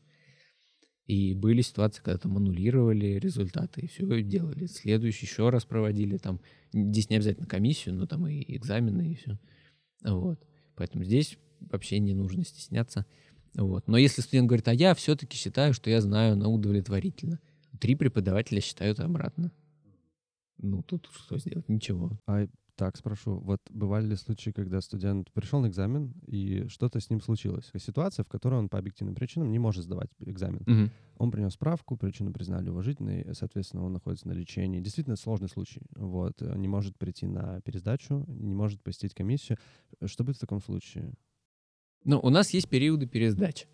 И 1.06 1.34
были 1.34 1.60
ситуации, 1.60 2.02
когда 2.02 2.18
там 2.18 2.36
аннулировали 2.36 3.18
результаты, 3.18 3.82
и 3.82 3.88
все 3.88 4.22
делали. 4.22 4.66
Следующий 4.66 5.26
еще 5.26 5.50
раз 5.50 5.64
проводили, 5.64 6.16
там, 6.16 6.40
здесь 6.72 7.10
не 7.10 7.16
обязательно 7.16 7.46
комиссию, 7.46 7.94
но 7.94 8.06
там 8.06 8.26
и 8.26 8.56
экзамены, 8.56 9.12
и 9.12 9.14
все. 9.14 9.38
Вот. 10.02 10.40
Поэтому 10.76 11.04
здесь 11.04 11.38
вообще 11.60 11.98
не 11.98 12.14
нужно 12.14 12.44
стесняться. 12.44 13.04
Вот. 13.54 13.86
Но 13.86 13.98
если 13.98 14.22
студент 14.22 14.48
говорит, 14.48 14.66
а 14.68 14.74
я 14.74 14.94
все-таки 14.94 15.36
считаю, 15.36 15.74
что 15.74 15.90
я 15.90 16.00
знаю 16.00 16.36
на 16.36 16.48
удовлетворительно, 16.48 17.38
три 17.78 17.94
преподавателя 17.94 18.60
считают 18.60 18.98
обратно. 18.98 19.52
Ну, 20.58 20.82
тут 20.82 21.08
что 21.12 21.38
сделать? 21.38 21.68
Ничего. 21.68 22.18
А 22.26 22.46
так 22.76 22.96
спрошу, 22.96 23.38
вот 23.38 23.60
бывали 23.70 24.06
ли 24.06 24.16
случаи, 24.16 24.50
когда 24.50 24.80
студент 24.80 25.30
пришел 25.32 25.60
на 25.60 25.68
экзамен 25.68 26.12
и 26.26 26.66
что-то 26.68 26.98
с 26.98 27.08
ним 27.08 27.20
случилось? 27.20 27.70
Ситуация, 27.76 28.24
в 28.24 28.28
которой 28.28 28.56
он 28.58 28.68
по 28.68 28.78
объективным 28.78 29.14
причинам 29.14 29.52
не 29.52 29.60
может 29.60 29.84
сдавать 29.84 30.10
экзамен. 30.18 30.62
Мгм. 30.66 30.90
Он 31.18 31.30
принес 31.30 31.52
справку, 31.52 31.96
причину 31.96 32.32
признали 32.32 32.70
уважительной, 32.70 33.32
соответственно, 33.34 33.84
он 33.84 33.92
находится 33.92 34.26
на 34.26 34.32
лечении. 34.32 34.80
Действительно 34.80 35.14
сложный 35.16 35.48
случай. 35.48 35.82
Вот, 35.94 36.42
э, 36.42 36.52
не 36.56 36.66
может 36.66 36.98
прийти 36.98 37.26
на 37.26 37.60
пересдачу, 37.60 38.24
не 38.26 38.54
может 38.54 38.82
посетить 38.82 39.14
комиссию. 39.14 39.58
Что 40.04 40.24
будет 40.24 40.36
в 40.38 40.40
таком 40.40 40.60
случае? 40.60 41.14
Ну, 42.04 42.18
у 42.18 42.30
нас 42.30 42.50
есть 42.50 42.68
периоды 42.68 43.06
пересдач. 43.06 43.66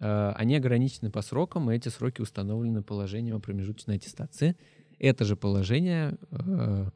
Э, 0.00 0.30
Они 0.36 0.56
ограничены 0.56 1.10
по 1.10 1.20
срокам, 1.20 1.70
и 1.70 1.76
эти 1.76 1.90
сроки 1.90 2.22
установлены 2.22 2.82
положением 2.82 3.36
о 3.36 3.40
промежуточной 3.40 3.96
аттестации. 3.96 4.56
Это 4.98 5.24
же 5.24 5.36
положение 5.36 6.18
э, 6.30 6.90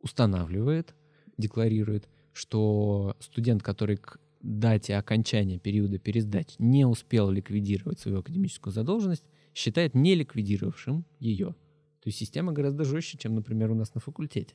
устанавливает, 0.00 0.94
декларирует, 1.36 2.08
что 2.32 3.16
студент, 3.20 3.62
который 3.62 3.96
к 3.96 4.18
дате 4.40 4.96
окончания 4.96 5.58
периода 5.58 5.98
пересдач 5.98 6.54
не 6.58 6.84
успел 6.84 7.30
ликвидировать 7.30 7.98
свою 7.98 8.20
академическую 8.20 8.72
задолженность, 8.72 9.24
считает 9.54 9.94
не 9.94 10.14
ликвидировавшим 10.14 11.04
ее. 11.18 11.48
То 12.00 12.08
есть 12.08 12.18
система 12.18 12.52
гораздо 12.52 12.84
жестче, 12.84 13.18
чем, 13.18 13.34
например, 13.34 13.70
у 13.70 13.74
нас 13.74 13.94
на 13.94 14.00
факультете. 14.00 14.54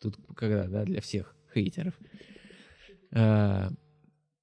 Тут 0.00 0.16
когда, 0.34 0.66
да, 0.68 0.84
для 0.84 1.00
всех 1.00 1.36
хейтеров. 1.52 1.98
Э, 3.10 3.68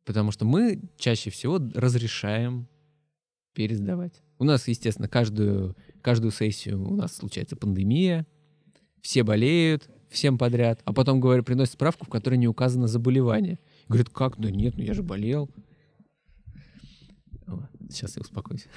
Потому 0.05 0.31
что 0.31 0.45
мы 0.45 0.79
чаще 0.97 1.31
всего 1.31 1.59
разрешаем 1.73 2.67
пересдавать. 3.53 4.21
У 4.37 4.43
нас, 4.43 4.67
естественно, 4.67 5.07
каждую, 5.07 5.75
каждую 6.01 6.31
сессию 6.31 6.85
у 6.85 6.95
нас 6.95 7.15
случается 7.15 7.55
пандемия, 7.55 8.27
все 9.01 9.23
болеют, 9.23 9.89
всем 10.09 10.37
подряд, 10.37 10.81
а 10.83 10.93
потом, 10.93 11.19
говорю, 11.19 11.43
приносят 11.43 11.73
справку, 11.73 12.05
в 12.05 12.09
которой 12.09 12.35
не 12.35 12.47
указано 12.47 12.87
заболевание. 12.87 13.59
Говорят, 13.87 14.09
как? 14.09 14.37
Да 14.37 14.51
нет, 14.51 14.75
ну 14.77 14.83
я 14.83 14.93
же 14.93 15.03
болел. 15.03 15.49
Сейчас 17.89 18.17
я 18.17 18.21
успокоюсь. 18.21 18.67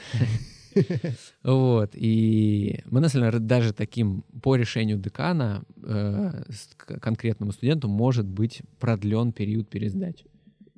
Вот, 1.43 1.91
и 1.95 2.83
мы, 2.85 3.01
на 3.01 3.09
самом 3.09 3.31
деле, 3.31 3.41
даже 3.41 3.73
таким, 3.73 4.23
по 4.43 4.55
решению 4.55 4.99
декана, 4.99 5.65
э, 5.83 6.45
конкретному 7.01 7.51
студенту 7.51 7.89
может 7.89 8.27
быть 8.27 8.63
продлен 8.79 9.33
период 9.33 9.69
пересдачи. 9.69 10.27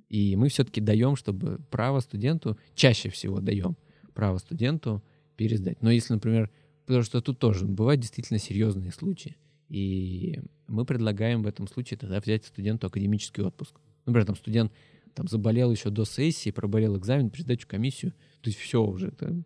И 0.09 0.37
мы 0.37 0.49
все-таки 0.49 0.81
даем, 0.81 1.17
чтобы 1.17 1.61
право 1.71 2.01
студенту, 2.01 2.57
чаще 2.75 3.11
всего 3.11 3.41
даем 3.41 3.77
право 4.13 4.39
студенту 4.39 5.03
пересдать. 5.37 5.83
Но 5.83 5.91
если, 5.91 6.15
например, 6.15 6.51
потому 6.87 7.03
что 7.03 7.21
тут 7.21 7.39
тоже 7.39 7.67
бывают 7.67 8.01
действительно 8.01 8.39
серьезные 8.39 8.93
случаи, 8.93 9.37
и 9.69 10.41
мы 10.67 10.85
предлагаем 10.85 11.43
в 11.43 11.47
этом 11.47 11.69
случае 11.69 11.99
тогда 11.99 12.21
взять 12.21 12.45
студенту 12.45 12.87
академический 12.89 13.43
отпуск. 13.45 13.81
Например, 14.07 14.27
там 14.27 14.37
студент 14.37 14.73
там 15.15 15.29
заболел 15.29 15.71
еще 15.71 15.91
до 15.91 16.05
сессии, 16.05 16.51
проболел 16.51 16.97
экзамен, 16.97 17.31
пересдачу 17.31 17.67
комиссию, 17.69 18.13
то 18.41 18.49
есть 18.49 18.59
все 18.59 18.83
уже. 18.85 19.09
это- 19.09 19.43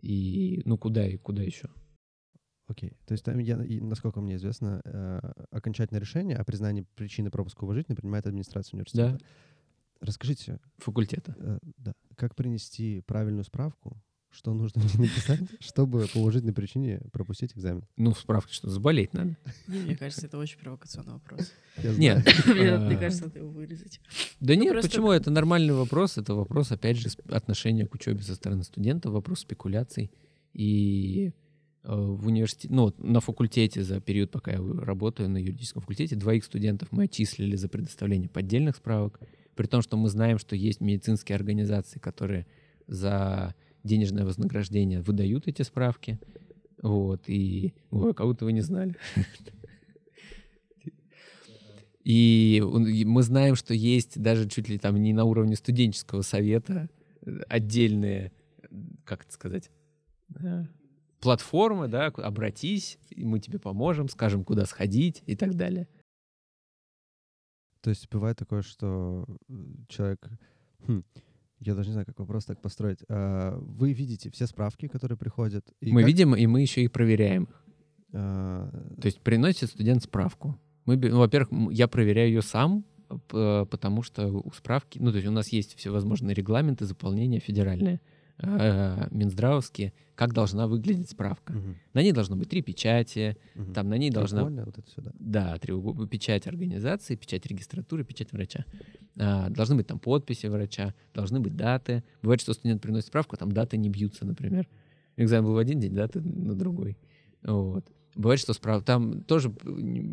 И 0.00 0.62
ну 0.64 0.78
куда 0.78 1.06
и 1.06 1.16
куда 1.16 1.42
еще? 1.42 1.68
Окей. 2.68 2.92
То 3.06 3.12
есть, 3.12 3.24
там, 3.24 3.38
я, 3.38 3.56
насколько 3.56 4.20
мне 4.20 4.36
известно, 4.36 4.82
э, 4.84 5.20
окончательное 5.50 6.00
решение 6.00 6.36
о 6.36 6.44
признании 6.44 6.84
причины 6.96 7.30
пропуска 7.30 7.64
уважительно 7.64 7.96
принимает 7.96 8.26
администрация 8.26 8.76
университета. 8.76 9.18
Расскажите, 10.00 10.60
Факультета. 10.78 11.34
э, 11.38 11.58
да, 11.78 11.94
как 12.16 12.34
принести 12.34 13.00
правильную 13.02 13.44
справку, 13.44 14.00
что 14.30 14.52
нужно 14.54 14.82
мне 14.94 15.08
написать, 15.08 15.40
чтобы 15.60 16.06
по 16.12 16.18
уважительной 16.18 16.54
причине 16.54 17.00
пропустить 17.12 17.52
экзамен? 17.54 17.84
Ну, 17.96 18.14
справка, 18.14 18.52
что 18.52 18.68
заболеть 18.68 19.14
надо. 19.14 19.36
Не, 19.66 19.80
мне 19.80 19.96
кажется, 19.96 20.26
это 20.26 20.38
очень 20.38 20.58
провокационный 20.58 21.14
вопрос. 21.14 21.52
Нет. 21.82 22.26
Мне 22.46 22.70
а, 22.70 22.96
кажется, 22.96 23.24
надо 23.24 23.38
его 23.38 23.50
вырезать. 23.50 24.00
Да 24.40 24.54
Ну, 24.54 24.62
нет, 24.62 24.82
почему? 24.82 25.10
Это 25.12 25.30
нормальный 25.30 25.74
вопрос. 25.74 26.18
Это 26.18 26.34
вопрос, 26.34 26.72
опять 26.72 26.98
же, 26.98 27.08
отношения 27.30 27.86
к 27.86 27.94
учебе 27.94 28.22
со 28.22 28.34
стороны 28.34 28.64
студента, 28.64 29.10
вопрос 29.10 29.40
спекуляций. 29.40 30.10
И 30.52 31.32
э, 31.84 31.94
в 31.94 32.26
университете, 32.26 32.72
ну, 32.72 32.92
на 32.98 33.20
факультете 33.20 33.82
за 33.82 34.00
период, 34.00 34.30
пока 34.30 34.52
я 34.52 34.58
работаю 34.58 35.28
на 35.28 35.38
юридическом 35.38 35.82
факультете, 35.82 36.16
двоих 36.16 36.44
студентов 36.44 36.88
мы 36.90 37.04
отчислили 37.04 37.56
за 37.56 37.68
предоставление 37.68 38.28
поддельных 38.28 38.76
справок, 38.76 39.20
при 39.58 39.66
том, 39.66 39.82
что 39.82 39.96
мы 39.96 40.08
знаем, 40.08 40.38
что 40.38 40.54
есть 40.54 40.80
медицинские 40.80 41.34
организации, 41.34 41.98
которые 41.98 42.46
за 42.86 43.56
денежное 43.82 44.24
вознаграждение 44.24 45.00
выдают 45.00 45.48
эти 45.48 45.62
справки. 45.62 46.20
Вот, 46.80 47.24
и... 47.26 47.74
Ой, 47.90 48.14
как 48.14 48.24
будто 48.28 48.44
вы 48.44 48.52
не 48.52 48.60
знали. 48.60 48.94
И 52.04 52.62
мы 52.64 53.24
знаем, 53.24 53.56
что 53.56 53.74
есть 53.74 54.22
даже 54.22 54.48
чуть 54.48 54.68
ли 54.68 54.78
там 54.78 54.96
не 54.96 55.12
на 55.12 55.24
уровне 55.24 55.56
студенческого 55.56 56.22
совета 56.22 56.88
отдельные, 57.48 58.30
как 59.04 59.24
это 59.24 59.32
сказать, 59.32 59.72
э, 60.40 60.66
платформы, 61.18 61.88
да, 61.88 62.06
обратись, 62.06 62.96
мы 63.16 63.40
тебе 63.40 63.58
поможем, 63.58 64.08
скажем, 64.08 64.44
куда 64.44 64.66
сходить 64.66 65.24
и 65.26 65.34
так 65.34 65.56
далее. 65.56 65.88
То 67.80 67.90
есть 67.90 68.08
бывает 68.10 68.36
такое, 68.36 68.62
что 68.62 69.24
э, 69.48 69.52
человек... 69.88 70.28
хм, 70.86 71.02
я 71.60 71.74
даже 71.74 71.88
не 71.88 71.92
знаю, 71.92 72.06
как 72.06 72.18
вопрос 72.18 72.44
так 72.44 72.60
построить. 72.60 72.98
А, 73.08 73.58
Вы 73.60 73.92
видите 73.92 74.30
все 74.30 74.46
справки, 74.46 74.86
которые 74.88 75.16
приходят? 75.18 75.64
и 75.80 75.92
мы 75.92 76.02
как- 76.02 76.08
видим, 76.08 76.34
и 76.36 76.46
мы 76.46 76.60
еще 76.60 76.82
и 76.82 76.88
проверяем 76.88 77.48
а, 78.12 78.70
То 79.00 79.06
есть 79.06 79.20
приносит 79.20 79.70
студент 79.70 80.02
справку. 80.02 80.58
Мы, 80.86 80.96
ну, 80.96 81.18
во-первых, 81.18 81.50
я 81.72 81.86
проверяю 81.88 82.28
ее 82.28 82.42
сам, 82.42 82.84
п- 83.28 83.66
потому 83.70 84.02
что 84.02 84.28
у 84.28 84.50
справки, 84.52 84.98
ну, 84.98 85.10
то 85.10 85.16
есть 85.16 85.28
у 85.28 85.32
нас 85.32 85.48
есть 85.48 85.74
всевозможные 85.76 86.34
регламенты 86.34 86.84
заполнения 86.86 87.40
федеральные, 87.40 88.00
э, 88.40 89.08
минздравовские, 89.10 89.92
как 90.14 90.32
должна 90.32 90.66
выглядеть 90.66 91.10
справка. 91.10 91.52
мгм, 91.52 91.76
На 91.94 92.02
ней 92.02 92.12
должно 92.12 92.36
быть 92.36 92.48
три 92.48 92.62
печати, 92.62 93.36
мгм. 93.54 93.72
там 93.74 93.88
на 93.88 93.98
ней 93.98 94.10
должна 94.10 94.44
вот 94.44 94.68
это 94.78 94.82
все, 94.82 95.00
да. 95.02 95.12
Да, 95.18 95.56
треугол- 95.58 96.06
печать 96.06 96.46
организации, 96.46 97.16
печать 97.16 97.46
регистратуры, 97.46 98.04
печать 98.04 98.32
врача. 98.32 98.64
А, 99.20 99.48
должны 99.50 99.76
быть 99.76 99.86
там 99.86 99.98
подписи 99.98 100.46
врача, 100.46 100.94
должны 101.14 101.40
быть 101.40 101.56
даты. 101.56 102.04
Бывает, 102.22 102.40
что 102.40 102.52
студент 102.54 102.80
приносит 102.82 103.08
справку, 103.08 103.34
а 103.34 103.38
там 103.38 103.50
даты 103.52 103.76
не 103.76 103.88
бьются, 103.90 104.24
например. 104.24 104.68
Экзамен 105.16 105.44
был 105.46 105.54
в 105.54 105.58
один 105.58 105.80
день, 105.80 105.94
даты 105.94 106.20
на 106.20 106.54
другой. 106.54 106.96
Вот. 107.42 107.84
Бывает, 108.14 108.40
что 108.40 108.52
справа 108.52 108.82
там 108.82 109.22
тоже 109.22 109.52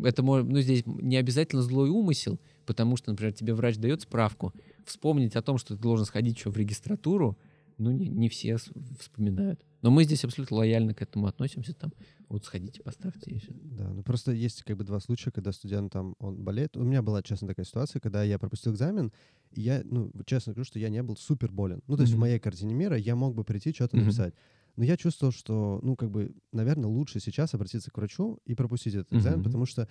это 0.04 0.22
мо- 0.22 0.42
ну, 0.42 0.60
здесь 0.60 0.84
не 0.86 1.16
обязательно 1.16 1.62
злой 1.62 1.88
умысел, 1.90 2.38
потому 2.64 2.96
что, 2.96 3.10
например, 3.10 3.32
тебе 3.32 3.54
врач 3.54 3.76
дает 3.78 4.02
справку, 4.02 4.52
вспомнить 4.84 5.34
о 5.36 5.42
том, 5.42 5.58
что 5.58 5.74
ты 5.76 5.82
должен 5.82 6.06
сходить 6.06 6.36
еще 6.36 6.50
в 6.50 6.56
регистратуру, 6.56 7.36
ну, 7.78 7.90
не, 7.90 8.08
не 8.08 8.28
все 8.28 8.56
вспоминают. 8.98 9.64
Но 9.82 9.90
мы 9.90 10.04
здесь 10.04 10.24
абсолютно 10.24 10.56
лояльно 10.56 10.94
к 10.94 11.02
этому 11.02 11.26
относимся. 11.26 11.74
Там, 11.74 11.92
вот 12.28 12.44
сходите, 12.44 12.82
поставьте. 12.82 13.30
И. 13.30 13.40
Да, 13.76 13.88
ну 13.92 14.02
просто 14.02 14.32
есть 14.32 14.62
как 14.64 14.76
бы 14.76 14.84
два 14.84 14.98
случая, 15.00 15.30
когда 15.30 15.52
студент 15.52 15.92
там, 15.92 16.14
он 16.18 16.42
болеет. 16.42 16.76
У 16.76 16.82
меня 16.82 17.02
была, 17.02 17.22
честно, 17.22 17.46
такая 17.48 17.64
ситуация, 17.66 18.00
когда 18.00 18.22
я 18.24 18.38
пропустил 18.38 18.72
экзамен, 18.72 19.12
и 19.52 19.60
я, 19.60 19.82
ну, 19.84 20.10
честно 20.24 20.52
говорю, 20.52 20.64
что 20.64 20.78
я 20.78 20.88
не 20.88 21.02
был 21.02 21.16
супер 21.16 21.52
болен. 21.52 21.82
Ну, 21.86 21.96
то 21.96 22.02
есть 22.02 22.12
в 22.12 22.16
Мгм. 22.16 22.20
моей 22.22 22.38
картине 22.38 22.74
мира 22.74 22.96
я 22.96 23.14
мог 23.14 23.34
бы 23.34 23.44
прийти, 23.44 23.72
что-то 23.72 23.96
Мгм. 23.96 24.06
написать. 24.06 24.34
Но 24.76 24.84
я 24.84 24.96
чувствовал, 24.96 25.32
что, 25.32 25.78
ну, 25.82 25.96
как 25.96 26.10
бы, 26.10 26.34
наверное, 26.52 26.88
лучше 26.88 27.20
сейчас 27.20 27.54
обратиться 27.54 27.90
к 27.90 27.96
врачу 27.96 28.38
и 28.44 28.54
пропустить 28.54 28.94
этот 28.94 29.12
экзамен, 29.12 29.38
Мгм. 29.38 29.44
потому 29.44 29.66
что, 29.66 29.88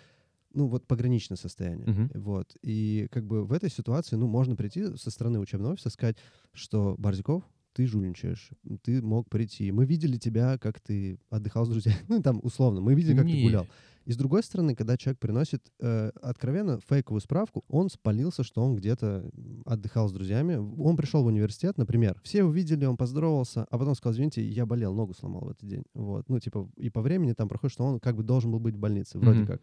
ну, 0.54 0.68
вот 0.68 0.88
пограничное 0.88 1.38
состояние. 1.38 1.88
Мгм. 1.88 2.12
Вот. 2.16 2.56
И 2.62 3.08
как 3.12 3.26
бы 3.26 3.46
в 3.46 3.54
этой 3.54 3.70
ситуации, 3.70 4.16
ну, 4.16 4.28
можно 4.28 4.56
прийти 4.56 4.96
со 4.98 5.10
стороны 5.10 5.40
учебного 5.40 5.74
офиса, 5.74 5.90
сказать, 5.90 6.18
что 6.54 6.96
Барзиков, 6.98 7.44
ты 7.76 7.86
жульничаешь, 7.88 8.52
ты 8.84 9.02
мог 9.02 9.30
прийти. 9.30 9.72
Мы 9.72 9.86
видели 9.86 10.18
тебя, 10.18 10.58
как 10.58 10.80
ты 10.80 11.20
отдыхал 11.30 11.66
с 11.66 11.70
друзьями. 11.70 11.98
Ну, 12.08 12.22
там, 12.22 12.40
условно, 12.42 12.80
мы 12.82 12.96
видели, 12.96 13.16
как 13.18 13.26
ты 13.26 13.34
Не. 13.34 13.44
гулял. 13.44 13.68
И 14.06 14.12
с 14.14 14.18
другой 14.18 14.44
стороны, 14.44 14.76
когда 14.76 14.98
человек 14.98 15.20
приносит 15.20 15.72
э, 15.82 16.12
откровенно 16.22 16.80
фейковую 16.88 17.22
справку, 17.22 17.66
он 17.68 17.90
спалился, 17.90 18.44
что 18.44 18.64
он 18.64 18.76
где-то 18.76 19.30
отдыхал 19.66 20.08
с 20.08 20.14
друзьями. 20.14 20.56
Он 20.56 20.96
пришел 20.96 21.24
в 21.24 21.26
университет, 21.26 21.78
например, 21.78 22.16
все 22.24 22.44
увидели, 22.44 22.86
он 22.86 22.98
поздоровался, 22.98 23.66
а 23.70 23.78
потом 23.78 23.96
сказал, 23.96 24.14
извините, 24.14 24.48
я 24.48 24.66
болел, 24.66 24.94
ногу 24.94 25.14
сломал 25.14 25.46
в 25.46 25.50
этот 25.50 25.68
день. 25.68 25.84
Вот. 25.96 26.30
Ну, 26.30 26.40
типа, 26.40 26.70
и 26.78 26.90
по 26.90 27.02
времени 27.02 27.34
там 27.34 27.50
проходит, 27.50 27.74
что 27.74 27.84
он 27.84 28.00
как 28.00 28.16
бы 28.16 28.24
должен 28.24 28.52
был 28.52 28.60
быть 28.60 28.76
в 28.76 28.80
больнице, 28.80 29.18
вроде 29.20 29.40
Мгм. 29.40 29.48
как. 29.48 29.62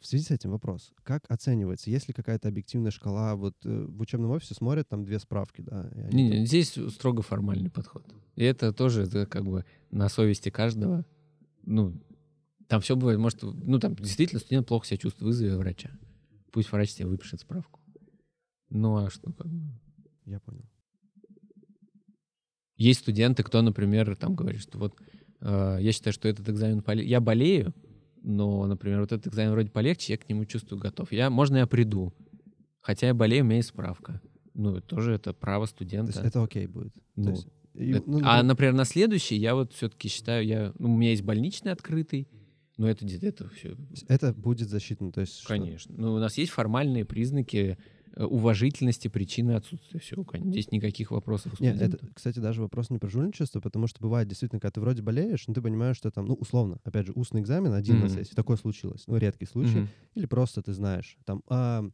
В 0.00 0.06
связи 0.06 0.24
с 0.24 0.30
этим 0.30 0.50
вопрос, 0.50 0.92
как 1.02 1.24
оценивается, 1.28 1.90
есть 1.90 2.06
ли 2.06 2.14
какая-то 2.14 2.46
объективная 2.48 2.92
шкала, 2.92 3.34
вот 3.34 3.54
э, 3.64 3.84
в 3.88 4.00
учебном 4.00 4.30
офисе 4.30 4.54
смотрят 4.54 4.88
там 4.88 5.04
две 5.04 5.18
справки, 5.18 5.60
да, 5.60 5.90
Не, 6.12 6.30
там- 6.30 6.38
не, 6.40 6.46
здесь 6.46 6.78
строго 6.94 7.22
формальный 7.22 7.68
подход. 7.70 8.04
И 8.36 8.44
это 8.44 8.72
тоже 8.72 9.02
это 9.02 9.26
как 9.26 9.44
бы 9.44 9.64
на 9.90 10.08
совести 10.08 10.50
каждого. 10.50 11.04
Ну, 11.64 12.00
там 12.68 12.80
все 12.80 12.94
бывает. 12.94 13.18
Может, 13.18 13.42
ну, 13.42 13.80
там 13.80 13.96
действительно 13.96 14.38
студент 14.40 14.68
плохо 14.68 14.86
себя 14.86 14.98
чувствует, 14.98 15.26
вызови 15.26 15.50
врача. 15.56 15.90
Пусть 16.52 16.70
врач 16.70 16.94
тебе 16.94 17.08
выпишет 17.08 17.40
справку. 17.40 17.80
Ну, 18.70 18.96
а 19.04 19.10
что, 19.10 19.32
как 19.32 19.48
бы... 19.48 19.60
я 20.26 20.38
понял. 20.38 20.64
Есть 22.76 23.00
студенты, 23.00 23.42
кто, 23.42 23.60
например, 23.62 24.14
там 24.16 24.36
говорит, 24.36 24.60
что 24.60 24.78
вот 24.78 24.94
э, 25.40 25.78
я 25.80 25.90
считаю, 25.92 26.14
что 26.14 26.28
этот 26.28 26.48
экзамен... 26.48 26.78
поле- 26.80 27.04
Я 27.04 27.20
болею, 27.20 27.74
но, 28.22 28.66
например, 28.66 29.00
вот 29.00 29.12
этот 29.12 29.28
экзамен 29.28 29.52
вроде 29.52 29.70
полегче, 29.70 30.14
я 30.14 30.18
к 30.18 30.28
нему 30.28 30.44
чувствую 30.44 30.80
готов. 30.80 31.12
Я, 31.12 31.30
можно 31.30 31.56
я 31.58 31.66
приду? 31.66 32.12
Хотя 32.80 33.08
я 33.08 33.14
болею, 33.14 33.44
у 33.44 33.46
меня 33.46 33.56
есть 33.56 33.68
справка. 33.68 34.20
Ну, 34.54 34.80
тоже 34.80 35.12
это 35.14 35.32
право 35.32 35.66
То 35.66 35.70
студента. 35.72 36.12
есть 36.12 36.24
это 36.24 36.42
окей 36.42 36.66
будет. 36.66 36.92
То 36.94 37.00
Ну, 37.16 37.30
есть, 37.30 37.48
и, 37.74 37.90
Это- 37.92 38.10
ну, 38.10 38.16
а, 38.18 38.42
например, 38.42 38.44
например, 38.44 38.72
на 38.74 38.84
следующий 38.84 39.36
я 39.36 39.54
вот 39.54 39.72
все-таки 39.72 40.08
считаю, 40.08 40.44
я, 40.46 40.72
ну, 40.78 40.92
у 40.92 40.96
меня 40.96 41.10
есть 41.10 41.22
больничный 41.22 41.70
открытый, 41.72 42.28
но 42.76 42.88
это, 42.88 43.06
это 43.06 43.48
все, 43.50 43.76
это 44.08 44.32
будет 44.32 44.68
засчитано, 44.68 45.12
то 45.12 45.20
есть 45.20 45.38
что- 45.38 45.48
конечно. 45.48 45.94
Ну, 45.96 46.14
у 46.14 46.18
нас 46.18 46.38
есть 46.38 46.50
формальные 46.52 47.04
признаки 47.04 47.78
уважительности 48.26 49.08
причины 49.08 49.52
отсутствия. 49.52 50.00
Все, 50.00 50.16
здесь 50.40 50.70
никаких 50.70 51.10
вопросов. 51.10 51.60
Нет, 51.60 51.80
это, 51.80 51.98
кстати, 52.14 52.38
даже 52.38 52.62
вопрос 52.62 52.90
не 52.90 52.98
про 52.98 53.08
жульничество, 53.08 53.60
потому 53.60 53.86
что 53.86 54.00
бывает 54.00 54.28
действительно, 54.28 54.60
когда 54.60 54.72
ты 54.72 54.80
вроде 54.80 55.02
болеешь, 55.02 55.46
но 55.46 55.54
ты 55.54 55.62
понимаешь, 55.62 55.96
что 55.96 56.10
там, 56.10 56.26
ну, 56.26 56.34
условно, 56.34 56.78
опять 56.84 57.06
же, 57.06 57.12
устный 57.14 57.40
экзамен 57.40 57.72
один 57.72 57.98
на 58.00 58.06
Мгм. 58.06 58.14
сессии, 58.14 58.34
такое 58.34 58.56
случилось, 58.56 59.04
ну, 59.06 59.16
редкий 59.16 59.46
случай, 59.46 59.78
Мгм. 59.80 59.88
или 60.14 60.26
просто 60.26 60.62
ты 60.62 60.72
знаешь, 60.72 61.16
там, 61.24 61.42
а, 61.48 61.84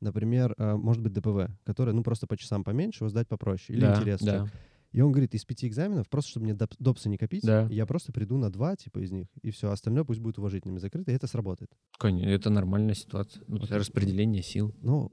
например, 0.00 0.54
а, 0.58 0.76
может 0.76 1.02
быть, 1.02 1.12
ДПВ, 1.12 1.50
который, 1.64 1.94
ну, 1.94 2.02
просто 2.02 2.26
по 2.26 2.36
часам 2.36 2.64
поменьше, 2.64 3.04
его 3.04 3.08
сдать 3.08 3.28
попроще, 3.28 3.76
или 3.76 3.84
Да, 3.86 3.96
интерес. 3.96 4.20
да. 4.20 4.46
И 4.92 5.00
он 5.00 5.10
говорит, 5.10 5.34
из 5.34 5.44
пяти 5.46 5.66
экзаменов, 5.68 6.06
просто 6.10 6.32
чтобы 6.32 6.44
мне 6.44 6.54
доп- 6.54 6.74
допсы 6.78 7.08
не 7.08 7.16
копить, 7.16 7.42
Да. 7.44 7.66
я 7.70 7.86
просто 7.86 8.12
приду 8.12 8.36
на 8.36 8.50
два, 8.52 8.76
типа, 8.76 8.98
из 8.98 9.10
них, 9.10 9.26
и 9.40 9.50
все, 9.50 9.70
остальное 9.70 10.04
пусть 10.04 10.20
будет 10.20 10.38
уважительными 10.38 10.78
закрыто, 10.78 11.10
и 11.10 11.14
это 11.14 11.26
сработает. 11.26 11.70
Конечно, 11.98 12.28
это 12.28 12.50
нормальная 12.50 12.94
ситуация. 12.94 13.42
Ну, 13.48 13.56
это 13.56 13.64
Окей. 13.66 13.78
распределение 13.78 14.42
сил. 14.42 14.74
Но 14.82 15.10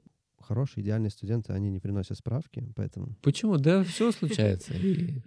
хорошие, 0.50 0.82
идеальные 0.82 1.10
студенты, 1.10 1.52
они 1.52 1.70
не 1.70 1.78
приносят 1.78 2.18
справки, 2.18 2.66
поэтому... 2.74 3.14
Почему? 3.22 3.56
Да, 3.56 3.84
все 3.84 4.10
случается. 4.10 4.74
И 4.74 5.22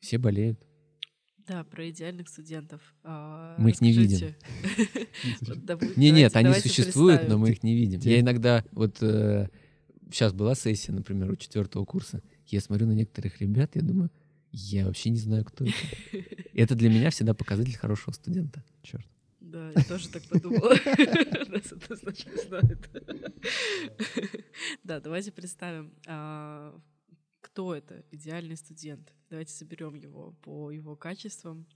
все 0.00 0.18
болеют. 0.18 0.58
Да, 1.46 1.62
про 1.62 1.88
идеальных 1.88 2.28
студентов. 2.28 2.80
А, 3.04 3.54
Мы 3.58 3.70
их 3.70 3.80
не 3.80 3.92
видим. 3.92 4.34
Не, 5.96 6.10
нет, 6.10 6.34
они 6.34 6.52
существуют, 6.54 7.28
но 7.28 7.38
мы 7.38 7.50
их 7.50 7.62
не 7.62 7.76
видим. 7.76 8.00
Я 8.00 8.18
иногда, 8.18 8.64
вот 8.72 8.96
сейчас 8.98 10.32
была 10.32 10.56
сессия, 10.56 10.90
например, 10.90 11.30
у 11.30 11.36
четвертого 11.36 11.84
курса. 11.84 12.20
Я 12.48 12.60
смотрю 12.60 12.88
на 12.88 12.92
некоторых 12.92 13.40
ребят, 13.40 13.76
я 13.76 13.82
думаю, 13.82 14.10
я 14.50 14.86
вообще 14.86 15.10
не 15.10 15.18
знаю, 15.18 15.44
кто 15.44 15.64
это. 15.64 15.74
Это 16.54 16.74
для 16.74 16.88
меня 16.90 17.10
всегда 17.10 17.34
показатель 17.34 17.76
хорошего 17.76 18.12
студента. 18.12 18.64
Черт. 18.82 19.06
Да, 19.46 19.70
я 19.70 19.82
тоже 19.84 20.08
так 20.08 20.22
подумала. 20.24 20.74
Да, 24.82 25.00
давайте 25.00 25.30
представим, 25.30 25.92
а, 26.06 26.76
кто 27.40 27.74
это 27.74 28.04
идеальный 28.10 28.56
студент. 28.56 29.14
Давайте 29.30 29.52
соберем 29.52 29.94
его 29.94 30.32
по 30.42 30.70
его 30.70 30.96
качествам, 30.96 31.66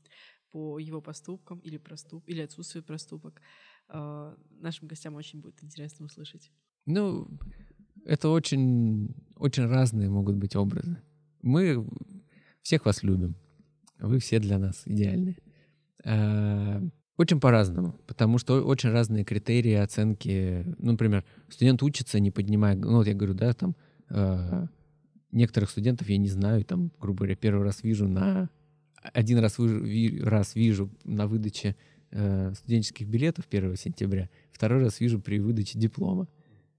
по 0.51 0.79
его 0.79 1.01
поступкам 1.01 1.61
или 1.61 1.77
проступ 1.77 2.25
или 2.27 2.41
отсутствию 2.41 2.83
проступок. 2.83 3.41
А, 3.89 4.37
Нашим 4.51 4.89
гостям 4.89 5.15
очень 5.15 5.41
будет 5.41 5.63
интересно 5.63 6.07
услышать. 6.07 6.51
Ну, 6.87 7.29
это 8.05 8.31
очень, 8.31 9.15
очень 9.37 9.67
разные 9.67 10.11
могут 10.11 10.37
быть 10.37 10.57
образы. 10.57 11.01
Мы 11.43 11.87
всех 12.63 12.85
вас 12.85 13.05
любим. 13.05 13.37
Вы 13.99 14.19
все 14.19 14.41
для 14.41 14.59
нас 14.59 14.83
идеальны. 14.87 15.37
Очень 17.21 17.39
по-разному, 17.39 17.95
потому 18.07 18.39
что 18.39 18.63
очень 18.65 18.89
разные 18.89 19.25
критерии 19.25 19.75
оценки. 19.75 20.65
Ну, 20.79 20.93
например, 20.93 21.23
студент 21.51 21.83
учится, 21.83 22.19
не 22.19 22.31
поднимая... 22.31 22.75
Ну, 22.77 22.97
вот 22.97 23.07
я 23.07 23.13
говорю, 23.13 23.35
да, 23.35 23.53
там... 23.53 23.77
а, 24.09 24.67
Некоторых 25.31 25.69
студентов 25.69 26.09
я 26.09 26.17
не 26.17 26.29
знаю, 26.29 26.65
там, 26.65 26.91
грубо 26.99 27.19
говоря, 27.19 27.37
первый 27.37 27.63
раз 27.63 27.83
вижу 27.83 28.09
на... 28.09 28.49
Один 29.13 29.39
раз, 29.39 29.59
выж- 29.59 29.83
ви- 29.83 30.19
раз 30.23 30.55
вижу 30.55 30.89
на 31.05 31.27
выдаче 31.27 31.77
э, 32.11 32.55
студенческих 32.55 33.07
билетов 33.07 33.45
1 33.51 33.77
сентября, 33.77 34.31
второй 34.51 34.83
раз 34.83 34.99
вижу 35.01 35.21
при 35.21 35.41
выдаче 35.41 35.79
диплома. 35.79 36.27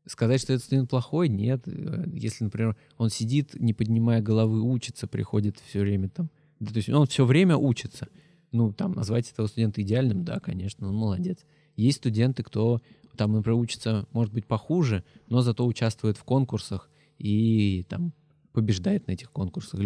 Сказать, 0.08 0.42
что 0.42 0.54
этот 0.54 0.66
студент 0.66 0.90
плохой, 0.90 1.30
нет. 1.30 1.62
Э, 1.68 2.04
Если, 2.14 2.46
например, 2.46 2.76
он 2.98 3.12
сидит, 3.12 3.54
не 3.60 3.74
поднимая 3.76 4.22
головы, 4.24 4.60
учится, 4.62 5.06
приходит 5.06 5.60
все 5.68 5.82
время 5.82 6.10
там. 6.10 6.32
То 6.60 6.74
есть 6.74 6.90
он 6.90 7.06
все 7.06 7.26
время 7.26 7.58
учится. 7.58 8.08
Ну, 8.52 8.74
там, 8.74 8.94
назвать 8.94 9.32
этого 9.32 9.48
студента 9.48 9.82
идеальным, 9.82 10.24
да, 10.24 10.40
конечно, 10.40 10.88
он 10.88 10.96
молодец. 10.96 11.40
Есть 11.76 12.00
студенты, 12.00 12.44
кто 12.44 12.82
там, 13.16 13.34
например, 13.34 13.60
учится, 13.60 14.08
может 14.12 14.34
быть, 14.34 14.46
похуже, 14.46 15.04
но 15.28 15.42
зато 15.42 15.66
участвует 15.66 16.18
в 16.18 16.24
конкурсах 16.24 16.90
и 17.18 17.86
там 17.90 18.14
побеждает 18.52 19.08
на 19.08 19.14
этих 19.14 19.32
конкурсах. 19.32 19.80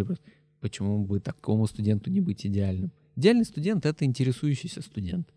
Почему 0.62 1.06
бы 1.06 1.20
такому 1.20 1.68
студенту 1.68 2.10
не 2.10 2.22
быть 2.22 2.46
идеальным? 2.46 2.92
Идеальный 3.16 3.46
студент— 3.46 3.86
это 3.88 4.04
интересующийся 4.06 4.82
студент. 4.82 5.30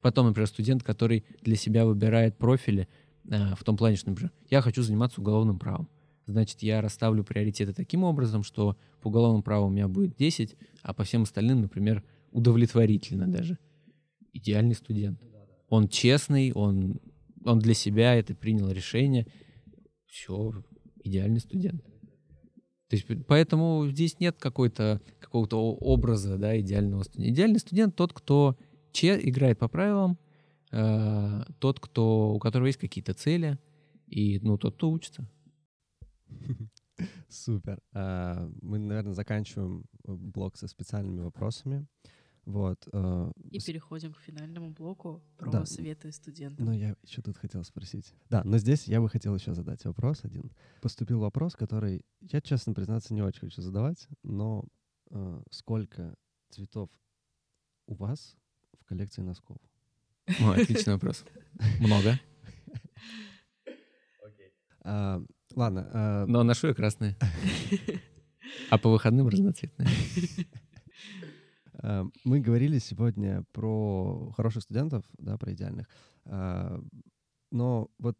Потом, 0.00 0.26
например, 0.26 0.48
студент, 0.48 0.82
который 0.82 1.24
для 1.42 1.56
себя 1.56 1.86
выбирает 1.86 2.36
профили 2.36 2.88
э, 3.28 3.54
в 3.54 3.64
том 3.64 3.76
плане, 3.76 3.96
что, 3.96 4.10
например, 4.10 4.32
я 4.50 4.60
хочу 4.60 4.82
заниматься 4.82 5.20
уголовным 5.20 5.58
правом. 5.58 5.88
Значит, 6.26 6.62
я 6.62 6.80
расставлю 6.80 7.24
приоритеты 7.24 7.72
таким 7.72 8.04
образом, 8.04 8.42
что 8.42 8.76
по 9.00 9.08
уголовному 9.08 9.42
праву 9.42 9.66
у 9.66 9.70
меня 9.70 9.88
будет 9.88 10.16
10, 10.16 10.56
а 10.82 10.94
по 10.94 11.04
всем 11.04 11.22
остальным, 11.22 11.60
например, 11.60 12.04
удовлетворительно 12.32 13.30
даже. 13.30 13.58
Идеальный 14.32 14.74
студент. 14.74 15.20
Он 15.68 15.88
честный, 15.88 16.52
он, 16.52 17.00
он 17.44 17.58
для 17.58 17.74
себя 17.74 18.14
это 18.14 18.34
принял 18.34 18.68
решение. 18.70 19.26
Все, 20.06 20.52
идеальный 21.04 21.40
студент. 21.40 21.82
То 22.88 22.96
есть, 22.96 23.06
поэтому 23.26 23.86
здесь 23.88 24.20
нет 24.20 24.36
какой-то, 24.38 25.00
какого-то 25.18 25.56
образа 25.56 26.36
да, 26.36 26.58
идеального 26.60 27.04
студента. 27.04 27.32
Идеальный 27.32 27.58
студент 27.58 27.96
тот, 27.96 28.12
кто 28.12 28.58
че, 28.92 29.18
играет 29.18 29.58
по 29.58 29.68
правилам, 29.68 30.18
э, 30.72 31.44
тот, 31.58 31.80
кто, 31.80 32.34
у 32.34 32.38
которого 32.38 32.66
есть 32.66 32.78
какие-то 32.78 33.14
цели, 33.14 33.58
и 34.08 34.40
ну, 34.40 34.58
тот, 34.58 34.74
кто 34.76 34.90
учится. 34.90 35.26
Супер. 37.30 37.80
А, 37.94 38.46
Мы, 38.60 38.78
наверное, 38.78 39.14
заканчиваем 39.14 39.84
э, 40.04 40.12
блок 40.12 40.56
со 40.56 40.68
специальными 40.68 41.20
вопросами. 41.20 41.86
Вот. 42.44 42.88
э, 42.92 43.32
И 43.50 43.60
с- 43.60 43.64
переходим 43.64 44.12
к 44.14 44.18
финальному 44.20 44.70
блоку 44.70 45.22
про 45.38 45.50
Да. 45.50 45.64
советы 45.66 46.10
студентам. 46.12 46.66
Но 46.66 46.72
я 46.72 46.96
еще 47.02 47.22
тут 47.22 47.36
хотел 47.38 47.62
спросить. 47.64 48.12
Да, 48.30 48.42
но 48.44 48.58
здесь 48.58 48.88
я 48.88 49.00
бы 49.00 49.08
хотел 49.08 49.34
еще 49.36 49.54
задать 49.54 49.84
вопрос 49.84 50.24
один. 50.24 50.50
Поступил 50.80 51.20
вопрос, 51.20 51.54
который 51.54 52.04
я, 52.20 52.40
честно 52.40 52.74
признаться, 52.74 53.14
не 53.14 53.22
очень 53.22 53.40
хочу 53.40 53.62
задавать, 53.62 54.08
но 54.24 54.64
э, 55.10 55.42
сколько 55.50 56.16
цветов 56.50 56.90
у 57.86 57.94
вас 57.94 58.36
в 58.80 58.84
коллекции 58.86 59.22
носков? 59.22 59.58
О, 60.40 60.50
отличный 60.52 60.94
вопрос. 60.94 61.24
Много. 61.80 62.18
А, 64.84 65.22
ладно. 65.54 65.88
а, 65.92 66.26
Но 66.26 66.42
ношу 66.42 66.66
я 66.68 66.74
красные. 66.74 67.16
А 68.70 68.78
по 68.78 68.90
выходным 68.90 69.28
разноцветные. 69.28 69.88
Э, 71.82 72.04
Мы 72.24 72.40
говорили 72.40 72.78
сегодня 72.78 73.44
про 73.52 74.32
хороших 74.36 74.62
студентов, 74.62 75.04
да, 75.18 75.36
про 75.36 75.52
идеальных. 75.52 75.86
Э, 76.24 76.80
Но 77.50 77.90
вот 77.98 78.16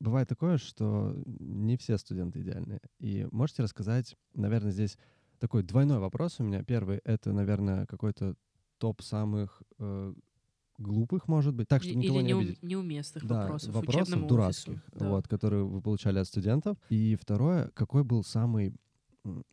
бывает 0.00 0.28
такое, 0.28 0.58
что 0.58 1.16
не 1.24 1.76
все 1.76 1.96
студенты 1.98 2.40
идеальные. 2.42 2.80
И 3.00 3.26
можете 3.32 3.62
рассказать, 3.62 4.16
наверное, 4.34 4.72
здесь 4.72 4.98
такой 5.38 5.62
двойной 5.62 5.98
вопрос 5.98 6.40
у 6.40 6.44
меня. 6.44 6.62
Первый— 6.62 7.00
это, 7.04 7.32
наверное, 7.32 7.86
какой-то 7.86 8.34
топ 8.78 9.00
самых 9.02 9.62
э, 9.78 10.14
глупых, 10.78 11.28
может 11.28 11.54
быть, 11.54 11.68
так, 11.68 11.82
чтобы 11.82 11.96
никого 12.00 12.20
Или 12.20 12.26
не 12.26 12.32
обидеть. 12.32 12.62
неуместных 12.62 13.24
Да, 13.26 13.42
вопросов, 13.42 13.74
вопросов 13.74 14.26
дурацких, 14.26 14.74
офису. 14.74 14.82
Да. 14.92 15.08
вот, 15.08 15.28
которые 15.28 15.64
вы 15.64 15.80
получали 15.80 16.18
от 16.18 16.26
студентов. 16.26 16.76
И 16.90 17.16
второе, 17.20 17.70
какой 17.74 18.04
был 18.04 18.22
самый 18.22 18.74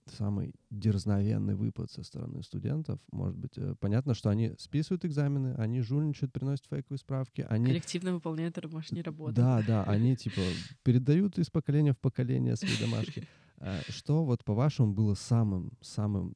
самый 0.06 0.54
дерзновенный 0.70 1.56
выпад 1.56 1.92
со 1.92 2.04
стороны 2.04 2.44
студентов. 2.44 3.00
Может 3.12 3.38
быть, 3.38 3.58
э, 3.58 3.76
понятно, 3.80 4.14
что 4.14 4.30
они 4.30 4.54
списывают 4.58 5.06
экзамены, 5.06 5.54
они 5.56 5.82
жульничают, 5.82 6.34
приносят 6.34 6.66
фейковые 6.70 7.00
справки, 7.00 7.46
они 7.50 7.68
Коллективно 7.68 8.14
выполняют 8.14 8.56
домашние 8.56 9.04
работы. 9.04 9.42
да, 9.42 9.62
да, 9.62 9.84
они 9.86 10.16
типа 10.16 10.58
передают 10.84 11.38
из 11.40 11.50
поколения 11.50 11.94
в 11.94 12.00
поколение 12.00 12.56
свои 12.56 12.76
домашки. 12.78 13.24
А, 13.60 13.84
Что 13.90 14.26
вот 14.26 14.44
по-вашему 14.44 14.94
было 14.94 15.14
самым, 15.14 15.72
самым 15.82 16.34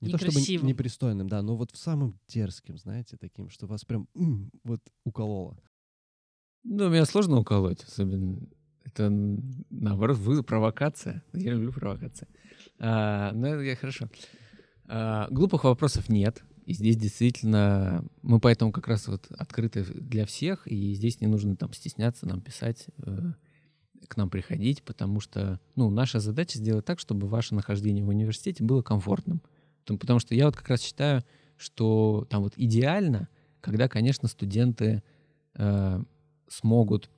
не 0.00 0.08
то 0.08 0.18
чтобы 0.18 0.40
непристойным, 0.60 1.28
да, 1.28 1.42
но 1.42 1.56
вот 1.56 1.72
в 1.72 1.76
самым 1.76 2.18
дерзким, 2.28 2.78
знаете, 2.78 3.16
таким, 3.16 3.48
что 3.50 3.66
вас 3.66 3.84
прям 3.84 4.08
м, 4.14 4.50
вот 4.64 4.80
укололо. 5.04 5.58
Ну, 6.64 6.88
меня 6.90 7.04
сложно 7.06 7.38
уколоть, 7.38 7.82
особенно. 7.84 8.38
Это, 8.86 9.10
наоборот, 9.70 10.16
вы 10.18 10.42
провокация. 10.42 11.22
Я 11.32 11.52
люблю 11.52 11.72
провокации. 11.72 12.28
А, 12.78 13.32
ну, 13.32 13.60
я 13.60 13.74
хорошо. 13.76 14.08
А, 14.86 15.28
глупых 15.30 15.64
вопросов 15.64 16.08
нет. 16.08 16.42
И 16.64 16.72
здесь 16.72 16.96
действительно 16.96 18.04
мы 18.22 18.40
поэтому 18.40 18.72
как 18.72 18.88
раз 18.88 19.06
вот 19.08 19.26
открыты 19.30 19.84
для 19.84 20.24
всех, 20.26 20.66
и 20.66 20.94
здесь 20.94 21.20
не 21.20 21.26
нужно 21.28 21.56
там 21.56 21.72
стесняться 21.72 22.26
нам 22.26 22.40
писать, 22.40 22.86
э, 22.98 23.32
к 24.08 24.16
нам 24.16 24.30
приходить, 24.30 24.82
потому 24.82 25.20
что, 25.20 25.60
ну, 25.76 25.90
наша 25.90 26.18
задача 26.18 26.58
сделать 26.58 26.84
так, 26.84 26.98
чтобы 26.98 27.28
ваше 27.28 27.54
нахождение 27.54 28.04
в 28.04 28.08
университете 28.08 28.64
было 28.64 28.82
комфортным. 28.82 29.42
Потому- 29.82 29.98
Потому 30.00 30.18
что 30.18 30.34
я 30.34 30.46
вот 30.46 30.56
как 30.56 30.68
раз 30.68 30.80
считаю, 30.80 31.22
что 31.56 32.26
там 32.30 32.42
вот 32.42 32.54
идеально, 32.56 33.28
когда, 33.60 33.88
конечно, 33.88 34.28
студенты 34.28 35.02
э, 35.54 36.02
смогут, 36.48 37.10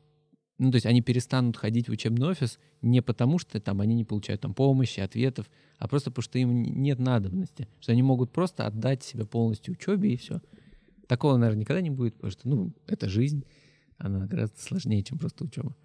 ну, 0.58 0.72
то 0.72 0.76
есть 0.76 0.86
они 0.86 1.00
перестанут 1.00 1.56
ходить 1.56 1.88
в 1.88 1.92
учебный 1.92 2.26
офис 2.26 2.58
не 2.82 3.00
потому, 3.00 3.38
что 3.38 3.60
там 3.60 3.80
они 3.80 3.94
не 3.94 4.04
получают 4.04 4.40
там 4.40 4.54
помощи, 4.54 5.00
ответов, 5.00 5.48
а 5.78 5.86
просто 5.86 6.10
потому, 6.10 6.24
что 6.24 6.38
им 6.38 6.62
нет 6.62 6.98
надобности, 6.98 7.68
что 7.80 7.92
они 7.92 8.02
могут 8.02 8.32
просто 8.32 8.66
отдать 8.66 9.04
себя 9.04 9.24
полностью 9.24 9.74
учебе 9.74 10.12
и 10.12 10.16
все. 10.16 10.40
Такого, 11.06 11.36
наверное, 11.36 11.60
никогда 11.60 11.80
не 11.80 11.90
будет, 11.90 12.14
потому 12.14 12.30
что, 12.32 12.48
ну, 12.48 12.72
это 12.86 13.08
жизнь, 13.08 13.44
она 13.98 14.26
гораздо 14.26 14.60
сложнее, 14.60 15.02
чем 15.02 15.18
просто 15.18 15.44
учеба. 15.44 15.76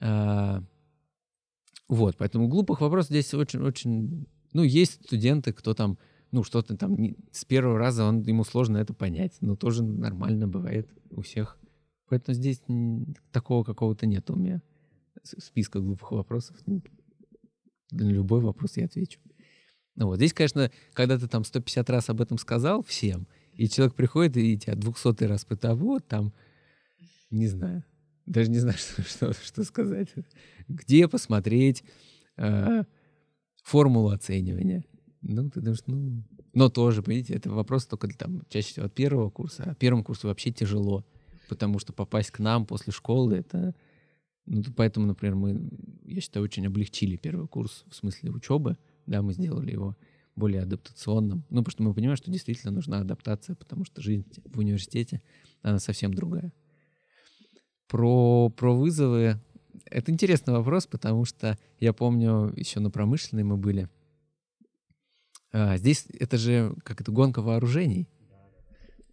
А, 0.00 0.64
вот, 1.88 2.16
поэтому 2.16 2.48
глупых 2.48 2.80
вопросов 2.80 3.10
здесь 3.10 3.32
очень-очень... 3.34 4.26
Ну, 4.54 4.62
есть 4.62 5.04
студенты, 5.04 5.52
кто 5.52 5.74
там, 5.74 5.98
ну, 6.30 6.42
что-то 6.42 6.76
там 6.76 6.94
не- 6.96 7.16
с 7.30 7.44
первого 7.44 7.78
раза 7.78 8.04
он, 8.04 8.22
ему 8.22 8.44
сложно 8.44 8.78
это 8.78 8.94
понять, 8.94 9.36
но 9.40 9.54
тоже 9.54 9.84
нормально 9.84 10.48
бывает 10.48 10.88
у 11.10 11.20
всех. 11.20 11.58
Поэтому 12.12 12.34
здесь 12.34 12.60
такого 13.30 13.64
какого-то 13.64 14.04
нет 14.04 14.28
у 14.28 14.36
меня 14.36 14.60
списка 15.22 15.80
глупых 15.80 16.12
вопросов. 16.12 16.58
На 16.66 16.82
любой 17.90 18.42
вопрос 18.42 18.76
я 18.76 18.84
отвечу. 18.84 19.18
Ну 19.94 20.08
вот, 20.08 20.16
здесь, 20.16 20.34
конечно, 20.34 20.70
когда 20.92 21.18
ты 21.18 21.26
там 21.26 21.42
150 21.42 21.88
раз 21.88 22.10
об 22.10 22.20
этом 22.20 22.36
сказал 22.36 22.82
всем, 22.82 23.26
и 23.54 23.66
человек 23.66 23.94
приходит 23.94 24.36
и 24.36 24.58
тебя 24.58 24.74
200 24.74 25.24
раз 25.24 25.46
пытает, 25.46 25.72
«А 25.72 25.82
вот 25.82 26.06
там, 26.06 26.34
не 27.30 27.48
знаю, 27.48 27.82
даже 28.26 28.50
не 28.50 28.58
знаю, 28.58 28.76
что, 28.76 29.02
что, 29.04 29.32
что 29.32 29.64
сказать. 29.64 30.08
Где 30.68 31.08
посмотреть 31.08 31.82
э, 32.36 32.84
формулу 33.64 34.10
оценивания? 34.10 34.84
Ну, 35.22 35.48
ты 35.48 35.62
думаешь, 35.62 35.82
ну... 35.86 36.22
Но 36.52 36.68
тоже, 36.68 37.02
понимаете, 37.02 37.32
это 37.32 37.50
вопрос 37.50 37.86
только 37.86 38.08
там, 38.08 38.42
чаще 38.50 38.68
всего 38.68 38.84
от 38.84 38.94
первого 38.94 39.30
курса. 39.30 39.62
А 39.64 39.74
первому 39.74 40.04
курсу 40.04 40.28
вообще 40.28 40.52
тяжело, 40.52 41.06
потому 41.52 41.78
что 41.78 41.92
попасть 41.92 42.30
к 42.30 42.38
нам 42.38 42.64
после 42.64 42.94
школы, 42.94 43.36
это... 43.36 43.74
Ну, 44.46 44.62
то 44.62 44.72
поэтому, 44.72 45.06
например, 45.06 45.34
мы, 45.34 45.68
я 46.04 46.22
считаю, 46.22 46.44
очень 46.44 46.66
облегчили 46.66 47.16
первый 47.16 47.46
курс 47.46 47.84
в 47.90 47.94
смысле 47.94 48.30
учебы. 48.30 48.78
Да, 49.04 49.20
мы 49.20 49.34
сделали 49.34 49.70
его 49.70 49.98
более 50.34 50.62
адаптационным. 50.62 51.44
Ну, 51.50 51.58
потому 51.58 51.70
что 51.70 51.82
мы 51.82 51.94
понимаем, 51.94 52.16
что 52.16 52.30
действительно 52.30 52.72
нужна 52.72 53.00
адаптация, 53.00 53.54
потому 53.54 53.84
что 53.84 54.00
жизнь 54.00 54.24
в 54.46 54.58
университете, 54.58 55.20
она 55.60 55.78
совсем 55.78 56.14
другая. 56.14 56.54
Про, 57.86 58.48
про 58.48 58.74
вызовы. 58.74 59.38
Это 59.84 60.10
интересный 60.10 60.54
вопрос, 60.54 60.86
потому 60.86 61.26
что 61.26 61.58
я 61.78 61.92
помню, 61.92 62.50
еще 62.56 62.80
на 62.80 62.90
промышленной 62.90 63.44
мы 63.44 63.58
были. 63.58 63.90
А, 65.52 65.76
здесь 65.76 66.06
это 66.18 66.38
же 66.38 66.74
как 66.82 67.02
это 67.02 67.12
гонка 67.12 67.42
вооружений. 67.42 68.08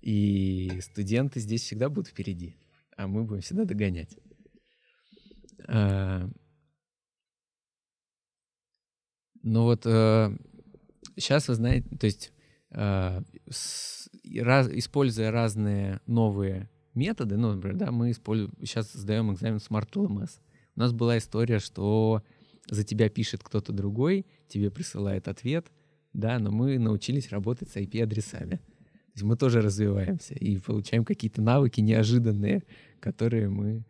И 0.02 0.80
студенты 0.82 1.40
здесь 1.40 1.64
всегда 1.64 1.90
будут 1.90 2.08
впереди, 2.08 2.56
а 2.96 3.08
мы 3.08 3.24
будем 3.24 3.42
всегда 3.42 3.66
догонять. 3.66 4.18
А, 5.68 6.30
ну 9.44 9.64
вот 9.64 9.84
сейчас 9.84 11.48
вы 11.48 11.56
знаете, 11.56 11.88
то 11.98 12.06
есть 12.06 12.32
э, 12.72 13.22
раз- 14.42 14.70
используя 14.72 15.32
разные 15.32 16.02
новые 16.06 16.70
методы, 16.94 17.38
ну, 17.38 17.54
например, 17.54 17.78
да, 17.78 17.92
мы 17.92 18.12
используем, 18.12 18.54
сейчас 18.62 18.92
сдаем 18.94 19.34
экзамен 19.34 19.58
Smart 19.58 19.90
LMS. 19.92 20.40
У 20.76 20.80
нас 20.80 20.94
была 20.94 21.18
история, 21.18 21.60
что 21.60 22.24
за 22.70 22.84
тебя 22.84 23.10
пишет 23.10 23.44
кто-то 23.44 23.74
другой, 23.74 24.26
тебе 24.48 24.72
присылает 24.72 25.28
ответ, 25.28 25.68
да, 26.14 26.40
но 26.40 26.52
мы 26.52 26.80
научились 26.80 27.30
работать 27.30 27.70
с 27.70 27.76
IP-адресами. 27.76 28.60
То 29.10 29.16
есть 29.16 29.24
мы 29.24 29.36
тоже 29.36 29.62
развиваемся 29.62 30.34
и 30.34 30.58
получаем 30.58 31.04
какие-то 31.04 31.42
навыки 31.42 31.82
неожиданные, 31.82 32.64
которые 33.00 33.50
мы... 33.50 33.84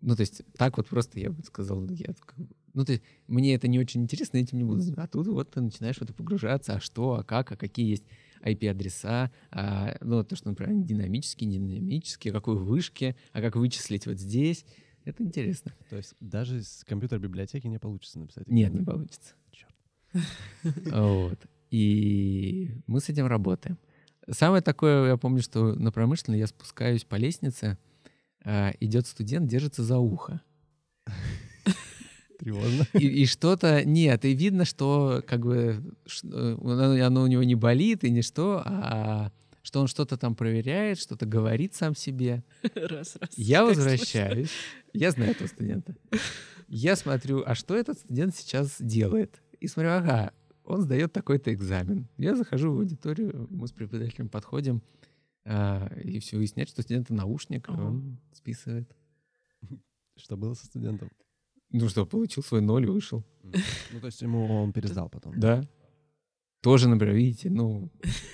Ну, 0.00 0.16
то 0.16 0.22
есть 0.22 0.42
так 0.56 0.76
вот 0.76 0.88
просто 0.88 1.20
я 1.20 1.30
бы 1.30 1.42
сказал, 1.44 1.88
я 1.90 2.14
ну, 2.74 2.84
то 2.84 2.92
есть 2.92 3.02
мне 3.26 3.54
это 3.54 3.66
не 3.66 3.80
очень 3.80 4.02
интересно, 4.02 4.36
этим 4.36 4.58
не 4.58 4.64
буду 4.64 4.80
заниматься. 4.80 5.02
А 5.02 5.08
тут 5.08 5.26
вот 5.26 5.50
ты 5.50 5.60
начинаешь 5.60 5.96
в 5.96 6.02
это 6.02 6.12
погружаться, 6.12 6.74
а 6.74 6.80
что, 6.80 7.14
а 7.14 7.24
как, 7.24 7.50
а 7.50 7.56
какие 7.56 7.90
есть 7.90 8.04
IP-адреса, 8.42 9.32
а, 9.50 9.96
ну, 10.00 10.22
то, 10.22 10.36
что, 10.36 10.48
например, 10.48 10.84
динамические, 10.84 11.48
не 11.48 11.58
динамические, 11.58 12.32
какой 12.32 12.56
вышке, 12.56 13.16
а 13.32 13.40
как 13.40 13.56
вычислить 13.56 14.06
вот 14.06 14.18
здесь. 14.18 14.64
Это 15.04 15.24
интересно. 15.24 15.74
То 15.90 15.96
есть 15.96 16.14
даже 16.20 16.62
с 16.62 16.84
компьютер-библиотеки 16.84 17.66
не 17.66 17.78
получится 17.78 18.18
написать. 18.18 18.46
Нет, 18.46 18.72
не 18.74 18.84
получится. 18.84 19.34
Чёрт. 19.50 19.74
Вот. 20.92 21.38
И 21.70 22.70
мы 22.86 23.00
с 23.00 23.08
этим 23.08 23.26
работаем. 23.26 23.76
Самое 24.30 24.62
такое, 24.62 25.08
я 25.08 25.16
помню, 25.16 25.42
что 25.42 25.74
на 25.74 25.90
промышленной 25.90 26.38
я 26.38 26.46
спускаюсь 26.46 27.04
по 27.04 27.16
лестнице, 27.16 27.78
а, 28.44 28.72
идет 28.80 29.06
студент, 29.06 29.48
держится 29.48 29.82
за 29.82 29.98
ухо. 29.98 30.40
Тревожно. 32.38 32.86
И, 32.94 33.22
и 33.22 33.26
что-то... 33.26 33.84
Нет, 33.84 34.24
и 34.24 34.32
видно, 34.34 34.64
что 34.64 35.24
как 35.26 35.44
бы 35.44 35.82
э, 36.22 36.56
оно, 36.62 37.04
оно 37.04 37.22
у 37.22 37.26
него 37.26 37.42
не 37.42 37.56
болит 37.56 38.04
и 38.04 38.10
ничто, 38.10 38.62
а 38.64 39.32
что 39.62 39.80
он 39.80 39.88
что-то 39.88 40.16
там 40.16 40.36
проверяет, 40.36 40.98
что-то 40.98 41.26
говорит 41.26 41.74
сам 41.74 41.96
себе. 41.96 42.44
Раз, 42.74 43.16
раз. 43.20 43.30
Я 43.36 43.64
возвращаюсь. 43.64 44.50
Я 44.92 45.10
знаю 45.10 45.32
этого 45.32 45.48
студента. 45.48 45.96
Я 46.68 46.96
смотрю, 46.96 47.42
а 47.44 47.54
что 47.54 47.74
этот 47.74 47.98
студент 47.98 48.36
сейчас 48.36 48.76
делает? 48.78 49.42
И 49.58 49.66
смотрю, 49.66 49.90
ага, 49.92 50.32
он 50.68 50.82
сдает 50.82 51.12
такой-то 51.12 51.52
экзамен. 51.52 52.08
Я 52.18 52.36
захожу 52.36 52.72
в 52.72 52.78
аудиторию, 52.78 53.46
мы 53.50 53.66
с 53.66 53.72
преподавателем 53.72 54.28
подходим, 54.28 54.82
а, 55.44 55.90
и 56.04 56.18
все 56.18 56.36
выясняет, 56.36 56.68
что 56.68 56.82
студент 56.82 57.08
наушник, 57.10 57.68
и 57.68 57.72
Ага. 57.72 57.82
он 57.82 58.18
списывает. 58.32 58.94
Что 60.16 60.36
было 60.36 60.54
со 60.54 60.66
студентом? 60.66 61.10
Ну 61.70 61.88
что, 61.88 62.04
получил 62.06 62.42
свой 62.42 62.60
ноль, 62.60 62.86
вышел. 62.86 63.24
Ну, 63.42 64.00
то 64.00 64.06
есть 64.06 64.20
ему 64.20 64.46
он 64.62 64.72
пересдал 64.72 65.08
потом. 65.08 65.38
Да. 65.38 65.62
Тоже, 66.60 66.88
например, 66.88 67.14
видите, 67.14 67.50
ну, 67.50 67.90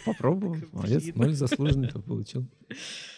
попробовал, 0.07 0.57
молодец, 0.73 1.15
ноль 1.15 1.35
заслуженно 1.35 1.89
получил. 1.89 2.49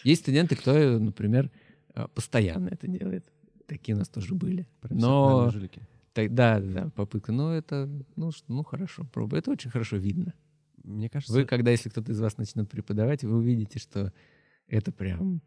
Есть 0.03 0.21
студенты, 0.21 0.55
кто, 0.55 0.99
например, 0.99 1.49
э, 1.95 2.07
постоянно 2.13 2.69
это 2.69 2.87
делает. 2.87 3.31
Такие 3.67 3.95
у 3.95 3.99
нас 3.99 4.09
тоже 4.09 4.35
были. 4.35 4.67
Но, 4.89 5.49
жулики. 5.49 5.81
Так, 6.17 6.33
да, 6.33 6.59
да, 6.59 6.89
попытка. 6.95 7.31
Но 7.31 7.53
это, 7.53 7.87
ну, 8.15 8.31
ну, 8.47 8.63
хорошо, 8.63 9.05
пробуй. 9.13 9.37
Это 9.37 9.51
очень 9.51 9.69
хорошо 9.69 9.97
видно. 9.97 10.33
Мне 10.83 11.09
кажется, 11.09 11.31
Вы, 11.31 11.45
когда, 11.45 11.69
если 11.69 11.89
кто-то 11.89 12.11
из 12.11 12.19
вас 12.19 12.37
начнет 12.37 12.67
преподавать, 12.67 13.23
вы 13.23 13.37
увидите, 13.37 13.77
что 13.77 14.11
это 14.67 14.91
прям... 14.91 15.41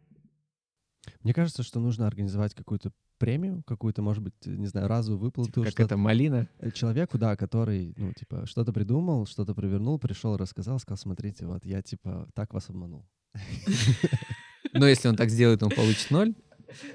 Мне 1.23 1.33
кажется, 1.33 1.63
что 1.63 1.81
нужно 1.81 2.07
организовать 2.07 2.53
какую-то 2.53 2.93
премию 3.17 3.63
какую-то, 3.67 4.01
может 4.01 4.23
быть, 4.23 4.33
не 4.45 4.67
знаю, 4.67 4.87
разовую 4.87 5.19
выплату. 5.19 5.51
Типа 5.51 5.65
как 5.65 5.79
это 5.81 5.97
малина. 5.97 6.47
Э, 6.59 6.71
Человеку, 6.71 7.17
да, 7.17 7.35
который, 7.35 7.93
ну, 7.97 8.13
типа, 8.13 8.45
что-то 8.45 8.71
придумал, 8.71 9.25
что-то 9.25 9.53
провернул, 9.53 9.99
пришел, 9.99 10.37
рассказал, 10.37 10.79
сказал, 10.79 10.97
смотрите, 10.97 11.45
вот 11.45 11.65
я, 11.65 11.81
типа, 11.81 12.29
так 12.33 12.53
вас 12.53 12.69
обманул. 12.69 13.05
Но 14.73 14.87
если 14.87 15.09
он 15.09 15.17
так 15.17 15.29
сделает, 15.29 15.63
он 15.63 15.69
получит 15.69 16.11
ноль. 16.11 16.33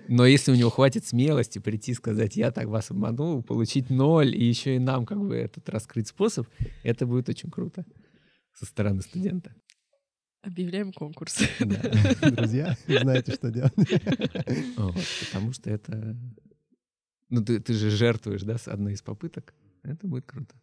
Но 0.09 0.27
если 0.27 0.53
у 0.53 0.55
него 0.55 0.71
хватит 0.71 1.07
смелости 1.07 1.59
прийти 1.59 1.93
и 1.93 1.95
сказать, 1.95 2.37
я 2.37 2.51
так 2.51 2.67
вас 2.67 2.91
обманул, 2.91 3.43
получить 3.43 3.91
ноль, 3.91 4.35
и 4.35 4.45
еще 4.45 4.77
и 4.77 4.79
нам 4.79 5.07
как 5.07 5.19
бы 5.19 5.37
этот 5.37 5.69
раскрыть 5.69 6.09
способ, 6.09 6.47
это 6.83 7.07
будет 7.07 7.29
очень 7.29 7.51
круто 7.51 7.85
со 8.55 8.67
стороны 8.67 9.03
студента. 9.03 9.55
Объявляем 10.43 10.93
конкурс. 10.93 11.41
Да. 11.59 12.31
Друзья, 12.31 12.77
знаете, 12.87 13.33
что 13.33 13.51
делать. 13.51 13.73
Вот, 14.77 14.95
потому 15.25 15.53
что 15.53 15.71
это... 15.71 16.17
Ну, 17.29 17.45
ты, 17.45 17.59
ты 17.59 17.73
же 17.73 17.91
жертвуешь, 17.91 18.43
да, 18.43 18.57
с 18.57 18.69
одной 18.69 18.93
из 18.93 19.03
попыток. 19.03 19.55
Это 19.83 20.07
будет 20.07 20.27
круто. 20.27 20.55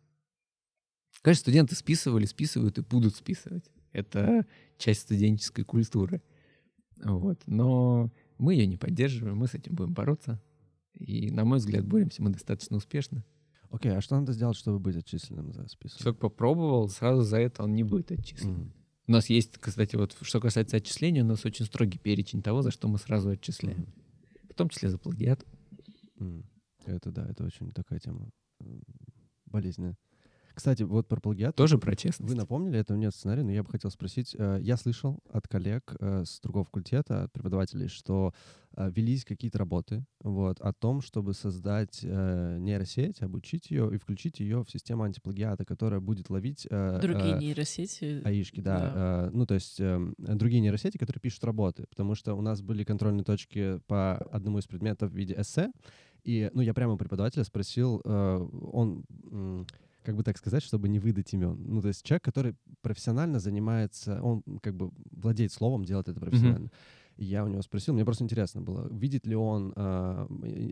Конечно, 1.21 1.41
студенты 1.41 1.75
списывали, 1.75 2.25
списывают 2.25 2.77
и 2.77 2.81
будут 2.81 3.15
списывать. 3.17 3.65
Это 3.91 4.45
часть 4.77 5.01
студенческой 5.01 5.63
культуры. 5.63 6.21
Вот. 7.03 7.41
Но 7.45 8.09
мы 8.37 8.53
ее 8.53 8.67
не 8.67 8.77
поддерживаем, 8.77 9.37
мы 9.37 9.47
с 9.47 9.53
этим 9.53 9.75
будем 9.75 9.93
бороться. 9.93 10.41
И, 10.93 11.31
на 11.31 11.43
мой 11.43 11.57
взгляд, 11.57 11.85
боремся 11.85 12.21
мы 12.21 12.29
достаточно 12.29 12.77
успешно. 12.77 13.25
Окей, 13.69 13.91
а 13.91 14.01
что 14.01 14.19
надо 14.19 14.33
сделать, 14.33 14.55
чтобы 14.55 14.79
быть 14.79 14.95
отчисленным 14.95 15.51
за 15.51 15.67
список? 15.67 15.99
Человек 15.99 16.19
попробовал, 16.19 16.89
сразу 16.89 17.23
за 17.23 17.37
это 17.39 17.63
он 17.63 17.73
не 17.73 17.83
будет 17.83 18.11
отчислен. 18.11 18.51
Мгм. 18.51 18.73
У 19.07 19.11
нас 19.11 19.29
есть, 19.29 19.57
кстати, 19.57 19.95
вот 19.95 20.15
что 20.21 20.39
касается 20.39 20.77
отчисления, 20.77 21.23
у 21.23 21.27
нас 21.27 21.43
очень 21.43 21.65
строгий 21.65 21.97
перечень 21.97 22.41
того, 22.41 22.61
за 22.61 22.71
что 22.71 22.87
мы 22.87 22.97
сразу 22.99 23.29
отчисляем. 23.29 23.87
В 24.49 24.53
том 24.53 24.69
числе 24.69 24.89
за 24.89 24.97
плагиат. 24.97 25.45
М. 26.19 26.45
Это 26.85 27.11
да, 27.11 27.25
это 27.27 27.43
очень 27.43 27.71
такая 27.71 27.99
тема 27.99 28.29
болезненная. 29.45 29.97
Кстати, 30.53 30.83
вот 30.83 31.07
про 31.07 31.19
плагиат. 31.19 31.55
Тоже 31.55 31.77
про 31.77 31.95
честность. 31.95 32.31
Вы 32.31 32.37
напомнили, 32.37 32.77
это 32.79 32.95
нет 32.95 33.13
в 33.13 33.17
сценарии, 33.17 33.41
но 33.41 33.51
я 33.51 33.63
бы 33.63 33.69
хотел 33.69 33.89
спросить. 33.91 34.35
э, 34.37 34.59
Я 34.61 34.77
слышал 34.77 35.19
от 35.31 35.47
коллег 35.47 35.95
э, 35.99 36.23
с 36.25 36.39
другого 36.41 36.65
факультета, 36.65 37.23
от 37.23 37.33
преподавателей, 37.33 37.87
что 37.87 38.33
э, 38.77 38.91
велись 38.91 39.25
какие-то 39.25 39.57
работы 39.57 40.05
вот, 40.21 40.59
о 40.61 40.71
том, 40.73 41.01
чтобы 41.01 41.33
создать 41.33 42.01
э, 42.03 42.57
нейросеть, 42.59 43.21
обучить 43.21 43.71
ее 43.71 43.93
и 43.93 43.97
включить 43.97 44.39
ее 44.39 44.63
в 44.63 44.69
систему 44.69 45.03
антиплагиата, 45.03 45.65
которая 45.65 45.99
будет 45.99 46.29
ловить 46.29 46.67
э, 46.69 46.99
Другие 47.01 47.35
э, 47.35 47.39
нейросети. 47.39 48.21
АИшки, 48.23 48.61
да. 48.61 48.91
Э, 48.95 49.29
ну, 49.33 49.45
то 49.45 49.55
есть 49.55 49.79
эм, 49.79 50.13
другие 50.17 50.61
нейросети, 50.61 50.97
которые 50.97 51.19
пишут 51.21 51.43
работы. 51.43 51.85
Потому 51.89 52.13
что 52.15 52.35
у 52.35 52.41
нас 52.41 52.61
были 52.61 52.83
контрольные 52.83 53.23
точки 53.23 53.79
по 53.87 54.17
одному 54.17 54.59
из 54.59 54.65
предметов 54.65 55.11
в 55.11 55.15
виде 55.15 55.35
эссе. 55.37 55.71
И, 56.23 56.49
ну, 56.53 56.61
я 56.61 56.73
прямо 56.73 56.93
у 56.93 56.97
преподавателя 56.97 57.43
спросил, 57.43 58.01
э, 58.05 58.47
он, 58.71 59.03
как 60.03 60.15
бы 60.15 60.23
так 60.23 60.37
сказать, 60.37 60.63
чтобы 60.63 60.89
не 60.89 60.99
выдать 60.99 61.33
имен. 61.33 61.57
Ну, 61.65 61.81
то 61.81 61.87
есть 61.87 62.03
человек, 62.03 62.23
который 62.23 62.55
профессионально 62.81 63.39
занимается, 63.39 64.21
он 64.21 64.43
как 64.61 64.75
бы 64.75 64.91
владеет 65.11 65.51
словом, 65.51 65.85
делает 65.85 66.09
это 66.09 66.19
профессионально. 66.19 66.69
И 67.17 67.25
я 67.25 67.43
у 67.43 67.47
него 67.47 67.61
спросил, 67.61 67.93
мне 67.93 68.05
просто 68.05 68.23
интересно 68.23 68.61
было, 68.61 68.87
видит 68.91 69.25
ли 69.27 69.35
он 69.35 69.73
э, 69.75 70.27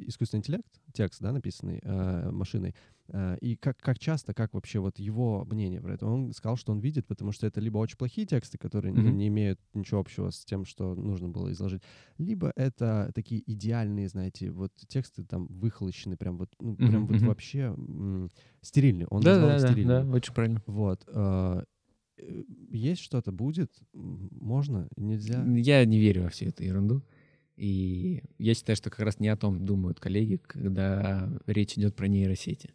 искусственный 0.08 0.40
интеллект, 0.40 0.82
текст, 0.94 1.22
да, 1.22 1.32
написанный 1.32 1.80
э, 1.84 2.32
машиной, 2.32 2.76
э, 3.10 3.38
и 3.42 3.56
как, 3.56 3.78
как 3.78 4.00
часто, 4.00 4.34
как 4.34 4.54
вообще 4.54 4.80
вот 4.80 5.00
его 5.00 5.46
мнение 5.46 5.82
про 5.82 5.94
это. 5.94 6.08
Он 6.08 6.34
сказал, 6.34 6.58
что 6.58 6.72
он 6.72 6.80
видит, 6.80 7.08
потому 7.08 7.32
что 7.32 7.46
это 7.48 7.60
либо 7.60 7.78
очень 7.78 7.98
плохие 7.98 8.26
тексты, 8.26 8.58
которые 8.58 8.94
ну, 8.94 9.10
Мгм. 9.10 9.12
не 9.12 9.28
имеют 9.28 9.60
ничего 9.74 10.00
общего 10.00 10.30
с 10.32 10.44
тем, 10.46 10.66
что 10.66 10.96
нужно 10.96 11.30
было 11.30 11.52
изложить, 11.52 11.84
либо 12.18 12.52
это 12.56 13.12
такие 13.14 13.42
идеальные, 13.52 14.08
знаете, 14.10 14.52
вот 14.52 14.72
тексты 14.88 15.24
там 15.24 15.48
выхолощены, 15.48 16.18
прям 16.18 16.38
вот, 16.38 16.50
ну, 16.60 16.78
прям 16.78 17.06
Мгм, 17.06 17.08
вот 17.08 17.22
вообще 17.24 17.74
м, 17.78 18.32
стерильные. 18.62 19.08
Он 19.10 19.24
да, 19.24 19.26
назвал 19.26 19.52
да, 19.60 19.60
их 19.60 19.62
да, 19.62 19.76
да, 19.76 20.12
очень 20.12 20.34
правильно. 20.34 20.64
Вот. 20.66 21.04
э, 21.08 21.64
Есть 22.70 23.02
что-то, 23.02 23.32
будет, 23.32 23.72
можно, 23.94 24.88
нельзя. 24.96 25.44
Я 25.56 25.84
не 25.86 26.00
верю 26.00 26.24
во 26.24 26.30
всю 26.30 26.46
эту 26.46 26.64
ерунду. 26.64 27.04
И 27.56 28.24
я 28.38 28.54
считаю, 28.54 28.76
что 28.76 28.90
как 28.90 29.02
раз 29.02 29.20
не 29.20 29.28
о 29.28 29.38
том 29.38 29.66
думают 29.66 30.00
коллеги, 30.00 30.38
когда 30.38 31.32
речь 31.46 31.78
идет 31.78 31.96
про 31.96 32.08
нейросети. 32.08 32.74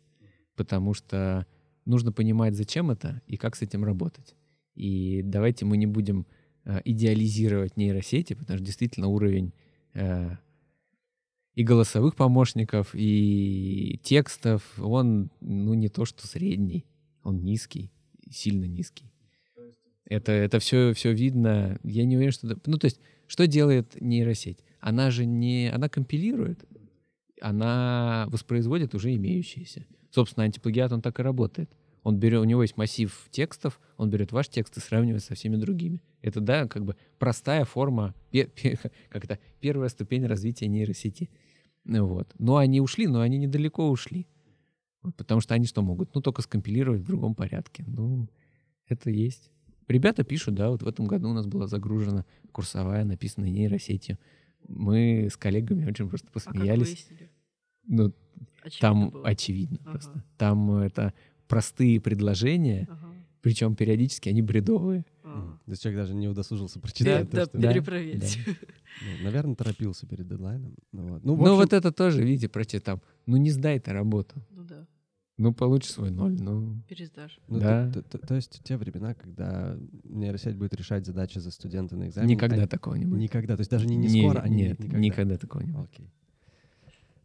Потому 0.54 0.94
что 0.94 1.46
нужно 1.84 2.12
понимать, 2.12 2.54
зачем 2.54 2.90
это 2.90 3.22
и 3.26 3.36
как 3.36 3.56
с 3.56 3.62
этим 3.62 3.84
работать. 3.84 4.34
И 4.74 5.22
давайте 5.24 5.64
мы 5.64 5.76
не 5.76 5.86
будем 5.86 6.26
э, 6.64 6.80
идеализировать 6.84 7.76
нейросети, 7.76 8.34
потому 8.34 8.58
что 8.58 8.66
действительно 8.66 9.08
уровень 9.08 9.52
э, 9.94 10.36
и 11.54 11.64
голосовых 11.64 12.14
помощников, 12.14 12.90
и 12.92 13.98
текстов, 14.02 14.62
он 14.78 15.30
ну, 15.40 15.72
не 15.74 15.88
то 15.88 16.04
что 16.04 16.26
средний, 16.26 16.84
он 17.22 17.42
низкий, 17.42 17.90
сильно 18.30 18.66
низкий. 18.66 19.10
Это, 20.08 20.32
это 20.32 20.58
все, 20.58 20.92
все 20.94 21.12
видно. 21.12 21.78
Я 21.82 22.04
не 22.04 22.16
уверен, 22.16 22.32
что... 22.32 22.56
Ну, 22.66 22.78
то 22.78 22.84
есть, 22.86 23.00
что 23.26 23.46
делает 23.46 24.00
нейросеть? 24.00 24.58
Она 24.80 25.10
же 25.10 25.26
не... 25.26 25.70
Она 25.72 25.88
компилирует, 25.88 26.64
она 27.40 28.26
воспроизводит 28.28 28.94
уже 28.94 29.14
имеющиеся. 29.14 29.86
Собственно, 30.10 30.44
антиплагиат, 30.44 30.92
он 30.92 31.02
так 31.02 31.18
и 31.18 31.22
работает. 31.22 31.70
Он 32.02 32.18
берет, 32.18 32.40
у 32.40 32.44
него 32.44 32.62
есть 32.62 32.76
массив 32.76 33.12
текстов, 33.32 33.80
он 33.96 34.10
берет 34.10 34.30
ваш 34.30 34.48
текст 34.48 34.76
и 34.76 34.80
сравнивает 34.80 35.24
со 35.24 35.34
всеми 35.34 35.56
другими. 35.56 36.00
Это, 36.22 36.40
да, 36.40 36.68
как 36.68 36.84
бы 36.84 36.94
простая 37.18 37.64
форма, 37.64 38.14
как 39.08 39.24
это, 39.24 39.40
первая 39.58 39.88
ступень 39.88 40.24
развития 40.24 40.68
нейросети. 40.68 41.28
Вот. 41.84 42.32
Но 42.38 42.58
они 42.58 42.80
ушли, 42.80 43.08
но 43.08 43.22
они 43.22 43.38
недалеко 43.38 43.90
ушли. 43.90 44.28
Потому 45.16 45.40
что 45.40 45.54
они 45.54 45.66
что 45.66 45.82
могут? 45.82 46.14
Ну, 46.14 46.20
только 46.20 46.42
скомпилировать 46.42 47.00
в 47.00 47.06
другом 47.06 47.34
порядке. 47.34 47.84
Ну, 47.88 48.28
это 48.86 49.10
есть. 49.10 49.50
Ребята 49.88 50.24
пишут, 50.24 50.54
да, 50.54 50.70
вот 50.70 50.82
в 50.82 50.88
этом 50.88 51.06
году 51.06 51.30
у 51.30 51.32
нас 51.32 51.46
была 51.46 51.66
загружена 51.66 52.24
курсовая, 52.52 53.04
написанная 53.04 53.50
нейросетью. 53.50 54.18
Мы 54.68 55.28
с 55.30 55.36
коллегами 55.36 55.88
очень 55.88 56.08
просто 56.08 56.26
А 56.28 56.32
как 56.32 56.52
посмеялись. 56.52 57.06
ну, 57.86 58.12
Очевидно 58.62 58.80
там 58.80 59.10
было. 59.10 59.28
очевидно 59.28 59.78
Ага. 59.82 59.90
просто. 59.92 60.24
Там 60.38 60.70
э, 60.80 60.86
это 60.86 61.14
простые 61.46 62.00
предложения, 62.00 62.88
Ага. 62.90 63.12
причем 63.42 63.76
периодически 63.76 64.28
они 64.28 64.42
бредовые. 64.42 65.04
А. 65.22 65.36
Мгм. 65.36 65.60
То 65.66 65.70
есть 65.70 65.82
человек 65.82 66.00
даже 66.00 66.14
не 66.14 66.26
удосужился 66.26 66.76
Да, 66.76 66.80
прочитать. 66.80 67.30
то, 67.30 67.36
да, 67.36 67.44
что- 67.44 67.58
да. 67.58 67.72
перепроверить. 67.72 68.38
Ну, 69.02 69.24
наверное, 69.24 69.54
торопился 69.54 70.06
перед 70.06 70.26
дедлайном. 70.26 70.74
Ну, 70.92 71.02
вот. 71.08 71.22
ну, 71.22 71.36
Ну, 71.36 71.42
общем, 71.42 71.54
вот 71.56 71.72
это 71.74 71.92
тоже, 71.92 72.24
видите, 72.24 72.48
прочее 72.48 72.80
там. 72.80 73.02
Ну, 73.26 73.36
не 73.36 73.50
сдай 73.50 73.78
ты 73.78 73.92
работу. 73.92 74.34
Ну 75.38 75.52
получишь 75.52 75.90
свой 75.92 76.10
ноль. 76.10 76.34
Ну, 76.40 76.80
пересдашь. 76.88 77.38
ну, 77.48 77.60
да. 77.60 77.90
то, 77.92 78.02
то- 78.02 78.18
то 78.18 78.34
есть 78.34 78.60
те 78.64 78.76
времена, 78.78 79.12
когда 79.14 79.76
нейросеть 80.04 80.56
будет 80.56 80.72
решать 80.74 81.04
задачи 81.04 81.38
за 81.38 81.50
студента 81.50 81.94
на 81.96 82.08
экзамене. 82.08 82.34
никогда 82.34 82.56
они- 82.56 82.66
такого 82.66 82.94
не 82.94 83.04
будет. 83.04 83.20
Никогда. 83.20 83.56
То 83.56 83.60
есть 83.60 83.70
даже 83.70 83.86
не, 83.86 83.96
не 83.96 84.08
Не- 84.08 84.20
скоро, 84.22 84.40
они 84.40 84.56
Нет, 84.56 84.78
никогда. 84.78 84.98
никогда 84.98 85.36
такого 85.36 85.62
не 85.62 85.72
будет. 85.72 85.90
Окей. 85.92 86.10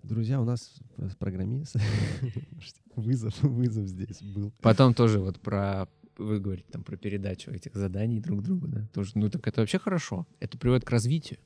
Друзья, 0.04 0.42
у 0.42 0.46
нас 0.46 0.74
программист. 1.20 1.76
вызов, 2.96 3.42
вызов 3.44 3.88
здесь 3.88 4.22
был. 4.22 4.52
Потом 4.62 4.94
тоже 4.94 5.20
вот 5.20 5.40
про 5.40 5.88
вы 6.18 6.40
говорите 6.40 6.68
там 6.72 6.84
про 6.84 6.98
передачу 6.98 7.50
этих 7.52 7.74
заданий 7.76 8.20
друг 8.20 8.44
другу, 8.44 8.68
да, 8.68 8.86
тоже, 8.94 9.12
ну 9.16 9.30
так 9.30 9.48
это 9.48 9.62
вообще 9.62 9.80
хорошо, 9.80 10.28
это 10.40 10.58
приводит 10.58 10.86
к 10.86 10.90
развитию. 10.92 11.40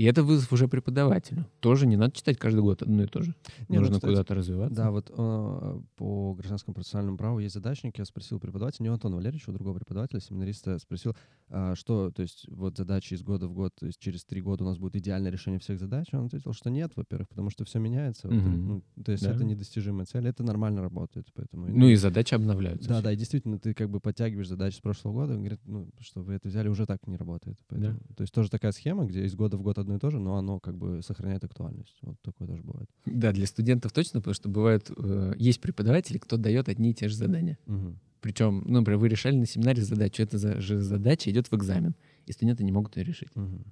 И 0.00 0.04
это 0.04 0.22
вызов 0.22 0.50
уже 0.50 0.66
преподавателю. 0.66 1.44
Тоже 1.60 1.86
не 1.86 1.98
надо 1.98 2.12
читать 2.12 2.38
каждый 2.38 2.62
год 2.62 2.80
одно 2.80 3.02
и 3.02 3.06
то 3.06 3.20
же. 3.20 3.34
Не, 3.68 3.76
ну, 3.76 3.80
Нужно 3.80 3.96
кстати, 3.96 4.12
куда-то 4.12 4.34
развиваться. 4.34 4.74
Да, 4.74 4.90
вот 4.90 5.10
э, 5.14 5.80
по 5.96 6.34
гражданскому 6.36 6.74
процессуальному 6.74 7.18
праву 7.18 7.38
есть 7.40 7.52
задачник. 7.52 7.98
Я 7.98 8.06
спросил 8.06 8.40
преподавателя, 8.40 8.84
не 8.84 8.88
у 8.88 8.94
Антона 8.94 9.16
Валерьевича, 9.16 9.50
у 9.50 9.52
другого 9.52 9.74
преподавателя, 9.74 10.20
семинариста, 10.20 10.78
спросил, 10.78 11.14
а, 11.50 11.74
что, 11.74 12.10
то 12.12 12.22
есть, 12.22 12.46
вот 12.48 12.78
задачи 12.78 13.12
из 13.12 13.22
года 13.22 13.46
в 13.46 13.52
год, 13.52 13.74
то 13.78 13.84
есть 13.84 13.98
через 13.98 14.24
три 14.24 14.40
года 14.40 14.64
у 14.64 14.68
нас 14.68 14.78
будет 14.78 14.96
идеальное 14.96 15.30
решение 15.30 15.60
всех 15.60 15.78
задач. 15.78 16.06
Он 16.12 16.24
ответил, 16.24 16.54
что 16.54 16.70
нет, 16.70 16.92
во-первых, 16.96 17.28
потому 17.28 17.50
что 17.50 17.66
все 17.66 17.78
меняется. 17.78 18.28
Мгм. 18.28 18.68
ну, 18.68 18.84
то 19.04 19.12
есть 19.12 19.24
Да. 19.24 19.32
это 19.32 19.44
недостижимая 19.44 20.06
цель, 20.06 20.26
это 20.28 20.42
нормально 20.42 20.80
работает, 20.80 21.26
поэтому. 21.34 21.66
Ну 21.68 21.88
и 21.88 21.96
задачи 21.96 22.32
обновляются. 22.32 22.88
Да, 22.88 22.94
все. 22.94 23.02
да, 23.04 23.12
и 23.12 23.16
действительно, 23.16 23.58
ты 23.58 23.74
как 23.74 23.90
бы 23.90 24.00
подтягиваешь 24.00 24.48
задачи 24.48 24.76
с 24.76 24.80
прошлого 24.80 25.12
года, 25.12 25.32
он 25.34 25.40
говорит, 25.40 25.60
ну, 25.66 25.90
что 25.98 26.22
вы 26.22 26.32
это 26.32 26.48
взяли, 26.48 26.68
уже 26.68 26.86
так 26.86 27.06
не 27.06 27.16
работает. 27.18 27.58
Поэтому, 27.68 27.98
То 28.16 28.22
есть 28.22 28.32
тоже 28.32 28.48
такая 28.48 28.72
схема, 28.72 29.04
где 29.04 29.24
из 29.26 29.34
года 29.34 29.58
в 29.58 29.62
год 29.62 29.76
одно 29.76 29.89
и 29.96 29.98
то 29.98 30.10
же, 30.10 30.18
но 30.18 30.36
оно 30.36 30.60
как 30.60 30.76
бы 30.76 31.02
сохраняет 31.02 31.44
актуальность. 31.44 31.96
Вот 32.02 32.16
такое 32.22 32.48
тоже 32.48 32.62
бывает. 32.62 32.88
Да, 33.06 33.32
для 33.32 33.46
студентов 33.46 33.92
точно, 33.92 34.20
потому 34.20 34.34
что 34.34 34.48
бывают, 34.48 34.90
э, 34.96 35.34
есть 35.38 35.60
преподаватели, 35.60 36.18
кто 36.18 36.36
дает 36.36 36.68
одни 36.68 36.90
и 36.90 36.94
те 36.94 37.08
же 37.08 37.16
задания. 37.16 37.58
Мгм. 37.66 37.98
Причем, 38.20 38.62
ну, 38.66 38.80
например, 38.80 38.98
вы 38.98 39.08
решали 39.08 39.36
на 39.36 39.46
семинаре 39.46 39.82
задачу, 39.82 40.22
эта 40.22 40.60
же 40.60 40.78
задача 40.78 41.30
идет 41.30 41.50
в 41.50 41.54
экзамен, 41.56 41.94
и 42.26 42.32
студенты 42.32 42.64
не 42.64 42.72
могут 42.72 42.96
ее 42.96 43.04
решить. 43.04 43.34
Мгм. 43.34 43.64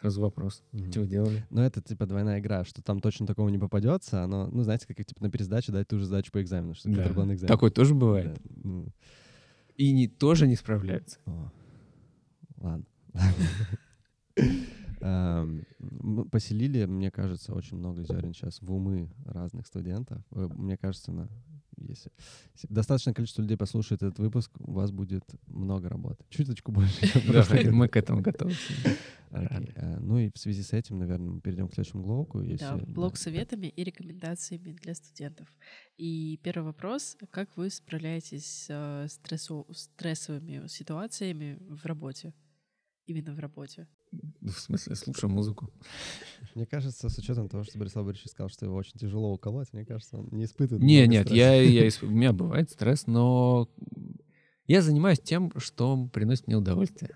Сразу 0.00 0.20
вопрос, 0.20 0.64
что 0.90 1.00
вы 1.00 1.06
делали? 1.06 1.46
Но 1.50 1.64
это 1.64 1.80
типа 1.80 2.06
двойная 2.06 2.40
игра, 2.40 2.64
что 2.64 2.82
там 2.82 2.98
точно 3.00 3.24
такого 3.24 3.48
не 3.50 3.58
попадется. 3.58 4.24
Оно, 4.24 4.48
ну, 4.48 4.64
знаете, 4.64 4.84
как 4.88 4.96
типа 5.06 5.22
на 5.22 5.30
пересдаче 5.30 5.70
дать 5.70 5.86
ту 5.86 5.98
же 5.98 6.06
задачу 6.06 6.32
по 6.32 6.42
экзамену, 6.42 6.74
что 6.74 6.88
которая 6.90 7.12
была 7.12 7.26
на 7.26 7.34
экзамене. 7.34 7.54
Такое 7.54 7.70
тоже 7.70 7.94
бывает. 7.94 8.34
Да, 8.34 8.40
ну, 8.64 8.88
И 9.76 9.92
не, 9.92 10.08
тоже 10.08 10.48
не 10.48 10.56
справляются. 10.56 11.20
о, 11.26 11.52
Ладно. 12.56 12.84
Эм, 15.02 15.64
Поселили, 16.30 16.84
мне 16.86 17.10
кажется, 17.10 17.54
очень 17.54 17.76
много 17.76 18.02
зерен 18.04 18.32
сейчас 18.32 18.60
в 18.62 18.72
умы 18.72 19.10
разных 19.24 19.66
студентов. 19.66 20.22
Э, 20.30 20.48
Мне 20.54 20.76
кажется, 20.76 21.12
на- 21.12 21.28
если 21.76 22.12
достаточное 22.68 23.14
количество 23.14 23.42
людей 23.42 23.56
послушает 23.56 24.02
этот 24.02 24.18
выпуск, 24.20 24.52
у 24.60 24.72
вас 24.72 24.90
будет 24.92 25.24
много 25.46 25.88
работы. 25.88 26.24
Чуточку 26.28 26.70
больше. 26.72 27.06
мы 27.72 27.88
к 27.88 27.96
этому 27.96 28.20
готовы. 28.22 28.52
Э, 29.30 29.98
Ну 30.00 30.18
и 30.18 30.30
в 30.32 30.38
связи 30.38 30.62
с 30.62 30.72
этим, 30.72 30.98
наверное, 30.98 31.30
мы 31.32 31.40
перейдем 31.40 31.68
к 31.68 31.74
следующему 31.74 32.02
блоку. 32.02 32.40
Да, 32.60 32.76
блок 32.86 33.14
да. 33.14 33.18
с 33.18 33.22
советами 33.22 33.66
и 33.66 33.82
рекомендациями 33.84 34.72
для 34.82 34.94
студентов. 34.94 35.48
И 35.96 36.38
первый 36.42 36.64
вопрос. 36.66 37.16
Как 37.30 37.56
вы 37.56 37.70
справляетесь 37.70 38.44
с 38.46 38.66
э, 38.70 39.06
стрессо- 39.06 39.66
стрессовыми 39.74 40.66
ситуациями 40.68 41.58
в 41.68 41.84
работе? 41.86 42.32
Именно 43.06 43.32
в 43.34 43.38
работе. 43.40 43.88
В 44.40 44.50
смысле, 44.50 44.94
слушаю 44.96 45.30
музыку. 45.30 45.70
Мне 46.54 46.66
кажется, 46.66 47.08
с 47.08 47.18
учетом 47.18 47.48
того, 47.48 47.64
что 47.64 47.78
Борислав 47.78 48.04
Борисович 48.04 48.30
сказал, 48.30 48.48
что 48.50 48.66
его 48.66 48.76
очень 48.76 48.98
тяжело 48.98 49.32
уколоть, 49.32 49.72
мне 49.72 49.84
кажется, 49.84 50.18
он 50.18 50.28
не 50.32 50.44
испытывает. 50.44 50.82
Не, 50.82 51.06
нет, 51.06 51.26
стресса. 51.26 51.36
я, 51.36 51.62
я, 51.62 51.90
у 52.02 52.10
меня 52.10 52.32
бывает 52.32 52.70
стресс, 52.70 53.06
но 53.06 53.70
я 54.66 54.82
занимаюсь 54.82 55.20
тем, 55.20 55.52
что 55.56 56.08
приносит 56.12 56.46
мне 56.46 56.56
удовольствие. 56.56 57.14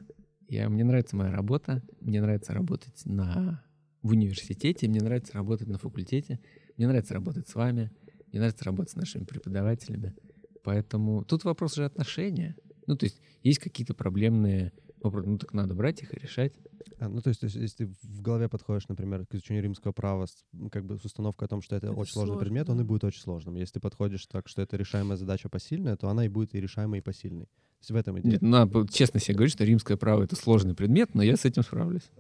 Я, 0.48 0.68
мне 0.68 0.85
нравится 0.85 1.16
моя 1.16 1.32
работа, 1.32 1.82
мне 2.01 2.20
нравится 2.20 2.55
работать 2.55 3.05
на, 3.05 3.62
в 4.02 4.12
университете, 4.12 4.89
мне 4.89 5.01
нравится 5.01 5.35
работать 5.35 5.68
на 5.68 5.78
факультете, 5.78 6.40
мне 6.77 6.86
нравится 6.86 7.14
работать 7.14 7.48
с 7.48 7.55
вами, 7.55 7.90
мне 8.28 8.40
нравится 8.40 8.64
работать 8.64 8.93
с 8.93 8.97
нашими 8.97 9.24
преподавателями. 9.24 10.14
Поэтому 10.62 11.24
тут 11.24 11.44
вопрос 11.44 11.74
же 11.74 11.85
отношения. 11.85 12.56
Ну, 12.86 12.97
то 12.97 13.06
есть 13.06 13.20
есть 13.43 13.59
какие-то 13.59 13.94
проблемные 13.94 14.73
вопросы, 15.07 15.28
ну 15.28 15.39
так 15.39 15.53
надо 15.55 15.74
брать 15.74 16.03
их 16.03 16.15
и 16.15 16.20
решать. 16.20 16.53
А, 16.99 17.09
ну, 17.09 17.20
то 17.20 17.28
есть, 17.28 17.41
то 17.41 17.47
есть, 17.47 17.57
если 17.57 17.85
ты 17.85 17.93
в 18.03 18.23
голове 18.23 18.49
подходишь, 18.49 18.89
например, 18.89 19.27
к 19.27 19.35
изучению 19.35 19.62
римского 19.62 19.93
права 19.93 20.27
с, 20.27 20.45
как 20.70 20.85
бы 20.85 20.99
с 20.99 21.05
установкой 21.05 21.47
о 21.47 21.49
том, 21.49 21.62
что 21.62 21.77
это, 21.77 21.89
Это 21.89 21.97
очень 21.97 22.12
сложный 22.12 22.35
сложно, 22.35 22.45
предмет, 22.45 22.69
он 22.69 22.81
и 22.81 22.85
будет 22.85 23.05
очень 23.05 23.20
сложным. 23.20 23.57
Если 23.57 23.74
ты 23.74 23.81
подходишь 23.81 24.27
так, 24.27 24.49
что 24.49 24.62
это 24.62 24.77
решаемая 24.77 25.16
задача 25.16 25.49
посильная, 25.49 25.97
то 25.97 26.09
она 26.09 26.24
и 26.24 26.28
будет 26.28 26.55
и 26.55 26.61
решаемой, 26.61 27.01
и 27.01 27.03
посильной. 27.03 27.47
То 27.47 27.81
есть 27.81 27.91
в 27.91 27.97
этом 27.97 28.19
идея. 28.20 28.33
Нет, 28.33 28.43
надо 28.43 28.87
честно 28.89 29.20
себе 29.20 29.35
говорить, 29.35 29.55
что 29.55 29.65
римское 29.65 29.97
право— 29.97 30.23
это 30.24 30.37
сложный 30.37 30.74
предмет, 30.74 31.15
но 31.15 31.23
я 31.23 31.37
с 31.37 31.45
этим 31.45 31.62
справлюсь. 31.62 32.11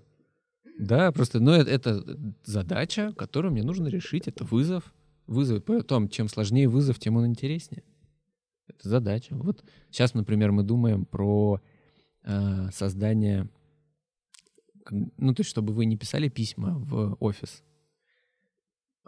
Да, 0.78 1.10
просто, 1.12 1.40
ну, 1.40 1.52
это, 1.52 1.70
это 1.70 2.18
задача, 2.44 3.12
которую 3.16 3.52
мне 3.52 3.62
нужно 3.62 3.88
решить, 3.88 4.28
это 4.28 4.44
вызов. 4.44 4.92
Вызов, 5.26 5.64
потом, 5.64 6.08
чем 6.08 6.28
сложнее 6.28 6.68
вызов, 6.68 6.98
тем 6.98 7.16
он 7.16 7.26
интереснее. 7.26 7.82
Это 8.68 8.88
задача. 8.88 9.34
Вот 9.34 9.64
сейчас, 9.90 10.14
например, 10.14 10.52
мы 10.52 10.62
думаем 10.62 11.04
про 11.04 11.60
э, 12.26 12.70
создание, 12.72 13.48
как- 14.84 14.98
ну, 15.16 15.34
то 15.34 15.40
есть, 15.40 15.50
чтобы 15.50 15.72
вы 15.72 15.86
не 15.86 15.96
писали 15.96 16.28
письма 16.28 16.78
в 16.78 17.16
офис, 17.20 17.62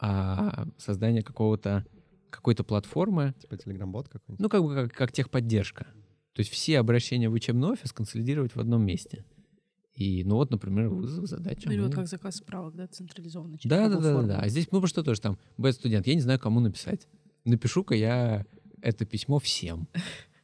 а 0.00 0.66
создание 0.78 1.22
какого-то, 1.22 1.84
какой-то 2.30 2.62
платформы, 2.64 3.34
Типа 3.40 3.56
телеграм-бот 3.56 4.08
какой-нибудь. 4.08 4.40
ну, 4.40 4.48
как 4.48 4.62
бы 4.62 4.74
как, 4.74 4.92
как 4.92 5.12
техподдержка. 5.12 5.84
То 6.34 6.40
есть 6.40 6.50
все 6.52 6.78
обращения 6.78 7.28
в 7.28 7.32
учебный 7.32 7.68
офис 7.68 7.92
консолидировать 7.92 8.54
в 8.54 8.60
одном 8.60 8.84
месте. 8.84 9.24
И, 9.94 10.22
ну 10.22 10.36
вот, 10.36 10.52
например, 10.52 10.88
вызов, 10.90 11.26
задача. 11.26 11.62
Ну, 11.66 11.72
или 11.72 11.80
вот 11.80 11.88
мы- 11.88 11.94
как 11.96 12.06
заказ 12.06 12.36
справок, 12.36 12.76
да, 12.76 12.86
централизованно. 12.86 13.58
через 13.58 13.68
да, 13.70 13.88
да, 13.88 13.98
да, 13.98 14.20
да, 14.20 14.26
да. 14.28 14.40
А 14.40 14.48
здесь, 14.48 14.70
ну, 14.70 14.86
что 14.86 15.02
тоже 15.02 15.20
там, 15.20 15.38
бэт-студент, 15.56 16.06
я 16.06 16.14
не 16.14 16.20
знаю, 16.20 16.38
кому 16.38 16.60
написать. 16.60 17.08
Напишу-ка 17.44 17.96
я 17.96 18.46
это 18.80 19.04
письмо 19.04 19.40
всем. 19.40 19.88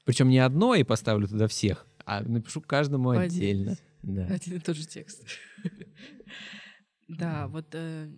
Причем 0.04 0.28
не 0.28 0.38
одно 0.38 0.74
и 0.74 0.82
поставлю 0.82 1.28
туда 1.28 1.46
всех, 1.46 1.86
а 2.04 2.22
напишу 2.22 2.60
каждому 2.60 3.10
отдельно. 3.10 3.76
Да. 4.02 4.26
Один 4.26 4.56
и 4.56 4.60
тот 4.60 4.76
же 4.76 4.86
текст. 4.86 5.24
Да, 7.08 7.48
вот 7.48 7.66
э, 7.74 8.10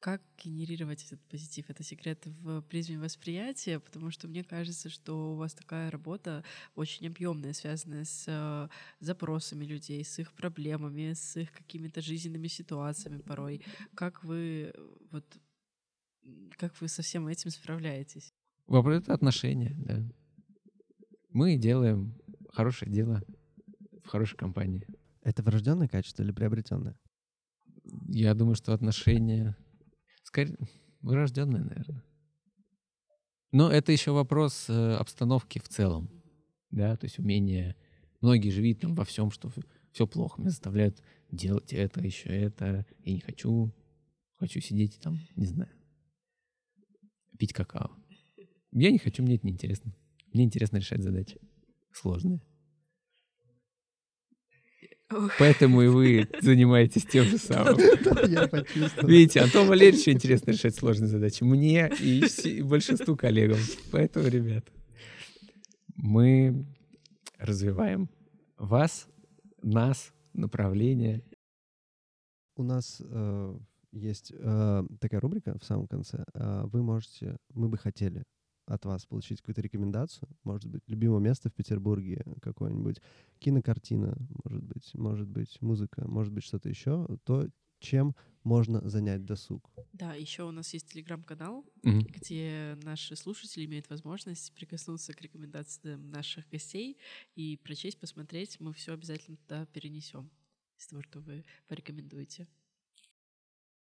как 0.00 0.22
генерировать 0.42 1.04
этот 1.04 1.20
позитив? 1.28 1.68
Это 1.68 1.82
секрет 1.84 2.24
в 2.24 2.62
призме 2.62 2.98
восприятия, 2.98 3.78
потому 3.78 4.10
что 4.10 4.26
мне 4.26 4.42
кажется, 4.42 4.88
что 4.88 5.32
у 5.32 5.36
вас 5.36 5.52
такая 5.52 5.90
работа 5.90 6.42
очень 6.74 7.06
объемная, 7.06 7.52
связанная 7.52 8.04
с 8.04 8.24
э, 8.26 8.68
запросами 9.00 9.64
людей, 9.64 10.02
с 10.02 10.18
их 10.18 10.32
проблемами, 10.32 11.12
с 11.12 11.36
их 11.36 11.52
какими-то 11.52 12.00
жизненными 12.00 12.48
ситуациями 12.48 13.20
порой. 13.20 13.62
Как 13.94 14.24
вы 14.24 14.72
вот 15.10 15.24
как 16.56 16.78
вы 16.80 16.88
со 16.88 17.02
всем 17.02 17.28
этим 17.28 17.50
справляетесь? 17.50 18.32
Вопрос— 18.66 18.98
это 19.02 19.14
отношения, 19.14 19.74
да. 19.78 20.02
Мы 21.30 21.56
делаем 21.56 22.18
хорошее 22.52 22.90
дело 22.90 23.22
в 24.04 24.08
хорошей 24.08 24.36
компании. 24.36 24.86
Это 25.22 25.42
врожденное 25.42 25.88
качество 25.88 26.22
или 26.22 26.32
приобретенное? 26.32 26.98
Я 28.08 28.34
думаю, 28.34 28.54
что 28.54 28.72
отношения... 28.72 29.56
Скорее, 30.22 30.56
врожденные, 31.00 31.64
наверное. 31.64 32.04
Но 33.52 33.70
это 33.70 33.90
еще 33.90 34.12
вопрос 34.12 34.66
э, 34.68 34.94
обстановки 34.94 35.58
в 35.58 35.68
целом. 35.68 36.10
Да, 36.70 36.96
то 36.96 37.06
есть 37.06 37.18
умение... 37.18 37.76
Многие 38.20 38.50
же 38.50 38.60
видят 38.60 38.82
там 38.82 38.94
во 38.94 39.04
всем, 39.04 39.30
что 39.30 39.50
все 39.92 40.06
плохо. 40.06 40.40
Меня 40.40 40.50
заставляют 40.50 41.02
делать 41.30 41.72
это, 41.72 42.00
еще 42.00 42.28
это. 42.28 42.86
Я 43.02 43.14
не 43.14 43.20
хочу. 43.20 43.74
Хочу 44.36 44.60
сидеть 44.60 44.98
там, 45.00 45.18
не 45.36 45.46
знаю, 45.46 45.70
пить 47.38 47.52
какао. 47.52 47.90
Я 48.72 48.90
не 48.90 48.98
хочу, 48.98 49.22
мне 49.22 49.36
это 49.36 49.46
неинтересно. 49.46 49.94
Мне 50.32 50.44
интересно 50.44 50.78
решать 50.78 51.02
задачи 51.02 51.38
сложные. 51.92 52.40
Ох. 55.12 55.32
Поэтому 55.38 55.82
и 55.82 55.88
вы 55.88 56.28
занимаетесь 56.40 57.04
тем 57.04 57.24
же 57.24 57.38
самым. 57.38 57.76
Видите, 59.02 59.40
Антону 59.40 59.70
Валерьевичу 59.70 60.10
интересно 60.10 60.52
решать 60.52 60.76
сложные 60.76 61.08
задачи. 61.08 61.42
Мне 61.42 61.90
и 62.00 62.62
большинству 62.62 63.16
коллегам. 63.16 63.58
Поэтому, 63.90 64.28
ребят, 64.28 64.64
мы 65.96 66.64
развиваем 67.38 68.08
вас, 68.56 69.08
нас, 69.62 70.12
направление. 70.32 71.24
У 72.54 72.62
нас 72.62 73.02
э, 73.04 73.58
есть 73.90 74.32
э, 74.32 74.82
такая 75.00 75.20
рубрика 75.20 75.58
в 75.58 75.64
самом 75.64 75.88
конце. 75.88 76.24
Э, 76.34 76.62
вы 76.66 76.82
можете, 76.82 77.36
мы 77.54 77.68
бы 77.68 77.78
хотели 77.78 78.22
от 78.70 78.84
вас 78.84 79.06
получить 79.06 79.40
какую-то 79.40 79.60
рекомендацию, 79.62 80.28
может 80.44 80.70
быть, 80.70 80.82
любимое 80.86 81.20
место 81.20 81.50
в 81.50 81.54
Петербурге, 81.54 82.24
какое-нибудь 82.42 83.00
кинокартина, 83.38 84.16
может 84.44 84.62
быть, 84.64 84.94
может 84.94 85.28
быть, 85.28 85.60
музыка, 85.60 86.06
может 86.08 86.32
быть, 86.32 86.44
что-то 86.44 86.68
еще, 86.68 87.06
то, 87.24 87.48
чем 87.80 88.14
можно 88.44 88.88
занять 88.88 89.24
досуг. 89.24 89.70
Да, 89.92 90.14
еще 90.14 90.44
у 90.44 90.50
нас 90.50 90.72
есть 90.72 90.86
телеграм-канал, 90.88 91.64
Мгм. 91.84 92.06
где 92.06 92.78
наши 92.82 93.16
слушатели 93.16 93.64
имеют 93.64 93.88
возможность 93.90 94.52
прикоснуться 94.54 95.12
к 95.12 95.20
рекомендациям 95.20 96.10
наших 96.10 96.48
гостей 96.48 96.98
и 97.34 97.56
прочесть, 97.56 97.98
посмотреть. 97.98 98.60
Мы 98.60 98.72
все 98.72 98.92
обязательно 98.94 99.36
туда 99.36 99.66
перенесем 99.66 100.30
из 100.78 100.86
того, 100.86 101.02
что 101.02 101.20
вы 101.20 101.44
порекомендуете. 101.66 102.46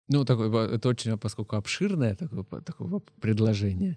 Ну, 0.09 0.25
такой, 0.25 0.49
это 0.75 0.89
очень, 0.89 1.17
поскольку 1.19 1.57
обширное 1.57 2.17
такое, 2.17 2.43
такое 2.63 3.01
предложение. 3.21 3.97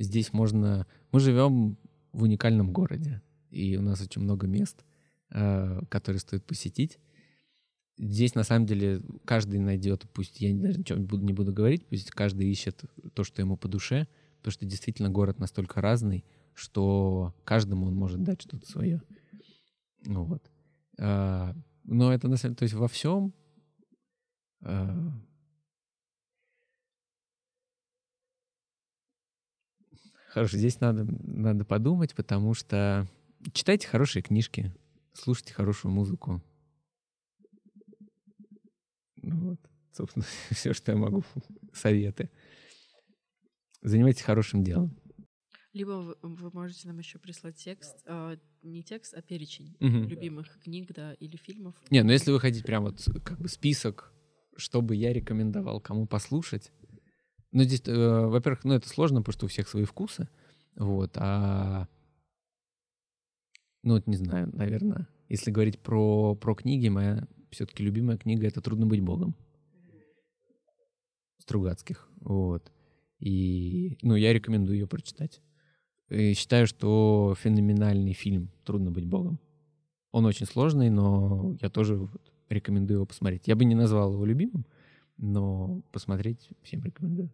Здесь 0.00 0.32
можно... 0.32 0.86
Мы 1.12 1.20
живем 1.20 1.76
в 2.12 2.22
уникальном 2.22 2.72
городе, 2.72 3.20
и 3.50 3.76
у 3.76 3.82
нас 3.82 4.00
очень 4.00 4.22
много 4.22 4.46
мест, 4.46 4.82
э, 5.30 5.82
которые 5.90 6.20
стоит 6.20 6.44
посетить. 6.46 6.98
Здесь, 7.98 8.34
на 8.34 8.42
самом 8.42 8.64
деле, 8.64 9.02
каждый 9.26 9.60
найдет, 9.60 10.06
пусть 10.14 10.40
я 10.40 10.54
даже 10.54 10.78
ничего 10.78 10.98
не 10.98 11.04
буду, 11.04 11.22
не 11.22 11.34
буду 11.34 11.52
говорить, 11.52 11.86
пусть 11.86 12.10
каждый 12.12 12.50
ищет 12.50 12.82
то, 13.12 13.24
что 13.24 13.42
ему 13.42 13.58
по 13.58 13.68
душе, 13.68 14.08
потому 14.38 14.52
что 14.52 14.64
действительно 14.64 15.10
город 15.10 15.38
настолько 15.38 15.82
разный, 15.82 16.24
что 16.54 17.34
каждому 17.44 17.86
он 17.86 17.94
может 17.94 18.22
дать 18.22 18.40
что-то 18.40 18.66
свое. 18.66 19.02
Ну 20.06 20.24
вот. 20.24 20.50
А, 20.98 21.54
Но 21.84 22.10
это, 22.10 22.26
на 22.28 22.38
самом 22.38 22.56
то 22.56 22.62
есть 22.62 22.74
во 22.74 22.88
всем 22.88 23.34
Хорошо, 30.30 30.58
здесь 30.58 30.78
надо, 30.78 31.04
надо 31.22 31.64
подумать, 31.64 32.14
потому 32.14 32.54
что 32.54 33.08
читайте 33.52 33.88
хорошие 33.88 34.22
книжки, 34.22 34.72
слушайте 35.12 35.52
хорошую 35.52 35.92
музыку. 35.92 36.40
Ну 39.16 39.50
вот, 39.50 39.60
собственно, 39.92 40.24
все, 40.50 40.72
что 40.72 40.92
я 40.92 40.98
могу. 40.98 41.24
Советы. 41.72 42.30
Занимайтесь 43.82 44.22
хорошим 44.22 44.62
делом. 44.62 44.96
Либо 45.72 45.90
вы, 45.90 46.16
вы 46.22 46.50
можете 46.52 46.86
нам 46.86 46.98
еще 46.98 47.18
прислать 47.18 47.56
текст, 47.56 47.96
а, 48.06 48.36
не 48.62 48.84
текст, 48.84 49.14
а 49.14 49.22
перечень 49.22 49.76
Мгм. 49.80 50.04
любимых 50.06 50.60
книг, 50.60 50.92
да, 50.94 51.14
или 51.14 51.36
фильмов. 51.36 51.74
Не, 51.90 52.04
ну 52.04 52.12
если 52.12 52.30
вы 52.30 52.38
хотите 52.38 52.62
прям 52.64 52.84
вот 52.84 53.04
как 53.24 53.40
бы 53.40 53.48
список, 53.48 54.12
что 54.56 54.80
бы 54.80 54.94
я 54.94 55.12
рекомендовал 55.12 55.80
кому 55.80 56.06
послушать. 56.06 56.70
Ну 57.52 57.62
здесь, 57.64 57.82
э, 57.86 58.26
во-первых, 58.26 58.64
ну 58.64 58.74
это 58.74 58.88
сложно, 58.88 59.20
потому 59.20 59.32
что 59.32 59.46
у 59.46 59.48
всех 59.48 59.68
свои 59.68 59.84
вкусы. 59.84 60.28
Вот, 60.76 61.12
а... 61.16 61.88
Ну 63.82 63.94
вот 63.94 64.06
не 64.06 64.16
знаю, 64.16 64.50
наверное, 64.52 65.08
если 65.28 65.50
говорить 65.50 65.80
про, 65.80 66.34
про 66.34 66.54
книги, 66.54 66.88
моя 66.88 67.26
все-таки 67.50 67.82
любимая 67.82 68.18
книга— 68.18 68.46
это 68.48 68.60
«Трудно 68.60 68.86
быть 68.86 69.00
Богом». 69.00 69.34
Стругацких. 71.38 72.08
Вот. 72.20 72.70
И, 73.18 73.98
ну, 74.02 74.14
я 74.14 74.32
рекомендую 74.32 74.78
ее 74.78 74.86
прочитать. 74.86 75.40
И 76.08 76.34
считаю, 76.34 76.66
что 76.66 77.34
феноменальный 77.38 78.12
фильм 78.12 78.50
«Трудно 78.64 78.90
быть 78.90 79.06
Богом». 79.06 79.40
Он 80.12 80.26
очень 80.26 80.46
сложный, 80.46 80.90
но 80.90 81.56
я 81.60 81.70
тоже 81.70 81.96
вот 81.96 82.10
рекомендую 82.48 82.98
его 82.98 83.06
посмотреть. 83.06 83.46
Я 83.46 83.56
бы 83.56 83.64
не 83.64 83.74
назвал 83.74 84.12
его 84.12 84.24
любимым, 84.24 84.66
но 85.16 85.82
посмотреть 85.92 86.50
всем 86.62 86.82
рекомендую. 86.82 87.30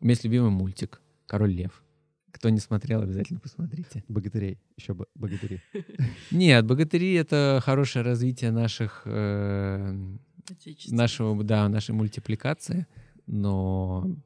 У 0.00 0.04
меня 0.04 0.12
есть 0.12 0.24
любимый 0.24 0.50
мультик 0.50 1.00
«Король 1.26 1.52
лев». 1.52 1.82
Кто 2.32 2.48
не 2.48 2.58
смотрел, 2.60 3.02
обязательно 3.02 3.40
посмотрите. 3.40 4.04
Богатырей. 4.08 4.58
Еще 4.76 4.94
б- 4.94 5.06
богатыри. 5.14 5.60
Нет, 6.30 6.64
богатыри— 6.64 7.12
это 7.14 7.60
хорошее 7.62 8.04
развитие 8.04 8.50
наших, 8.50 9.02
э, 9.04 10.16
нашего, 10.88 11.42
да, 11.44 11.68
нашей 11.68 11.92
мультипликации, 11.94 12.86
но, 13.26 14.16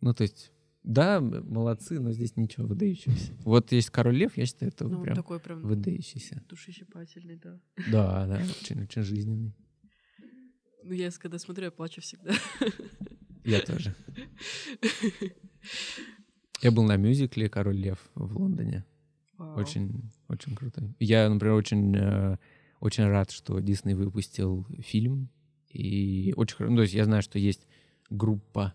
ну, 0.00 0.14
то 0.14 0.22
есть, 0.22 0.52
да, 0.82 1.20
молодцы, 1.20 2.00
но 2.00 2.12
здесь 2.12 2.36
ничего 2.36 2.66
выдающегося. 2.66 3.32
Вот 3.44 3.70
есть 3.72 3.90
«Король 3.90 4.16
лев», 4.16 4.36
я 4.36 4.46
считаю, 4.46 4.72
это 4.72 4.88
Ну, 4.88 5.02
прям 5.02 5.14
такой 5.14 5.38
прям 5.38 5.62
выдающийся. 5.62 6.42
душещипательный, 6.48 7.36
да. 7.36 7.60
Да, 7.92 8.26
да, 8.38 8.42
очень, 8.60 8.82
очень 8.82 9.02
жизненный. 9.02 9.54
Ну, 10.82 10.92
я 10.94 11.10
когда 11.12 11.38
смотрю, 11.38 11.66
я 11.66 11.70
плачу 11.70 12.00
всегда. 12.00 12.32
Я 13.48 13.60
тоже. 13.60 13.94
Я 16.60 16.72
был 16.72 16.82
на 16.84 16.96
мюзикле 16.96 17.48
«Король 17.48 17.76
лев» 17.76 17.98
в 18.14 18.36
Лондоне. 18.36 18.84
Вау. 19.36 19.58
Очень, 19.58 20.10
очень 20.28 20.56
круто. 20.56 20.92
Я, 20.98 21.28
например, 21.28 21.54
очень, 21.54 21.94
э, 21.96 22.36
очень 22.80 23.04
рад, 23.04 23.30
что 23.30 23.60
Дисней 23.60 23.94
выпустил 23.94 24.66
фильм. 24.80 25.30
И 25.68 26.32
очень 26.36 26.56
хорошо. 26.56 26.70
Ну, 26.72 26.76
то 26.78 26.82
есть 26.82 26.94
я 26.94 27.04
знаю, 27.04 27.22
что 27.22 27.38
есть 27.38 27.66
группа 28.10 28.74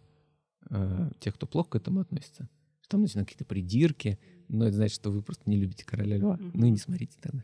э, 0.69 1.11
тех, 1.19 1.35
кто 1.35 1.45
плохо 1.45 1.71
к 1.71 1.75
этому 1.75 1.99
относится. 1.99 2.49
Что 2.81 2.91
Там 2.91 3.01
начинают 3.01 3.27
какие-то 3.27 3.45
придирки, 3.45 4.17
но 4.47 4.65
это 4.65 4.75
значит, 4.75 4.95
что 4.95 5.11
вы 5.11 5.21
просто 5.21 5.49
не 5.49 5.57
любите 5.57 5.85
короля 5.85 6.17
льва. 6.17 6.39
Ну 6.53 6.65
и 6.65 6.69
не 6.69 6.77
смотрите 6.77 7.17
тогда. 7.21 7.41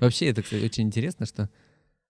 Вообще, 0.00 0.26
это, 0.26 0.42
кстати, 0.42 0.64
очень 0.64 0.84
интересно, 0.84 1.26
что 1.26 1.50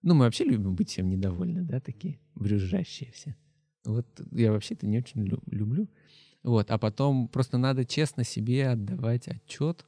ну, 0.02 0.14
мы 0.14 0.24
вообще 0.26 0.44
любим 0.44 0.76
быть 0.76 0.90
всем 0.90 1.08
недовольны, 1.08 1.62
да, 1.62 1.80
такие 1.80 2.20
брюзжащие 2.34 3.10
все. 3.12 3.36
Вот 3.84 4.06
я 4.32 4.52
вообще 4.52 4.74
это 4.74 4.86
не 4.86 4.98
очень 4.98 5.24
лю- 5.24 5.42
люблю. 5.46 5.88
Вот, 6.42 6.70
а 6.70 6.78
потом 6.78 7.28
просто 7.28 7.58
надо 7.58 7.84
честно 7.84 8.24
себе 8.24 8.68
отдавать 8.68 9.28
отчет, 9.28 9.84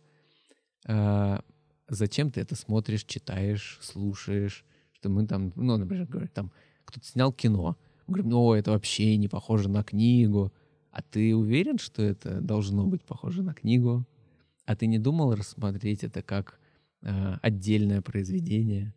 а, 0.86 1.42
зачем 1.88 2.30
ты 2.30 2.40
это 2.40 2.56
смотришь, 2.56 3.04
читаешь, 3.04 3.78
слушаешь, 3.80 4.64
что 4.92 5.08
мы 5.08 5.26
там, 5.26 5.52
ну, 5.56 5.76
например, 5.76 6.06
говорят, 6.06 6.32
там 6.32 6.52
кто-то 6.84 7.06
снял 7.06 7.32
кино, 7.32 7.76
мы 8.06 8.14
говорим, 8.14 8.30
ну, 8.30 8.52
это 8.52 8.72
вообще 8.72 9.16
не 9.16 9.28
похоже 9.28 9.68
на 9.70 9.82
книгу, 9.82 10.52
а 10.90 11.02
ты 11.02 11.34
уверен, 11.34 11.78
что 11.78 12.02
это 12.02 12.40
должно 12.40 12.86
быть 12.86 13.02
похоже 13.02 13.42
на 13.42 13.54
книгу? 13.54 14.06
А 14.66 14.76
ты 14.76 14.86
не 14.86 14.98
думал 14.98 15.34
рассмотреть 15.34 16.04
это 16.04 16.22
как 16.22 16.60
а, 17.02 17.38
отдельное 17.42 18.02
произведение? 18.02 18.94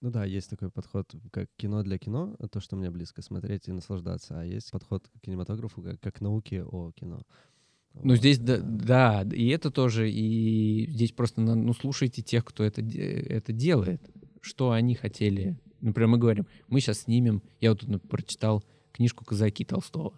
Ну 0.00 0.10
да, 0.10 0.24
есть 0.24 0.50
такой 0.50 0.70
подход, 0.70 1.14
как 1.32 1.48
кино 1.56 1.82
для 1.82 1.98
кино, 1.98 2.36
то, 2.50 2.60
что 2.60 2.76
мне 2.76 2.90
близко 2.90 3.22
смотреть 3.22 3.68
и 3.68 3.72
наслаждаться, 3.72 4.40
а 4.40 4.44
есть 4.44 4.70
подход 4.70 5.08
к 5.08 5.20
кинематографу, 5.20 5.82
как, 5.82 6.00
как 6.00 6.16
к 6.16 6.20
науке 6.20 6.62
о 6.64 6.92
кино. 6.92 7.22
Ну, 7.94 8.10
Вот, 8.10 8.18
здесь, 8.18 8.38
да, 8.38 8.58
да. 8.58 9.24
да, 9.24 9.34
и 9.34 9.48
это 9.48 9.70
тоже, 9.70 10.10
и 10.10 10.86
здесь 10.90 11.12
просто, 11.12 11.40
ну, 11.40 11.72
слушайте 11.72 12.20
тех, 12.20 12.44
кто 12.44 12.62
это, 12.62 12.82
это 12.82 13.52
делает, 13.52 14.02
что 14.42 14.72
они 14.72 14.94
хотели. 14.94 15.58
Например, 15.80 16.08
мы 16.08 16.18
говорим, 16.18 16.46
мы 16.68 16.80
сейчас 16.80 17.00
снимем, 17.00 17.42
я 17.60 17.70
вот 17.70 17.80
тут 17.80 18.02
прочитал 18.08 18.62
книжку 18.92 19.24
«Казаки» 19.24 19.64
Толстого. 19.64 20.12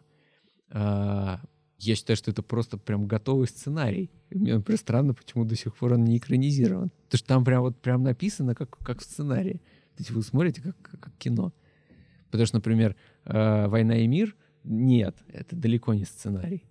Я 1.78 1.94
считаю, 1.94 2.16
что 2.16 2.30
это 2.30 2.42
просто 2.42 2.76
прям 2.76 3.06
готовый 3.06 3.46
сценарий. 3.46 4.10
И 4.30 4.38
мне, 4.38 4.54
например, 4.54 4.78
странно, 4.78 5.14
почему 5.14 5.44
до 5.44 5.54
сих 5.54 5.76
пор 5.76 5.92
он 5.92 6.04
не 6.04 6.18
экранизирован. 6.18 6.90
Потому 7.04 7.18
что 7.18 7.26
там 7.28 7.44
прям 7.44 7.62
вот 7.62 7.80
прям 7.80 8.02
написано, 8.02 8.54
как, 8.54 8.76
как 8.78 9.00
в 9.00 9.04
сценарии. 9.04 9.62
То 9.96 10.00
есть 10.00 10.10
вы 10.10 10.22
смотрите, 10.22 10.60
как, 10.60 10.76
как, 10.82 11.16
кино. 11.18 11.52
Потому 12.30 12.46
что, 12.46 12.56
например, 12.56 12.96
э, 13.24 13.68
«Война 13.68 13.96
и 13.98 14.06
мир»— 14.06 14.36
нет, 14.64 15.16
это 15.28 15.56
далеко 15.56 15.94
не 15.94 16.04
сценарий. 16.04 16.64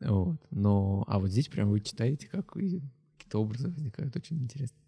Вот. 0.00 0.40
Но, 0.50 1.04
а 1.06 1.18
вот 1.18 1.30
здесь 1.30 1.48
прям 1.48 1.68
вы 1.68 1.80
читаете, 1.80 2.26
как 2.26 2.46
какие-то 2.46 3.38
образы 3.38 3.68
возникают. 3.68 4.16
Очень 4.16 4.38
интересно. 4.42 4.78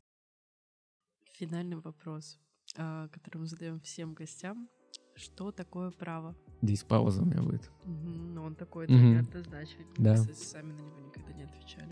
Финальный 1.35 1.77
вопрос, 1.77 2.39
а, 2.77 3.09
который 3.09 3.39
мы 3.39 3.47
задаем 3.47 3.81
всем 3.81 4.15
гостям. 4.15 4.69
Что 5.15 5.53
такое 5.53 5.91
право? 5.91 6.35
Здесь 6.63 6.83
пауза 6.85 7.23
у 7.23 7.25
меня 7.25 7.43
будет. 7.43 7.71
Мгм, 7.85 8.35
Ну, 8.35 8.43
он 8.45 8.55
такой 8.55 8.87
Мгм. 8.87 9.13
неоднозначный. 9.15 9.85
Мы, 9.99 10.05
Да. 10.05 10.15
кстати, 10.15 10.37
сами 10.39 10.73
на 10.73 10.81
него 10.81 11.01
никогда 11.07 11.33
не 11.33 11.43
отвечали. 11.45 11.91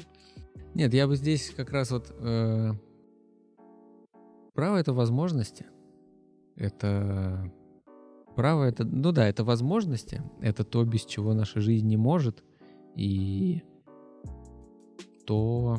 Нет, 0.74 0.94
я 0.94 1.06
бы 1.06 1.16
здесь 1.16 1.51
как 1.51 1.70
раз 1.70 1.90
вот... 1.90 2.14
э, 2.18 2.70
право— 4.55 4.76
это 4.78 4.92
возможности. 4.92 5.66
Это... 6.56 7.52
Право— 8.36 8.64
это... 8.64 8.84
Ну 8.84 9.12
да, 9.12 9.28
это 9.28 9.44
возможности. 9.44 10.22
Это 10.40 10.64
то, 10.64 10.84
без 10.84 11.05
чего 11.05 11.34
наша 11.34 11.60
жизнь 11.60 11.86
не 11.86 11.97
может. 11.97 12.42
И 12.97 13.62
то, 15.26 15.78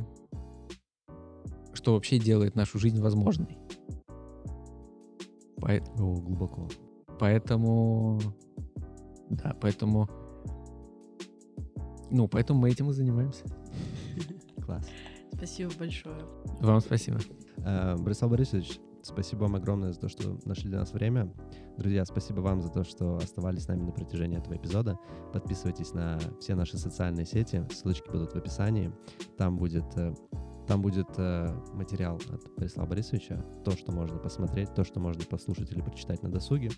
что 1.74 1.94
вообще 1.94 2.20
делает 2.20 2.56
нашу 2.56 2.78
жизнь 2.80 3.02
возможной. 3.02 3.58
Поэт- 5.58 5.88
О, 6.00 6.16
глубоко. 6.20 6.68
Поэтому, 7.22 8.20
да, 9.30 9.56
поэтому, 9.62 10.10
ну, 12.10 12.28
поэтому 12.28 12.62
мы 12.62 12.72
этим 12.72 12.90
и 12.90 12.94
занимаемся. 12.94 13.46
Класс. 14.66 14.90
Спасибо 15.32 15.72
большое. 15.78 16.20
Вам 16.62 16.80
спасибо. 16.80 17.20
Э, 17.58 17.96
Борислав 17.96 18.32
Борисович, 18.32 18.80
спасибо 19.04 19.42
вам 19.42 19.56
огромное 19.56 19.94
за 19.94 20.00
то, 20.00 20.10
что 20.10 20.40
нашли 20.46 20.70
для 20.70 20.80
нас 20.80 20.94
время. 20.94 21.32
Друзья, 21.78 22.06
спасибо 22.06 22.40
вам 22.40 22.60
за 22.60 22.70
то, 22.70 22.84
что 22.84 23.18
оставались 23.18 23.66
с 23.66 23.68
нами 23.68 23.84
на 23.84 23.92
протяжении 23.92 24.40
этого 24.40 24.56
эпизода. 24.56 24.98
Подписывайтесь 25.32 25.94
на 25.94 26.18
все 26.40 26.56
наши 26.56 26.80
социальные 26.80 27.28
сети, 27.28 27.64
ссылочки 27.72 28.10
будут 28.10 28.34
в 28.34 28.36
описании. 28.36 28.92
Там 29.38 29.58
будет, 29.58 29.86
э, 29.96 30.16
там 30.68 30.82
будет 30.82 31.10
э, 31.18 31.56
материал 31.74 32.16
от 32.16 32.52
Борислава 32.58 32.90
Борисовича, 32.90 33.46
то, 33.64 33.74
что 33.74 33.92
можно 33.92 34.18
посмотреть, 34.18 34.74
то, 34.74 34.84
что 34.84 35.00
можно 35.00 35.24
послушать 35.24 35.72
или 35.72 35.82
прочитать 35.82 36.24
на 36.24 36.32
досуге. 36.32 36.72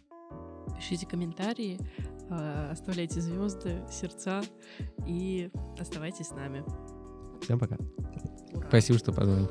Пишите 0.78 1.06
комментарии, 1.06 1.80
а, 2.30 2.70
оставляйте 2.72 3.22
звезды, 3.22 3.82
сердца 3.92 4.42
и 5.08 5.52
оставайтесь 5.80 6.28
с 6.28 6.32
нами. 6.32 6.64
Всем 7.42 7.60
пока. 7.60 7.78
Ура! 8.54 8.68
Спасибо, 8.68 9.00
что 9.00 9.12
позвали. 9.12 9.48